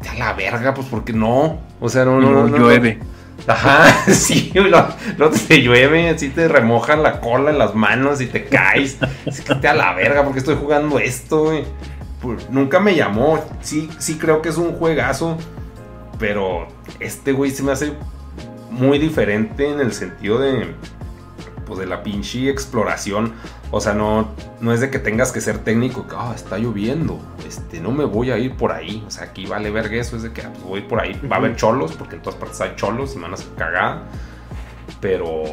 A 0.10 0.14
la 0.18 0.34
verga, 0.34 0.74
pues 0.74 0.88
porque 0.90 1.14
no. 1.14 1.60
O 1.80 1.90
sea, 1.90 2.06
no, 2.06 2.20
Y 2.20 2.26
no, 2.26 2.32
luego 2.32 2.48
no, 2.48 2.58
no. 2.58 2.64
llueve. 2.66 3.00
Ajá, 3.48 4.06
sí, 4.12 4.52
lo, 4.54 4.88
lo 5.18 5.30
te 5.30 5.62
llueve, 5.62 6.10
así 6.10 6.30
te 6.30 6.50
remojan 6.50 7.02
la 7.02 7.22
cola 7.22 7.50
en 7.50 7.58
las 7.58 7.74
manos 7.76 8.20
y 8.20 8.28
te 8.28 8.44
caes. 8.46 8.98
Es 9.26 9.42
que 9.42 9.56
te 9.56 9.68
a 9.70 9.74
la 9.74 9.94
verga 9.94 10.24
porque 10.24 10.40
estoy 10.40 10.56
jugando 10.56 11.00
esto, 11.00 11.46
güey. 11.46 11.64
Pues, 12.22 12.50
nunca 12.50 12.80
me 12.80 12.96
llamó. 12.96 13.44
Sí, 13.62 13.90
sí 14.00 14.18
creo 14.18 14.42
que 14.42 14.50
es 14.50 14.58
un 14.58 14.74
juegazo. 14.74 15.38
Pero 16.20 16.68
este 17.00 17.32
güey 17.32 17.52
se 17.52 17.64
me 17.64 17.72
hace 17.72 17.94
muy 18.70 19.00
diferente 19.00 19.70
en 19.70 19.80
el 19.80 19.94
sentido 19.94 20.40
de. 20.40 20.74
Pues 21.66 21.80
de 21.80 21.86
la 21.86 22.04
pinche 22.04 22.50
exploración. 22.50 23.34
O 23.70 23.82
sea, 23.82 23.94
no, 23.94 24.30
no 24.62 24.72
es 24.74 24.80
de 24.80 24.90
que 24.90 25.00
tengas 25.00 25.32
que 25.32 25.42
ser 25.42 25.60
técnico. 25.60 26.08
que, 26.08 26.16
Ah, 26.18 26.32
está 26.34 26.58
lloviendo. 26.58 27.20
Este, 27.46 27.82
no 27.82 27.92
me 27.92 28.06
voy 28.06 28.32
a 28.32 28.38
ir 28.38 28.56
por 28.56 28.72
ahí. 28.72 29.04
O 29.06 29.12
sea, 29.12 29.26
aquí 29.26 29.46
vale 29.46 29.72
verga 29.72 29.96
eso. 29.98 30.16
Es 30.16 30.24
de 30.24 30.32
que 30.32 30.42
ah, 30.42 30.50
pues, 30.54 30.64
voy 30.64 30.82
por 30.82 31.02
ahí. 31.02 31.20
Va 31.30 31.36
a 31.36 31.40
haber 31.40 31.56
cholos, 31.56 31.94
porque 31.94 32.16
en 32.16 32.22
todas 32.22 32.40
partes 32.40 32.62
hay 32.62 32.74
cholos 32.76 33.14
y 33.14 33.18
me 33.18 33.24
van 33.24 33.32
a 33.32 33.36
hacer 33.36 33.54
cagada. 33.58 34.04
Pero 35.02 35.44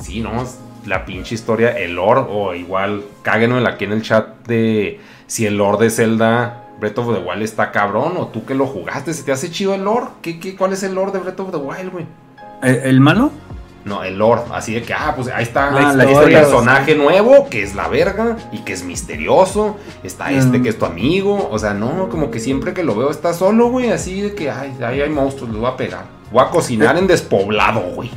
sí, 0.00 0.20
¿no? 0.20 0.44
La 0.86 1.04
pinche 1.04 1.34
historia, 1.34 1.76
el 1.76 1.96
lore, 1.96 2.22
o 2.28 2.54
igual, 2.54 3.04
cáguenos 3.22 3.66
aquí 3.66 3.84
en 3.84 3.92
el 3.92 4.02
chat 4.02 4.46
de 4.46 5.00
si 5.26 5.44
el 5.44 5.56
lore 5.56 5.84
de 5.84 5.90
Zelda 5.90 6.62
Breath 6.78 6.98
of 6.98 7.14
the 7.14 7.20
Wild 7.20 7.42
está 7.42 7.72
cabrón, 7.72 8.12
o 8.16 8.28
tú 8.28 8.44
que 8.44 8.54
lo 8.54 8.66
jugaste, 8.66 9.12
¿se 9.12 9.24
te 9.24 9.32
hace 9.32 9.50
chido 9.50 9.74
el 9.74 9.82
lore? 9.82 10.06
¿Qué, 10.22 10.38
qué, 10.38 10.54
cuál 10.54 10.72
es 10.72 10.82
el 10.84 10.94
lore 10.94 11.10
de 11.10 11.18
Breath 11.18 11.40
of 11.40 11.50
the 11.50 11.56
Wild, 11.56 11.90
güey? 11.90 12.06
¿El, 12.62 12.76
el 12.76 13.00
malo? 13.00 13.32
No, 13.86 14.02
el 14.02 14.18
lore, 14.18 14.42
así 14.52 14.74
de 14.74 14.82
que, 14.82 14.92
ah, 14.92 15.12
pues 15.14 15.28
ahí 15.28 15.44
está 15.44 15.68
Ah, 15.68 15.92
la 15.94 16.04
este 16.04 16.26
personaje 16.32 16.96
nuevo, 16.96 17.48
que 17.48 17.62
es 17.62 17.74
la 17.76 17.86
verga, 17.86 18.36
y 18.50 18.58
que 18.64 18.72
es 18.72 18.82
misterioso, 18.84 19.76
está 20.02 20.30
este 20.32 20.58
Mm. 20.58 20.62
que 20.64 20.68
es 20.70 20.78
tu 20.78 20.84
amigo, 20.86 21.48
o 21.52 21.58
sea, 21.58 21.72
no, 21.72 22.08
como 22.08 22.32
que 22.32 22.40
siempre 22.40 22.74
que 22.74 22.82
lo 22.82 22.96
veo 22.96 23.10
está 23.12 23.32
solo, 23.32 23.70
güey, 23.70 23.90
así 23.92 24.20
de 24.22 24.34
que, 24.34 24.50
ay, 24.50 24.76
ahí 24.84 25.00
hay 25.00 25.08
monstruos, 25.08 25.52
los 25.52 25.60
voy 25.60 25.70
a 25.70 25.76
pegar. 25.76 26.04
Voy 26.32 26.42
a 26.44 26.50
cocinar 26.50 26.98
en 26.98 27.06
despoblado, 27.06 27.80
güey. 27.94 28.10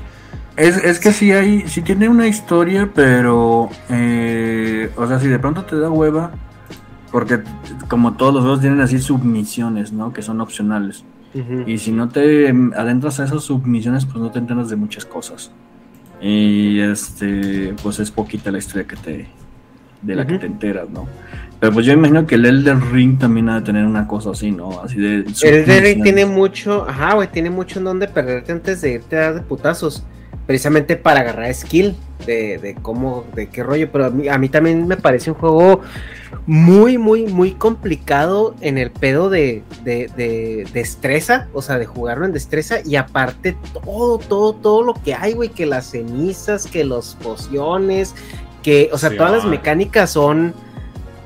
Es, 0.58 0.76
es 0.78 1.00
que 1.00 1.14
sí 1.14 1.32
hay, 1.32 1.70
sí 1.70 1.84
tiene 1.84 2.10
una 2.10 2.28
historia, 2.28 2.90
pero, 2.94 3.70
eh, 3.90 4.90
o 4.98 5.08
sea, 5.08 5.20
si 5.20 5.28
de 5.28 5.38
pronto 5.38 5.64
te 5.66 5.78
da 5.80 5.90
hueva, 5.92 6.32
porque 7.12 7.42
como 7.88 8.14
todos 8.14 8.34
los 8.34 8.42
juegos 8.42 8.62
tienen 8.62 8.82
así 8.82 9.00
submisiones, 9.00 9.94
¿no? 9.94 10.12
Que 10.14 10.22
son 10.24 10.42
opcionales. 10.42 11.06
Y 11.66 11.78
si 11.78 11.92
no 11.92 12.10
te 12.10 12.50
adentras 12.76 13.20
a 13.20 13.26
esas 13.26 13.44
submisiones, 13.44 14.06
pues 14.06 14.18
no 14.18 14.32
te 14.32 14.40
enteras 14.40 14.70
de 14.70 14.76
muchas 14.76 15.06
cosas. 15.06 15.52
Y 16.22 16.80
este, 16.80 17.76
pues 17.82 18.00
es 18.00 18.12
poquita 18.12 18.52
la 18.52 18.58
historia 18.58 18.86
que 18.86 18.96
te, 18.96 19.28
de 20.02 20.16
la 20.16 20.26
que 20.26 20.40
te 20.40 20.48
enteras, 20.48 20.90
¿no? 20.90 21.08
Pero 21.60 21.74
pues 21.74 21.86
yo 21.86 21.94
imagino 21.94 22.26
que 22.26 22.36
el 22.36 22.46
Elder 22.46 22.78
Ring 22.92 23.20
también 23.20 23.50
ha 23.50 23.60
de 23.60 23.66
tener 23.66 23.86
una 23.86 24.08
cosa 24.08 24.32
así, 24.32 24.52
¿no? 24.52 24.82
Así 24.82 24.98
de... 24.98 25.16
El 25.16 25.26
Ring 25.26 25.36
submisiones. 25.36 26.04
tiene 26.04 26.26
mucho, 26.26 26.86
ajá, 26.90 27.16
güey, 27.16 27.28
tiene 27.28 27.50
mucho 27.50 27.80
en 27.80 27.86
donde 27.86 28.08
perderte 28.08 28.52
antes 28.52 28.82
de 28.82 28.94
irte 28.94 29.18
a 29.18 29.20
dar 29.20 29.36
de 29.36 29.42
putazos. 29.42 30.04
Precisamente 30.50 30.96
para 30.96 31.20
agarrar 31.20 31.54
skill 31.54 31.96
de, 32.26 32.58
de 32.58 32.74
cómo, 32.74 33.24
de 33.36 33.50
qué 33.50 33.62
rollo. 33.62 33.92
Pero 33.92 34.06
a 34.06 34.10
mí, 34.10 34.28
a 34.28 34.40
mí 34.40 34.50
también 34.50 34.88
me 34.88 34.98
parece 34.98 35.30
un 35.30 35.38
juego 35.38 35.82
muy, 36.48 36.98
muy, 36.98 37.28
muy 37.28 37.52
complicado 37.52 38.56
en 38.60 38.80
el 38.80 38.90
pedo 38.90 39.30
de, 39.30 39.62
de, 39.84 40.10
de 40.18 40.68
destreza. 40.74 41.50
O 41.54 41.62
sea, 41.62 41.78
de 41.78 41.86
jugarlo 41.86 42.26
en 42.26 42.34
destreza. 42.34 42.78
Y 42.84 42.96
aparte, 42.96 43.56
todo, 43.86 44.18
todo, 44.18 44.54
todo 44.54 44.82
lo 44.82 44.96
que 44.96 45.14
hay, 45.14 45.34
güey. 45.34 45.50
Que 45.50 45.68
las 45.68 45.92
cenizas, 45.92 46.66
que 46.66 46.84
los 46.84 47.14
pociones, 47.22 48.16
que, 48.64 48.90
o 48.92 48.98
sea, 48.98 49.12
Sí, 49.12 49.18
todas 49.18 49.32
las 49.32 49.46
mecánicas 49.46 50.10
son 50.10 50.56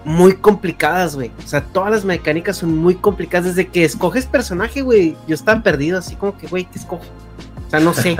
muy 0.03 0.33
complicadas, 0.33 1.15
güey. 1.15 1.31
O 1.41 1.47
sea, 1.47 1.63
todas 1.63 1.91
las 1.91 2.03
mecánicas 2.03 2.57
son 2.57 2.77
muy 2.77 2.95
complicadas. 2.95 3.55
Desde 3.55 3.69
que 3.69 3.85
escoges 3.85 4.25
personaje, 4.25 4.81
güey, 4.81 5.15
yo 5.29 5.35
estaba 5.35 5.63
perdido, 5.63 5.99
así 5.99 6.17
como 6.17 6.37
que, 6.37 6.47
güey, 6.47 6.65
¿qué 6.65 6.77
escojo? 6.77 7.05
O 7.73 7.77
sea, 7.77 7.79
no 7.79 7.93
sé. 7.93 8.15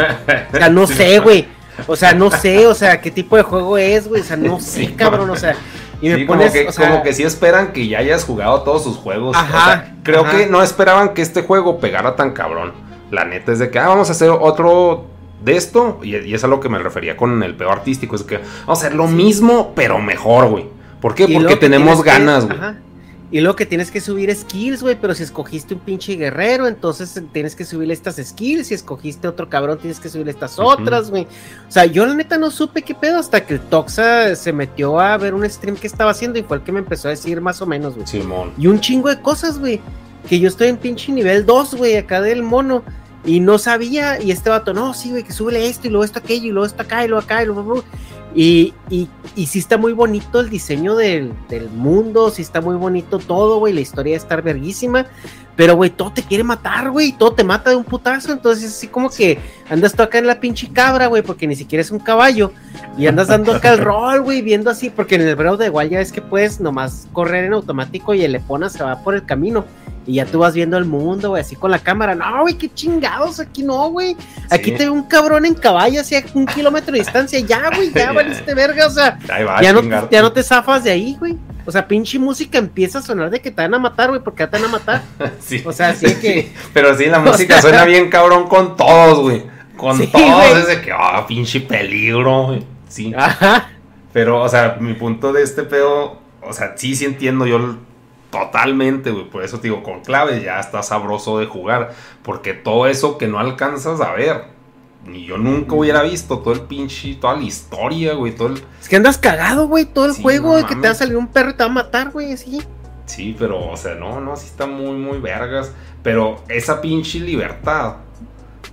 O 0.54 0.58
sea, 0.58 0.70
no 0.70 0.88
sé, 0.88 1.20
güey. 1.20 1.48
O 1.88 1.96
sea, 1.96 2.14
no 2.14 2.32
sé, 2.32 2.68
o 2.68 2.74
sea, 2.76 3.02
qué 3.02 3.12
tipo 3.12 3.36
de 3.36 3.44
juego 3.44 3.78
es, 3.78 4.08
güey. 4.08 4.22
O 4.22 4.24
sea, 4.24 4.38
no 4.38 4.60
sé, 4.60 4.86
Sí, 4.86 4.88
cabrón. 4.94 5.30
O 5.30 5.36
sea, 5.36 5.56
y 6.02 6.10
me 6.10 6.16
Sí, 6.18 6.26
pones, 6.26 6.52
como, 6.52 6.62
que, 6.64 6.68
o 6.68 6.72
sea, 6.72 6.90
como 6.90 7.04
que 7.04 7.14
sí 7.14 7.24
esperan 7.24 7.72
que 7.74 7.88
ya 7.88 8.00
hayas 8.00 8.24
jugado 8.26 8.62
todos 8.64 8.84
sus 8.84 8.98
juegos. 8.98 9.36
Ajá, 9.36 9.58
O 9.58 9.66
sea, 9.66 9.96
creo 10.04 10.22
ajá. 10.26 10.38
que 10.38 10.46
no 10.48 10.62
esperaban 10.64 11.14
que 11.14 11.22
este 11.22 11.44
juego 11.44 11.80
pegara 11.80 12.16
tan 12.16 12.32
cabrón. 12.32 12.74
La 13.12 13.26
neta 13.26 13.52
es 13.52 13.60
de 13.60 13.70
que, 13.70 13.80
ah, 13.80 13.88
vamos 13.90 14.10
a 14.10 14.12
hacer 14.14 14.30
otro 14.30 15.06
de 15.44 15.56
esto. 15.56 16.00
Y, 16.04 16.16
y 16.18 16.34
es 16.34 16.44
a 16.44 16.48
lo 16.48 16.60
que 16.60 16.70
me 16.70 16.80
refería 16.80 17.16
con 17.18 17.42
el 17.44 17.56
peor 17.56 17.72
artístico. 17.74 18.16
Es 18.16 18.24
que 18.24 18.38
vamos 18.66 18.84
a 18.84 18.86
hacer 18.88 18.96
lo 18.96 19.08
mismo, 19.08 19.74
pero 19.76 20.00
mejor, 20.00 20.48
güey. 20.50 20.66
¿Por 21.02 21.16
qué? 21.16 21.28
Porque 21.28 21.56
tenemos 21.56 22.04
ganas, 22.04 22.46
güey. 22.46 22.58
Y 23.34 23.42
luego 23.42 23.56
que 23.56 23.66
tienes 23.66 23.90
que 23.90 24.00
subir 24.00 24.34
skills, 24.36 24.84
güey, 24.84 24.96
pero 24.96 25.16
si 25.16 25.24
escogiste 25.24 25.74
un 25.74 25.80
pinche 25.80 26.14
guerrero, 26.18 26.68
entonces 26.68 27.20
tienes 27.32 27.56
que 27.56 27.66
subirle 27.66 27.96
estas 27.96 28.18
skills, 28.18 28.68
si 28.68 28.76
escogiste 28.76 29.28
otro 29.28 29.50
cabrón, 29.50 29.80
tienes 29.80 30.00
que 30.00 30.08
subirle 30.08 30.32
estas 30.32 30.60
otras, 30.60 31.10
güey. 31.10 31.24
O 31.68 31.72
sea, 31.72 31.86
yo 31.86 32.06
la 32.06 32.14
neta 32.14 32.38
no 32.38 32.52
supe 32.52 32.84
qué 32.84 32.94
pedo 32.94 33.18
hasta 33.18 33.44
que 33.44 33.56
el 33.56 33.60
Toxa 33.60 34.36
se 34.36 34.54
metió 34.54 35.00
a 35.00 35.18
ver 35.18 35.34
un 35.34 35.50
stream 35.50 35.78
que 35.78 35.88
estaba 35.88 36.12
haciendo 36.12 36.38
y 36.38 36.44
fue 36.44 36.58
el 36.58 36.64
que 36.64 36.72
me 36.72 36.78
empezó 36.78 37.08
a 37.08 37.12
decir 37.12 37.42
más 37.42 37.60
o 37.60 37.66
menos, 37.66 37.96
güey. 37.96 38.06
Simón. 38.06 38.54
Y 38.56 38.68
un 38.68 38.80
chingo 38.80 39.10
de 39.10 39.20
cosas, 39.20 39.58
güey. 39.58 39.82
Que 40.30 40.40
yo 40.40 40.48
estoy 40.48 40.68
en 40.68 40.78
pinche 40.78 41.12
nivel 41.12 41.44
2, 41.44 41.74
güey, 41.74 41.98
acá 41.98 42.22
del 42.22 42.44
mono. 42.44 42.84
Y 43.26 43.40
no 43.40 43.58
sabía, 43.58 44.22
y 44.22 44.30
este 44.30 44.52
vato, 44.52 44.76
no, 44.76 44.94
sí, 44.94 45.10
güey, 45.10 45.24
que 45.24 45.34
súbele 45.34 45.68
esto, 45.68 45.88
y 45.88 45.90
luego 45.90 46.04
esto 46.04 46.20
aquello, 46.20 46.46
y 46.46 46.52
luego 46.52 46.68
esto 46.68 46.84
acá, 46.84 47.04
y 47.04 47.08
luego 47.08 47.24
acá, 47.24 47.42
y 47.42 47.48
luego... 47.48 47.84
Y, 48.36 48.74
y, 48.90 49.08
y 49.36 49.46
sí 49.46 49.60
está 49.60 49.78
muy 49.78 49.94
bonito 49.94 50.40
el 50.40 50.50
diseño 50.50 50.96
del, 50.96 51.34
del 51.50 51.70
mundo, 51.70 52.32
sí 52.32 52.42
está 52.42 52.62
muy 52.62 52.76
bonito 52.76 53.20
todo, 53.20 53.60
güey, 53.60 53.74
la 53.74 53.82
historia 53.82 54.14
de 54.14 54.18
estar 54.18 54.42
verguísima, 54.42 55.06
pero, 55.56 55.76
güey, 55.76 55.92
todo 55.92 56.12
te 56.12 56.24
quiere 56.24 56.44
matar, 56.44 56.90
güey, 56.90 57.12
todo 57.12 57.34
te 57.34 57.44
mata 57.44 57.70
de 57.70 57.76
un 57.76 57.84
putazo, 57.84 58.32
entonces 58.32 58.72
así 58.72 58.88
como 58.88 59.10
que 59.10 59.38
andas 59.70 59.94
tú 59.94 60.02
acá 60.02 60.18
en 60.18 60.26
la 60.26 60.40
pinche 60.40 60.68
cabra, 60.70 61.08
güey, 61.08 61.22
porque 61.22 61.46
ni 61.46 61.56
siquiera 61.56 61.82
es 61.82 61.92
un 61.92 62.00
caballo, 62.00 62.52
y 62.98 63.06
andas 63.06 63.28
dando 63.28 63.54
acá 63.54 63.74
el 63.74 63.78
rol, 63.84 64.22
güey, 64.22 64.42
viendo 64.42 64.72
así, 64.72 64.90
porque 64.90 65.16
en 65.16 65.22
el 65.22 65.36
Breath 65.36 65.60
the 65.60 65.70
Wild 65.70 65.92
ya 65.92 66.02
es 66.02 66.12
que 66.12 66.22
puedes 66.22 66.60
nomás 66.60 67.08
correr 67.14 67.46
en 67.46 67.54
automático 67.54 68.16
y 68.16 68.24
el 68.24 68.34
Epona 68.34 68.70
se 68.70 68.84
va 68.84 69.04
por 69.04 69.14
el 69.14 69.26
camino, 69.26 69.66
y 70.06 70.16
ya 70.16 70.26
tú 70.26 70.40
vas 70.40 70.54
viendo 70.54 70.78
el 70.78 70.86
mundo, 70.86 71.30
güey, 71.30 71.42
así 71.42 71.56
con 71.56 71.72
la 71.72 71.80
cámara. 71.80 72.14
No, 72.16 72.42
güey, 72.42 72.56
qué 72.56 72.74
chingados, 72.74 73.40
aquí 73.40 73.64
no, 73.64 73.90
güey. 73.90 74.16
Aquí 74.50 74.72
te 74.72 74.86
ve 74.86 74.90
un 74.90 75.04
cabrón 75.04 75.46
en 75.46 75.54
caballo 75.54 76.02
hacia 76.02 76.24
un 76.34 76.46
kilómetro 76.46 76.92
de 76.94 77.00
distancia. 77.00 77.40
Ya, 77.40 77.70
güey, 77.76 77.92
ya 77.94 78.12
valiste 78.14 78.54
verga. 78.54 78.88
O 78.88 78.90
sea, 78.90 79.18
va 79.48 79.58
a 79.60 79.62
ya 79.62 79.74
no, 79.74 80.10
ya 80.10 80.22
no 80.22 80.32
te 80.32 80.44
zafas 80.44 80.84
de 80.84 80.92
ahí, 80.92 81.16
güey. 81.20 81.38
O 81.66 81.72
sea, 81.72 81.88
pinche 81.88 82.20
música 82.20 82.58
empieza 82.58 83.00
a 83.00 83.02
sonar 83.02 83.30
de 83.30 83.40
que 83.40 83.50
te 83.50 83.62
van 83.62 83.74
a 83.74 83.80
matar, 83.80 84.10
güey, 84.10 84.22
porque 84.22 84.40
ya 84.44 84.50
te 84.50 84.58
van 84.58 84.66
a 84.66 84.72
matar. 84.72 85.02
Sí. 85.40 85.62
O 85.66 85.72
sea, 85.72 85.90
así 85.90 86.14
que. 86.16 86.52
Pero 86.74 86.96
sí, 86.98 87.06
la 87.06 87.20
O 87.20 87.22
música 87.22 87.54
sea- 87.54 87.62
suena 87.62 87.86
bien 87.86 88.10
cabrón 88.10 88.48
con 88.50 88.76
todos, 88.76 89.20
güey. 89.20 89.44
Con 89.78 89.98
Sí, 89.98 90.08
todos, 90.08 90.26
güey. 90.50 90.62
es 90.62 90.68
de 90.68 90.82
que, 90.82 90.92
ah, 90.92 91.26
pinche 91.28 91.62
peligro, 91.62 92.48
güey. 92.48 92.64
Sí. 92.90 93.14
Ajá. 93.18 93.70
Pero, 94.12 94.42
o 94.44 94.50
sea, 94.50 94.78
mi 94.80 94.94
punto 94.94 95.34
de 95.34 95.42
este 95.42 95.64
pedo, 95.64 96.20
o 96.42 96.54
sea, 96.54 96.74
sí, 96.76 96.96
sí 96.96 97.06
entiendo 97.06 97.46
yo 97.48 97.78
totalmente, 98.34 99.12
güey. 99.12 99.30
Por 99.30 99.44
eso 99.44 99.58
te 99.58 99.68
digo, 99.68 99.84
con 99.84 100.02
clave 100.02 100.42
ya 100.42 100.60
está 100.60 100.82
sabroso 100.82 101.38
de 101.38 101.46
jugar. 101.46 101.94
Porque 102.24 102.54
todo 102.54 102.88
eso 102.88 103.20
que 103.20 103.28
no 103.28 103.40
alcanzas 103.40 104.02
a 104.02 104.14
ver, 104.14 104.46
ni 105.06 105.24
yo 105.26 105.38
nunca 105.38 105.76
hubiera 105.76 106.02
visto, 106.02 106.40
todo 106.40 106.54
el 106.54 106.62
pinche, 106.62 107.16
toda 107.16 107.36
la 107.36 107.44
historia, 107.44 108.14
güey, 108.16 108.36
todo 108.36 108.48
el... 108.48 108.64
Es 108.82 108.90
que 108.90 108.96
andas 108.96 109.20
cagado, 109.20 109.68
güey, 109.68 109.86
todo 109.86 110.06
el 110.06 110.14
Sí, 110.14 110.24
juego, 110.24 110.50
no 110.50 110.56
de 110.56 110.66
que 110.66 110.76
te 110.76 110.82
va 110.82 110.90
a 110.90 110.96
salir 110.96 111.16
un 111.16 111.28
perro 111.28 111.52
y 111.52 111.54
te 111.54 111.64
va 111.64 111.70
a 111.70 111.74
matar, 111.74 112.10
güey, 112.10 112.34
así. 112.34 112.62
Sí, 113.06 113.36
pero, 113.38 113.70
o 113.70 113.78
sea, 113.78 113.94
no, 113.94 114.20
no, 114.20 114.36
sí 114.36 114.48
está 114.48 114.66
muy, 114.66 114.98
muy 114.98 115.20
vergas. 115.20 115.72
Pero 116.02 116.42
esa 116.50 116.82
pinche 116.82 117.20
libertad, 117.20 117.98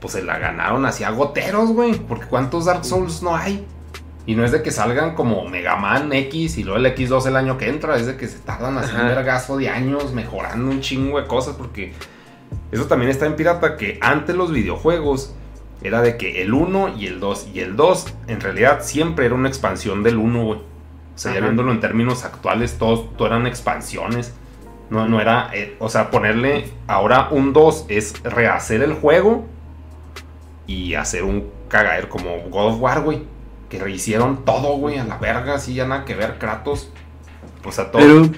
pues 0.01 0.15
se 0.15 0.23
la 0.23 0.39
ganaron 0.39 0.87
así 0.87 1.05
a 1.05 1.11
goteros, 1.11 1.73
güey. 1.73 1.95
Porque 1.95 2.27
¿cuántos 2.27 2.65
Dark 2.65 2.85
Souls 2.85 3.23
no 3.23 3.37
hay? 3.37 3.67
Y 4.27 4.35
no 4.35 4.45
es 4.45 4.53
de 4.53 4.63
que 4.63 4.71
salgan 4.71 5.15
como 5.15 5.49
Mega 5.49 5.77
Man 5.77 6.13
X 6.13 6.59
y 6.59 6.65
luego 6.65 6.79
el 6.79 6.95
X2 6.95 7.27
el 7.27 7.37
año 7.37 7.59
que 7.59 7.69
entra, 7.69 7.97
es 7.97 8.07
de 8.07 8.17
que 8.17 8.29
se 8.29 8.39
tardan 8.39 8.77
así 8.79 8.95
un 8.95 9.09
vergazo 9.09 9.57
de 9.57 9.69
años 9.69 10.13
mejorando 10.13 10.71
un 10.71 10.81
chingo 10.81 11.21
de 11.21 11.27
cosas. 11.27 11.57
Porque 11.57 11.93
eso 12.71 12.87
también 12.87 13.11
está 13.11 13.27
en 13.27 13.37
Pirata, 13.37 13.77
que 13.77 13.99
antes 14.01 14.37
los 14.37 14.53
videojuegos 14.53 15.35
era 15.83 16.03
de 16.03 16.17
que 16.17 16.43
el 16.43 16.53
1 16.53 16.97
y 16.97 17.07
el 17.07 17.21
2. 17.21 17.49
Y 17.55 17.61
el 17.61 17.77
2 17.77 18.15
en 18.29 18.41
realidad 18.41 18.81
siempre 18.83 19.27
era 19.27 19.35
una 19.35 19.49
expansión 19.49 20.03
del 20.03 20.19
1, 20.19 20.45
güey. 20.45 20.59
O 20.59 21.19
sea, 21.23 21.33
ya 21.33 21.39
Ajá. 21.39 21.47
viéndolo 21.47 21.73
en 21.73 21.81
términos 21.81 22.25
actuales, 22.25 22.79
todos, 22.79 23.17
todo 23.17 23.27
eran 23.29 23.47
expansiones. 23.47 24.35
No, 24.91 25.09
no 25.09 25.21
era, 25.21 25.51
eh, 25.55 25.77
o 25.79 25.89
sea, 25.89 26.11
ponerle 26.11 26.71
ahora 26.87 27.29
un 27.31 27.53
2 27.53 27.87
es 27.89 28.23
rehacer 28.23 28.83
el 28.83 28.95
juego 28.95 29.47
y 30.67 30.95
hacer 30.95 31.25
un 31.25 31.49
cagadero 31.69 32.09
como 32.09 32.39
God 32.51 32.75
of 32.75 32.81
War, 32.81 33.03
güey. 33.03 33.23
Que 33.71 33.79
rehicieron 33.79 34.45
todo, 34.45 34.77
güey, 34.77 34.99
a 34.99 35.05
la 35.05 35.17
verga, 35.17 35.55
así 35.55 35.73
ya 35.75 35.87
nada 35.87 36.05
que 36.05 36.15
ver, 36.15 36.37
Kratos. 36.39 36.91
O 37.65 37.73
sea, 37.73 37.91
todo. 37.91 38.03
Pero. 38.03 38.29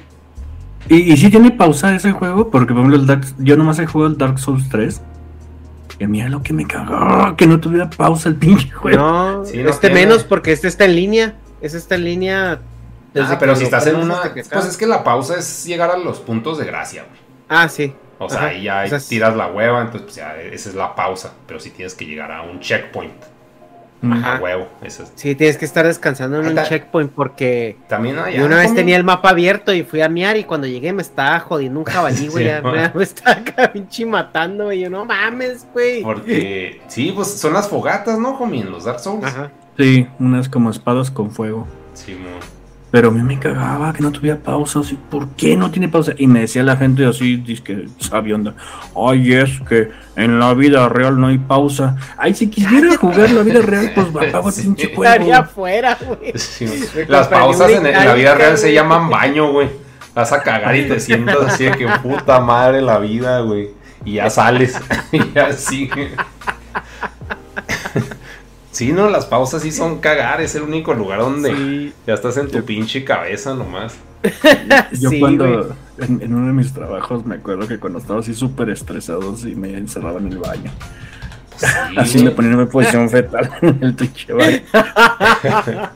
¿Y, 0.89 1.13
y 1.13 1.17
si 1.17 1.31
tiene 1.31 1.51
pausa 1.51 1.95
ese 1.95 2.13
juego? 2.13 2.51
Porque, 2.51 2.75
por 2.75 2.83
ejemplo, 2.85 2.97
el 3.01 3.07
Dark- 3.07 3.35
yo 3.39 3.57
nomás 3.57 3.79
he 3.79 3.87
jugado 3.87 4.11
el 4.13 4.19
Dark 4.19 4.39
Souls 4.39 4.69
3. 4.69 5.01
Que 5.99 6.07
mira 6.09 6.29
lo 6.29 6.43
que 6.43 6.53
me 6.53 6.67
cagó, 6.67 7.37
que 7.37 7.47
no 7.47 7.61
tuviera 7.61 7.89
pausa 7.89 8.29
el 8.29 8.37
pinche 8.37 8.71
juego. 8.71 8.99
No, 8.99 9.45
Sí, 9.45 9.59
no 9.63 9.71
este 9.71 9.89
tiene. 9.89 10.07
menos 10.07 10.25
porque 10.25 10.53
este 10.53 10.69
está 10.69 10.85
en 10.85 10.97
línea. 10.97 11.35
Este 11.61 11.79
está 11.79 11.95
en 11.95 12.05
línea. 12.05 12.61
desde 13.15 13.35
Ah, 13.35 13.39
pero 13.39 13.53
que 13.53 13.59
si 13.61 13.65
estás 13.65 13.87
en 13.87 13.97
una. 13.97 14.23
que 14.35 14.43
Pues 14.43 14.67
es 14.67 14.77
que 14.77 14.87
la 14.87 15.05
pausa 15.05 15.37
es 15.39 15.65
llegar 15.65 15.91
a 15.91 15.97
los 15.99 16.19
puntos 16.19 16.59
de 16.59 16.65
gracia, 16.65 17.05
güey. 17.09 17.21
Ah, 17.49 17.69
sí. 17.69 17.95
O 18.19 18.29
sea, 18.29 18.39
Ajá. 18.39 18.49
ahí 18.49 18.65
ya 18.65 18.83
O 18.85 18.89
sea, 18.89 18.99
tiras 19.01 19.37
la 19.37 19.49
hueva, 19.49 19.81
entonces 19.83 20.03
pues 20.03 20.15
ya 20.17 20.37
esa 20.37 20.69
es 20.71 20.75
la 20.75 20.95
pausa. 20.95 21.33
Pero 21.47 21.61
si 21.61 21.71
tienes 21.71 21.95
que 21.95 22.05
llegar 22.07 22.33
a 22.33 22.43
un 22.43 22.59
checkpoint. 22.61 23.13
Ajá. 24.11 24.37
A 24.37 24.41
huevo. 24.41 24.69
Eso 24.83 25.05
es. 25.05 25.13
Sí, 25.15 25.35
tienes 25.35 25.57
que 25.57 25.65
estar 25.65 25.87
descansando 25.87 26.41
en 26.41 26.59
un 26.59 26.65
checkpoint 26.65 27.13
porque 27.13 27.77
También 27.89 28.19
hay 28.19 28.37
yo 28.37 28.47
una 28.47 28.57
vez 28.57 28.71
¿no? 28.71 28.77
tenía 28.77 28.97
el 28.97 29.05
mapa 29.05 29.31
abierto 29.31 29.73
y 29.73 29.85
fui 29.85 30.01
a 30.01 30.09
miar 30.09 30.37
y 30.37 30.45
cuando 30.45 30.67
llegué 30.67 30.93
me 30.93 31.03
estaba 31.03 31.39
jodiendo 31.41 31.79
un 31.79 31.85
jabalí, 31.85 32.29
güey. 32.29 32.47
Sí, 32.47 32.53
me 32.95 33.03
estaba 33.05 33.37
acá 33.37 33.73
pinche 33.73 34.05
matando, 34.05 34.65
güey. 34.65 34.81
Yo 34.81 34.91
no 34.91 35.05
mames, 35.05 35.67
güey. 35.73 36.03
Porque, 36.03 36.83
sí, 36.89 37.13
pues 37.15 37.29
son 37.29 37.53
las 37.53 37.69
fogatas, 37.69 38.19
¿no, 38.19 38.31
homie? 38.39 38.63
En 38.63 38.73
los 38.73 38.85
Dark 38.85 39.01
Souls. 39.01 39.25
Ajá. 39.25 39.51
Sí, 39.79 40.07
unas 40.19 40.49
como 40.49 40.71
espadas 40.71 41.11
con 41.11 41.31
fuego. 41.31 41.67
Sí, 41.95 42.15
mo. 42.15 42.29
Pero 42.93 43.09
a 43.09 43.11
mí 43.11 43.23
me 43.23 43.39
cagaba 43.39 43.93
que 43.95 44.03
no 44.03 44.13
tuviera 44.13 44.39
pausa. 44.39 44.81
Así, 44.81 44.97
¿Por 45.11 45.31
qué 45.31 45.57
no 45.57 45.71
tiene 45.71 45.89
pausa? 45.89 46.13
Y 46.19 46.27
me 46.27 46.41
decía 46.41 46.63
la 46.63 46.77
gente 46.77 47.05
así, 47.07 47.43
que 47.65 47.87
sabionda. 47.99 48.55
Ay, 48.95 49.33
es 49.33 49.61
que 49.67 49.91
en 50.15 50.39
la 50.39 50.53
vida 50.53 50.89
real 50.91 51.19
no 51.19 51.27
hay 51.29 51.39
pausa. 51.39 51.97
Ay, 52.19 52.35
si 52.35 52.49
quisiera 52.51 52.95
jugar 52.99 53.31
la 53.31 53.43
vida 53.43 53.63
real, 53.63 53.93
pues 53.95 54.09
apago 54.29 54.49
el 54.49 54.55
Sí. 54.55 54.63
pinche 54.65 54.93
Estaría 54.93 55.25
juego. 55.37 55.43
afuera, 55.43 55.99
güey. 56.07 56.33
Sí, 56.39 56.67
Las 57.09 57.29
pausas 57.29 57.71
en, 57.71 57.87
en 57.87 58.05
la 58.07 58.13
vida 58.15 58.35
real 58.35 58.59
se 58.59 58.73
llaman 58.75 59.09
baño, 59.09 59.51
güey. 59.53 59.71
Vas 60.15 60.31
a 60.33 60.43
cagar 60.43 60.77
y 60.77 60.87
te 60.87 61.01
sientas 61.07 61.39
así 61.47 61.65
de 61.65 61.71
que 61.73 61.87
puta 62.03 62.41
madre 62.41 62.83
la 62.83 62.99
vida, 62.99 63.41
güey. 63.41 63.71
Y 64.05 64.15
ya 64.15 64.29
sales. 64.29 64.79
y 65.13 65.33
ya 65.35 65.51
sigue. 65.55 66.11
Sí, 68.73 68.91
no, 68.93 69.09
las 69.11 69.27
pausas 69.27 69.63
sí 69.63 69.71
son 69.71 69.99
cagar. 70.01 70.41
Es 70.41 70.55
el 70.55 70.63
único 70.63 70.95
lugar 70.95 71.21
donde 71.21 71.55
Sí. 71.55 71.93
ya 72.07 72.15
estás 72.15 72.37
en 72.39 72.49
tu 72.51 72.65
pinche 72.65 73.05
cabeza 73.05 73.55
nomás. 73.55 73.95
Yo 74.93 75.11
Sí, 75.11 75.21
cuando, 75.21 75.75
en 75.99 76.35
uno 76.35 76.47
de 76.47 76.53
mis 76.53 76.73
trabajos, 76.73 77.25
me 77.27 77.35
acuerdo 77.37 77.69
que 77.69 77.79
cuando 77.79 77.99
estaba 77.99 78.21
así 78.21 78.35
súper 78.35 78.71
estresado, 78.71 79.37
sí 79.37 79.55
me 79.55 79.77
encerraba 79.77 80.19
en 80.19 80.29
el 80.29 80.39
baño. 80.39 80.71
Pues 81.95 82.11
sí, 82.11 82.19
Así 82.19 82.25
me 82.25 82.31
ponían 82.33 82.61
en 82.61 82.69
posición 82.69 83.09
fetal 83.09 83.51
en 83.63 83.79
el 83.83 83.95
pinche 83.95 84.33
baño. 84.33 84.61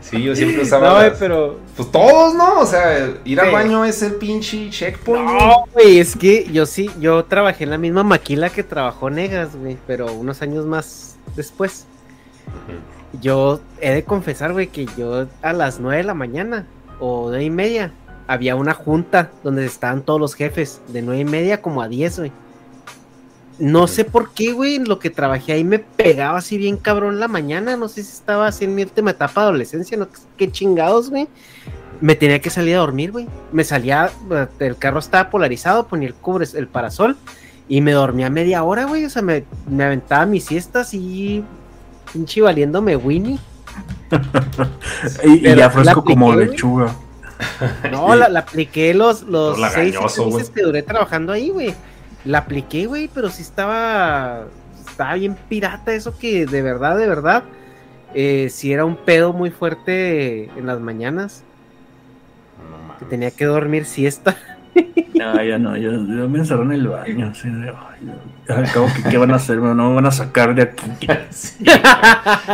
Sí, 0.00 0.22
yo 0.22 0.34
siempre 0.34 0.62
usaba. 0.62 0.88
No, 0.88 0.94
güey, 0.94 1.08
las- 1.10 1.18
pero. 1.18 1.58
Pues 1.76 1.90
todos, 1.92 2.34
¿no? 2.34 2.60
O 2.60 2.66
sea, 2.66 3.10
ir 3.24 3.40
al 3.40 3.48
Sí. 3.48 3.52
baño 3.52 3.84
es 3.84 4.00
el 4.02 4.14
pinche 4.14 4.70
checkpoint. 4.70 5.24
No, 5.26 5.64
güey, 5.74 5.98
es 5.98 6.16
que 6.16 6.48
yo 6.50 6.64
sí, 6.66 6.90
yo 6.98 7.24
trabajé 7.24 7.64
en 7.64 7.70
la 7.70 7.78
misma 7.78 8.04
maquila 8.04 8.48
que 8.48 8.62
trabajó 8.62 9.10
Negas, 9.10 9.54
güey, 9.54 9.76
pero 9.86 10.10
unos 10.12 10.40
años 10.40 10.64
más 10.64 11.16
después. 11.36 11.84
Yo 13.20 13.60
he 13.80 13.90
de 13.92 14.04
confesar, 14.04 14.52
güey, 14.52 14.68
que 14.68 14.86
yo 14.96 15.26
a 15.42 15.52
las 15.52 15.78
9 15.80 15.98
de 15.98 16.04
la 16.04 16.14
mañana 16.14 16.64
o 17.00 17.26
nueve 17.28 17.44
y 17.44 17.50
media 17.50 17.92
había 18.26 18.56
una 18.56 18.74
junta 18.74 19.30
donde 19.44 19.66
estaban 19.66 20.02
todos 20.02 20.20
los 20.20 20.34
jefes, 20.34 20.80
de 20.88 21.02
nueve 21.02 21.20
y 21.20 21.24
media 21.24 21.60
como 21.60 21.82
a 21.82 21.88
10, 21.88 22.18
güey. 22.18 22.32
No 23.58 23.88
sé 23.88 24.04
por 24.04 24.30
qué, 24.30 24.52
güey, 24.52 24.76
en 24.76 24.88
lo 24.88 24.98
que 24.98 25.10
trabajé 25.10 25.52
ahí 25.52 25.64
me 25.64 25.80
pegaba 25.80 26.38
así 26.38 26.58
bien 26.58 26.76
cabrón 26.76 27.18
la 27.18 27.26
mañana, 27.26 27.76
no 27.76 27.88
sé 27.88 28.04
si 28.04 28.12
estaba 28.12 28.46
así 28.46 28.64
en 28.64 28.74
mi 28.74 28.82
última 28.82 29.10
etapa 29.10 29.40
de 29.40 29.48
adolescencia, 29.48 29.96
no 29.96 30.08
qué 30.36 30.50
chingados, 30.50 31.10
güey. 31.10 31.28
Me 32.00 32.14
tenía 32.14 32.40
que 32.40 32.50
salir 32.50 32.76
a 32.76 32.78
dormir, 32.78 33.10
güey. 33.10 33.26
Me 33.50 33.64
salía, 33.64 34.10
eh, 34.30 34.46
el 34.60 34.76
carro 34.76 35.00
estaba 35.00 35.30
polarizado, 35.30 35.88
ponía 35.88 36.06
el 36.06 36.14
cubre, 36.14 36.46
el 36.54 36.68
parasol 36.68 37.16
y 37.68 37.80
me 37.80 37.90
dormía 37.92 38.30
media 38.30 38.62
hora, 38.62 38.84
güey. 38.84 39.04
O 39.04 39.10
sea, 39.10 39.22
me, 39.22 39.44
me 39.68 39.82
aventaba 39.82 40.24
mis 40.24 40.44
siestas 40.44 40.94
y 40.94 41.42
pinche 42.12 42.40
valiéndome 42.40 42.96
Winnie. 42.96 43.38
Y, 45.24 45.48
y 45.48 45.54
ya 45.54 45.70
fresco 45.70 46.02
como 46.02 46.32
apliqué, 46.32 46.50
lechuga. 46.52 46.96
No, 47.92 48.16
la, 48.16 48.28
la 48.28 48.40
apliqué 48.40 48.94
los, 48.94 49.22
los 49.22 49.56
seis 49.72 49.94
meses 50.26 50.50
que 50.50 50.62
duré 50.62 50.82
trabajando 50.82 51.32
ahí, 51.32 51.50
güey. 51.50 51.74
La 52.24 52.38
apliqué, 52.38 52.86
güey, 52.86 53.08
pero 53.12 53.30
sí 53.30 53.42
estaba. 53.42 54.44
Estaba 54.88 55.14
bien 55.14 55.36
pirata 55.48 55.92
eso 55.92 56.18
que 56.18 56.46
de 56.46 56.62
verdad, 56.62 56.96
de 56.98 57.06
verdad. 57.08 57.44
Eh, 58.14 58.48
sí 58.50 58.72
era 58.72 58.84
un 58.84 58.96
pedo 58.96 59.32
muy 59.32 59.50
fuerte 59.50 60.44
en 60.58 60.66
las 60.66 60.80
mañanas. 60.80 61.44
No 62.70 62.78
mames. 62.78 62.98
Que 62.98 63.04
tenía 63.04 63.30
que 63.30 63.44
dormir 63.44 63.84
siesta. 63.84 64.36
No, 65.14 65.42
ya 65.42 65.58
no, 65.58 65.76
yo, 65.76 65.90
yo 65.90 66.28
me 66.28 66.38
encerré 66.38 66.62
en 66.62 66.72
el 66.72 66.86
baño. 66.86 67.30
Así 67.32 67.50
de, 67.50 67.70
ay, 67.70 68.06
yo- 68.46 68.54
al 68.54 68.70
cabo, 68.70 68.86
que 68.94 69.10
¿qué 69.10 69.18
van 69.18 69.32
a 69.32 69.36
hacer? 69.36 69.56
No 69.56 69.74
me 69.74 69.94
van 69.96 70.06
a 70.06 70.12
sacar 70.12 70.54
de 70.54 70.62
aquí. 70.62 70.86
Sí, 71.30 71.64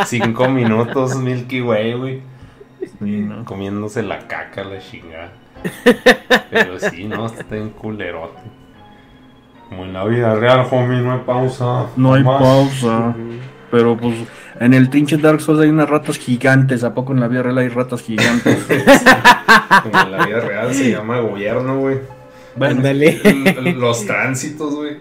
Cinco 0.07 0.47
minutos, 0.49 1.15
Milky 1.15 1.61
Way, 1.61 1.93
güey. 1.93 2.21
Sí, 2.79 3.19
¿no? 3.21 3.45
Comiéndose 3.45 4.01
la 4.01 4.27
caca, 4.27 4.63
la 4.63 4.79
chingada. 4.79 5.31
Pero 6.49 6.79
sí, 6.79 7.03
no, 7.03 7.27
está 7.27 7.55
en 7.55 7.69
culerote. 7.69 8.39
Como 9.75 9.87
en 9.87 9.93
la 9.93 10.05
vida 10.05 10.33
real, 10.35 10.65
homie, 10.71 11.01
no 11.01 11.11
hay 11.11 11.19
pausa. 11.25 11.87
No 11.97 12.13
hay 12.13 12.23
pausa. 12.23 13.13
Pero 13.69 13.97
pues 13.97 14.15
en 14.57 14.73
el 14.73 14.89
pinche 14.89 15.17
Dark 15.17 15.41
Souls 15.41 15.59
hay 15.59 15.67
unas 15.67 15.89
ratas 15.89 16.17
gigantes. 16.17 16.85
¿A 16.85 16.93
poco 16.93 17.11
en 17.11 17.19
la 17.19 17.27
vida 17.27 17.43
real 17.43 17.57
hay 17.57 17.67
ratas 17.67 18.01
gigantes? 18.01 18.57
Como 19.83 19.99
en 19.99 20.11
la 20.11 20.25
vida 20.25 20.39
real 20.39 20.73
se 20.73 20.91
llama 20.91 21.19
gobierno, 21.19 21.79
güey. 21.79 21.97
Bueno, 22.55 22.81
Los 23.75 24.05
tránsitos, 24.05 24.75
güey. 24.75 24.97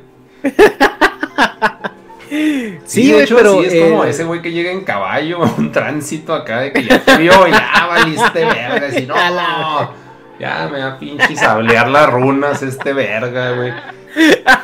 Sí, 2.84 3.12
de 3.12 3.22
hecho, 3.22 3.36
pero, 3.36 3.60
sí, 3.60 3.66
es 3.66 3.74
eh, 3.74 3.88
como 3.88 4.04
ese 4.04 4.24
güey 4.24 4.42
que 4.42 4.50
llega 4.50 4.72
en 4.72 4.82
caballo 4.82 5.44
a 5.44 5.54
un 5.56 5.70
tránsito 5.70 6.34
acá 6.34 6.62
de 6.62 6.72
que 6.72 6.82
ya 6.82 6.98
te 6.98 7.16
vio, 7.16 7.46
ya 7.46 7.86
valiste 7.86 8.44
verga. 8.44 8.98
Y 8.98 9.06
no, 9.06 9.14
ya 10.40 10.68
me 10.68 10.80
va 10.80 10.86
a 10.88 10.98
pinche 10.98 11.36
sablear 11.36 11.88
las 11.88 12.10
runas 12.10 12.60
este 12.60 12.92
verga, 12.92 13.52
güey. 13.52 13.72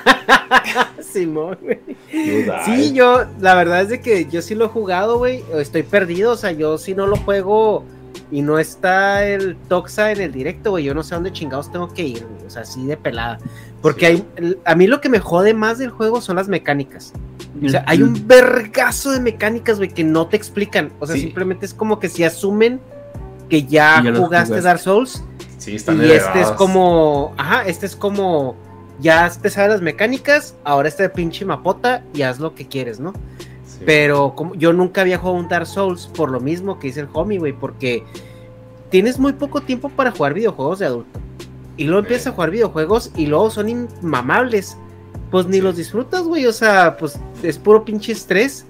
Simón, 1.02 1.58
güey. 1.62 1.78
Sí, 2.64 2.92
yo, 2.92 3.24
la 3.40 3.54
verdad 3.54 3.82
es 3.82 3.88
de 3.88 4.00
que 4.00 4.26
yo 4.26 4.42
sí 4.42 4.54
lo 4.54 4.66
he 4.66 4.68
jugado, 4.68 5.18
güey. 5.18 5.42
Estoy 5.54 5.82
perdido, 5.82 6.32
o 6.32 6.36
sea, 6.36 6.52
yo 6.52 6.78
sí 6.78 6.94
no 6.94 7.06
lo 7.06 7.16
juego 7.16 7.84
y 8.30 8.42
no 8.42 8.58
está 8.58 9.24
el 9.26 9.56
Toxa 9.68 10.12
en 10.12 10.20
el 10.20 10.32
directo, 10.32 10.70
güey. 10.70 10.84
Yo 10.84 10.94
no 10.94 11.02
sé 11.02 11.14
a 11.14 11.16
dónde 11.18 11.32
chingados 11.32 11.70
tengo 11.72 11.88
que 11.92 12.02
ir, 12.02 12.24
güey. 12.26 12.46
O 12.46 12.50
sea, 12.50 12.62
así 12.62 12.84
de 12.86 12.96
pelada. 12.96 13.38
Porque 13.82 14.06
hay, 14.06 14.24
el- 14.36 14.58
a 14.64 14.74
mí 14.74 14.86
lo 14.86 15.00
que 15.00 15.08
me 15.08 15.18
jode 15.18 15.54
más 15.54 15.78
del 15.78 15.90
juego 15.90 16.20
son 16.20 16.36
las 16.36 16.48
mecánicas. 16.48 17.12
O 17.64 17.68
sea, 17.68 17.82
hay 17.86 18.02
un 18.02 18.26
vergazo 18.28 19.10
de 19.10 19.20
mecánicas, 19.20 19.78
güey, 19.78 19.90
que 19.90 20.04
no 20.04 20.26
te 20.28 20.36
explican. 20.36 20.92
O 21.00 21.06
sea, 21.06 21.16
Sí. 21.16 21.22
simplemente 21.22 21.66
es 21.66 21.74
como 21.74 21.98
que 21.98 22.08
si 22.08 22.22
asumen 22.22 22.80
que 23.48 23.64
ya, 23.64 24.02
jugaste. 24.16 24.60
Dark 24.60 24.78
Souls 24.78 25.24
Sí, 25.58 25.74
están 25.76 26.00
y 26.02 26.10
este 26.10 26.40
es 26.40 26.50
como, 26.52 27.34
ajá, 27.36 27.64
este 27.66 27.84
es 27.86 27.94
como, 27.96 28.54
ya 29.00 29.30
te 29.30 29.50
sabes 29.50 29.70
las 29.70 29.82
mecánicas, 29.82 30.54
ahora 30.64 30.88
este 30.88 31.08
pinche 31.08 31.44
mapota 31.44 32.02
y 32.14 32.22
haz 32.22 32.38
lo 32.38 32.54
que 32.54 32.66
quieres, 32.66 33.00
¿no? 33.00 33.12
Sí. 33.64 33.80
Pero 33.86 34.34
como 34.34 34.54
yo 34.54 34.72
nunca 34.72 35.00
había 35.00 35.18
jugado 35.18 35.38
un 35.38 35.48
Dark 35.48 35.66
Souls 35.66 36.06
por 36.08 36.30
lo 36.30 36.40
mismo 36.40 36.78
que 36.78 36.88
dice 36.88 37.00
el 37.00 37.08
homie, 37.12 37.38
güey, 37.38 37.52
porque 37.52 38.04
tienes 38.90 39.18
muy 39.18 39.32
poco 39.32 39.60
tiempo 39.60 39.88
para 39.88 40.10
jugar 40.10 40.34
videojuegos 40.34 40.80
de 40.80 40.86
adulto. 40.86 41.18
Y 41.76 41.84
luego 41.84 42.00
empiezas 42.00 42.28
a 42.28 42.32
jugar 42.32 42.50
videojuegos 42.50 43.10
y 43.16 43.26
luego 43.26 43.50
son 43.50 43.68
inmamables. 43.68 44.76
Pues 45.30 45.46
ni 45.46 45.56
Sí. 45.56 45.60
los 45.62 45.76
disfrutas, 45.76 46.24
güey. 46.24 46.44
O 46.46 46.52
sea, 46.52 46.96
pues 46.98 47.18
es 47.42 47.56
puro 47.56 47.84
pinche 47.84 48.12
estrés. 48.12 48.66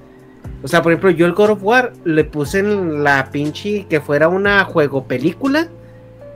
O 0.62 0.69
sea, 0.69 0.82
por 0.82 0.93
ejemplo, 0.93 1.11
yo 1.11 1.27
el 1.27 1.32
God 1.32 1.51
of 1.51 1.62
War 1.62 1.93
le 2.05 2.23
puse 2.23 2.61
en 2.61 3.02
la 3.02 3.31
pinche 3.32 3.86
que 3.89 4.01
fuera 4.01 4.28
una 4.28 4.62
juego 4.65 5.05
película 5.05 5.69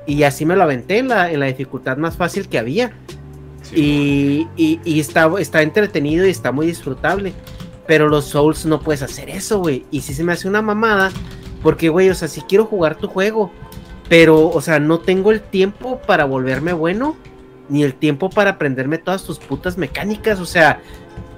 y 0.06 0.22
así 0.24 0.46
me 0.46 0.56
lo 0.56 0.62
aventé 0.62 0.98
en 0.98 1.08
la, 1.08 1.30
en 1.30 1.40
la 1.40 1.46
dificultad 1.46 1.96
más 1.98 2.16
fácil 2.16 2.48
que 2.48 2.58
había. 2.58 2.92
Sí, 3.64 4.48
Y, 4.56 4.62
y, 4.62 4.80
y 4.84 5.00
está, 5.00 5.30
está 5.38 5.62
entretenido 5.62 6.26
y 6.26 6.30
está 6.30 6.52
muy 6.52 6.66
disfrutable. 6.66 7.32
Pero 7.86 8.08
los 8.08 8.26
Souls 8.26 8.64
no 8.64 8.80
puedes 8.80 9.02
hacer 9.02 9.28
eso, 9.28 9.58
güey. 9.58 9.84
Y 9.90 10.00
sí 10.00 10.14
se 10.14 10.24
me 10.24 10.32
hace 10.32 10.48
una 10.48 10.62
mamada. 10.62 11.10
Porque, 11.62 11.88
güey, 11.88 12.10
o 12.10 12.14
sea, 12.14 12.28
sí 12.28 12.42
quiero 12.48 12.66
jugar 12.66 12.96
tu 12.96 13.08
juego. 13.08 13.50
Pero, 14.08 14.48
o 14.48 14.60
sea, 14.60 14.78
no 14.78 15.00
tengo 15.00 15.32
el 15.32 15.40
tiempo 15.40 16.00
para 16.06 16.24
volverme 16.24 16.72
bueno. 16.72 17.16
Ni 17.68 17.82
el 17.82 17.94
tiempo 17.94 18.30
para 18.30 18.50
aprenderme 18.50 18.98
todas 18.98 19.24
tus 19.24 19.38
putas 19.38 19.76
mecánicas. 19.76 20.40
O 20.40 20.46
sea, 20.46 20.80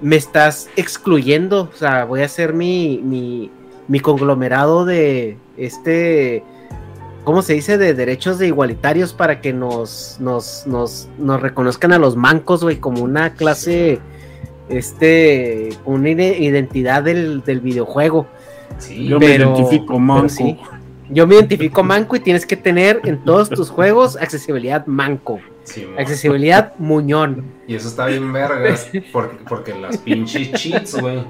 me 0.01 0.17
estás 0.17 0.69
excluyendo. 0.77 1.71
O 1.73 1.77
sea, 1.77 2.05
voy 2.05 2.23
a 2.23 2.27
hacer 2.27 2.53
mi, 2.53 3.01
mi, 3.03 3.51
mi 3.89 4.01
conglomerado 4.01 4.85
de 4.85 5.39
este. 5.57 6.45
¿Cómo 7.27 7.43
se 7.43 7.55
dice? 7.55 7.77
De 7.77 7.93
derechos 7.93 8.39
de 8.39 8.47
igualitarios 8.47 9.13
para 9.13 9.41
que 9.41 9.53
nos, 9.53 10.17
nos, 10.21 10.65
nos, 10.67 11.09
nos 11.19 11.43
reconozcan 11.43 11.93
a 11.93 11.99
los 11.99 12.15
mancos, 12.15 12.63
güey, 12.63 12.77
como 12.79 13.03
una 13.03 13.35
clase, 13.35 13.99
este, 14.69 15.71
una 15.85 16.09
ide- 16.11 16.39
identidad 16.39 17.03
del, 17.03 17.43
del 17.43 17.61
videojuego. 17.61 18.27
sí, 18.79 19.07
Yo 19.09 19.19
pero- 19.19 19.51
me 19.51 19.57
identifico 19.59 19.99
manco. 19.99 20.29
sí. 20.29 20.57
Yo 21.09 21.27
me 21.27 21.35
identifico 21.37 21.83
manco 21.85 22.17
y 22.17 22.21
tienes 22.21 22.47
que 22.47 22.57
tener 22.57 23.01
en 23.05 23.23
todos 23.25 23.49
tus 23.49 23.71
juegos 23.71 24.17
accesibilidad 24.17 24.87
manco, 24.87 25.39
sí, 25.63 25.87
accesibilidad 25.99 26.73
muñón. 26.79 27.45
Y 27.69 27.77
eso 27.77 27.87
está 27.89 28.07
bien 28.07 28.33
vergas, 28.33 28.89
porque, 29.13 29.37
porque 29.49 29.75
las 29.75 29.99
pinches 29.99 30.51
cheats, 30.53 31.01
güey. 31.01 31.25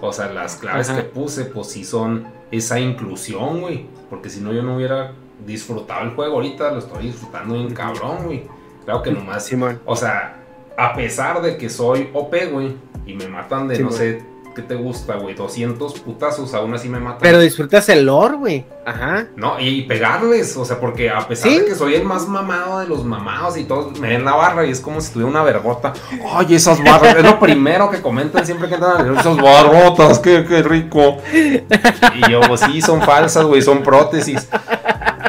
O 0.00 0.12
sea, 0.12 0.32
las 0.32 0.56
claves 0.56 0.90
Ajá. 0.90 0.98
que 0.98 1.04
puse, 1.08 1.44
pues 1.44 1.68
sí 1.68 1.84
son 1.84 2.24
esa 2.50 2.80
inclusión, 2.80 3.60
güey. 3.60 3.86
Porque 4.08 4.30
si 4.30 4.40
no, 4.40 4.52
yo 4.52 4.62
no 4.64 4.74
hubiera 4.76 5.12
disfrutado 5.46 6.02
el 6.02 6.10
juego 6.10 6.36
ahorita, 6.36 6.70
lo 6.70 6.78
estoy 6.78 7.06
disfrutando 7.06 7.54
bien 7.54 7.74
cabrón, 7.74 8.24
güey. 8.24 8.44
Claro 8.84 9.02
que 9.02 9.12
nomás. 9.12 9.44
Simón. 9.44 9.80
O 9.84 9.96
sea, 9.96 10.36
a 10.76 10.94
pesar 10.94 11.42
de 11.42 11.56
que 11.56 11.68
soy 11.68 12.10
OP, 12.12 12.34
güey, 12.50 12.76
y 13.06 13.14
me 13.14 13.28
matan 13.28 13.68
de 13.68 13.78
no 13.78 13.90
sé 13.90 14.22
qué 14.54 14.62
te 14.62 14.74
gusta, 14.74 15.16
güey, 15.16 15.34
200 15.34 16.00
putazos, 16.00 16.54
aún 16.54 16.74
así 16.74 16.88
me 16.88 16.98
matan. 16.98 17.20
Pero 17.20 17.38
disfrutas 17.38 17.88
el 17.88 18.06
lore, 18.06 18.36
güey. 18.36 18.64
Ajá. 18.84 19.26
No, 19.36 19.60
y 19.60 19.82
pegarles, 19.82 20.56
o 20.56 20.64
sea, 20.64 20.80
porque 20.80 21.10
a 21.10 21.26
pesar 21.28 21.50
¿Sí? 21.50 21.58
de 21.58 21.66
que 21.66 21.74
soy 21.74 21.94
el 21.94 22.04
más 22.04 22.26
mamado 22.26 22.80
de 22.80 22.88
los 22.88 23.04
mamados 23.04 23.56
y 23.56 23.64
todos 23.64 23.98
me 23.98 24.08
ven 24.08 24.24
la 24.24 24.34
barra 24.34 24.66
y 24.66 24.70
es 24.70 24.80
como 24.80 25.00
si 25.00 25.12
tuviera 25.12 25.30
una 25.30 25.42
vergota. 25.42 25.92
Ay, 26.32 26.54
esas 26.54 26.82
barras, 26.82 27.16
es 27.16 27.24
lo 27.24 27.38
primero 27.38 27.90
que 27.90 28.00
comentan 28.00 28.44
siempre 28.44 28.68
que 28.68 28.74
entran, 28.74 29.16
esas 29.16 29.36
barrotas, 29.36 30.18
qué, 30.18 30.44
qué 30.46 30.62
rico. 30.62 31.18
Y 31.32 32.30
yo, 32.30 32.40
pues 32.48 32.60
sí, 32.62 32.80
son 32.80 33.02
falsas, 33.02 33.44
güey, 33.44 33.62
son 33.62 33.82
prótesis. 33.82 34.48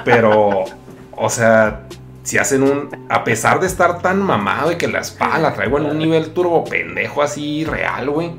Pero, 0.03 0.65
o 1.15 1.29
sea, 1.29 1.87
si 2.23 2.37
hacen 2.37 2.63
un, 2.63 2.89
a 3.09 3.23
pesar 3.23 3.59
de 3.59 3.67
estar 3.67 4.01
tan 4.01 4.21
mamado 4.21 4.71
y 4.71 4.75
que 4.77 4.87
la 4.87 4.99
espada 4.99 5.39
la 5.39 5.53
traigo 5.53 5.77
en 5.77 5.85
un 5.85 5.97
nivel 5.97 6.31
turbo 6.31 6.63
pendejo 6.63 7.21
así 7.21 7.65
real, 7.65 8.09
güey. 8.09 8.31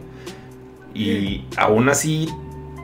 Y 0.94 1.44
aún 1.56 1.89
así 1.89 2.28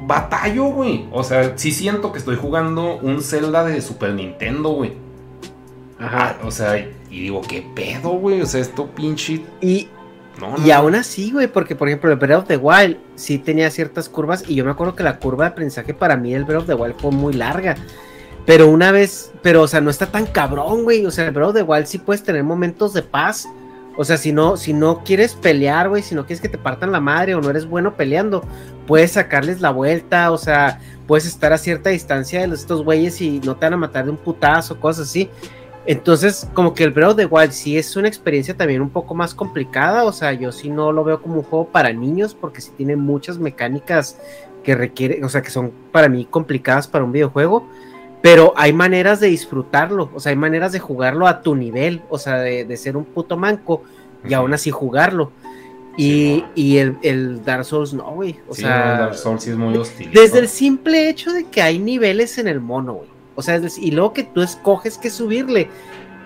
batallo, 0.06 0.64
güey. 0.66 1.06
O 1.12 1.22
sea, 1.22 1.56
sí 1.56 1.72
siento 1.72 2.12
que 2.12 2.18
estoy 2.18 2.36
jugando 2.36 2.96
un 2.96 3.22
Zelda 3.22 3.64
de 3.64 3.80
Super 3.80 4.14
Nintendo, 4.14 4.70
güey. 4.70 4.92
Ajá. 5.98 6.36
Ah, 6.40 6.46
o 6.46 6.50
sea, 6.50 6.78
y 7.10 7.20
digo, 7.22 7.42
¿qué 7.42 7.64
pedo, 7.74 8.10
güey? 8.10 8.40
O 8.40 8.46
sea, 8.46 8.60
esto 8.60 8.86
pinche. 8.86 9.42
Y, 9.60 9.88
No, 10.40 10.55
Y 10.64 10.70
aún 10.70 10.94
así, 10.94 11.32
güey, 11.32 11.48
porque 11.48 11.74
por 11.74 11.88
ejemplo 11.88 12.10
el 12.10 12.16
Breath 12.16 12.42
of 12.42 12.48
the 12.48 12.56
Wild 12.56 12.96
sí 13.16 13.38
tenía 13.38 13.70
ciertas 13.70 14.09
curvas 14.09 14.44
y 14.48 14.55
yo 14.55 14.64
me 14.64 14.70
acuerdo 14.70 14.94
que 14.94 15.02
la 15.02 15.18
curva 15.18 15.44
de 15.44 15.50
aprendizaje 15.50 15.94
para 15.94 16.16
mí 16.16 16.32
del 16.32 16.44
Breath 16.44 16.62
of 16.62 16.66
the 16.66 16.74
Wild 16.74 16.94
fue 16.98 17.10
muy 17.10 17.32
larga. 17.34 17.76
Pero 18.48 18.66
una 18.70 18.92
vez, 18.92 19.30
pero 19.42 19.60
o 19.60 19.68
sea, 19.68 19.82
no 19.82 19.90
está 19.90 20.06
tan 20.06 20.24
cabrón, 20.24 20.84
güey. 20.84 21.04
O 21.04 21.10
sea, 21.10 21.28
of 21.28 21.54
the 21.54 21.62
Wild 21.62 21.84
sí 21.84 21.98
puedes 21.98 22.22
tener 22.22 22.42
momentos 22.42 22.94
de 22.94 23.02
paz. 23.02 23.46
O 23.98 24.04
sea, 24.04 24.16
si 24.16 24.32
no, 24.32 24.56
si 24.56 24.72
no 24.72 25.04
quieres 25.04 25.34
pelear, 25.34 25.90
güey, 25.90 26.02
si 26.02 26.14
no 26.14 26.24
quieres 26.24 26.40
que 26.40 26.48
te 26.48 26.56
partan 26.56 26.90
la 26.90 26.98
madre 26.98 27.34
o 27.34 27.42
no 27.42 27.50
eres 27.50 27.66
bueno 27.66 27.94
peleando, 27.94 28.42
puedes 28.86 29.12
sacarles 29.12 29.60
la 29.60 29.70
vuelta, 29.70 30.30
o 30.30 30.38
sea, 30.38 30.80
puedes 31.06 31.26
estar 31.26 31.52
a 31.52 31.58
cierta 31.58 31.90
distancia 31.90 32.48
de 32.48 32.54
estos 32.54 32.82
güeyes 32.82 33.20
y 33.20 33.38
no 33.40 33.54
te 33.54 33.66
van 33.66 33.74
a 33.74 33.76
matar 33.76 34.06
de 34.06 34.12
un 34.12 34.16
putazo, 34.16 34.80
cosas 34.80 35.08
así. 35.08 35.28
Entonces, 35.84 36.48
como 36.54 36.72
que 36.72 36.84
el 36.84 36.90
Breath 36.90 37.10
of 37.10 37.16
the 37.16 37.52
sí 37.52 37.76
es 37.76 37.96
una 37.96 38.08
experiencia 38.08 38.56
también 38.56 38.80
un 38.80 38.88
poco 38.88 39.14
más 39.14 39.34
complicada, 39.34 40.04
o 40.04 40.12
sea, 40.12 40.32
yo 40.32 40.52
sí 40.52 40.70
no 40.70 40.90
lo 40.90 41.04
veo 41.04 41.20
como 41.20 41.34
un 41.34 41.42
juego 41.42 41.68
para 41.68 41.92
niños 41.92 42.34
porque 42.34 42.62
sí 42.62 42.70
tiene 42.78 42.96
muchas 42.96 43.36
mecánicas 43.36 44.18
que 44.62 44.74
requiere, 44.74 45.22
o 45.22 45.28
sea, 45.28 45.42
que 45.42 45.50
son 45.50 45.70
para 45.92 46.08
mí 46.08 46.24
complicadas 46.24 46.88
para 46.88 47.04
un 47.04 47.12
videojuego, 47.12 47.68
pero 48.22 48.52
hay 48.56 48.72
maneras 48.72 49.20
de 49.20 49.28
disfrutarlo, 49.28 50.10
o 50.14 50.20
sea, 50.20 50.30
hay 50.30 50.36
maneras 50.36 50.72
de 50.72 50.78
jugarlo 50.80 51.26
a 51.26 51.40
tu 51.42 51.54
nivel, 51.54 52.02
o 52.08 52.18
sea, 52.18 52.38
de, 52.38 52.64
de 52.64 52.76
ser 52.76 52.96
un 52.96 53.04
puto 53.04 53.36
manco 53.36 53.82
y 54.28 54.34
aún 54.34 54.52
así 54.54 54.70
jugarlo. 54.70 55.30
Y, 55.96 56.44
y 56.54 56.76
el, 56.78 56.96
el 57.02 57.44
Dark 57.44 57.64
Souls 57.64 57.92
no, 57.92 58.04
güey. 58.12 58.38
O 58.48 58.54
Sí, 58.54 58.62
sea, 58.62 58.94
no, 58.94 59.02
Dark 59.02 59.16
Souls 59.16 59.42
sí 59.42 59.50
es 59.50 59.56
muy 59.56 59.76
hostil. 59.76 60.10
desde 60.12 60.38
el 60.38 60.48
simple 60.48 61.08
hecho 61.08 61.32
de 61.32 61.44
que 61.44 61.60
hay 61.60 61.80
niveles 61.80 62.38
en 62.38 62.46
el 62.46 62.60
mono, 62.60 62.94
güey. 62.94 63.08
O 63.34 63.42
sea, 63.42 63.60
y 63.80 63.90
luego 63.90 64.12
que 64.12 64.22
tú 64.22 64.42
escoges 64.42 64.96
qué 64.98 65.10
subirle. 65.10 65.68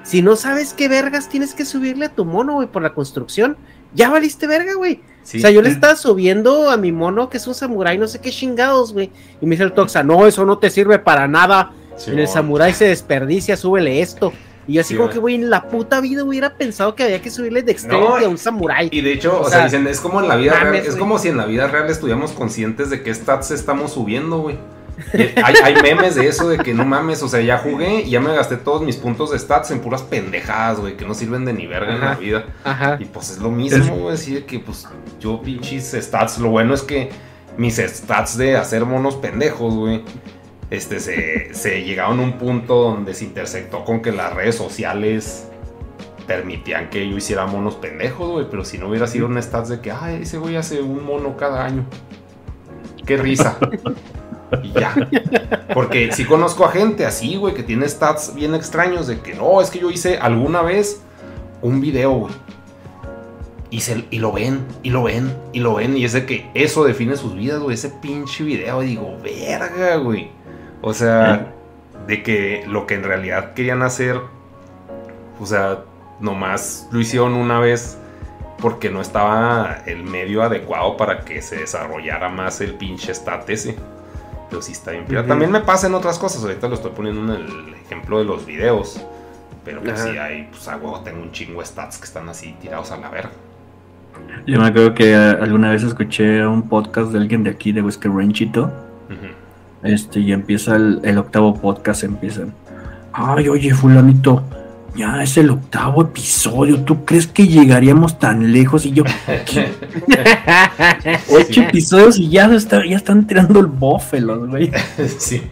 Si 0.02 0.20
no 0.20 0.36
sabes 0.36 0.74
qué 0.74 0.88
vergas 0.88 1.28
tienes 1.28 1.54
que 1.54 1.64
subirle 1.64 2.06
a 2.06 2.08
tu 2.10 2.24
mono, 2.26 2.54
güey, 2.54 2.68
por 2.68 2.82
la 2.82 2.92
construcción, 2.92 3.56
ya 3.94 4.10
valiste 4.10 4.46
verga, 4.46 4.74
güey. 4.74 5.00
Sí. 5.22 5.38
O 5.38 5.40
sea, 5.40 5.50
yo 5.50 5.62
le 5.62 5.70
estaba 5.70 5.96
subiendo 5.96 6.70
a 6.70 6.76
mi 6.76 6.90
mono 6.92 7.30
que 7.30 7.36
es 7.38 7.46
un 7.46 7.54
samurái, 7.54 7.96
no 7.96 8.08
sé 8.08 8.18
qué 8.20 8.30
chingados, 8.30 8.92
güey. 8.92 9.10
Y 9.40 9.46
me 9.46 9.52
dice 9.52 9.62
el 9.64 9.72
Toxa, 9.72 10.02
no, 10.02 10.26
eso 10.26 10.44
no 10.44 10.58
te 10.58 10.68
sirve 10.68 10.98
para 10.98 11.28
nada. 11.28 11.72
Sí, 11.96 12.10
en 12.10 12.18
el 12.18 12.28
samurái 12.28 12.72
se 12.72 12.86
desperdicia, 12.86 13.56
súbele 13.56 14.00
esto. 14.00 14.32
Y 14.66 14.74
yo 14.74 14.80
así 14.80 14.94
Sí, 14.94 14.96
como 14.96 15.10
que, 15.10 15.18
güey, 15.18 15.34
en 15.34 15.50
la 15.50 15.68
puta 15.68 16.00
vida 16.00 16.24
hubiera 16.24 16.54
pensado 16.54 16.94
que 16.94 17.02
había 17.02 17.20
que 17.20 17.30
subirle 17.30 17.62
dexterity 17.62 18.00
No, 18.00 18.16
a 18.16 18.28
un 18.28 18.38
samurái. 18.38 18.88
Y 18.92 19.00
de 19.00 19.12
hecho, 19.12 19.36
o, 19.36 19.40
O 19.42 19.48
sea, 19.48 19.58
sea, 19.58 19.64
dicen, 19.64 19.86
es 19.86 20.00
como 20.00 20.20
en 20.20 20.28
la 20.28 20.36
vida 20.36 20.52
mames, 20.54 20.72
real, 20.72 20.86
es 20.86 20.96
como 20.96 21.18
si 21.18 21.28
en 21.28 21.36
la 21.36 21.46
vida 21.46 21.66
real 21.66 21.90
estuviéramos 21.90 22.32
conscientes 22.32 22.90
de 22.90 23.02
qué 23.02 23.12
stats 23.12 23.50
estamos 23.50 23.92
subiendo, 23.92 24.38
güey. 24.38 24.58
Hay, 25.42 25.54
hay 25.64 25.82
memes 25.82 26.14
de 26.14 26.28
eso, 26.28 26.48
de 26.48 26.58
que 26.58 26.74
no 26.74 26.84
mames, 26.84 27.22
o 27.22 27.28
sea, 27.28 27.40
ya 27.40 27.58
jugué 27.58 28.02
y 28.02 28.10
ya 28.10 28.20
me 28.20 28.32
gasté 28.34 28.56
todos 28.56 28.82
mis 28.82 28.96
puntos 28.96 29.30
de 29.30 29.38
stats 29.38 29.70
en 29.70 29.80
puras 29.80 30.02
pendejadas, 30.02 30.78
güey, 30.78 30.96
que 30.96 31.04
no 31.04 31.14
sirven 31.14 31.44
de 31.44 31.52
ni 31.52 31.66
verga 31.66 31.94
en 31.94 32.00
la 32.00 32.14
vida. 32.14 32.44
Ajá. 32.62 32.98
Y 33.00 33.06
pues 33.06 33.30
es 33.30 33.38
lo 33.38 33.50
mismo, 33.50 33.96
güey, 33.96 34.14
así 34.14 34.34
de 34.34 34.44
que 34.44 34.60
pues 34.60 34.86
yo 35.18 35.40
pinches 35.42 35.96
stats, 35.98 36.38
lo 36.38 36.50
bueno 36.50 36.74
es 36.74 36.82
que 36.82 37.10
mis 37.56 37.76
stats 37.76 38.36
de 38.36 38.56
hacer 38.56 38.84
monos 38.84 39.16
pendejos, 39.16 39.74
güey, 39.74 40.04
este, 40.72 41.00
se, 41.00 41.52
se 41.52 41.84
llegaron 41.84 42.18
a 42.18 42.22
un 42.22 42.38
punto 42.38 42.76
donde 42.76 43.12
se 43.12 43.26
intersectó 43.26 43.84
con 43.84 44.00
que 44.00 44.10
las 44.10 44.32
redes 44.32 44.54
sociales 44.54 45.46
permitían 46.26 46.88
que 46.88 47.06
yo 47.06 47.14
hiciera 47.14 47.44
monos 47.44 47.74
pendejos, 47.74 48.30
güey. 48.30 48.46
Pero 48.50 48.64
si 48.64 48.78
no 48.78 48.88
hubiera 48.88 49.06
sido 49.06 49.26
un 49.26 49.40
stats 49.42 49.68
de 49.68 49.80
que, 49.80 49.92
ay, 49.92 50.22
ese 50.22 50.38
güey 50.38 50.56
hace 50.56 50.80
un 50.80 51.04
mono 51.04 51.36
cada 51.36 51.66
año. 51.66 51.84
Qué 53.04 53.18
risa. 53.18 53.58
y 54.62 54.72
ya. 54.72 54.94
Porque 55.74 56.10
si 56.12 56.24
conozco 56.24 56.64
a 56.64 56.70
gente 56.70 57.04
así, 57.04 57.36
güey, 57.36 57.52
que 57.52 57.62
tiene 57.62 57.86
stats 57.86 58.34
bien 58.34 58.54
extraños 58.54 59.06
de 59.06 59.20
que 59.20 59.34
no, 59.34 59.60
es 59.60 59.68
que 59.68 59.78
yo 59.78 59.90
hice 59.90 60.16
alguna 60.16 60.62
vez 60.62 61.02
un 61.60 61.82
video, 61.82 62.12
güey. 62.12 62.32
Y, 63.68 63.80
se, 63.80 64.06
y 64.10 64.20
lo 64.20 64.32
ven, 64.32 64.64
y 64.82 64.88
lo 64.88 65.02
ven, 65.02 65.36
y 65.52 65.60
lo 65.60 65.74
ven. 65.74 65.98
Y 65.98 66.06
es 66.06 66.14
de 66.14 66.24
que 66.24 66.50
eso 66.54 66.82
define 66.82 67.14
sus 67.18 67.34
vidas, 67.34 67.60
güey. 67.60 67.74
Ese 67.74 67.90
pinche 67.90 68.42
video. 68.42 68.82
Y 68.82 68.86
digo, 68.86 69.18
verga, 69.22 69.96
güey. 69.96 70.30
O 70.82 70.92
sea, 70.92 71.52
de 72.06 72.22
que 72.22 72.64
lo 72.66 72.86
que 72.86 72.94
en 72.94 73.04
realidad 73.04 73.54
querían 73.54 73.82
hacer, 73.82 74.20
o 75.40 75.46
sea, 75.46 75.84
nomás 76.20 76.88
lo 76.90 77.00
hicieron 77.00 77.34
una 77.34 77.58
vez 77.60 77.98
porque 78.58 78.90
no 78.90 79.00
estaba 79.00 79.82
el 79.86 80.04
medio 80.04 80.42
adecuado 80.42 80.96
para 80.96 81.20
que 81.20 81.42
se 81.42 81.56
desarrollara 81.56 82.28
más 82.28 82.60
el 82.60 82.74
pinche 82.74 83.12
stat 83.14 83.48
ese. 83.50 83.76
Pero 84.50 84.60
sí 84.60 84.72
está 84.72 84.90
bien. 84.90 85.04
Pero 85.08 85.24
También 85.24 85.50
me 85.50 85.60
pasa 85.60 85.86
en 85.86 85.94
otras 85.94 86.18
cosas. 86.18 86.42
Ahorita 86.42 86.68
lo 86.68 86.74
estoy 86.74 86.90
poniendo 86.90 87.34
en 87.34 87.42
el 87.42 87.74
ejemplo 87.74 88.18
de 88.18 88.24
los 88.24 88.44
videos. 88.44 89.00
Pero 89.64 89.80
pues 89.80 90.00
sí 90.00 90.18
hay, 90.18 90.48
pues 90.50 90.66
a 90.68 90.76
huevo 90.76 91.00
tengo 91.00 91.22
un 91.22 91.30
chingo 91.30 91.60
de 91.60 91.66
stats 91.66 91.98
que 91.98 92.04
están 92.04 92.28
así 92.28 92.54
tirados 92.60 92.90
a 92.90 92.96
la 92.96 93.08
verga. 93.08 93.30
Yo 94.46 94.60
me 94.60 94.66
acuerdo 94.66 94.94
que 94.94 95.14
alguna 95.14 95.70
vez 95.70 95.82
escuché 95.82 96.44
un 96.46 96.68
podcast 96.68 97.12
de 97.12 97.18
alguien 97.18 97.44
de 97.44 97.50
aquí, 97.50 97.72
de 97.72 97.80
Whisker 97.80 98.10
Ranchito. 98.10 98.70
Este, 99.82 100.20
y 100.20 100.32
empieza 100.32 100.76
el, 100.76 101.18
octavo 101.18 101.54
podcast, 101.54 102.04
empiezan. 102.04 102.54
Ay, 103.12 103.48
oye, 103.48 103.74
fulanito, 103.74 104.44
ya 104.94 105.22
es 105.22 105.36
el 105.36 105.50
octavo 105.50 106.02
episodio. 106.02 106.84
¿Tú 106.84 107.04
crees 107.04 107.26
que 107.26 107.48
llegaríamos 107.48 108.18
tan 108.18 108.52
lejos? 108.52 108.86
Y 108.86 108.92
yo, 108.92 109.04
Ocho 111.30 111.62
episodios 111.62 112.18
y 112.18 112.28
ya, 112.28 112.46
está, 112.54 112.86
ya 112.86 112.96
están 112.96 113.26
tirando 113.26 113.60
el 113.60 113.66
bófelo, 113.66 114.46
güey. 114.46 114.70
sí, 115.18 115.42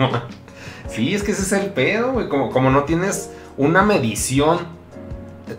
sí, 0.88 1.14
es 1.14 1.22
que 1.22 1.32
ese 1.32 1.42
es 1.42 1.52
el 1.52 1.72
pedo, 1.72 2.12
güey. 2.12 2.28
Como, 2.28 2.50
como 2.50 2.70
no 2.70 2.84
tienes 2.84 3.30
una 3.56 3.82
medición 3.82 4.58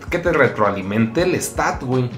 que 0.09 0.19
te 0.19 0.31
retroalimente 0.31 1.23
el 1.23 1.35
stat, 1.35 1.83
güey. 1.83 2.09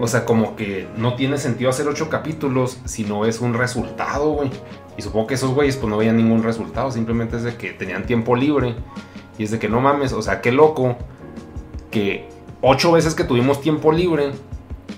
O 0.00 0.08
sea, 0.08 0.24
como 0.24 0.56
que 0.56 0.88
no 0.96 1.14
tiene 1.14 1.38
sentido 1.38 1.70
hacer 1.70 1.86
ocho 1.86 2.10
capítulos 2.10 2.80
si 2.84 3.04
no 3.04 3.26
es 3.26 3.40
un 3.40 3.54
resultado, 3.54 4.30
güey. 4.30 4.50
Y 4.98 5.02
supongo 5.02 5.28
que 5.28 5.34
esos 5.34 5.54
güeyes 5.54 5.76
pues 5.76 5.88
no 5.88 5.96
veían 5.96 6.16
ningún 6.16 6.42
resultado, 6.42 6.90
simplemente 6.90 7.36
es 7.36 7.44
de 7.44 7.56
que 7.56 7.70
tenían 7.70 8.04
tiempo 8.04 8.34
libre. 8.34 8.74
Y 9.38 9.44
es 9.44 9.52
de 9.52 9.60
que 9.60 9.68
no 9.68 9.80
mames, 9.80 10.12
o 10.12 10.20
sea, 10.20 10.40
qué 10.40 10.50
loco 10.50 10.96
que 11.92 12.28
ocho 12.60 12.90
veces 12.90 13.14
que 13.14 13.22
tuvimos 13.22 13.60
tiempo 13.60 13.92
libre 13.92 14.32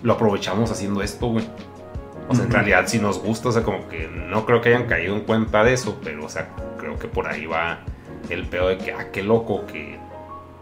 lo 0.02 0.14
aprovechamos 0.14 0.70
haciendo 0.70 1.02
esto, 1.02 1.28
güey. 1.28 1.46
O 2.30 2.34
sea, 2.34 2.46
en 2.46 2.50
realidad 2.50 2.84
sí 2.86 2.98
nos 2.98 3.22
gusta, 3.22 3.50
o 3.50 3.52
sea, 3.52 3.62
como 3.62 3.88
que 3.88 4.08
no 4.08 4.46
creo 4.46 4.62
que 4.62 4.70
hayan 4.70 4.86
caído 4.86 5.14
en 5.14 5.20
cuenta 5.20 5.64
de 5.64 5.74
eso, 5.74 5.98
pero, 6.02 6.24
o 6.24 6.28
sea, 6.30 6.48
creo 6.78 6.98
que 6.98 7.06
por 7.06 7.26
ahí 7.26 7.44
va 7.44 7.80
el 8.30 8.46
pedo 8.46 8.68
de 8.68 8.78
que, 8.78 8.92
ah, 8.92 9.08
qué 9.12 9.22
loco 9.22 9.66
que 9.66 9.98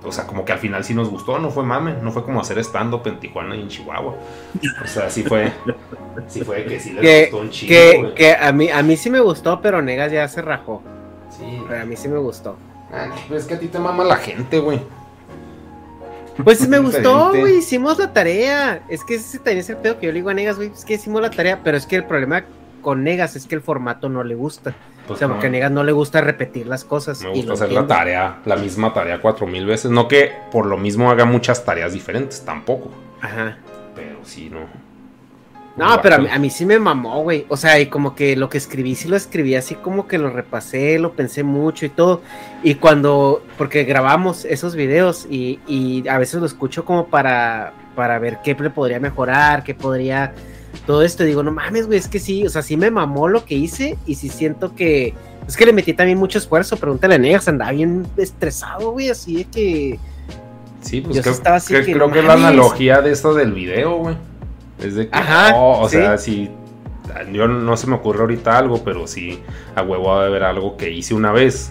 o 0.05 0.13
sea, 0.13 0.27
como 0.27 0.45
que 0.45 0.53
al 0.53 0.59
final 0.59 0.85
sí 0.85 0.95
nos 0.95 1.09
gustó, 1.09 1.39
no 1.39 1.51
fue 1.51 1.65
mame, 1.65 1.95
no 2.01 2.13
fue 2.13 2.25
como 2.25 2.41
hacer 2.41 2.59
stand-up 2.59 3.03
en 3.07 3.19
Tijuana 3.19 3.57
y 3.57 3.63
en 3.63 3.69
Chihuahua. 3.69 4.15
O 4.83 4.87
sea, 4.87 5.11
sí 5.11 5.23
fue, 5.23 5.53
sí 6.29 6.43
fue 6.43 6.65
que 6.65 6.79
sí 6.79 6.93
les 6.93 7.31
gustó 7.31 7.43
un 7.43 7.51
chingo. 7.51 7.69
Que, 7.69 8.15
que, 8.15 8.35
a, 8.35 8.53
mí, 8.53 8.71
a 8.71 8.83
mí 8.83 8.97
sí 8.97 9.11
me 9.11 9.21
gustó, 9.21 9.61
pero 9.61 9.83
Negas 9.83 10.13
ya 10.13 10.27
se 10.29 10.41
rajó. 10.41 10.83
Sí. 11.37 11.63
Pero 11.69 11.83
a 11.83 11.85
mí 11.85 11.97
sí 11.97 12.09
me 12.09 12.19
gustó. 12.19 12.57
Ah, 12.93 13.09
es 13.31 13.45
que 13.45 13.55
a 13.55 13.59
ti 13.59 13.67
te 13.67 13.79
mama 13.79 14.05
la 14.05 14.17
gente, 14.17 14.61
güey. 14.61 14.81
Pues 16.43 16.67
me 16.69 16.79
gustó, 16.79 17.31
güey, 17.31 17.59
hicimos 17.59 17.99
la 17.99 18.13
tarea. 18.13 18.83
Es 18.89 19.03
que 19.03 19.17
ese 19.17 19.39
también 19.39 19.59
es 19.59 19.71
el 19.71 19.77
pedo 19.79 19.99
que 19.99 20.07
yo 20.07 20.13
le 20.13 20.19
digo 20.19 20.31
a 20.31 20.35
Negas, 20.35 20.57
güey, 20.57 20.71
es 20.73 20.85
que 20.85 20.95
hicimos 20.95 21.21
la 21.21 21.31
tarea, 21.31 21.61
pero 21.65 21.77
es 21.77 21.85
que 21.85 21.97
el 21.97 22.05
problema 22.05 22.45
con 22.81 23.03
Negas 23.03 23.35
es 23.35 23.47
que 23.47 23.57
el 23.57 23.61
formato 23.61 24.09
no 24.09 24.23
le 24.23 24.37
gusta. 24.37 24.75
Pues 25.09 25.17
o 25.17 25.19
sea, 25.19 25.29
porque 25.29 25.47
a 25.47 25.51
Negas 25.51 25.71
no 25.71 25.83
le 25.85 25.93
gusta 25.93 26.21
repetir 26.21 26.67
las 26.67 26.85
cosas. 26.85 27.23
Me 27.23 27.31
gusta 27.31 27.55
hacer 27.55 27.73
la 27.73 27.87
tarea, 27.87 28.41
la 28.45 28.57
misma 28.57 28.93
tarea 28.93 29.23
cuatro 29.23 29.47
mil 29.47 29.65
veces. 29.65 29.91
No 29.91 30.07
que 30.07 30.33
por 30.53 30.67
lo 30.67 30.77
mismo 30.77 31.11
haga 31.11 31.25
muchas 31.25 31.65
tareas 31.65 31.95
diferentes, 31.95 32.45
tampoco. 32.45 32.91
Ajá. 33.23 33.57
Pero 33.97 34.19
sí, 34.23 34.51
no. 34.51 34.67
No, 35.79 36.03
pero 36.03 36.17
a 36.17 36.39
mí, 36.39 36.51
sí 36.51 36.67
me 36.67 36.79
mamó, 36.79 37.23
güey. 37.23 37.47
O 37.49 37.57
sea, 37.57 37.81
y 37.81 37.87
como 37.87 38.15
que 38.15 38.37
lo 38.37 38.51
que 38.51 38.59
escribí, 38.59 38.97
sí 38.97 39.09
lo 39.09 39.17
escribí 39.17 39.55
así 39.55 39.77
como 39.77 40.07
que 40.07 40.19
lo 40.19 40.29
repasé, 40.29 40.99
lo 40.99 41.13
pensé 41.13 41.43
mucho 41.43 41.87
y 41.87 41.89
todo. 41.89 42.21
Y 42.63 42.75
cuando, 42.75 43.43
porque 43.57 43.85
grabamos 43.85 44.45
esos 44.45 44.75
videos 44.75 45.27
y, 45.31 45.61
y 45.67 46.07
a 46.09 46.19
veces 46.19 46.41
lo 46.41 46.47
escucho 46.47 46.85
como 46.85 47.07
para, 47.07 47.73
para 47.95 48.19
ver 48.19 48.41
qué 48.45 48.55
le 48.55 48.71
podría 48.71 49.01
mejorar, 49.01 49.63
qué 49.63 49.75
podría 49.75 50.35
todo 50.87 51.03
esto. 51.03 51.25
Digo, 51.25 51.43
no 51.43 51.53
mames, 51.53 51.87
güey, 51.87 51.99
es 51.99 52.09
que 52.09 52.19
sí, 52.19 52.47
o 52.47 52.51
sea, 52.51 52.63
sí 52.63 52.77
me 52.77 52.91
mamó 52.91 53.29
lo 53.29 53.45
que 53.45 53.55
hice 53.55 53.99
y 54.07 54.15
sí 54.15 54.29
siento 54.29 54.75
que. 54.75 55.15
Es 55.47 55.57
que 55.57 55.65
le 55.65 55.73
metí 55.73 55.95
también 55.95 56.19
mucho 56.19 56.39
esfuerzo. 56.39 56.77
Pregúntale 56.77 57.15
a 57.15 57.19
Negas, 57.19 57.49
andaba 57.49 57.73
bien 57.73 58.07
estresado, 58.17 58.93
güey, 58.93 59.11
así 59.11 59.37
de 59.37 59.45
que. 59.45 59.99
Sí, 60.81 61.01
pues 61.01 61.21
creo, 61.21 61.33
estaba 61.33 61.57
así 61.57 61.75
que, 61.75 61.93
creo 61.93 62.11
que 62.11 62.21
es 62.21 62.25
la 62.25 62.35
analogía 62.35 63.01
de 63.03 63.13
esto 63.13 63.35
del 63.35 63.53
video, 63.53 63.97
güey. 63.97 64.17
Es 64.79 64.95
de 64.95 65.09
que, 65.09 65.19
Ajá, 65.19 65.57
o 65.57 65.89
sea, 65.89 66.19
si 66.19 66.51
yo 67.33 67.49
no 67.49 67.77
se 67.77 67.87
me 67.87 67.97
ocurre 67.97 68.21
ahorita 68.21 68.57
algo, 68.57 68.85
pero 68.85 69.07
sí 69.07 69.43
a 69.75 69.83
huevo 69.83 70.21
de 70.21 70.31
ver 70.31 70.45
algo 70.45 70.77
que 70.77 70.91
hice 70.91 71.15
una 71.15 71.33
vez. 71.33 71.71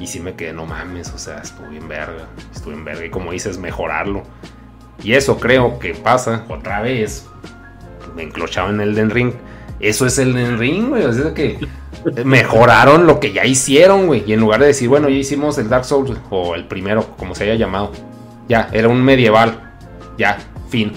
Y 0.00 0.06
sí 0.06 0.18
me 0.20 0.34
quedé, 0.34 0.52
no 0.52 0.66
mames, 0.66 1.12
o 1.12 1.18
sea, 1.18 1.38
estuve 1.38 1.68
bien 1.68 1.86
verga, 1.86 2.26
estuve 2.52 2.74
en 2.74 2.84
verga. 2.84 3.04
Y 3.04 3.10
como 3.10 3.30
dices, 3.30 3.58
mejorarlo. 3.58 4.22
Y 5.02 5.14
eso 5.14 5.38
creo 5.38 5.78
que 5.78 5.94
pasa 5.94 6.44
otra 6.48 6.80
vez 6.80 7.26
me 8.14 8.22
enclochaba 8.22 8.70
en 8.70 8.80
Elden 8.80 9.10
Ring. 9.10 9.32
Eso 9.80 10.06
es 10.06 10.18
Elden 10.18 10.58
Ring, 10.58 10.90
güey. 10.90 11.04
O 11.04 11.12
sea 11.12 11.34
que 11.34 11.58
mejoraron 12.24 13.06
lo 13.06 13.20
que 13.20 13.32
ya 13.32 13.44
hicieron, 13.44 14.06
güey. 14.06 14.24
Y 14.26 14.32
en 14.32 14.40
lugar 14.40 14.60
de 14.60 14.66
decir, 14.66 14.88
bueno, 14.88 15.08
ya 15.08 15.16
hicimos 15.16 15.58
el 15.58 15.68
Dark 15.68 15.84
Souls 15.84 16.16
o 16.30 16.54
el 16.54 16.66
primero, 16.66 17.06
como 17.16 17.34
se 17.34 17.44
haya 17.44 17.54
llamado. 17.54 17.92
Ya, 18.48 18.68
era 18.72 18.88
un 18.88 19.02
medieval. 19.02 19.72
Ya, 20.18 20.38
fin. 20.68 20.92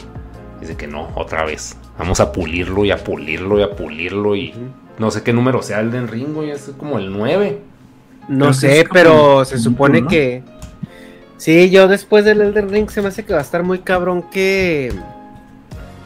Dice 0.60 0.76
que 0.76 0.88
no, 0.88 1.10
otra 1.16 1.46
vez. 1.46 1.78
Vamos 1.98 2.20
a 2.20 2.32
pulirlo 2.32 2.86
y 2.86 2.92
a 2.92 2.98
pulirlo 2.98 3.60
y 3.60 3.64
a 3.64 3.72
pulirlo 3.72 4.36
y 4.36 4.54
no 4.98 5.12
sé 5.12 5.24
qué 5.24 5.34
número 5.34 5.62
sea 5.62 5.80
Elden 5.80 6.08
Ring, 6.08 6.34
güey. 6.34 6.52
Es 6.52 6.72
como 6.78 7.00
el 7.00 7.12
9. 7.12 7.62
No 8.28 8.54
sé, 8.54 8.86
pero 8.92 9.46
se 9.46 9.60
supone 9.60 10.06
que... 10.08 10.44
Sí, 11.38 11.70
yo 11.70 11.88
después 11.88 12.26
del 12.26 12.42
Elden 12.42 12.70
Ring 12.70 12.90
se 12.90 13.02
me 13.02 13.10
hace 13.10 13.26
que 13.26 13.34
va 13.34 13.40
a 13.40 13.44
estar 13.44 13.64
muy 13.64 13.80
cabrón 13.80 14.24
que 14.32 14.92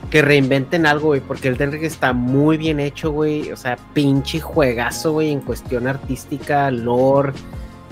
que 0.09 0.21
reinventen 0.21 0.85
algo, 0.85 1.07
güey, 1.07 1.21
porque 1.21 1.47
el 1.47 1.57
Ring 1.57 1.83
está 1.83 2.13
muy 2.13 2.57
bien 2.57 2.79
hecho, 2.79 3.11
güey, 3.11 3.51
o 3.51 3.57
sea, 3.57 3.77
pinche 3.93 4.39
juegazo, 4.39 5.13
güey, 5.13 5.31
en 5.31 5.41
cuestión 5.41 5.87
artística, 5.87 6.71
lore, 6.71 7.33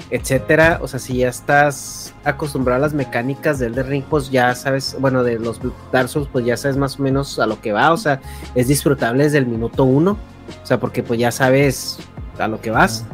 etcétera, 0.10 0.80
o 0.81 0.88
sea, 0.88 0.99
si 0.99 1.18
ya 1.18 1.30
estás 1.30 2.14
acostumbrado 2.23 2.77
a 2.77 2.81
las 2.81 2.94
mecánicas 2.94 3.60
del 3.60 3.73
Elden 3.73 3.88
Ring, 3.88 4.03
pues 4.10 4.31
ya 4.31 4.56
sabes, 4.56 4.95
bueno, 4.99 5.23
de 5.23 5.38
los 5.38 5.60
Dark 5.91 6.10
Souls, 6.10 6.30
pues 6.31 6.45
ya 6.45 6.57
sabes 6.57 6.77
más 6.77 6.99
o 6.99 7.03
menos 7.03 7.39
a 7.39 7.45
lo 7.45 7.61
que 7.61 7.72
va, 7.72 7.91
o 7.91 7.98
sea, 7.98 8.19
es 8.56 8.68
disfrutable 8.68 9.23
desde 9.23 9.38
el 9.38 9.45
minuto 9.45 9.84
uno, 9.84 10.18
o 10.64 10.65
sea, 10.65 10.80
porque 10.80 11.03
pues 11.03 11.19
ya 11.19 11.31
sabes 11.31 11.99
a 12.39 12.48
lo 12.48 12.61
que 12.61 12.72
vas. 12.72 13.06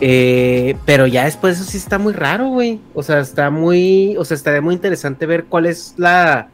Eh, 0.00 0.76
pero 0.86 1.06
ya 1.06 1.24
después 1.24 1.56
eso 1.60 1.68
sí 1.68 1.76
está 1.76 1.98
muy 1.98 2.12
raro, 2.12 2.48
güey. 2.48 2.80
O 2.94 3.02
sea, 3.02 3.20
está 3.20 3.50
muy, 3.50 4.16
o 4.16 4.24
sea, 4.24 4.36
estaría 4.36 4.60
muy 4.60 4.74
interesante 4.74 5.26
ver 5.26 5.46
cuál 5.46 5.66
es 5.66 5.94
la, 5.96 6.48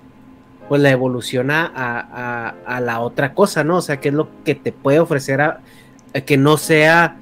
pues 0.68 0.80
la 0.80 0.90
evoluciona 0.90 1.72
a, 1.74 2.80
la 2.80 3.00
otra 3.00 3.34
cosa, 3.34 3.64
¿no? 3.64 3.76
O 3.76 3.80
sea, 3.80 4.00
qué 4.00 4.08
es 4.08 4.14
lo 4.14 4.28
que 4.44 4.54
te 4.54 4.72
puede 4.72 5.00
ofrecer 5.00 5.40
a, 5.40 5.60
que 6.24 6.36
no 6.36 6.56
sea 6.56 7.16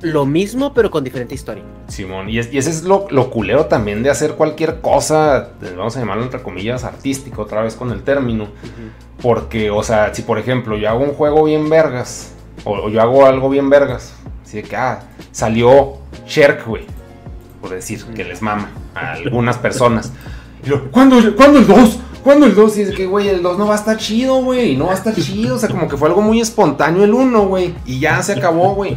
lo 0.00 0.26
mismo, 0.26 0.74
pero 0.74 0.90
con 0.90 1.04
diferente 1.04 1.34
historia. 1.34 1.62
Simón, 1.88 2.28
y, 2.28 2.38
ese 2.38 2.58
es 2.58 2.82
lo, 2.82 3.06
lo, 3.10 3.30
culero 3.30 3.66
también 3.66 4.02
de 4.02 4.10
hacer 4.10 4.34
cualquier 4.34 4.80
cosa, 4.80 5.50
vamos 5.76 5.96
a 5.96 6.00
llamarlo 6.00 6.24
entre 6.24 6.42
comillas, 6.42 6.84
artístico, 6.84 7.42
otra 7.42 7.62
vez 7.62 7.74
con 7.74 7.90
el 7.90 8.02
término. 8.02 8.48
Porque, 9.20 9.70
o 9.70 9.82
sea, 9.82 10.12
si 10.12 10.22
por 10.22 10.38
ejemplo 10.38 10.76
yo 10.76 10.88
hago 10.88 11.04
un 11.04 11.12
juego 11.12 11.44
bien 11.44 11.70
vergas, 11.70 12.34
o, 12.64 12.88
yo 12.88 13.00
hago 13.00 13.26
algo 13.26 13.48
bien 13.48 13.70
vergas, 13.70 14.14
así 14.44 14.58
de 14.58 14.62
que, 14.64 14.76
ah, 14.76 15.04
salió 15.30 15.98
Sherk, 16.26 16.66
güey, 16.66 16.84
por 17.60 17.70
decir, 17.70 18.04
que 18.14 18.24
les 18.24 18.42
mama 18.42 18.70
a 18.94 19.12
algunas 19.12 19.58
personas. 19.58 20.12
Y 20.64 20.68
yo, 20.68 20.90
¿cuándo, 20.90 21.16
¿cuándo 21.36 21.58
el 21.58 21.66
2? 21.66 21.98
¿Cuándo 22.22 22.46
el 22.46 22.54
2? 22.54 22.76
Y 22.76 22.84
dice 22.84 22.94
que, 22.94 23.06
güey, 23.06 23.28
el 23.28 23.42
2 23.42 23.58
no 23.58 23.66
va 23.66 23.74
a 23.74 23.78
estar 23.78 23.96
chido, 23.96 24.36
güey. 24.42 24.76
No 24.76 24.86
va 24.86 24.92
a 24.92 24.94
estar 24.94 25.14
chido. 25.14 25.56
O 25.56 25.58
sea, 25.58 25.68
como 25.68 25.88
que 25.88 25.96
fue 25.96 26.08
algo 26.08 26.22
muy 26.22 26.40
espontáneo 26.40 27.02
el 27.02 27.12
1, 27.12 27.46
güey. 27.46 27.74
Y 27.84 27.98
ya 27.98 28.22
se 28.22 28.32
acabó, 28.32 28.74
güey. 28.74 28.96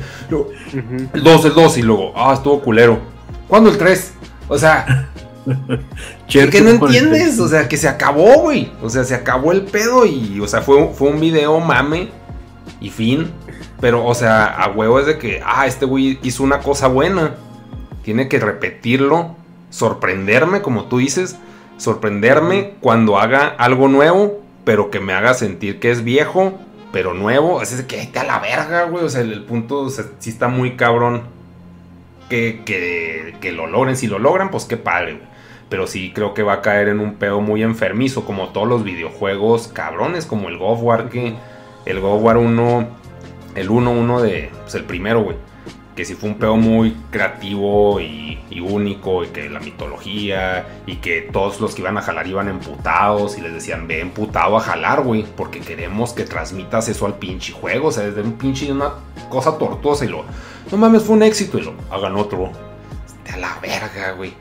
El 1.13 1.23
2, 1.23 1.45
el 1.45 1.53
2. 1.53 1.77
Y 1.79 1.81
luego, 1.81 2.13
ah, 2.15 2.33
estuvo 2.33 2.61
culero. 2.61 2.99
¿Cuándo 3.47 3.69
el 3.69 3.77
3? 3.77 4.13
O 4.47 4.57
sea. 4.57 5.09
¿Qué 6.27 6.61
no 6.61 6.69
entiendes? 6.69 7.39
O 7.39 7.47
sea, 7.47 7.67
que 7.67 7.77
se 7.77 7.87
acabó, 7.87 8.41
güey. 8.41 8.71
O 8.81 8.89
sea, 8.89 9.03
se 9.03 9.15
acabó 9.15 9.51
el 9.51 9.63
pedo 9.63 10.05
y, 10.05 10.39
o 10.39 10.47
sea, 10.47 10.61
fue, 10.61 10.89
fue 10.93 11.09
un 11.09 11.19
video 11.19 11.59
mame 11.59 12.09
y 12.79 12.89
fin. 12.89 13.31
Pero, 13.81 14.05
o 14.05 14.13
sea, 14.13 14.45
a 14.45 14.71
huevo 14.71 14.99
es 14.99 15.07
de 15.07 15.17
que, 15.17 15.41
ah, 15.45 15.65
este 15.65 15.85
güey 15.85 16.19
hizo 16.21 16.43
una 16.43 16.59
cosa 16.59 16.87
buena. 16.87 17.35
Tiene 18.03 18.27
que 18.27 18.39
repetirlo, 18.39 19.35
sorprenderme, 19.71 20.61
como 20.61 20.85
tú 20.85 20.99
dices, 20.99 21.37
sorprenderme 21.77 22.73
cuando 22.79 23.17
haga 23.17 23.47
algo 23.47 23.87
nuevo, 23.87 24.41
pero 24.63 24.89
que 24.89 24.99
me 24.99 25.13
haga 25.13 25.33
sentir 25.33 25.79
que 25.79 25.91
es 25.91 26.03
viejo, 26.03 26.59
pero 26.91 27.13
nuevo. 27.13 27.61
Es 27.61 27.75
de 27.77 27.85
que, 27.85 28.09
a 28.17 28.23
la 28.23 28.39
verga, 28.39 28.83
güey. 28.83 29.03
O 29.03 29.09
sea, 29.09 29.21
el, 29.21 29.43
punto 29.43 29.81
o 29.81 29.89
sea, 29.89 30.05
sí 30.19 30.29
está 30.29 30.47
muy 30.47 30.75
cabrón 30.75 31.23
que, 32.29 32.61
que, 32.65 33.35
que, 33.41 33.51
lo 33.51 33.67
logren. 33.67 33.95
Si 33.97 34.07
lo 34.07 34.19
logran, 34.19 34.49
pues 34.49 34.65
qué 34.65 34.77
padre, 34.77 35.13
güey. 35.13 35.35
Pero 35.69 35.87
sí 35.87 36.11
creo 36.13 36.33
que 36.33 36.43
va 36.43 36.53
a 36.53 36.61
caer 36.61 36.89
en 36.89 36.99
un 36.99 37.15
pedo 37.15 37.41
muy 37.41 37.63
enfermizo, 37.63 38.23
como 38.23 38.49
todos 38.49 38.67
los 38.67 38.83
videojuegos 38.83 39.67
cabrones, 39.67 40.25
como 40.25 40.49
el 40.49 40.57
God 40.57 40.79
War, 40.81 41.09
que 41.09 41.35
el 41.85 41.99
God 41.99 42.21
War 42.21 42.37
1, 42.37 42.87
el 43.55 43.69
1-1 43.69 44.21
de, 44.21 44.51
pues 44.63 44.75
el 44.75 44.83
primero, 44.83 45.23
güey 45.23 45.37
que 45.95 46.03
si 46.03 46.15
fue 46.15 46.29
un 46.29 46.35
pedo 46.35 46.57
muy 46.57 46.95
creativo 47.09 48.01
y, 48.01 48.33
único 48.61 49.23
y 49.23 49.27
que 49.27 49.49
la 49.49 49.59
mitología 49.59 50.65
y 50.87 50.97
que 50.97 51.21
todos 51.21 51.59
los 51.59 51.75
que 51.75 51.81
iban 51.81 51.97
a 51.97 52.01
jalar 52.01 52.25
iban 52.25 52.47
emputados 52.47 53.37
y 53.37 53.41
les 53.41 53.53
decían 53.53 53.87
ve 53.87 53.99
emputado 53.99 54.57
a 54.57 54.61
jalar, 54.61 55.01
güey, 55.01 55.25
porque 55.35 55.59
queremos 55.59 56.13
que 56.13 56.23
transmitas 56.23 56.87
eso 56.87 57.05
al 57.05 57.15
pinche 57.15 57.51
juego, 57.53 57.89
o 57.89 57.91
sea, 57.91 58.05
desde 58.05 58.21
un 58.21 58.33
pinche 58.33 58.71
una 58.71 58.91
cosa 59.29 59.57
tortuosa 59.57 60.05
y 60.05 60.07
lo, 60.07 60.23
no 60.71 60.77
mames, 60.77 61.03
fue 61.03 61.15
un 61.15 61.23
éxito 61.23 61.57
y 61.57 61.63
lo, 61.63 61.73
hagan 61.91 62.15
otro, 62.15 62.49
de 63.25 63.31
a 63.31 63.37
la 63.37 63.59
verga, 63.61 64.11
güey, 64.13 64.33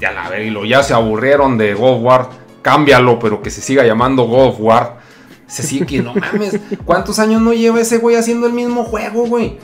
de 0.00 0.06
a 0.06 0.12
la 0.12 0.28
verga 0.28 0.44
y 0.44 0.50
lo, 0.50 0.64
ya 0.64 0.82
se 0.82 0.92
aburrieron 0.92 1.56
de 1.56 1.74
God 1.74 2.02
War, 2.02 2.28
cámbialo, 2.62 3.18
pero 3.18 3.42
que 3.42 3.50
se 3.50 3.60
siga 3.60 3.84
llamando 3.84 4.24
God 4.24 4.56
War. 4.58 5.02
Se 5.46 5.62
sigue 5.62 5.84
que 5.84 6.02
no 6.02 6.14
mames, 6.14 6.58
¿cuántos 6.84 7.18
años 7.18 7.42
no 7.42 7.52
lleva 7.52 7.80
ese 7.80 7.98
güey 7.98 8.16
haciendo 8.16 8.46
el 8.46 8.54
mismo 8.54 8.84
juego, 8.84 9.26
güey? 9.26 9.58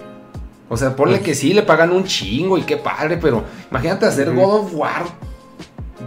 O 0.68 0.76
sea, 0.76 0.94
ponle 0.94 1.20
que 1.20 1.34
sí, 1.34 1.54
le 1.54 1.62
pagan 1.62 1.92
un 1.92 2.04
chingo 2.04 2.58
y 2.58 2.62
qué 2.62 2.76
padre, 2.76 3.16
pero 3.16 3.44
imagínate 3.70 4.06
hacer 4.06 4.34
God 4.34 4.60
of 4.60 4.74
War 4.74 5.04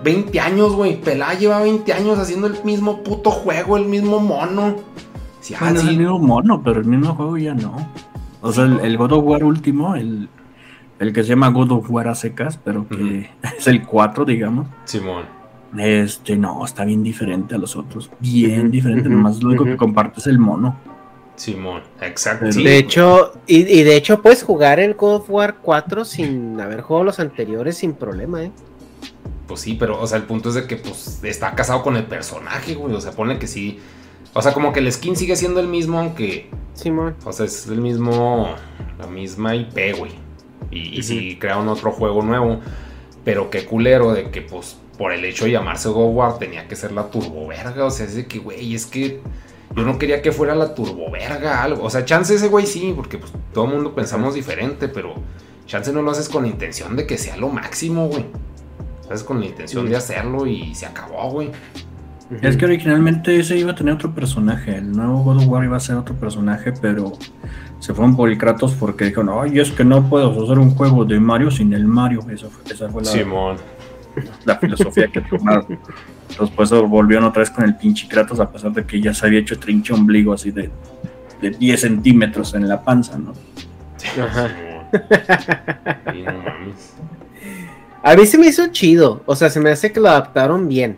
20 0.03 0.39
años, 0.39 0.73
güey. 0.73 0.99
Pelá 0.99 1.33
lleva 1.33 1.61
20 1.61 1.91
años 1.93 2.19
haciendo 2.19 2.47
el 2.47 2.63
mismo 2.63 3.03
puto 3.03 3.31
juego, 3.31 3.77
el 3.77 3.85
mismo 3.85 4.19
mono. 4.19 4.75
Sí, 5.41 5.55
ah, 5.59 5.69
el 5.69 5.97
mismo 5.97 6.19
mono, 6.19 6.61
pero 6.63 6.79
el 6.79 6.85
mismo 6.85 7.15
juego 7.15 7.37
ya 7.37 7.53
no. 7.53 7.89
O 8.41 8.51
sea, 8.51 8.65
el, 8.65 8.97
God 8.97 9.11
of 9.13 9.25
War 9.25 9.43
último, 9.43 9.95
el, 9.95 10.29
el, 10.99 11.13
que 11.13 11.23
se 11.23 11.29
llama 11.29 11.49
God 11.49 11.71
of 11.71 11.89
War 11.89 12.07
a 12.07 12.15
secas, 12.15 12.57
pero 12.63 12.87
que 12.87 13.29
es 13.57 13.67
el 13.67 13.83
4, 13.83 14.25
digamos. 14.25 14.67
Simón. 14.85 15.25
Este, 15.77 16.35
no, 16.35 16.65
está 16.65 16.83
bien 16.83 17.01
diferente 17.01 17.55
a 17.55 17.57
los 17.57 17.75
otros. 17.75 18.11
Bien 18.19 18.69
diferente. 18.71 19.07
Nomás 19.07 19.41
lo 19.41 19.49
único 19.49 19.63
que 19.63 19.77
comparte 19.77 20.19
es 20.19 20.27
el 20.27 20.37
mono. 20.37 20.75
Simón, 21.41 21.81
exacto. 22.01 22.45
De 22.45 22.77
hecho, 22.77 23.33
y, 23.47 23.63
de 23.63 23.95
hecho 23.95 24.21
puedes 24.21 24.43
jugar 24.43 24.79
el 24.79 24.93
God 24.93 25.15
of 25.15 25.29
War 25.31 25.55
4 25.59 26.05
sin 26.05 26.61
haber 26.61 26.81
jugado 26.81 27.05
los 27.05 27.19
anteriores 27.19 27.77
sin 27.79 27.93
problema, 27.93 28.43
¿eh? 28.43 28.51
Pues 29.47 29.61
sí, 29.61 29.73
pero, 29.73 29.99
o 29.99 30.05
sea, 30.05 30.19
el 30.19 30.25
punto 30.25 30.49
es 30.49 30.55
de 30.55 30.67
que, 30.67 30.75
pues, 30.75 31.19
está 31.23 31.55
casado 31.55 31.81
con 31.81 31.97
el 31.97 32.03
personaje, 32.03 32.75
güey. 32.75 32.93
O 32.93 33.01
sea, 33.01 33.13
pone 33.13 33.39
que 33.39 33.47
sí. 33.47 33.79
O 34.35 34.41
sea, 34.43 34.53
como 34.53 34.71
que 34.71 34.81
el 34.81 34.91
skin 34.93 35.15
sigue 35.15 35.35
siendo 35.35 35.59
el 35.59 35.67
mismo, 35.67 35.97
aunque. 35.97 36.47
Simón. 36.75 37.15
O 37.25 37.33
sea, 37.33 37.47
es 37.47 37.65
el 37.65 37.81
mismo. 37.81 38.53
La 38.99 39.07
misma 39.07 39.55
IP, 39.55 39.97
güey. 39.97 40.11
Y, 40.69 40.99
y 40.99 41.01
sí 41.01 41.37
crearon 41.39 41.67
otro 41.69 41.91
juego 41.91 42.21
nuevo. 42.21 42.59
Pero 43.25 43.49
qué 43.49 43.65
culero 43.65 44.13
de 44.13 44.29
que, 44.29 44.43
pues, 44.43 44.77
por 44.95 45.11
el 45.11 45.25
hecho 45.25 45.45
de 45.45 45.53
llamarse 45.53 45.89
God 45.89 46.09
of 46.09 46.15
War 46.15 46.37
tenía 46.37 46.67
que 46.67 46.75
ser 46.75 46.91
la 46.91 47.09
turbo 47.09 47.47
verga. 47.47 47.83
O 47.85 47.89
sea, 47.89 48.05
es 48.05 48.13
de 48.13 48.27
que, 48.27 48.37
güey, 48.37 48.75
es 48.75 48.85
que 48.85 49.21
yo 49.75 49.83
no 49.83 49.97
quería 49.97 50.21
que 50.21 50.31
fuera 50.31 50.55
la 50.55 50.75
turboverga, 50.75 51.63
algo. 51.63 51.83
O 51.83 51.89
sea, 51.89 52.05
chance 52.05 52.33
ese 52.35 52.47
güey 52.47 52.65
sí, 52.65 52.93
porque 52.95 53.17
pues 53.17 53.31
todo 53.53 53.65
el 53.65 53.71
mundo 53.71 53.95
pensamos 53.95 54.35
diferente, 54.35 54.87
pero 54.87 55.15
chance 55.65 55.91
no 55.93 56.01
lo 56.01 56.11
haces 56.11 56.29
con 56.29 56.43
la 56.43 56.49
intención 56.49 56.95
de 56.95 57.07
que 57.07 57.17
sea 57.17 57.37
lo 57.37 57.49
máximo, 57.49 58.07
güey. 58.07 58.25
Lo 59.07 59.13
haces 59.13 59.23
con 59.23 59.39
la 59.39 59.45
intención 59.45 59.89
de 59.89 59.95
hacerlo 59.95 60.45
y 60.45 60.75
se 60.75 60.85
acabó, 60.85 61.29
güey. 61.31 61.51
Es 62.41 62.55
que 62.55 62.63
originalmente 62.63 63.37
ese 63.37 63.57
iba 63.57 63.71
a 63.71 63.75
tener 63.75 63.93
otro 63.93 64.15
personaje. 64.15 64.77
El 64.77 64.93
nuevo 64.93 65.21
God 65.23 65.37
of 65.37 65.47
War 65.47 65.65
iba 65.65 65.75
a 65.75 65.81
ser 65.81 65.97
otro 65.97 66.15
personaje, 66.15 66.71
pero 66.81 67.11
se 67.79 67.93
fueron 67.93 68.15
por 68.15 68.29
el 68.29 68.37
Kratos 68.37 68.73
porque 68.73 69.05
dijeron, 69.05 69.29
ay, 69.33 69.59
es 69.59 69.71
que 69.71 69.83
no 69.83 70.09
puedo 70.09 70.43
hacer 70.43 70.57
un 70.57 70.73
juego 70.75 71.03
de 71.03 71.19
Mario 71.19 71.51
sin 71.51 71.73
el 71.73 71.85
Mario. 71.85 72.21
Eso 72.29 72.49
fue, 72.49 72.71
esa 72.71 72.89
fue 72.89 73.03
la, 73.03 73.11
Simón. 73.11 73.57
La 74.45 74.57
filosofía 74.57 75.07
que 75.07 75.21
tomaron. 75.21 75.79
Después 76.39 76.69
volvieron 76.71 77.25
otra 77.25 77.41
vez 77.41 77.49
con 77.49 77.65
el 77.65 77.75
pinche 77.75 78.07
Kratos, 78.07 78.39
a 78.39 78.49
pesar 78.49 78.71
de 78.71 78.85
que 78.85 79.01
ya 79.01 79.13
se 79.13 79.25
había 79.25 79.39
hecho 79.39 79.59
trinche 79.59 79.93
ombligo 79.93 80.33
así 80.33 80.51
de, 80.51 80.69
de 81.41 81.49
10 81.51 81.81
centímetros 81.81 82.53
en 82.53 82.67
la 82.67 82.81
panza, 82.81 83.17
¿no? 83.17 83.33
Ajá. 84.21 84.49
A 88.03 88.15
mí 88.15 88.25
se 88.25 88.37
me 88.37 88.47
hizo 88.47 88.67
chido, 88.67 89.21
o 89.25 89.35
sea, 89.35 89.49
se 89.49 89.59
me 89.59 89.69
hace 89.69 89.91
que 89.91 89.99
lo 89.99 90.09
adaptaron 90.09 90.67
bien. 90.67 90.97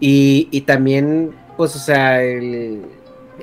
Y, 0.00 0.48
y 0.50 0.62
también, 0.62 1.32
pues, 1.56 1.74
o 1.74 1.78
sea, 1.78 2.22
el, 2.22 2.82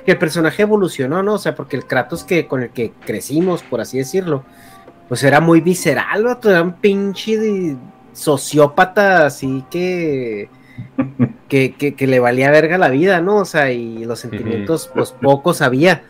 que 0.04 0.12
el 0.12 0.18
personaje 0.18 0.62
evolucionó, 0.62 1.22
¿no? 1.22 1.34
O 1.34 1.38
sea, 1.38 1.54
porque 1.54 1.76
el 1.76 1.86
Kratos 1.86 2.22
que 2.22 2.46
con 2.46 2.62
el 2.62 2.70
que 2.70 2.92
crecimos, 3.04 3.62
por 3.62 3.80
así 3.80 3.98
decirlo, 3.98 4.44
pues 5.08 5.24
era 5.24 5.40
muy 5.40 5.60
visceral, 5.60 6.22
¿no? 6.22 6.38
Era 6.42 6.62
un 6.62 6.74
pinche 6.74 7.76
sociópata, 8.14 9.26
así 9.26 9.64
que 9.70 10.48
que, 11.48 11.94
que, 11.96 12.06
le 12.06 12.18
valía 12.18 12.50
verga 12.50 12.78
la 12.78 12.88
vida, 12.88 13.20
¿no? 13.20 13.36
O 13.36 13.44
sea, 13.44 13.70
y 13.70 14.04
los 14.04 14.18
sentimientos, 14.18 14.90
pues 14.92 15.12
pocos 15.12 15.62
había. 15.62 16.02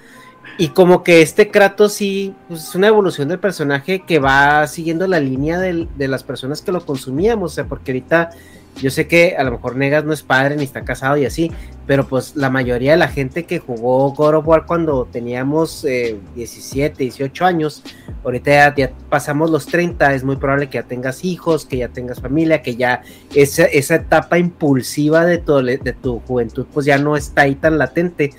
Y 0.57 0.69
como 0.69 1.03
que 1.03 1.21
este 1.21 1.51
Kratos 1.51 1.95
sí, 1.95 2.35
pues, 2.49 2.69
es 2.69 2.75
una 2.75 2.87
evolución 2.87 3.29
del 3.29 3.41
personaje 3.41 4.01
que 4.07 4.19
va 4.19 4.67
siguiendo 4.67 5.07
la 5.07 5.21
línea 5.21 5.59
de, 5.59 5.87
de 5.97 6.09
las 6.09 6.23
personas 6.23 6.63
que 6.63 6.73
lo 6.73 6.87
consumíamos, 6.87 7.53
o 7.53 7.55
sea, 7.55 7.65
porque 7.67 7.93
ahorita 7.93 8.31
yo 8.81 8.91
sé 8.91 9.07
que 9.07 9.37
a 9.37 9.45
lo 9.45 9.53
mejor 9.53 9.77
Negas 9.77 10.05
no 10.05 10.13
es 10.13 10.23
padre 10.23 10.57
ni 10.57 10.65
está 10.65 10.85
casado 10.85 11.17
y 11.17 11.25
así, 11.25 11.53
pero 11.87 12.07
pues 12.09 12.35
la 12.35 12.51
mayoría 12.51 12.93
de 12.93 12.97
la 12.97 13.09
gente 13.09 13.45
que 13.45 13.59
jugó 13.59 14.13
God 14.13 14.35
of 14.35 14.47
War 14.47 14.67
cuando 14.67 15.07
teníamos 15.11 15.83
17, 15.83 16.87
eh, 16.87 16.93
18 16.97 17.45
años, 17.45 17.83
ahorita 18.25 18.75
ya, 18.75 18.91
pasamos 19.09 19.51
los 19.51 19.67
30, 19.67 20.15
es 20.15 20.25
muy 20.25 20.37
probable 20.37 20.69
que 20.69 20.79
ya 20.79 20.83
tengas 20.83 21.25
hijos, 21.25 21.67
que 21.67 21.79
ya 21.79 21.89
tengas 21.89 22.21
familia, 22.21 22.63
que 22.63 22.77
ya 22.77 23.03
esa, 23.35 23.65
esa 23.65 23.97
etapa 23.97 24.39
impulsiva 24.39 25.25
de 25.25 25.39
tu, 25.39 25.57
de 25.63 25.97
tu 26.01 26.21
juventud 26.21 26.67
pues 26.73 26.87
ya 26.87 26.99
no 26.99 27.17
está 27.17 27.43
ahí 27.43 27.55
tan 27.55 27.79
latente 27.79 28.33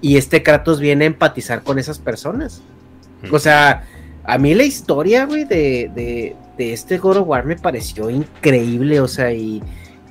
y 0.00 0.16
este 0.16 0.42
Kratos 0.42 0.80
viene 0.80 1.04
a 1.04 1.08
empatizar 1.08 1.62
con 1.62 1.78
esas 1.78 1.98
personas. 1.98 2.62
O 3.30 3.38
sea, 3.38 3.84
a 4.24 4.38
mí 4.38 4.54
la 4.54 4.64
historia, 4.64 5.26
güey, 5.26 5.44
de 5.44 6.36
este 6.58 6.98
God 6.98 7.18
of 7.18 7.28
War 7.28 7.44
me 7.44 7.56
pareció 7.56 8.10
increíble, 8.10 9.00
o 9.00 9.08
sea, 9.08 9.32
y, 9.32 9.62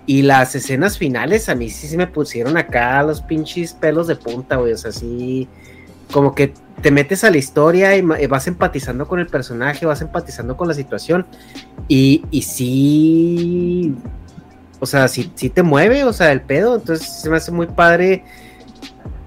y 0.05 0.21
las 0.23 0.55
escenas 0.55 0.97
finales 0.97 1.49
a 1.49 1.55
mí 1.55 1.69
sí 1.69 1.87
se 1.87 1.97
me 1.97 2.07
pusieron 2.07 2.57
acá 2.57 3.01
los 3.03 3.21
pinches 3.21 3.73
pelos 3.73 4.07
de 4.07 4.15
punta, 4.15 4.57
güey, 4.57 4.73
o 4.73 4.77
sea, 4.77 4.91
sí, 4.91 5.47
como 6.11 6.35
que 6.35 6.53
te 6.81 6.91
metes 6.91 7.23
a 7.23 7.29
la 7.29 7.37
historia 7.37 7.95
y 7.95 8.01
vas 8.01 8.47
empatizando 8.47 9.07
con 9.07 9.19
el 9.19 9.27
personaje, 9.27 9.85
vas 9.85 10.01
empatizando 10.01 10.57
con 10.57 10.67
la 10.67 10.73
situación, 10.73 11.25
y, 11.87 12.25
y 12.31 12.41
sí, 12.41 13.95
o 14.79 14.85
sea, 14.85 15.07
sí, 15.07 15.31
sí 15.35 15.49
te 15.49 15.61
mueve, 15.61 16.03
o 16.03 16.13
sea, 16.13 16.31
el 16.31 16.41
pedo, 16.41 16.75
entonces 16.75 17.07
se 17.07 17.29
me 17.29 17.37
hace 17.37 17.51
muy 17.51 17.67
padre. 17.67 18.23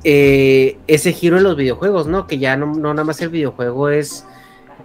Eh, 0.06 0.76
ese 0.86 1.12
giro 1.12 1.38
en 1.38 1.44
los 1.44 1.56
videojuegos, 1.56 2.06
¿no? 2.06 2.26
Que 2.26 2.36
ya 2.38 2.58
no, 2.58 2.66
no 2.66 2.92
nada 2.92 3.04
más 3.04 3.22
el 3.22 3.30
videojuego 3.30 3.88
es 3.88 4.26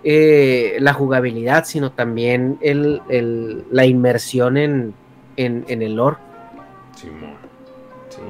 eh, 0.04 0.78
la 0.80 0.94
jugabilidad, 0.94 1.66
sino 1.66 1.92
también 1.92 2.58
el, 2.62 3.02
el, 3.10 3.66
la 3.72 3.86
inmersión 3.86 4.58
en, 4.58 4.94
en, 5.38 5.66
en 5.68 5.82
el 5.82 5.96
lore. 5.96 6.18
Sí, 6.96 7.10
sí, 8.10 8.22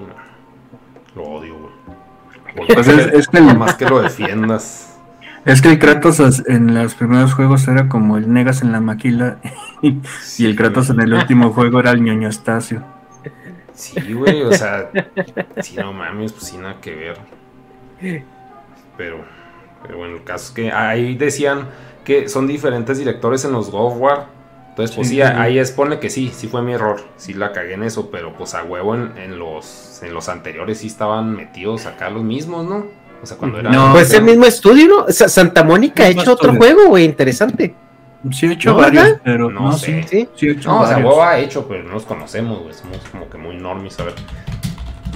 lo 1.16 1.24
odio, 1.24 1.58
güey. 1.58 1.80
Pues 2.68 2.88
es, 2.88 3.28
que 3.28 3.42
más 3.42 3.76
que 3.76 3.86
lo 3.86 4.02
defiendas. 4.02 4.86
Es 5.46 5.62
que 5.62 5.70
el 5.70 5.80
Kratos 5.80 6.20
en 6.48 6.74
los 6.76 6.96
primeros 6.96 7.34
juegos 7.34 7.66
era 7.70 7.88
como 7.88 8.18
el 8.18 8.32
Negas 8.32 8.62
en 8.62 8.74
la 8.74 8.82
maquila 8.82 9.38
y 9.82 10.46
el 10.46 10.56
Kratos 10.58 10.90
en 10.90 11.00
el 11.00 11.14
último 11.14 11.54
juego 11.54 11.80
era 11.80 11.92
el 11.92 12.04
ñoño 12.04 12.28
Estacio. 12.28 12.84
Sí, 13.74 14.14
güey, 14.14 14.42
o 14.42 14.52
sea, 14.52 14.90
si 15.62 15.78
no 15.78 15.94
mames, 15.94 16.34
pues 16.34 16.44
sin 16.44 16.62
nada 16.62 16.76
que 16.82 16.94
ver. 16.94 17.18
Pero 18.98 19.24
pero 19.82 19.98
bueno, 19.98 20.16
el 20.16 20.24
caso 20.24 20.46
es 20.48 20.52
que 20.52 20.72
ahí 20.72 21.16
decían 21.16 21.68
que 22.04 22.28
son 22.30 22.48
diferentes 22.48 22.98
directores 22.98 23.46
en 23.46 23.52
los 23.52 23.70
God 23.70 23.94
of 23.94 23.98
War. 23.98 24.28
Entonces, 24.70 24.96
pues 24.96 25.10
sí, 25.10 25.22
ahí 25.22 25.60
expone 25.60 26.00
que 26.00 26.10
sí, 26.10 26.32
sí 26.34 26.48
fue 26.48 26.62
mi 26.62 26.74
error. 26.74 27.02
Sí 27.18 27.34
la 27.34 27.52
cagué 27.52 27.74
en 27.74 27.84
eso, 27.84 28.10
pero 28.10 28.34
pues 28.34 28.54
a 28.54 28.64
huevo 28.64 28.96
en, 28.96 29.38
los, 29.38 30.00
en 30.04 30.14
los 30.14 30.30
anteriores 30.30 30.78
sí 30.78 30.88
estaban 30.88 31.36
metidos 31.36 31.86
acá 31.86 32.10
los 32.10 32.24
mismos, 32.24 32.66
¿no? 32.66 32.86
O 33.22 33.26
sea, 33.26 33.36
cuando 33.38 33.60
era. 33.60 33.70
No, 33.70 33.92
pues 33.92 34.14
el 34.14 34.24
mismo 34.24 34.46
estudio, 34.46 34.88
¿no? 34.88 35.06
Santa 35.10 35.64
Mónica 35.64 36.04
ha 36.04 36.08
hecho 36.08 36.34
otro 36.34 36.56
juego, 36.56 36.88
güey, 36.88 37.04
interesante. 37.04 37.76
Sí, 38.32 38.48
ha 38.48 38.54
hecho 38.54 38.76
varios, 38.76 39.18
pero 39.24 39.50
no, 39.50 39.74
sé. 39.74 40.04
Sí, 40.04 40.28
sí, 40.36 40.50
hecho 40.50 40.70
no, 40.70 40.82
o 40.82 40.88
sea, 40.88 40.98
huevo 40.98 41.24
ha 41.24 41.40
hecho, 41.40 41.68
pero 41.68 41.84
no 41.84 41.94
los 41.94 42.04
conocemos, 42.04 42.62
güey. 42.62 42.74
Somos 42.74 43.00
como 43.12 43.30
que 43.30 43.38
muy 43.38 43.58
normis, 43.58 44.00
a 44.00 44.06
ver. 44.06 44.14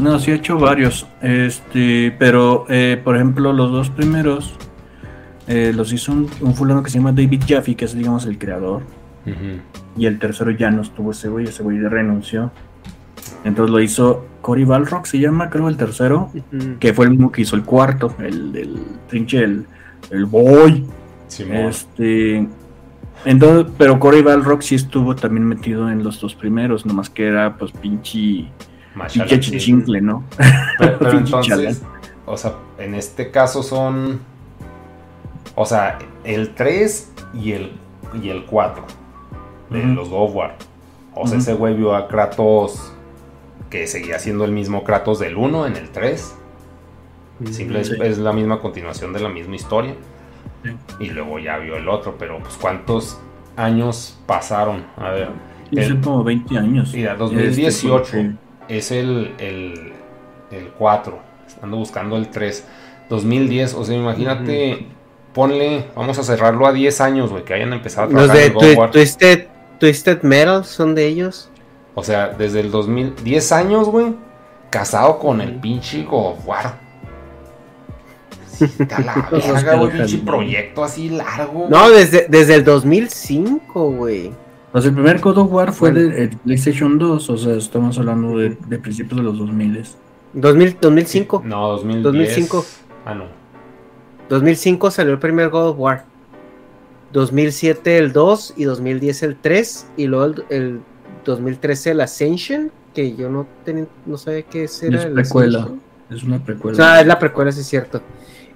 No, 0.01 0.19
sí 0.19 0.31
ha 0.31 0.35
hecho 0.35 0.57
varios. 0.57 1.07
Este, 1.21 2.15
pero, 2.17 2.65
eh, 2.69 2.99
por 3.03 3.15
ejemplo, 3.15 3.53
los 3.53 3.71
dos 3.71 3.89
primeros 3.89 4.53
eh, 5.47 5.71
los 5.75 5.93
hizo 5.93 6.11
un, 6.11 6.29
un 6.41 6.53
fulano 6.55 6.83
que 6.83 6.89
se 6.89 6.97
llama 6.97 7.11
David 7.11 7.43
Jaffe, 7.47 7.75
que 7.75 7.85
es, 7.85 7.95
digamos, 7.95 8.25
el 8.25 8.37
creador. 8.37 8.81
Y 9.95 10.05
el 10.05 10.19
tercero 10.19 10.51
ya 10.51 10.69
no 10.69 10.81
estuvo 10.81 11.11
ese 11.11 11.29
güey, 11.29 11.45
ese 11.45 11.63
güey 11.63 11.79
renunció. 11.79 12.51
Entonces 13.45 13.71
lo 13.71 13.81
hizo 13.81 14.25
Cory 14.41 14.65
Balrock, 14.65 15.05
se 15.05 15.19
llama, 15.19 15.49
creo, 15.49 15.69
el 15.69 15.77
tercero, 15.77 16.29
que 16.79 16.93
fue 16.93 17.05
el 17.05 17.11
mismo 17.11 17.31
que 17.31 17.41
hizo 17.43 17.55
el 17.55 17.63
cuarto, 17.63 18.13
el 18.19 18.51
del 18.51 18.75
trinche, 19.07 19.43
el, 19.43 19.65
el 20.11 20.25
boy. 20.25 20.85
este, 21.39 22.47
entonces, 23.25 23.71
pero 23.77 23.99
Cory 23.99 24.21
Balrock 24.21 24.61
sí 24.61 24.75
estuvo 24.75 25.15
también 25.15 25.45
metido 25.45 25.89
en 25.89 26.03
los 26.03 26.19
dos 26.19 26.35
primeros, 26.35 26.85
nomás 26.85 27.09
que 27.09 27.27
era 27.27 27.57
pues 27.57 27.71
pinche, 27.71 28.49
pinche 28.93 29.39
chichincle, 29.39 30.01
¿no? 30.01 30.23
Pero, 30.77 30.97
pero 30.99 31.11
entonces, 31.19 31.81
o 32.25 32.37
sea, 32.37 32.53
en 32.77 32.95
este 32.95 33.31
caso 33.31 33.63
son, 33.63 34.21
o 35.55 35.65
sea, 35.65 35.99
el 36.23 36.53
3 36.55 37.11
y 37.33 37.51
el, 37.53 37.71
y 38.21 38.29
el 38.29 38.45
4 38.45 38.83
de 39.69 39.83
los 39.85 40.09
God 40.09 40.29
of 40.29 40.35
War. 40.35 40.55
O 41.15 41.27
sea, 41.27 41.37
Ujú. 41.37 41.41
ese 41.43 41.53
güey 41.53 41.75
vio 41.75 41.95
a 41.95 42.07
Kratos 42.07 42.91
que 43.69 43.87
seguía 43.87 44.19
siendo 44.19 44.45
el 44.45 44.51
mismo 44.51 44.83
Kratos 44.83 45.19
del 45.19 45.35
1 45.37 45.67
en 45.67 45.75
el 45.75 45.89
3. 45.89 46.35
Simple 47.51 47.81
es, 47.81 47.87
Sí. 47.87 47.95
es 48.01 48.17
la 48.19 48.31
misma 48.33 48.59
continuación 48.59 49.13
de 49.13 49.19
la 49.19 49.29
misma 49.29 49.55
historia. 49.55 49.95
Y 50.99 51.09
luego 51.09 51.39
ya 51.39 51.57
vio 51.57 51.75
el 51.75 51.89
otro, 51.89 52.15
pero 52.17 52.39
pues 52.39 52.53
¿cuántos 52.61 53.19
años 53.57 54.17
pasaron? 54.25 54.85
A 54.97 55.09
ver. 55.09 55.29
Como 56.03 56.23
20 56.23 56.57
años. 56.57 56.93
Mira, 56.93 57.13
Este, 57.13 57.23
2018 57.23 58.03
porque- 58.03 58.31
es 58.67 58.91
el, 58.91 59.33
el, 59.39 59.93
el 60.51 60.69
4. 60.77 61.19
Ando 61.61 61.77
buscando 61.77 62.17
el 62.17 62.29
3. 62.29 62.65
2010, 63.09 63.73
o 63.75 63.83
sea, 63.83 63.95
imagínate, 63.95 64.87
ponle, 65.33 65.85
vamos 65.95 66.17
a 66.17 66.23
cerrarlo 66.23 66.65
a 66.65 66.73
10 66.73 67.01
años, 67.01 67.31
güey, 67.31 67.43
que 67.43 67.53
hayan 67.53 67.73
empezado 67.73 68.07
a 68.07 68.11
Los 68.11 68.31
trabajar 68.31 68.53
de 68.53 68.73
en. 68.73 68.91
Twisted, 68.91 69.47
Twisted 69.79 70.21
Metal 70.23 70.65
son 70.65 70.95
de 70.95 71.07
ellos. 71.07 71.49
O 71.95 72.03
sea, 72.03 72.29
desde 72.29 72.61
el 72.61 72.71
2000, 72.71 73.15
10 73.23 73.51
años, 73.51 73.89
güey, 73.89 74.15
casado 74.69 75.19
con 75.19 75.41
el 75.41 75.59
pinche 75.59 76.03
God 76.03 76.33
of 76.33 76.47
War. 76.47 76.79
Sí, 78.47 78.65
está 78.79 78.99
la 78.99 79.27
verga, 79.31 79.75
güey, 79.75 79.91
pinche 79.91 80.17
proyecto 80.19 80.83
así 80.83 81.09
largo. 81.09 81.67
No, 81.69 81.89
desde, 81.89 82.27
desde 82.29 82.55
el 82.55 82.63
2005, 82.63 83.91
güey. 83.91 84.31
Pues 84.73 84.85
el 84.85 84.93
primer 84.93 85.19
God 85.19 85.37
of 85.37 85.53
War 85.53 85.71
fue 85.71 85.91
de 85.91 86.23
el 86.23 86.29
PlayStation 86.31 86.97
2, 86.97 87.29
o 87.29 87.37
sea, 87.37 87.53
estamos 87.53 87.95
hablando 87.99 88.39
de, 88.39 88.57
de 88.67 88.79
principios 88.79 89.17
de 89.17 89.23
los 89.23 89.37
2000. 89.37 89.83
2000, 90.33 90.77
2005. 90.81 91.43
No, 91.45 91.67
2010. 91.69 92.03
2005. 92.03 92.65
Ah, 93.05 93.13
no. 93.13 93.25
2005 94.29 94.89
salió 94.89 95.13
el 95.13 95.19
primer 95.19 95.49
God 95.49 95.69
of 95.69 95.79
War. 95.79 96.05
2007 97.11 97.99
el 97.99 98.13
2 98.13 98.55
y 98.57 98.63
2010 98.63 99.23
el 99.23 99.35
3 99.35 99.87
y 99.95 100.07
luego 100.07 100.25
el, 100.25 100.45
el 100.49 100.79
2013 101.23 101.91
el 101.91 102.01
Ascension, 102.01 102.71
que 102.95 103.15
yo 103.15 103.29
no 103.29 103.45
tenía, 103.63 103.85
no 104.07 104.17
sabía 104.17 104.41
qué 104.41 104.63
era 104.63 104.65
Es 104.65 104.81
el 104.81 105.13
precuela. 105.13 105.59
Ascension. 105.59 105.81
Es 106.09 106.23
una 106.23 106.43
precuela. 106.43 106.73
O 106.73 106.75
sea, 106.75 106.99
es 106.99 107.05
la 107.05 107.19
precuela, 107.19 107.51
sí 107.51 107.61
es 107.61 107.67
cierto. 107.67 108.01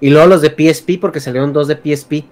Y 0.00 0.10
luego 0.10 0.26
los 0.26 0.42
de 0.42 0.48
PSP, 0.48 1.00
porque 1.00 1.20
salieron 1.20 1.52
dos 1.52 1.68
de 1.68 1.76
PSP. 1.76 2.24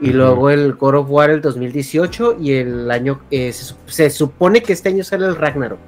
Y 0.00 0.10
luego 0.12 0.50
el 0.50 0.74
God 0.74 0.94
of 0.96 1.06
War 1.10 1.30
el 1.30 1.40
2018 1.40 2.36
y 2.40 2.52
el 2.54 2.90
año... 2.90 3.20
eh, 3.30 3.52
se, 3.52 3.74
se 3.86 4.10
supone 4.10 4.62
que 4.62 4.72
este 4.72 4.88
año 4.88 5.04
sale 5.04 5.26
el 5.26 5.36
Ragnarok. 5.36 5.78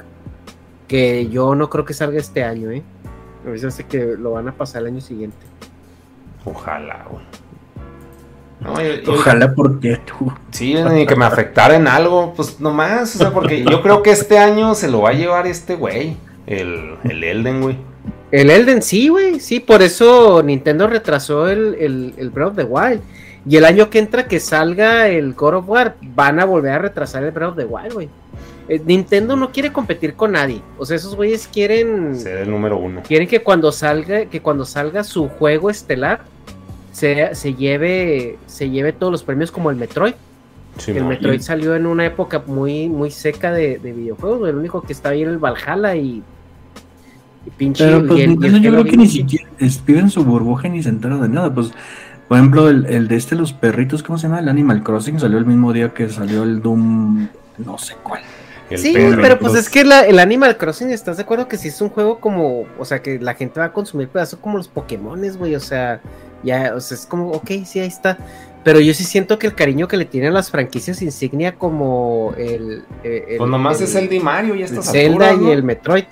Que 0.89 1.29
yo 1.29 1.55
no 1.55 1.69
creo 1.69 1.85
que 1.85 1.93
salga 1.95 2.19
este 2.19 2.45
año, 2.45 2.71
¿eh? 2.71 2.83
A 3.45 3.51
mí 3.51 3.59
se 3.59 3.67
hace 3.67 3.85
que 3.85 4.15
lo 4.19 4.33
van 4.33 4.49
a 4.49 4.53
pasar 4.53 4.83
el 4.83 4.89
año 4.89 5.01
siguiente. 5.01 5.37
Ojalá, 6.45 7.05
güey. 7.11 7.25
No, 8.61 8.81
yo- 8.81 9.03
yo- 9.03 9.13
Ojalá 9.13 9.53
porque 9.55 9.99
tú. 10.07 10.33
Sí, 10.51 10.75
ni 10.93 11.07
que 11.07 11.17
me 11.17 11.25
afectara 11.25 11.75
en 11.77 11.87
algo, 11.89 12.33
pues 12.35 12.59
nomás, 12.61 13.15
o 13.15 13.19
sea, 13.19 13.33
porque 13.33 13.65
yo 13.65 13.83
creo 13.83 14.03
que 14.03 14.11
este 14.13 14.39
año 14.39 14.75
se 14.75 14.89
lo 14.89 15.03
va 15.03 15.11
a 15.11 15.13
llevar 15.13 15.47
este 15.47 15.75
güey, 15.77 16.17
el, 16.47 16.95
el 17.05 17.23
Elden, 17.25 17.61
güey. 17.61 17.77
El 18.31 18.51
Elden 18.51 18.81
sí, 18.83 19.09
güey, 19.09 19.41
sí, 19.41 19.61
por 19.61 19.83
eso 19.83 20.43
Nintendo 20.43 20.87
retrasó 20.87 21.49
el, 21.49 21.75
el, 21.79 22.15
el 22.17 22.31
Breath 22.31 22.51
of 22.51 22.57
the 22.57 22.65
Wild. 22.65 23.01
Y 23.49 23.57
el 23.57 23.65
año 23.65 23.89
que 23.91 23.99
entra 24.01 24.27
que 24.27 24.41
salga 24.41 25.09
el 25.09 25.35
God 25.35 25.55
of 25.55 25.69
War, 25.69 25.97
van 26.15 26.41
a 26.41 26.45
volver 26.45 26.73
a 26.73 26.79
retrasar 26.79 27.23
el 27.23 27.31
Breath 27.31 27.51
of 27.51 27.57
the 27.57 27.65
Wild, 27.65 27.93
güey. 27.93 28.09
Eh, 28.69 28.83
Nintendo 28.85 29.37
no 29.37 29.53
quiere 29.53 29.73
competir 29.73 30.15
con 30.15 30.33
nadie. 30.33 30.61
O 30.79 30.85
sea, 30.85 30.97
esos 30.97 31.15
güeyes 31.15 31.47
quieren 31.47 32.17
Ser 32.17 32.39
el 32.39 32.51
número 32.51 32.77
uno. 32.77 33.03
quieren 33.07 33.29
que 33.29 33.41
cuando 33.41 33.71
salga 33.71 34.25
que 34.27 34.41
cuando 34.43 34.65
salga 34.65 35.05
su 35.05 35.29
juego 35.29 35.71
estelar 35.71 36.23
se, 36.91 37.33
se 37.37 37.55
lleve 37.55 38.39
se 38.47 38.69
lleve 38.69 38.93
todos 38.93 39.13
los 39.13 39.23
premios 39.23 39.53
como 39.53 39.71
el 39.71 39.77
Metroid. 39.77 40.15
Sí, 40.79 40.91
el 40.91 41.05
Metroid 41.05 41.39
y- 41.39 41.43
salió 41.43 41.77
en 41.77 41.87
una 41.87 42.05
época 42.07 42.43
muy 42.47 42.89
muy 42.89 43.13
seca 43.13 43.53
de, 43.53 43.79
de 43.79 43.93
videojuegos. 43.93 44.41
güey. 44.41 44.51
El 44.51 44.59
único 44.59 44.83
que 44.83 44.93
estaba 44.93 45.13
ahí 45.13 45.23
era 45.23 45.31
el 45.31 45.39
Valhalla 45.39 45.95
y, 45.95 46.21
y 47.47 47.51
pinche 47.57 47.85
Pero 47.85 48.05
pues 48.05 48.19
y 48.19 48.23
el- 48.25 48.31
y 48.31 48.33
el 48.35 48.41
Nintendo 48.41 48.59
yo 48.59 48.71
creo 48.73 48.85
que 48.85 48.97
ni 48.97 49.07
siquiera 49.07 49.49
es- 49.61 49.85
vive 49.85 50.01
en 50.01 50.11
su 50.11 50.25
burbuja 50.25 50.69
ni 50.69 50.83
se 50.83 50.89
entera 50.89 51.17
de 51.19 51.29
nada. 51.29 51.55
Pues, 51.55 51.71
por 52.29 52.39
ejemplo, 52.39 52.69
el, 52.69 52.87
el 52.87 53.09
de 53.09 53.17
este, 53.17 53.35
los 53.37 53.53
perritos, 53.53 54.03
¿cómo 54.03 54.19
se 54.19 54.27
llama? 54.29 54.41
El 54.41 54.49
Animal 54.49 54.83
Crossing 54.83 55.19
salió 55.21 55.39
el 55.39 55.47
mismo 55.47 55.73
día 55.73 55.91
que 55.95 56.09
salió 56.09 56.43
el 56.43 56.61
Doom, 56.63 57.29
no 57.59 57.79
sé 57.79 57.95
cuál. 58.03 58.21
el 58.71 58.79
Sí, 58.79 58.93
perro, 58.95 59.23
pero 59.23 59.39
pues 59.39 59.55
es 59.55 59.69
que 59.71 59.85
la- 59.85 60.05
el 60.07 60.19
Animal 60.19 60.57
Crossing, 60.57 60.91
¿estás 60.91 61.19
de 61.19 61.23
acuerdo 61.23 61.47
que 61.47 61.57
si 61.57 61.69
es 61.69 61.81
un 61.81 61.89
juego 61.89 62.19
como, 62.19 62.65
o 62.79 62.85
sea, 62.85 63.01
que 63.01 63.19
la 63.21 63.35
gente 63.35 63.61
va 63.61 63.67
a 63.67 63.73
consumir 63.73 64.09
pedazos 64.09 64.39
como 64.41 64.57
los 64.59 64.67
Pokémones, 64.69 65.37
güey? 65.37 65.55
O 65.55 65.61
sea, 65.61 66.01
ya, 66.43 66.73
o 66.75 66.81
sea, 66.81 66.97
es 66.97 67.07
como, 67.07 67.31
ok, 67.31 67.49
sí, 67.65 67.79
ahí 67.79 67.87
está. 67.89 68.19
Pero 68.65 68.81
yo 68.81 68.93
sí 68.95 69.05
siento 69.05 69.39
que 69.39 69.47
el 69.47 69.55
cariño 69.55 69.87
que 69.87 69.97
le 69.97 70.05
tienen 70.07 70.35
las 70.35 70.51
franquicias 70.51 71.01
insignia 71.01 71.55
como 71.55 72.35
el... 72.37 72.83
eh, 73.05 73.25
el- 73.29 73.37
Pues 73.39 73.49
nomás 73.51 73.81
es 73.81 73.95
el 73.95 74.09
de 74.09 74.19
Mario 74.19 74.57
y 74.57 74.63
estas 74.65 74.91
Zelda 74.91 75.29
alturas, 75.29 75.35
y 75.41 75.45
¿no? 75.45 75.53
el 75.53 75.63
Metroid. 75.63 76.05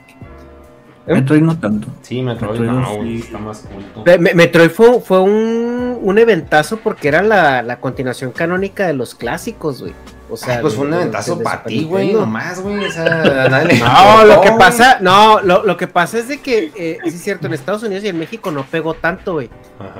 Metroid 1.06 1.43
no 1.43 1.59
tanto. 1.59 1.89
Sí, 2.02 2.22
Metroid, 2.22 2.60
Metroid 2.60 2.81
no, 2.81 2.97
güey, 2.97 3.18
sí. 3.18 3.24
está 3.26 3.39
más 3.39 3.59
culto. 3.60 4.18
Me- 4.20 4.35
Metroid 4.35 4.70
fue, 4.70 5.01
fue 5.01 5.20
un, 5.20 5.98
un 6.01 6.18
eventazo 6.18 6.78
porque 6.78 7.09
era 7.09 7.22
la, 7.22 7.62
la 7.62 7.78
continuación 7.81 8.32
canónica 8.32 8.86
de 8.86 8.94
los 8.94 9.14
clásicos, 9.14 9.82
güey. 9.82 9.93
O 10.31 10.39
sea, 10.39 10.55
Ay, 10.56 10.62
pues 10.62 10.74
fue 10.74 10.86
un 10.86 10.94
eventazo 10.94 11.36
de 11.36 11.44
para 11.44 11.62
ti, 11.64 11.85
güey, 11.85 12.14
nomás, 12.14 12.60
güey, 12.62 12.82
o 12.86 12.90
sea, 12.90 13.22
nadie 13.51 13.74
le 13.74 13.78
No, 13.81 13.86
importó, 13.86 14.24
lo 14.24 14.40
que 14.40 14.52
pasa, 14.52 14.98
no, 15.02 15.40
lo, 15.43 15.64
lo 15.64 15.76
que 15.76 15.86
pasa 15.86 16.18
es 16.18 16.28
de 16.28 16.40
que, 16.40 16.72
eh, 16.74 16.98
sí 17.05 17.09
es 17.10 17.20
cierto, 17.22 17.47
en 17.47 17.52
Estados 17.52 17.82
Unidos 17.82 18.02
y 18.05 18.09
en 18.09 18.18
México 18.18 18.51
no 18.51 18.64
pegó 18.64 18.94
tanto, 18.94 19.35
güey. 19.35 19.51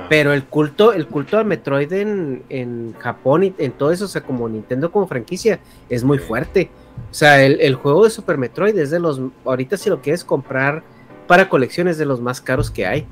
Pero 0.09 0.33
el 0.33 0.45
culto, 0.45 0.93
el 0.93 1.05
culto 1.07 1.37
al 1.37 1.45
Metroid 1.45 1.93
en, 1.93 2.41
en 2.49 2.95
Japón 2.97 3.43
y 3.43 3.53
en 3.59 3.71
todo 3.73 3.91
eso, 3.91 4.05
o 4.05 4.07
sea, 4.07 4.21
como 4.21 4.49
Nintendo 4.49 4.91
como 4.91 5.05
franquicia, 5.05 5.59
es 5.89 6.03
muy 6.03 6.17
fuerte. 6.17 6.71
O 7.11 7.13
sea, 7.13 7.43
el, 7.43 7.61
el 7.61 7.75
juego 7.75 8.05
de 8.05 8.09
Super 8.09 8.37
Metroid 8.39 8.77
es 8.79 8.89
de 8.89 8.99
los, 8.99 9.21
ahorita 9.45 9.77
si 9.77 9.89
lo 9.91 10.01
quieres 10.01 10.23
comprar 10.23 10.81
para 11.27 11.49
colecciones, 11.49 11.97
de 11.97 12.05
los 12.05 12.21
más 12.21 12.41
caros 12.41 12.69
que 12.71 12.85
hay. 12.87 13.07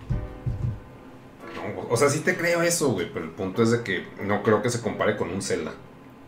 No, 1.56 1.88
o 1.90 1.98
sea, 1.98 2.10
sí 2.10 2.20
te 2.20 2.36
creo 2.36 2.62
eso, 2.62 2.90
güey, 2.92 3.12
pero 3.12 3.26
el 3.26 3.32
punto 3.32 3.64
es 3.64 3.72
de 3.72 3.84
que 3.84 4.06
no 4.24 4.44
creo 4.44 4.62
que 4.62 4.70
se 4.70 4.82
compare 4.82 5.18
con 5.18 5.30
un 5.30 5.42
Zelda. 5.42 5.72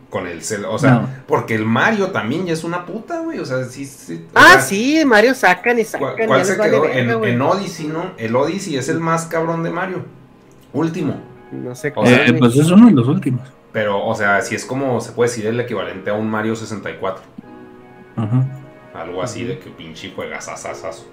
Con 0.09 0.27
el 0.27 0.43
Zelda, 0.43 0.69
o 0.69 0.77
sea, 0.77 0.91
No. 0.93 1.09
porque 1.27 1.55
el 1.55 1.65
Mario 1.65 2.11
también 2.11 2.45
ya 2.45 2.53
es 2.53 2.63
una 2.63 2.85
puta, 2.85 3.19
güey, 3.21 3.39
o 3.39 3.45
sea, 3.45 3.65
sí, 3.65 3.85
sí. 3.85 4.25
o 4.33 4.37
Ah, 4.37 4.51
sea, 4.53 4.61
sí, 4.61 5.03
Mario 5.05 5.33
sacan 5.33 5.77
y 5.79 5.83
sacan. 5.83 6.27
¿Cuál, 6.27 6.45
se 6.45 6.57
quedó? 6.57 6.85
en, 6.85 7.41
Odyssey, 7.41 7.87
¿no? 7.87 8.11
El 8.17 8.35
Odyssey 8.35 8.77
es 8.77 8.87
el 8.87 8.99
más 8.99 9.25
cabrón 9.25 9.63
de 9.63 9.71
Mario. 9.71 10.05
Último. 10.73 11.19
No 11.51 11.75
sé 11.75 11.91
O 11.95 12.05
sea, 12.05 12.25
Eh, 12.27 12.33
pues 12.33 12.55
es 12.55 12.69
uno 12.69 12.87
de 12.87 12.93
los 12.93 13.07
últimos. 13.07 13.41
Pero, 13.73 14.05
o 14.05 14.15
sea, 14.15 14.41
si 14.41 14.55
es 14.55 14.63
como, 14.63 15.01
se 15.01 15.11
puede 15.11 15.29
decir, 15.29 15.47
el 15.47 15.59
equivalente 15.59 16.09
a 16.09 16.13
un 16.13 16.29
Mario 16.29 16.55
64. 16.55 17.23
Ajá. 18.15 18.45
Algo 18.93 19.21
así 19.21 19.43
de 19.43 19.59
que 19.59 19.69
pinche 19.69 20.13
juegas 20.15 20.47
asasazo. 20.47 21.05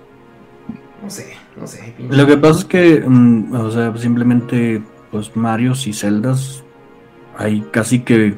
No 1.03 1.11
sé, 1.11 1.33
no 1.61 1.67
sé, 1.67 1.95
pinche. 1.97 2.17
Lo 2.17 2.27
que 2.27 2.37
pasa 2.37 2.61
es 2.61 2.65
que, 2.65 3.05
mm, 3.07 3.55
o 3.55 3.71
sea, 3.71 3.97
simplemente, 3.97 4.83
pues 5.11 5.35
Marios 5.37 5.87
y 5.87 5.93
Zeldas, 5.93 6.63
hay 7.37 7.65
casi 7.73 8.01
que 8.01 8.35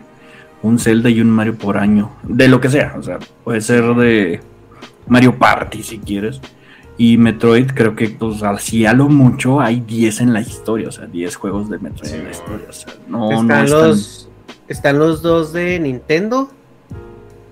un 0.62 0.78
Zelda 0.78 1.10
y 1.10 1.20
un 1.20 1.30
Mario 1.30 1.56
por 1.56 1.76
año, 1.76 2.12
de 2.22 2.48
lo 2.48 2.60
que 2.60 2.70
sea, 2.70 2.94
o 2.98 3.02
sea, 3.02 3.18
puede 3.44 3.60
ser 3.60 3.84
de 3.94 4.40
Mario 5.06 5.36
Party 5.38 5.82
si 5.82 5.98
quieres. 5.98 6.40
Y 6.96 7.18
Metroid, 7.18 7.66
creo 7.74 7.96
que, 7.96 8.08
pues, 8.08 8.42
así 8.44 8.86
a 8.86 8.92
lo 8.92 9.08
mucho 9.08 9.60
hay 9.60 9.80
10 9.80 10.20
en 10.20 10.32
la 10.32 10.40
historia, 10.40 10.88
o 10.88 10.92
sea, 10.92 11.06
10 11.06 11.34
juegos 11.36 11.68
de 11.68 11.78
Metroid 11.80 12.08
Sí, 12.08 12.14
en 12.16 12.24
la 12.24 12.24
no. 12.26 12.30
historia, 12.30 12.66
o 12.68 12.72
sea, 12.72 12.94
no, 13.08 13.30
están, 13.32 13.46
no 13.48 13.54
es 13.64 13.70
tan- 13.70 13.80
los, 13.88 14.28
están 14.68 14.98
los 15.00 15.20
dos 15.22 15.52
de 15.52 15.80
Nintendo. 15.80 16.50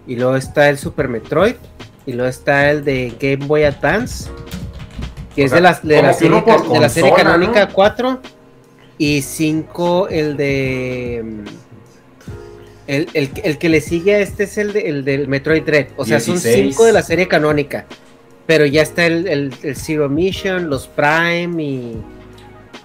Y 0.06 0.16
luego 0.16 0.36
está 0.36 0.68
el 0.70 0.78
Super 0.78 1.08
Metroid. 1.08 1.54
Y 2.06 2.12
luego 2.12 2.28
está 2.28 2.70
el 2.70 2.84
de 2.84 3.14
Game 3.20 3.46
Boy 3.46 3.64
Advance. 3.64 4.28
Que 5.34 5.42
O 5.42 5.44
es 5.46 5.50
sea, 5.50 5.56
de 5.56 5.62
la, 5.62 5.72
de 5.82 6.02
la 6.02 6.12
serie, 6.12 6.40
de 6.42 6.80
la 6.80 6.88
serie 6.88 7.10
consola, 7.10 7.30
canónica 7.32 7.66
¿no? 7.66 7.72
4. 7.72 8.20
Y 8.98 9.22
5 9.22 10.08
el 10.08 10.36
de... 10.36 11.24
El, 12.86 13.08
el- 13.14 13.30
el 13.44 13.58
que 13.58 13.68
le 13.68 13.80
sigue 13.80 14.14
a 14.16 14.18
este 14.18 14.44
es 14.44 14.58
el, 14.58 14.72
de- 14.72 14.88
el 14.88 15.04
del 15.04 15.28
Metroid 15.28 15.62
Dread. 15.62 15.86
O 15.96 16.04
sea, 16.04 16.20
son 16.20 16.34
16. 16.34 16.74
5 16.74 16.84
de 16.84 16.92
la 16.92 17.02
serie 17.02 17.28
canónica. 17.28 17.86
pero 18.46 18.66
ya 18.66 18.82
está 18.82 19.06
el, 19.06 19.26
el, 19.28 19.54
el 19.62 19.76
Zero 19.76 20.08
Mission, 20.08 20.68
los 20.68 20.88
Prime 20.88 21.62
y 21.62 21.96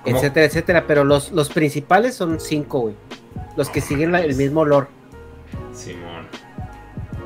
¿Cómo? 0.03 0.15
etcétera, 0.15 0.45
etcétera. 0.45 0.85
Pero 0.87 1.03
los, 1.03 1.31
los 1.31 1.49
principales 1.49 2.15
son 2.15 2.39
cinco, 2.39 2.79
güey. 2.81 2.95
Los 3.57 3.69
que 3.69 3.81
siguen 3.81 4.11
la- 4.11 4.21
el 4.21 4.35
mismo 4.35 4.63
lore. 4.63 4.87
Simón. 5.73 6.27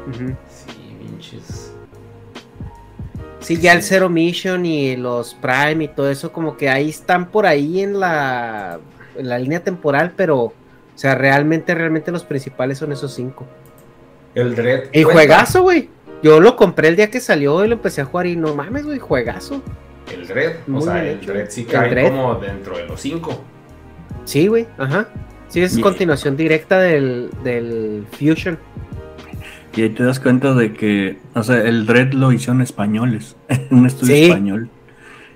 Ujú. 0.10 0.35
Sí, 0.49 0.95
pinches. 0.99 1.73
Sí, 3.41 3.59
ya 3.59 3.73
el 3.73 3.81
Zero 3.81 4.07
Mission 4.07 4.65
y 4.65 4.95
los 4.95 5.34
Prime 5.34 5.84
y 5.84 5.88
todo 5.88 6.09
eso, 6.09 6.31
como 6.31 6.55
que 6.55 6.69
ahí 6.69 6.89
están 6.89 7.30
por 7.30 7.45
ahí 7.45 7.81
en 7.81 7.99
la, 7.99 8.80
en 9.18 9.27
la 9.27 9.39
línea 9.39 9.63
temporal, 9.63 10.13
pero, 10.15 10.38
o 10.38 10.53
sea, 10.95 11.15
realmente, 11.15 11.73
realmente 11.73 12.11
los 12.11 12.23
principales 12.23 12.77
son 12.77 12.91
esos 12.91 13.13
cinco. 13.13 13.47
El 14.35 14.55
Dread. 14.55 14.84
Y 14.93 15.03
cuenta. 15.03 15.13
juegazo, 15.13 15.63
güey. 15.63 15.89
Yo 16.23 16.39
lo 16.39 16.55
compré 16.55 16.88
el 16.88 16.95
día 16.95 17.09
que 17.09 17.19
salió 17.19 17.65
y 17.65 17.68
lo 17.68 17.73
empecé 17.73 18.01
a 18.01 18.05
jugar 18.05 18.27
y 18.27 18.35
no 18.35 18.55
mames, 18.55 18.85
güey, 18.85 18.99
juegazo. 18.99 19.61
El 20.13 20.27
Dread. 20.27 20.57
O 20.68 20.72
Muy 20.72 20.84
sea, 20.84 21.03
el 21.03 21.18
hecho. 21.18 21.34
Dread 21.34 21.49
sí 21.49 21.65
cae 21.65 22.09
como 22.09 22.35
dentro 22.35 22.77
de 22.77 22.85
los 22.85 23.01
cinco. 23.01 23.41
Sí, 24.23 24.47
güey, 24.47 24.68
ajá. 24.77 25.09
Sí, 25.47 25.61
es 25.61 25.77
continuación 25.80 26.38
directa 26.38 26.80
del, 26.80 27.30
del 27.43 28.05
Fusion. 28.11 28.57
Y 29.73 29.84
ahí 29.84 29.89
te 29.89 30.03
das 30.03 30.19
cuenta 30.19 30.53
de 30.53 30.73
que, 30.73 31.18
o 31.34 31.43
sea, 31.43 31.57
el 31.61 31.85
Dread 31.85 32.11
lo 32.14 32.31
hicieron 32.31 32.61
españoles, 32.61 33.35
un 33.72 33.85
estudio 33.85 34.15
Sí. 34.15 34.23
español. 34.23 34.69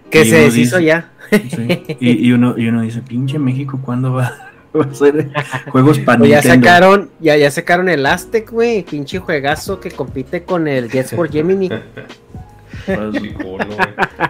Que 0.10 0.22
Y 0.22 0.26
se 0.30 0.36
deshizo 0.42 0.78
dice- 0.78 0.88
ya. 0.88 1.10
Sí, 1.32 1.84
Y, 2.00 2.28
y 2.28 2.32
uno, 2.34 2.56
y 2.58 2.68
uno 2.68 2.82
dice, 2.82 3.02
pinche 3.02 3.40
México, 3.40 3.80
¿cuándo 3.84 4.14
va, 4.14 4.52
va 4.76 4.86
a 4.86 4.94
ser 4.94 5.32
juegos 5.72 5.98
para 6.00 6.22
O 6.22 6.26
ya 6.26 6.42
sacaron, 6.42 7.10
ya, 7.20 7.36
ya 7.38 7.50
sacaron 7.50 7.90
el 7.90 8.06
Aztec, 8.06 8.52
güey, 8.52 8.84
pinche 8.84 9.20
juegazo 9.20 9.80
que 9.80 9.90
compite 9.92 10.44
con 10.44 10.68
el 10.68 10.90
Jets 10.92 11.12
for 11.16 11.30
Gemini. 11.32 11.70
Pues. 11.70 11.80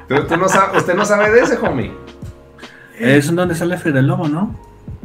Pero 0.07 0.27
tú 0.27 0.37
no 0.37 0.47
sabes, 0.47 0.77
usted 0.81 0.93
no 0.95 1.03
sabe 1.05 1.31
de 1.31 1.41
ese, 1.41 1.57
homie. 1.57 1.91
es 2.97 3.27
en 3.27 3.35
donde 3.35 3.55
sale 3.55 3.77
Fede 3.77 4.01
Lobo, 4.01 4.27
¿no? 4.29 4.55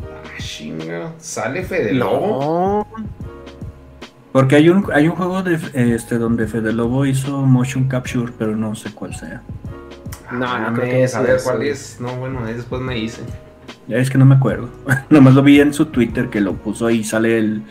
Ah, 0.02 0.28
chinga. 0.38 1.12
Sale 1.18 1.64
Fede 1.64 1.94
Lobo. 1.94 2.86
No, 2.88 3.04
Porque 4.32 4.56
hay 4.56 4.68
un, 4.68 4.86
hay 4.92 5.08
un 5.08 5.16
juego 5.16 5.42
de 5.42 5.58
este 5.94 6.18
donde 6.18 6.46
Fede 6.46 6.72
Lobo 6.72 7.04
hizo 7.04 7.42
motion 7.42 7.88
capture, 7.88 8.32
pero 8.38 8.54
no 8.56 8.74
sé 8.76 8.92
cuál 8.92 9.14
sea. 9.14 9.42
no, 10.30 10.46
Ah, 10.46 10.70
no 10.70 10.74
creo 10.74 10.86
me 10.86 10.92
que 11.00 11.08
saber 11.08 11.36
eso, 11.36 11.44
cuál 11.50 11.62
es. 11.62 11.98
No, 12.00 12.14
bueno, 12.16 12.44
ahí 12.44 12.54
después 12.54 12.80
me 12.80 12.94
dice. 12.94 13.22
Es 13.88 14.08
que 14.08 14.18
no 14.18 14.24
me 14.24 14.36
acuerdo. 14.36 14.68
Nomás 15.10 15.34
lo 15.34 15.42
vi 15.42 15.60
en 15.60 15.74
su 15.74 15.86
Twitter 15.86 16.28
que 16.30 16.40
lo 16.40 16.54
puso 16.54 16.90
y 16.90 17.02
sale 17.02 17.38
el, 17.38 17.62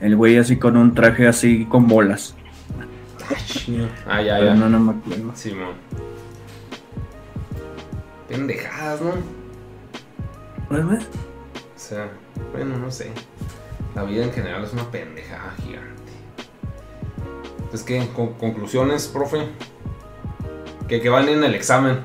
el 0.00 0.14
güey 0.14 0.36
así 0.36 0.56
con 0.58 0.76
un 0.76 0.94
traje 0.94 1.26
así 1.26 1.64
con 1.64 1.88
bolas. 1.88 2.36
Ah, 4.06 4.22
ya, 4.22 4.36
Pero 4.38 4.46
ya. 4.46 4.54
no, 4.54 4.68
no 4.68 4.78
me 4.78 4.92
acuerdo. 4.92 5.32
Simón. 5.34 5.74
Pendejadas, 8.28 9.00
¿no? 9.00 9.12
Pues, 10.68 10.86
ve. 10.88 10.96
O 10.98 11.78
sea, 11.78 12.08
bueno, 12.52 12.76
no 12.78 12.90
sé. 12.92 13.10
La 13.96 14.04
vida 14.04 14.24
en 14.24 14.32
general 14.32 14.62
es 14.64 14.72
una 14.72 14.88
pendejada 14.90 15.52
gigante. 15.64 15.95
Entonces, 17.66 17.82
¿qué? 17.86 18.06
Con- 18.14 18.34
¿Conclusiones, 18.34 19.08
profe? 19.08 19.38
Que, 20.88 21.00
que 21.00 21.08
van 21.08 21.28
en 21.28 21.42
el 21.42 21.54
examen. 21.54 21.98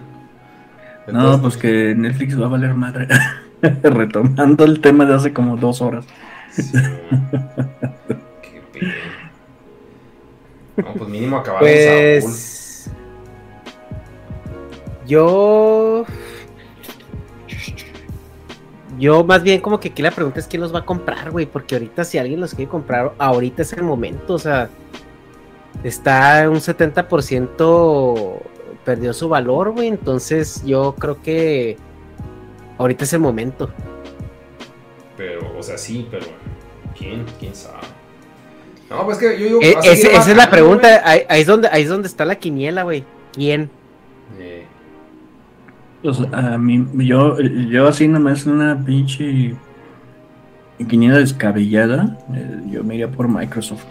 De 1.06 1.14
No, 1.14 1.40
pues 1.42 1.56
que 1.56 1.94
Netflix 1.96 2.40
va 2.40 2.48
a 2.48 2.50
valer 2.50 2.74
madre. 2.74 3.08
Retomando 3.84 4.66
el 4.66 4.82
tema 4.82 5.06
de 5.06 5.14
hace 5.14 5.34
como 5.34 5.56
dos 5.56 5.82
horas. 5.82 6.06
Simón. 6.52 7.00
Qué 8.42 8.62
pedo. 8.74 8.92
No, 10.78 10.94
pues 10.96 11.10
mínimo 11.10 11.38
acabaron 11.38 11.68
Saúl. 11.70 12.22
Pues. 12.22 12.90
Yo. 15.06 16.06
Yo 18.98 19.24
más 19.24 19.42
bien 19.44 19.62
como 19.62 19.80
que 19.80 19.90
aquí 19.90 20.02
la 20.02 20.12
pregunta 20.12 20.40
es 20.40 20.48
quién 20.48 20.62
los 20.62 20.74
va 20.74 20.80
a 20.80 20.86
comprar, 20.86 21.32
güey, 21.32 21.46
porque 21.46 21.76
ahorita 21.76 22.04
si 22.04 22.18
alguien 22.18 22.40
los 22.40 22.54
quiere 22.54 22.70
comprar, 22.70 23.14
ahorita 23.18 23.62
es 23.64 23.74
el 23.74 23.84
momento, 23.84 24.34
o 24.36 24.40
sea, 24.40 24.70
está 25.84 26.50
un 26.50 26.58
70% 26.58 28.40
perdió 28.86 29.14
su 29.14 29.30
valor, 29.30 29.72
güey, 29.72 29.88
entonces 29.88 30.64
yo 30.66 30.96
creo 30.98 31.22
que 31.22 31.78
ahorita 32.78 33.04
es 33.04 33.14
el 33.14 33.20
momento. 33.20 33.70
Pero, 35.18 35.42
o 35.58 35.62
sea, 35.64 35.78
sí, 35.78 36.08
pero. 36.10 36.26
¿Quién? 36.98 37.26
¿Quién 37.40 37.54
sabe? 37.56 37.78
No, 38.90 39.06
pues 39.06 39.18
que 39.18 39.40
yo 39.40 39.46
digo. 39.46 39.60
E- 39.62 39.76
ese- 39.84 40.12
esa 40.14 40.32
es 40.32 40.38
la 40.38 40.50
pregunta, 40.50 41.02
ahí, 41.06 41.22
ahí 41.30 41.42
es 41.42 41.48
donde, 41.48 41.68
ahí 41.72 41.84
es 41.84 41.90
donde 41.90 42.08
está 42.08 42.26
la 42.26 42.36
quiniela, 42.36 42.84
güey. 42.84 43.04
¿Quién? 43.34 43.70
Eh, 44.40 44.66
Pues 46.04 46.18
a 46.32 46.58
mí, 46.58 46.86
yo, 46.96 47.40
yo 47.40 47.88
así 47.88 48.08
nomás 48.08 48.46
una 48.48 48.84
pinche 48.84 49.54
quiniela 50.90 51.20
descabellada, 51.20 52.18
eh, 52.34 52.62
yo 52.72 52.84
me 52.84 52.96
iría 52.96 53.08
por 53.08 53.28
Microsoft. 53.28 53.86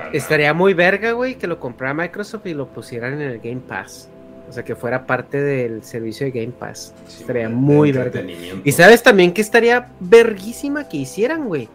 Ojalá. 0.00 0.10
Estaría 0.12 0.54
muy 0.54 0.74
verga, 0.74 1.12
güey, 1.12 1.36
que 1.36 1.46
lo 1.46 1.58
comprara 1.58 1.94
Microsoft 1.94 2.46
y 2.46 2.54
lo 2.54 2.66
pusieran 2.68 3.14
en 3.14 3.22
el 3.22 3.38
Game 3.38 3.60
Pass. 3.66 4.08
O 4.48 4.52
sea, 4.52 4.64
que 4.64 4.74
fuera 4.74 5.06
parte 5.06 5.40
del 5.40 5.84
servicio 5.84 6.26
de 6.26 6.32
Game 6.32 6.52
Pass. 6.52 6.92
Sí, 7.06 7.20
estaría 7.20 7.48
muy 7.48 7.92
verga. 7.92 8.20
Y 8.64 8.72
sabes 8.72 9.02
también 9.02 9.32
que 9.32 9.40
estaría 9.40 9.92
verguísima 10.00 10.88
que 10.88 10.96
hicieran, 10.96 11.46
güey. 11.46 11.68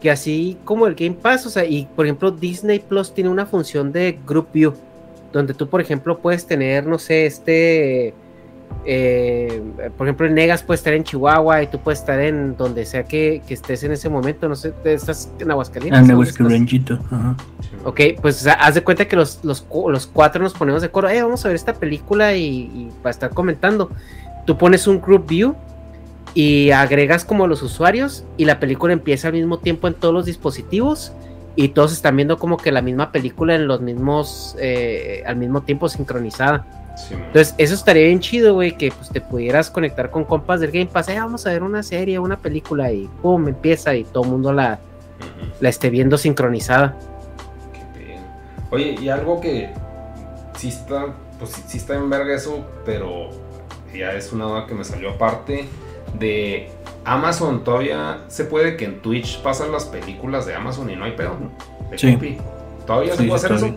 Que 0.00 0.10
así 0.10 0.58
como 0.64 0.86
el 0.86 0.94
Game 0.94 1.16
Pass, 1.20 1.46
o 1.46 1.50
sea, 1.50 1.64
y 1.64 1.86
por 1.94 2.06
ejemplo 2.06 2.30
Disney 2.32 2.80
Plus 2.80 3.14
tiene 3.14 3.30
una 3.30 3.46
función 3.46 3.92
de 3.92 4.18
Group 4.26 4.48
View, 4.52 4.74
donde 5.32 5.54
tú, 5.54 5.68
por 5.68 5.80
ejemplo, 5.80 6.18
puedes 6.18 6.46
tener, 6.46 6.84
no 6.86 6.98
sé, 6.98 7.26
este, 7.26 8.12
eh, 8.86 9.62
por 9.96 10.06
ejemplo, 10.06 10.26
en 10.26 10.34
Negas 10.34 10.62
puedes 10.62 10.80
estar 10.80 10.94
en 10.94 11.04
Chihuahua 11.04 11.62
y 11.62 11.66
tú 11.66 11.78
puedes 11.78 12.00
estar 12.00 12.18
en 12.20 12.56
donde 12.56 12.86
sea 12.86 13.04
que, 13.04 13.42
que 13.46 13.54
estés 13.54 13.82
en 13.82 13.92
ese 13.92 14.08
momento, 14.08 14.48
no 14.48 14.56
sé, 14.56 14.72
estás 14.84 15.30
en 15.38 15.50
Aguascalientes. 15.50 15.98
Ah, 15.98 16.00
¿dónde 16.00 16.14
Nehuesco 16.14 16.44
estás? 16.44 16.52
Ranchito, 16.52 16.98
ajá. 17.10 17.36
Ok, 17.84 18.00
pues 18.20 18.40
o 18.40 18.44
sea, 18.44 18.54
haz 18.54 18.74
de 18.74 18.82
cuenta 18.82 19.06
que 19.06 19.16
los, 19.16 19.40
los, 19.44 19.66
los 19.88 20.06
cuatro 20.06 20.42
nos 20.42 20.54
ponemos 20.54 20.82
de 20.82 20.90
coro, 20.90 21.08
eh, 21.08 21.22
vamos 21.22 21.44
a 21.44 21.48
ver 21.48 21.56
esta 21.56 21.74
película 21.74 22.34
y, 22.34 22.44
y 22.46 22.88
para 23.02 23.10
estar 23.10 23.30
comentando. 23.30 23.90
Tú 24.46 24.56
pones 24.56 24.86
un 24.86 25.00
group 25.00 25.26
view 25.26 25.54
y 26.34 26.70
agregas 26.70 27.24
como 27.24 27.46
los 27.46 27.62
usuarios 27.62 28.24
y 28.36 28.44
la 28.44 28.60
película 28.60 28.92
empieza 28.92 29.28
al 29.28 29.34
mismo 29.34 29.58
tiempo 29.58 29.88
en 29.88 29.94
todos 29.94 30.14
los 30.14 30.24
dispositivos 30.24 31.12
y 31.56 31.68
todos 31.68 31.92
están 31.92 32.16
viendo 32.16 32.38
como 32.38 32.56
que 32.56 32.72
la 32.72 32.80
misma 32.80 33.12
película 33.12 33.54
en 33.54 33.66
los 33.66 33.80
mismos, 33.80 34.56
eh, 34.58 35.22
al 35.26 35.36
mismo 35.36 35.62
tiempo 35.62 35.88
sincronizada. 35.88 36.64
Sí. 37.08 37.14
Entonces, 37.14 37.54
eso 37.58 37.74
estaría 37.74 38.04
bien 38.04 38.20
chido, 38.20 38.54
güey, 38.54 38.76
que 38.76 38.90
pues 38.90 39.08
te 39.10 39.20
pudieras 39.20 39.70
conectar 39.70 40.10
con 40.10 40.24
compas 40.24 40.60
del 40.60 40.70
Game 40.70 40.86
Pass, 40.86 41.08
eh, 41.08 41.18
vamos 41.18 41.46
a 41.46 41.50
ver 41.50 41.62
una 41.62 41.82
serie, 41.82 42.18
una 42.18 42.36
película 42.36 42.92
y 42.92 43.08
pum, 43.22 43.48
empieza 43.48 43.94
y 43.94 44.04
todo 44.04 44.24
el 44.24 44.30
mundo 44.30 44.52
la, 44.52 44.78
la 45.60 45.68
esté 45.68 45.90
viendo 45.90 46.18
sincronizada. 46.18 46.96
Qué 47.72 47.80
pedo. 47.98 48.22
Oye, 48.70 48.96
y 49.00 49.08
algo 49.08 49.40
que 49.40 49.70
sí 50.56 50.68
está, 50.68 51.14
pues 51.38 51.50
sí, 51.50 51.62
sí 51.66 51.78
está 51.78 51.94
en 51.94 52.08
verga 52.10 52.34
eso, 52.34 52.64
pero 52.84 53.30
ya 53.94 54.12
es 54.12 54.32
una 54.32 54.44
duda 54.44 54.66
que 54.66 54.74
me 54.74 54.84
salió 54.84 55.10
aparte 55.10 55.66
de 56.18 56.70
Amazon. 57.04 57.64
Todavía 57.64 58.24
se 58.28 58.44
puede 58.44 58.76
que 58.76 58.84
en 58.84 59.00
Twitch 59.00 59.40
pasan 59.42 59.72
las 59.72 59.84
películas 59.84 60.46
de 60.46 60.54
Amazon 60.54 60.90
y 60.90 60.96
no 60.96 61.04
hay 61.04 61.12
pedo. 61.12 61.36
De 61.90 61.98
Sí. 61.98 62.38
¿Todavía 62.86 63.14
se 63.14 63.24
puede 63.24 63.38
sí, 63.38 63.46
hacer 63.46 63.52
eso? 63.56 63.76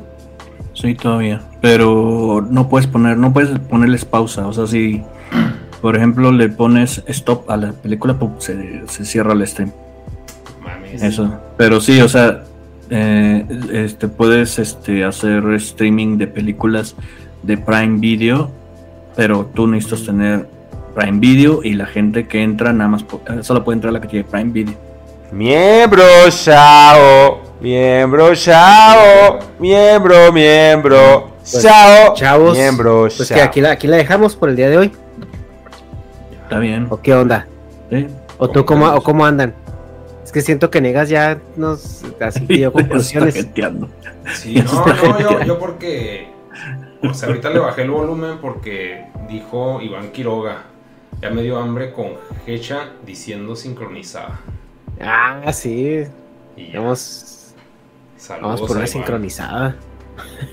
Sí, 0.74 0.96
todavía. 0.96 1.42
Pero 1.62 2.46
no 2.50 2.68
puedes 2.68 2.88
poner, 2.88 3.18
no 3.18 3.32
puedes 3.32 3.58
ponerles 3.60 4.06
pausa. 4.06 4.48
O 4.48 4.54
sea, 4.54 4.68
si 4.68 5.02
por 5.82 5.96
ejemplo 5.96 6.32
le 6.32 6.50
pones 6.50 7.04
stop 7.08 7.50
a 7.50 7.58
la 7.58 7.72
película, 7.74 8.18
pum, 8.18 8.34
se, 8.40 8.84
se 8.88 9.06
cierra 9.06 9.34
el 9.34 9.46
stream. 9.48 9.72
Mames. 10.64 11.04
Eso. 11.04 11.34
Pero 11.58 11.80
sí, 11.80 12.02
o 12.02 12.10
sea, 12.10 12.44
eh, 12.90 13.46
este 13.72 14.08
puedes 14.08 14.60
este 14.60 15.04
hacer 15.04 15.44
streaming 15.54 16.18
de 16.18 16.28
películas 16.28 16.96
de 17.42 17.58
Prime 17.58 18.00
Video, 18.00 18.52
pero 19.16 19.50
tú 19.54 19.68
necesitas 19.68 20.06
tener 20.06 20.48
Prime 20.96 21.20
Video 21.20 21.64
y 21.64 21.74
la 21.74 21.86
gente 21.86 22.28
que 22.28 22.44
entra 22.44 22.74
nada 22.74 22.90
más 22.90 23.04
eh, 23.04 23.40
solo 23.42 23.64
puede 23.64 23.78
entrar 23.78 23.94
la 23.94 24.02
que 24.02 24.08
tiene 24.08 24.26
Prime 24.26 24.52
Video. 24.52 24.76
Miembro, 25.32 26.04
chao. 26.30 27.53
Miembro, 27.64 28.36
chao. 28.36 29.40
Miembro, 29.58 30.34
miembro. 30.34 31.30
Pues, 31.40 31.64
chao. 31.64 32.14
chavos, 32.14 32.58
Miembro, 32.58 33.04
Pues 33.04 33.26
chao. 33.30 33.38
que 33.38 33.42
aquí 33.42 33.62
la, 33.62 33.72
aquí 33.72 33.88
la 33.88 33.96
dejamos 33.96 34.36
por 34.36 34.50
el 34.50 34.58
día 34.58 34.70
de 34.70 34.78
hoy. 34.78 34.92
Está 36.44 36.60
bien. 36.60 36.88
¿O 36.90 37.00
qué 37.02 37.14
onda? 37.14 37.48
Sí. 37.90 38.08
¿O 38.38 38.50
tú 38.50 38.66
cómo, 38.66 38.88
o 38.94 39.02
cómo 39.02 39.26
andan? 39.26 39.54
Es 40.26 40.34
que 40.34 40.42
siento 40.42 40.70
que 40.70 40.82
Negas 40.82 41.08
ya 41.08 41.40
nos 41.56 42.04
así 42.20 42.46
Está 42.50 42.70
conclusiones. 42.74 43.48
Sí, 44.36 44.56
no, 44.56 44.86
no, 44.86 45.20
yo, 45.22 45.44
yo 45.44 45.58
porque. 45.58 46.28
O 47.02 47.14
sea, 47.14 47.30
ahorita 47.30 47.50
le 47.50 47.60
bajé 47.60 47.84
el 47.84 47.92
volumen 47.92 48.40
porque 48.42 49.06
dijo 49.30 49.80
Iván 49.82 50.12
Quiroga. 50.12 50.64
Ya 51.22 51.30
me 51.30 51.42
dio 51.42 51.58
hambre 51.60 51.94
con 51.94 52.08
Hecha 52.46 52.90
diciendo 53.06 53.56
sincronizada. 53.56 54.42
Ah, 55.00 55.54
sí. 55.54 56.04
Y 56.58 56.72
ya. 56.74 56.82
Vamos, 56.82 57.43
Saludos 58.24 58.54
vamos 58.54 58.62
por 58.62 58.78
a 58.78 58.80
una 58.80 58.88
sincronizada. 58.88 59.76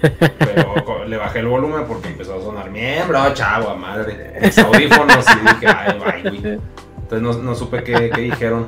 Pero 0.00 1.04
le 1.06 1.16
bajé 1.16 1.38
el 1.38 1.46
volumen 1.46 1.84
porque 1.86 2.08
empezó 2.08 2.34
a 2.36 2.42
sonar 2.42 2.68
miembro, 2.68 3.32
chavo, 3.32 3.68
a 3.68 3.76
madre. 3.76 4.32
Mis 4.42 4.58
audífonos 4.58 5.24
y 5.28 5.40
dije, 5.40 5.66
ay, 5.68 5.98
bye, 6.00 6.30
güey. 6.40 6.58
Entonces 7.02 7.22
no, 7.22 7.32
no 7.44 7.54
supe 7.54 7.84
qué, 7.84 8.10
qué 8.12 8.20
dijeron. 8.22 8.66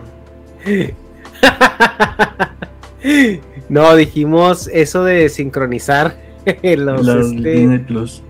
No, 3.68 3.97
dijimos 3.97 4.68
eso 4.72 5.02
de 5.02 5.28
sincronizar 5.28 6.14
los, 6.62 7.05
Los 7.05 7.26
este, 7.32 7.50
Disney 7.50 7.78
Plus. 7.78 8.22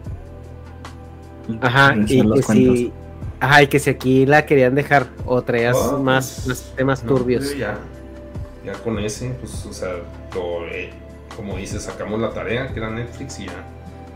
Ajá, 1.60 1.94
y 2.07 2.23
que 2.33 2.42
si, 2.42 2.92
ajá, 3.41 3.62
y 3.62 3.67
que 3.67 3.78
si 3.78 3.91
aquí 3.91 4.25
la 4.25 4.47
querían 4.47 4.75
dejar 4.75 5.09
o 5.26 5.42
traías 5.42 5.76
Oh, 5.76 5.99
más, 5.99 6.47
más 6.47 6.73
temas 6.76 7.02
No, 7.02 7.09
turbios. 7.15 7.55
ya, 7.59 7.76
ya 8.65 8.73
con 8.74 8.99
ese, 8.99 9.31
pues, 9.41 9.65
o 9.66 9.73
sea, 9.73 9.91
lo, 10.34 10.66
eh, 10.66 10.91
como 11.36 11.57
dices, 11.57 11.82
sacamos 11.82 12.20
la 12.20 12.31
tarea 12.31 12.68
que 12.68 12.78
era 12.78 12.91
Netflix 12.91 13.41
y 13.41 13.47
ya 13.47 13.52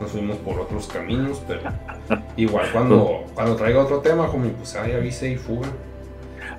nos 0.00 0.10
fuimos 0.10 0.36
por 0.38 0.60
otros 0.60 0.86
caminos, 0.88 1.42
pero 1.48 1.60
igual 2.36 2.66
cuando, 2.72 3.24
cuando 3.34 3.56
traiga 3.56 3.80
otro 3.82 3.98
tema, 4.00 4.24
homie, 4.24 4.50
pues 4.50 4.74
ahí 4.76 4.92
avise 4.92 5.30
y 5.30 5.36
fuga. 5.36 5.68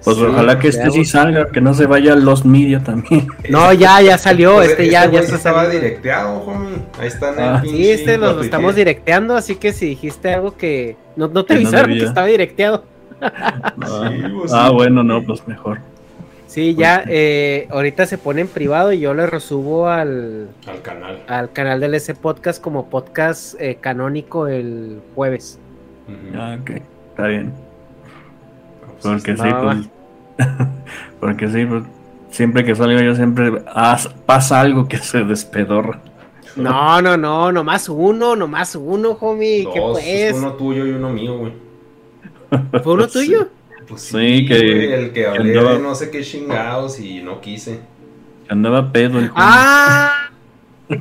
Pues 0.03 0.17
Sí, 0.17 0.23
ojalá 0.23 0.59
que 0.59 0.67
este 0.67 0.91
sí 0.91 1.05
salga, 1.05 1.47
que 1.51 1.59
no 1.59 1.73
se 1.73 1.85
vaya 1.87 2.13
a 2.13 2.15
los 2.15 2.45
media 2.45 2.83
también. 2.83 3.27
No, 3.49 3.73
ya, 3.73 4.01
ya 4.01 4.17
salió, 4.17 4.55
Pues, 4.55 4.71
este 4.71 4.89
ya, 4.89 5.09
ya 5.09 5.19
está 5.19 5.31
sí 5.31 5.35
estaba 5.37 5.63
saliendo. 5.63 5.85
directeado, 5.87 6.37
homie. 6.41 6.77
Ahí 6.99 7.07
está 7.07 7.29
el 7.31 7.39
Ah. 7.39 7.61
Sí, 7.63 7.89
este 7.89 8.17
lo, 8.17 8.33
lo 8.33 8.41
estamos 8.43 8.75
directeando, 8.75 9.35
así 9.35 9.55
que 9.55 9.73
si 9.73 9.87
dijiste 9.87 10.33
algo 10.33 10.55
que 10.55 10.97
no, 11.15 11.27
no 11.29 11.45
te 11.45 11.55
Que 11.55 11.61
no 11.61 11.69
avisaron 11.69 11.97
que 11.97 12.05
estaba 12.05 12.27
directeado. 12.27 12.83
Ah, 13.19 13.73
pues, 13.75 14.51
ah, 14.53 14.67
sí. 14.69 14.75
bueno, 14.75 15.03
no, 15.03 15.23
pues 15.23 15.47
mejor. 15.47 15.79
Sí, 16.47 16.75
ya, 16.75 17.03
eh, 17.07 17.67
ahorita 17.69 18.05
se 18.05 18.17
pone 18.17 18.41
en 18.41 18.47
privado 18.47 18.91
y 18.93 18.99
yo 18.99 19.13
le 19.13 19.27
resubo 19.27 19.87
al, 19.89 20.47
Al 20.65 20.81
canal. 20.81 21.23
al 21.27 21.51
canal 21.51 21.79
del 21.81 21.93
S 21.95 22.15
Podcast 22.15 22.61
como 22.61 22.89
podcast 22.89 23.55
eh, 23.59 23.77
canónico 23.81 24.47
el 24.47 25.01
jueves. 25.13 25.59
Ah, 26.35 26.57
ok, 26.61 26.69
está 27.09 27.27
bien. 27.27 27.53
Pues, 29.01 29.03
Porque 29.03 29.35
sí, 29.35 29.49
pues. 29.61 30.47
porque 31.19 31.47
sí, 31.49 31.65
pues. 31.65 31.83
Siempre 32.31 32.63
que 32.65 32.75
salga 32.75 33.01
yo 33.01 33.15
siempre 33.15 33.51
pasa 34.25 34.59
algo 34.61 34.87
que 34.87 34.97
se 34.97 35.23
despedorra. 35.23 35.99
No, 36.55 37.01
no, 37.01 37.15
no, 37.17 37.51
nomás 37.51 37.87
uno, 37.89 38.35
nomás 38.35 38.75
uno, 38.75 39.11
homie. 39.19 39.67
¿Qué 39.73 39.79
Dos, 39.79 39.99
pues? 39.99 40.35
uno 40.35 40.53
tuyo 40.53 40.85
y 40.85 40.91
uno 40.91 41.09
mío, 41.09 41.37
güey. 41.37 41.53
¿Fue 42.83 42.93
uno 42.93 43.03
Sí. 43.07 43.13
tuyo? 43.27 43.47
Pues 43.87 44.01
sí, 44.01 44.09
Sí, 44.39 44.45
que- 44.47 44.59
güey, 44.59 44.93
el 44.93 45.11
que 45.13 45.25
hablé 45.27 45.57
andaba- 45.57 45.73
de 45.75 45.79
no 45.79 45.95
sé 45.95 46.09
qué 46.11 46.21
chingados 46.23 46.99
y 46.99 47.21
no 47.21 47.39
quise. 47.41 47.79
Andaba 48.49 48.91
pedo 48.91 49.19
el 49.19 49.31
¡Ah! 49.35 50.29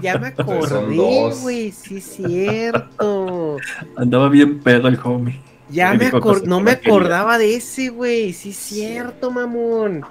Ya 0.02 0.18
me 0.18 0.32
Pues 0.32 0.72
acordé, 0.72 1.30
güey, 1.42 1.70
sí 1.72 1.98
es 1.98 2.04
cierto. 2.16 3.56
Andaba 3.96 4.28
bien 4.28 4.58
pedo 4.60 4.88
el 4.88 4.98
homie. 5.02 5.40
Ya 5.70 5.92
Me 5.92 5.98
me 5.98 6.10
acor- 6.10 6.20
cosas 6.20 6.42
no 6.44 6.58
que 6.58 6.64
me 6.64 6.70
acordaba 6.72 7.38
de 7.38 7.54
ese, 7.56 7.88
güey, 7.90 8.32
sí 8.32 8.50
es 8.50 8.56
cierto, 8.56 9.30
mamón. 9.30 10.04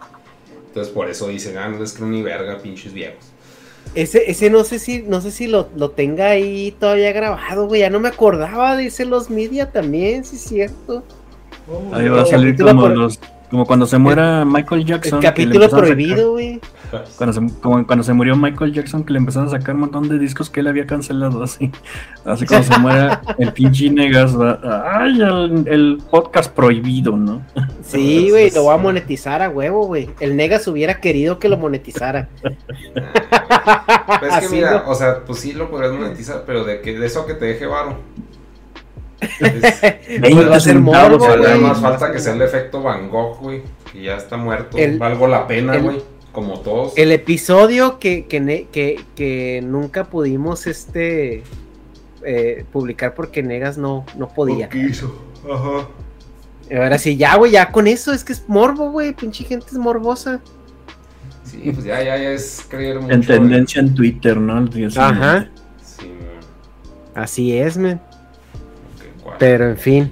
Entonces 0.68 0.94
por 0.94 1.10
eso 1.10 1.28
dicen, 1.30 1.58
ah, 1.58 1.70
no 1.70 1.80
les 1.80 1.94
creo 1.94 2.08
ni 2.08 2.22
verga, 2.22 2.58
pinches 2.60 2.94
viejos. 2.94 3.24
Ese, 3.94 4.30
ese 4.30 4.50
no 4.50 4.64
sé 4.66 4.80
si, 4.80 5.04
no 5.04 5.22
sé 5.22 5.32
si 5.32 5.48
lo, 5.48 5.70
lo 5.78 5.92
tenga 5.92 6.28
ahí 6.30 6.76
todavía 6.78 7.14
grabado, 7.14 7.68
güey. 7.68 7.82
Ya 7.82 7.90
no 7.90 8.00
me 8.02 8.10
acordaba 8.10 8.76
de 8.76 8.88
ese 8.88 9.06
Los 9.06 9.30
Media 9.30 9.72
también, 9.72 10.26
sí 10.26 10.36
es 10.38 10.42
cierto. 10.44 11.04
Ahí 11.94 12.08
va 12.10 12.22
a 12.22 12.26
salir 12.26 12.58
como 12.58 12.82
por- 12.82 12.98
los. 12.98 13.20
Como 13.52 13.66
cuando 13.68 13.86
se 13.86 14.00
muera 14.00 14.44
Michael 14.44 14.86
Jackson. 14.86 15.20
El 15.20 15.24
capítulo 15.24 15.70
prohibido, 15.70 16.32
güey. 16.32 16.60
Cuando 17.16 17.34
se, 17.34 17.60
como 17.62 17.86
cuando 17.86 18.04
se 18.04 18.12
murió 18.14 18.36
Michael 18.36 18.74
Jackson, 18.74 19.04
que 19.04 19.14
le 19.14 19.20
empezaron 19.20 19.48
a 19.48 19.52
sacar 19.52 19.76
un 19.76 19.82
montón 19.82 20.10
de 20.10 20.18
discos 20.18 20.50
que 20.50 20.62
él 20.62 20.68
había 20.68 20.88
cancelado, 20.88 21.44
así. 21.44 21.72
Así 22.26 22.46
cuando 22.48 22.74
se 22.74 22.80
muera 22.80 23.22
el 23.38 23.54
pinche 23.54 23.90
Negas, 23.92 24.36
va. 24.40 24.60
¡Ay! 25.00 25.22
El, 25.22 25.64
el 25.68 25.98
podcast 26.10 26.52
prohibido, 26.54 27.16
¿no? 27.18 27.44
Sí, 27.84 28.30
güey, 28.32 28.50
lo 28.52 28.64
voy 28.64 28.74
a 28.74 28.78
monetizar 28.78 29.42
a 29.44 29.50
huevo, 29.50 29.86
güey. 29.86 30.10
El 30.20 30.36
Negas 30.36 30.68
hubiera 30.68 31.00
querido 31.00 31.38
que 31.38 31.48
lo 31.48 31.58
monetizara. 31.58 32.28
Pues 32.42 32.56
es 32.96 34.30
que 34.40 34.46
Así, 34.46 34.56
mira, 34.56 34.84
¿no? 34.86 34.92
o 34.92 34.96
sea, 34.96 35.20
pues 35.26 35.40
sí 35.40 35.54
lo 35.54 35.70
podrías 35.70 35.94
monetizar, 35.94 36.44
pero 36.46 36.64
de 36.64 36.82
que 36.82 36.98
de 36.98 37.06
eso 37.06 37.26
que 37.26 37.36
te 37.36 37.46
deje 37.46 37.66
varo. 37.68 37.96
Es- 39.22 40.20
Pues 40.20 40.50
va 40.52 40.56
a 40.56 40.60
ser 40.60 40.80
morbo, 40.80 41.18
güey. 41.38 41.60
más 41.60 41.80
falta 41.80 42.12
que 42.12 42.20
sea 42.20 42.34
el 42.34 42.42
efecto 42.42 42.82
Van 42.82 43.10
Gogh, 43.10 43.40
güey. 43.40 43.62
Que 43.92 44.04
ya 44.04 44.18
está 44.18 44.38
muerto. 44.38 44.78
El- 44.78 44.98
Valgo 45.00 45.28
la 45.28 45.48
pena, 45.48 45.76
el- 45.76 45.84
güey. 45.84 46.02
Como 46.32 46.60
todos. 46.60 46.94
El 46.98 47.14
episodio 47.14 47.98
que, 47.98 48.26
que, 48.26 48.68
que, 48.70 49.00
que 49.16 49.62
nunca 49.64 50.04
pudimos 50.04 50.68
este 50.68 51.44
eh, 52.26 52.66
publicar 52.74 53.14
porque 53.14 53.42
Negas 53.42 53.78
no, 53.78 54.06
no 54.18 54.28
podía. 54.28 54.68
Quiso. 54.68 55.16
Ajá. 55.50 55.88
Ahora 56.76 56.98
sí, 56.98 57.16
ya, 57.16 57.38
güey, 57.38 57.52
ya 57.54 57.72
con 57.72 57.88
eso, 57.88 58.12
es 58.12 58.24
que 58.26 58.34
es 58.34 58.44
morbo, 58.50 58.92
güey, 58.92 59.14
pinche 59.14 59.46
gente 59.46 59.68
es 59.68 59.78
morbosa. 59.78 60.42
Sí, 61.46 61.72
pues 61.74 61.86
ya, 61.86 62.02
ya, 62.04 62.18
ya 62.18 62.32
es 62.32 62.66
creer 62.68 63.00
mucho. 63.00 63.14
En 63.14 63.22
tendencia 63.26 63.80
en 63.80 63.94
Twitter, 63.96 64.36
¿no? 64.36 64.68
Ajá, 64.98 65.48
Sí, 65.82 66.12
así 67.14 67.58
es, 67.58 67.78
man. 67.78 68.02
Pero 69.40 69.70
en 69.70 69.78
fin, 69.78 70.10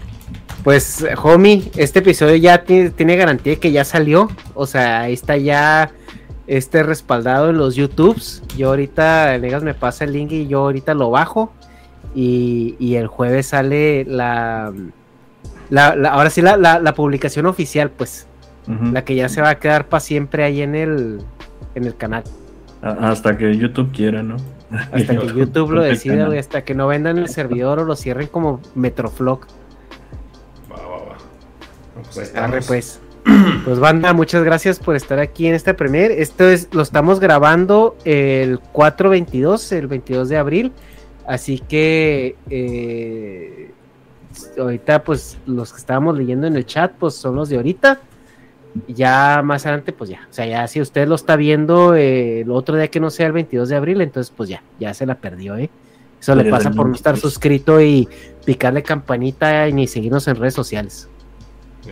pues, 0.63 1.05
homie, 1.21 1.71
este 1.77 1.99
episodio 1.99 2.35
ya 2.35 2.63
tiene, 2.63 3.15
garantía 3.15 3.53
de 3.53 3.59
que 3.59 3.71
ya 3.71 3.83
salió. 3.85 4.29
O 4.53 4.65
sea, 4.65 5.01
ahí 5.01 5.13
está 5.13 5.37
ya 5.37 5.91
este 6.47 6.83
respaldado 6.83 7.49
en 7.49 7.57
los 7.57 7.75
YouTubes. 7.75 8.43
Yo 8.57 8.69
ahorita, 8.69 9.37
Negas 9.37 9.63
me 9.63 9.73
pasa 9.73 10.03
el 10.03 10.13
link 10.13 10.31
y 10.31 10.47
yo 10.47 10.59
ahorita 10.61 10.93
lo 10.93 11.09
bajo. 11.09 11.51
Y, 12.15 12.75
y 12.79 12.95
el 12.95 13.07
jueves 13.07 13.47
sale 13.47 14.05
la, 14.05 14.71
la, 15.69 15.95
la- 15.95 16.09
ahora 16.09 16.29
sí, 16.29 16.41
la, 16.41 16.57
la, 16.57 16.79
la 16.79 16.93
publicación 16.93 17.45
oficial, 17.47 17.89
pues, 17.89 18.27
la 18.93 19.03
que 19.03 19.15
ya 19.15 19.27
se 19.29 19.41
va 19.41 19.49
a 19.49 19.59
quedar 19.59 19.87
para 19.89 19.99
siempre 19.99 20.43
ahí 20.43 20.61
en 20.61 20.75
el, 20.75 21.19
en 21.75 21.83
el 21.85 21.95
canal. 21.97 22.23
A- 22.81 23.09
Hasta 23.09 23.37
que 23.37 23.57
YouTube 23.57 23.91
quiera, 23.91 24.21
¿no? 24.23 24.37
Hasta 24.91 25.17
que 25.17 25.27
YouTube 25.27 25.71
lo 25.71 25.81
decida, 25.81 26.25
güey, 26.25 26.39
hasta 26.39 26.63
que 26.63 26.73
no 26.73 26.87
vendan 26.87 27.17
el 27.17 27.29
servidor 27.29 27.79
o 27.79 27.85
lo 27.85 27.95
cierren 27.95 28.27
como 28.27 28.61
Metroflog. 28.75 29.41
Va, 30.71 30.75
va, 30.75 30.97
va. 30.97 31.17
No, 31.95 32.01
pues 32.13 32.33
ahí 32.35 32.43
Arre, 32.43 32.61
pues. 32.61 32.99
Pues 33.63 33.79
banda, 33.79 34.11
muchas 34.11 34.43
gracias 34.43 34.79
por 34.79 34.97
estar 34.97 35.19
aquí 35.19 35.47
en 35.47 35.55
esta 35.55 35.75
premier. 35.75 36.11
Esto 36.11 36.49
es, 36.49 36.67
lo 36.73 36.81
estamos 36.81 37.21
grabando 37.21 37.95
el 38.03 38.59
422, 38.59 39.71
el 39.71 39.87
22 39.87 40.27
de 40.27 40.37
abril. 40.37 40.73
Así 41.25 41.59
que 41.59 42.35
eh, 42.49 43.71
ahorita, 44.59 45.03
pues, 45.05 45.37
los 45.45 45.71
que 45.71 45.79
estábamos 45.79 46.17
leyendo 46.17 46.47
en 46.47 46.57
el 46.57 46.65
chat, 46.65 46.91
pues 46.99 47.15
son 47.15 47.35
los 47.35 47.47
de 47.47 47.55
ahorita. 47.55 48.01
Ya 48.87 49.41
más 49.43 49.65
adelante, 49.65 49.93
pues 49.93 50.09
ya. 50.09 50.27
O 50.29 50.33
sea, 50.33 50.45
ya 50.45 50.67
si 50.67 50.81
usted 50.81 51.07
lo 51.07 51.15
está 51.15 51.35
viendo 51.35 51.95
eh, 51.95 52.41
el 52.41 52.51
otro 52.51 52.75
día 52.75 52.87
que 52.89 52.99
no 52.99 53.09
sea 53.09 53.27
el 53.27 53.33
22 53.33 53.69
de 53.69 53.75
abril, 53.75 54.01
entonces 54.01 54.33
pues 54.35 54.49
ya, 54.49 54.63
ya 54.79 54.93
se 54.93 55.05
la 55.05 55.15
perdió, 55.15 55.57
¿eh? 55.57 55.69
Eso 56.19 56.35
le 56.35 56.49
pasa 56.49 56.71
por 56.71 56.87
no 56.87 56.95
estar 56.95 57.13
22. 57.13 57.33
suscrito 57.33 57.81
y 57.81 58.07
picarle 58.45 58.81
campanita 58.81 59.67
y 59.67 59.73
ni 59.73 59.87
seguirnos 59.87 60.27
en 60.29 60.37
redes 60.37 60.53
sociales. 60.53 61.09
Sí. 61.81 61.91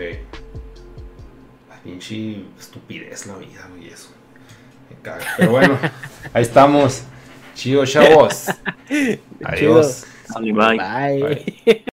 La 1.70 1.76
pinche 1.84 2.46
estupidez 2.58 3.28
la 3.28 3.36
vida, 3.36 3.68
güey, 3.70 3.90
eso. 3.90 4.10
Me 4.90 4.96
caga. 5.02 5.26
Pero 5.38 5.52
bueno, 5.52 5.78
ahí 6.34 6.44
estamos. 6.44 7.04
Chido, 7.56 7.86
chavos. 7.86 8.46
Adiós. 9.44 10.06
Bye. 10.40 10.54
Bye. 10.54 11.24
Bye. 11.66 11.86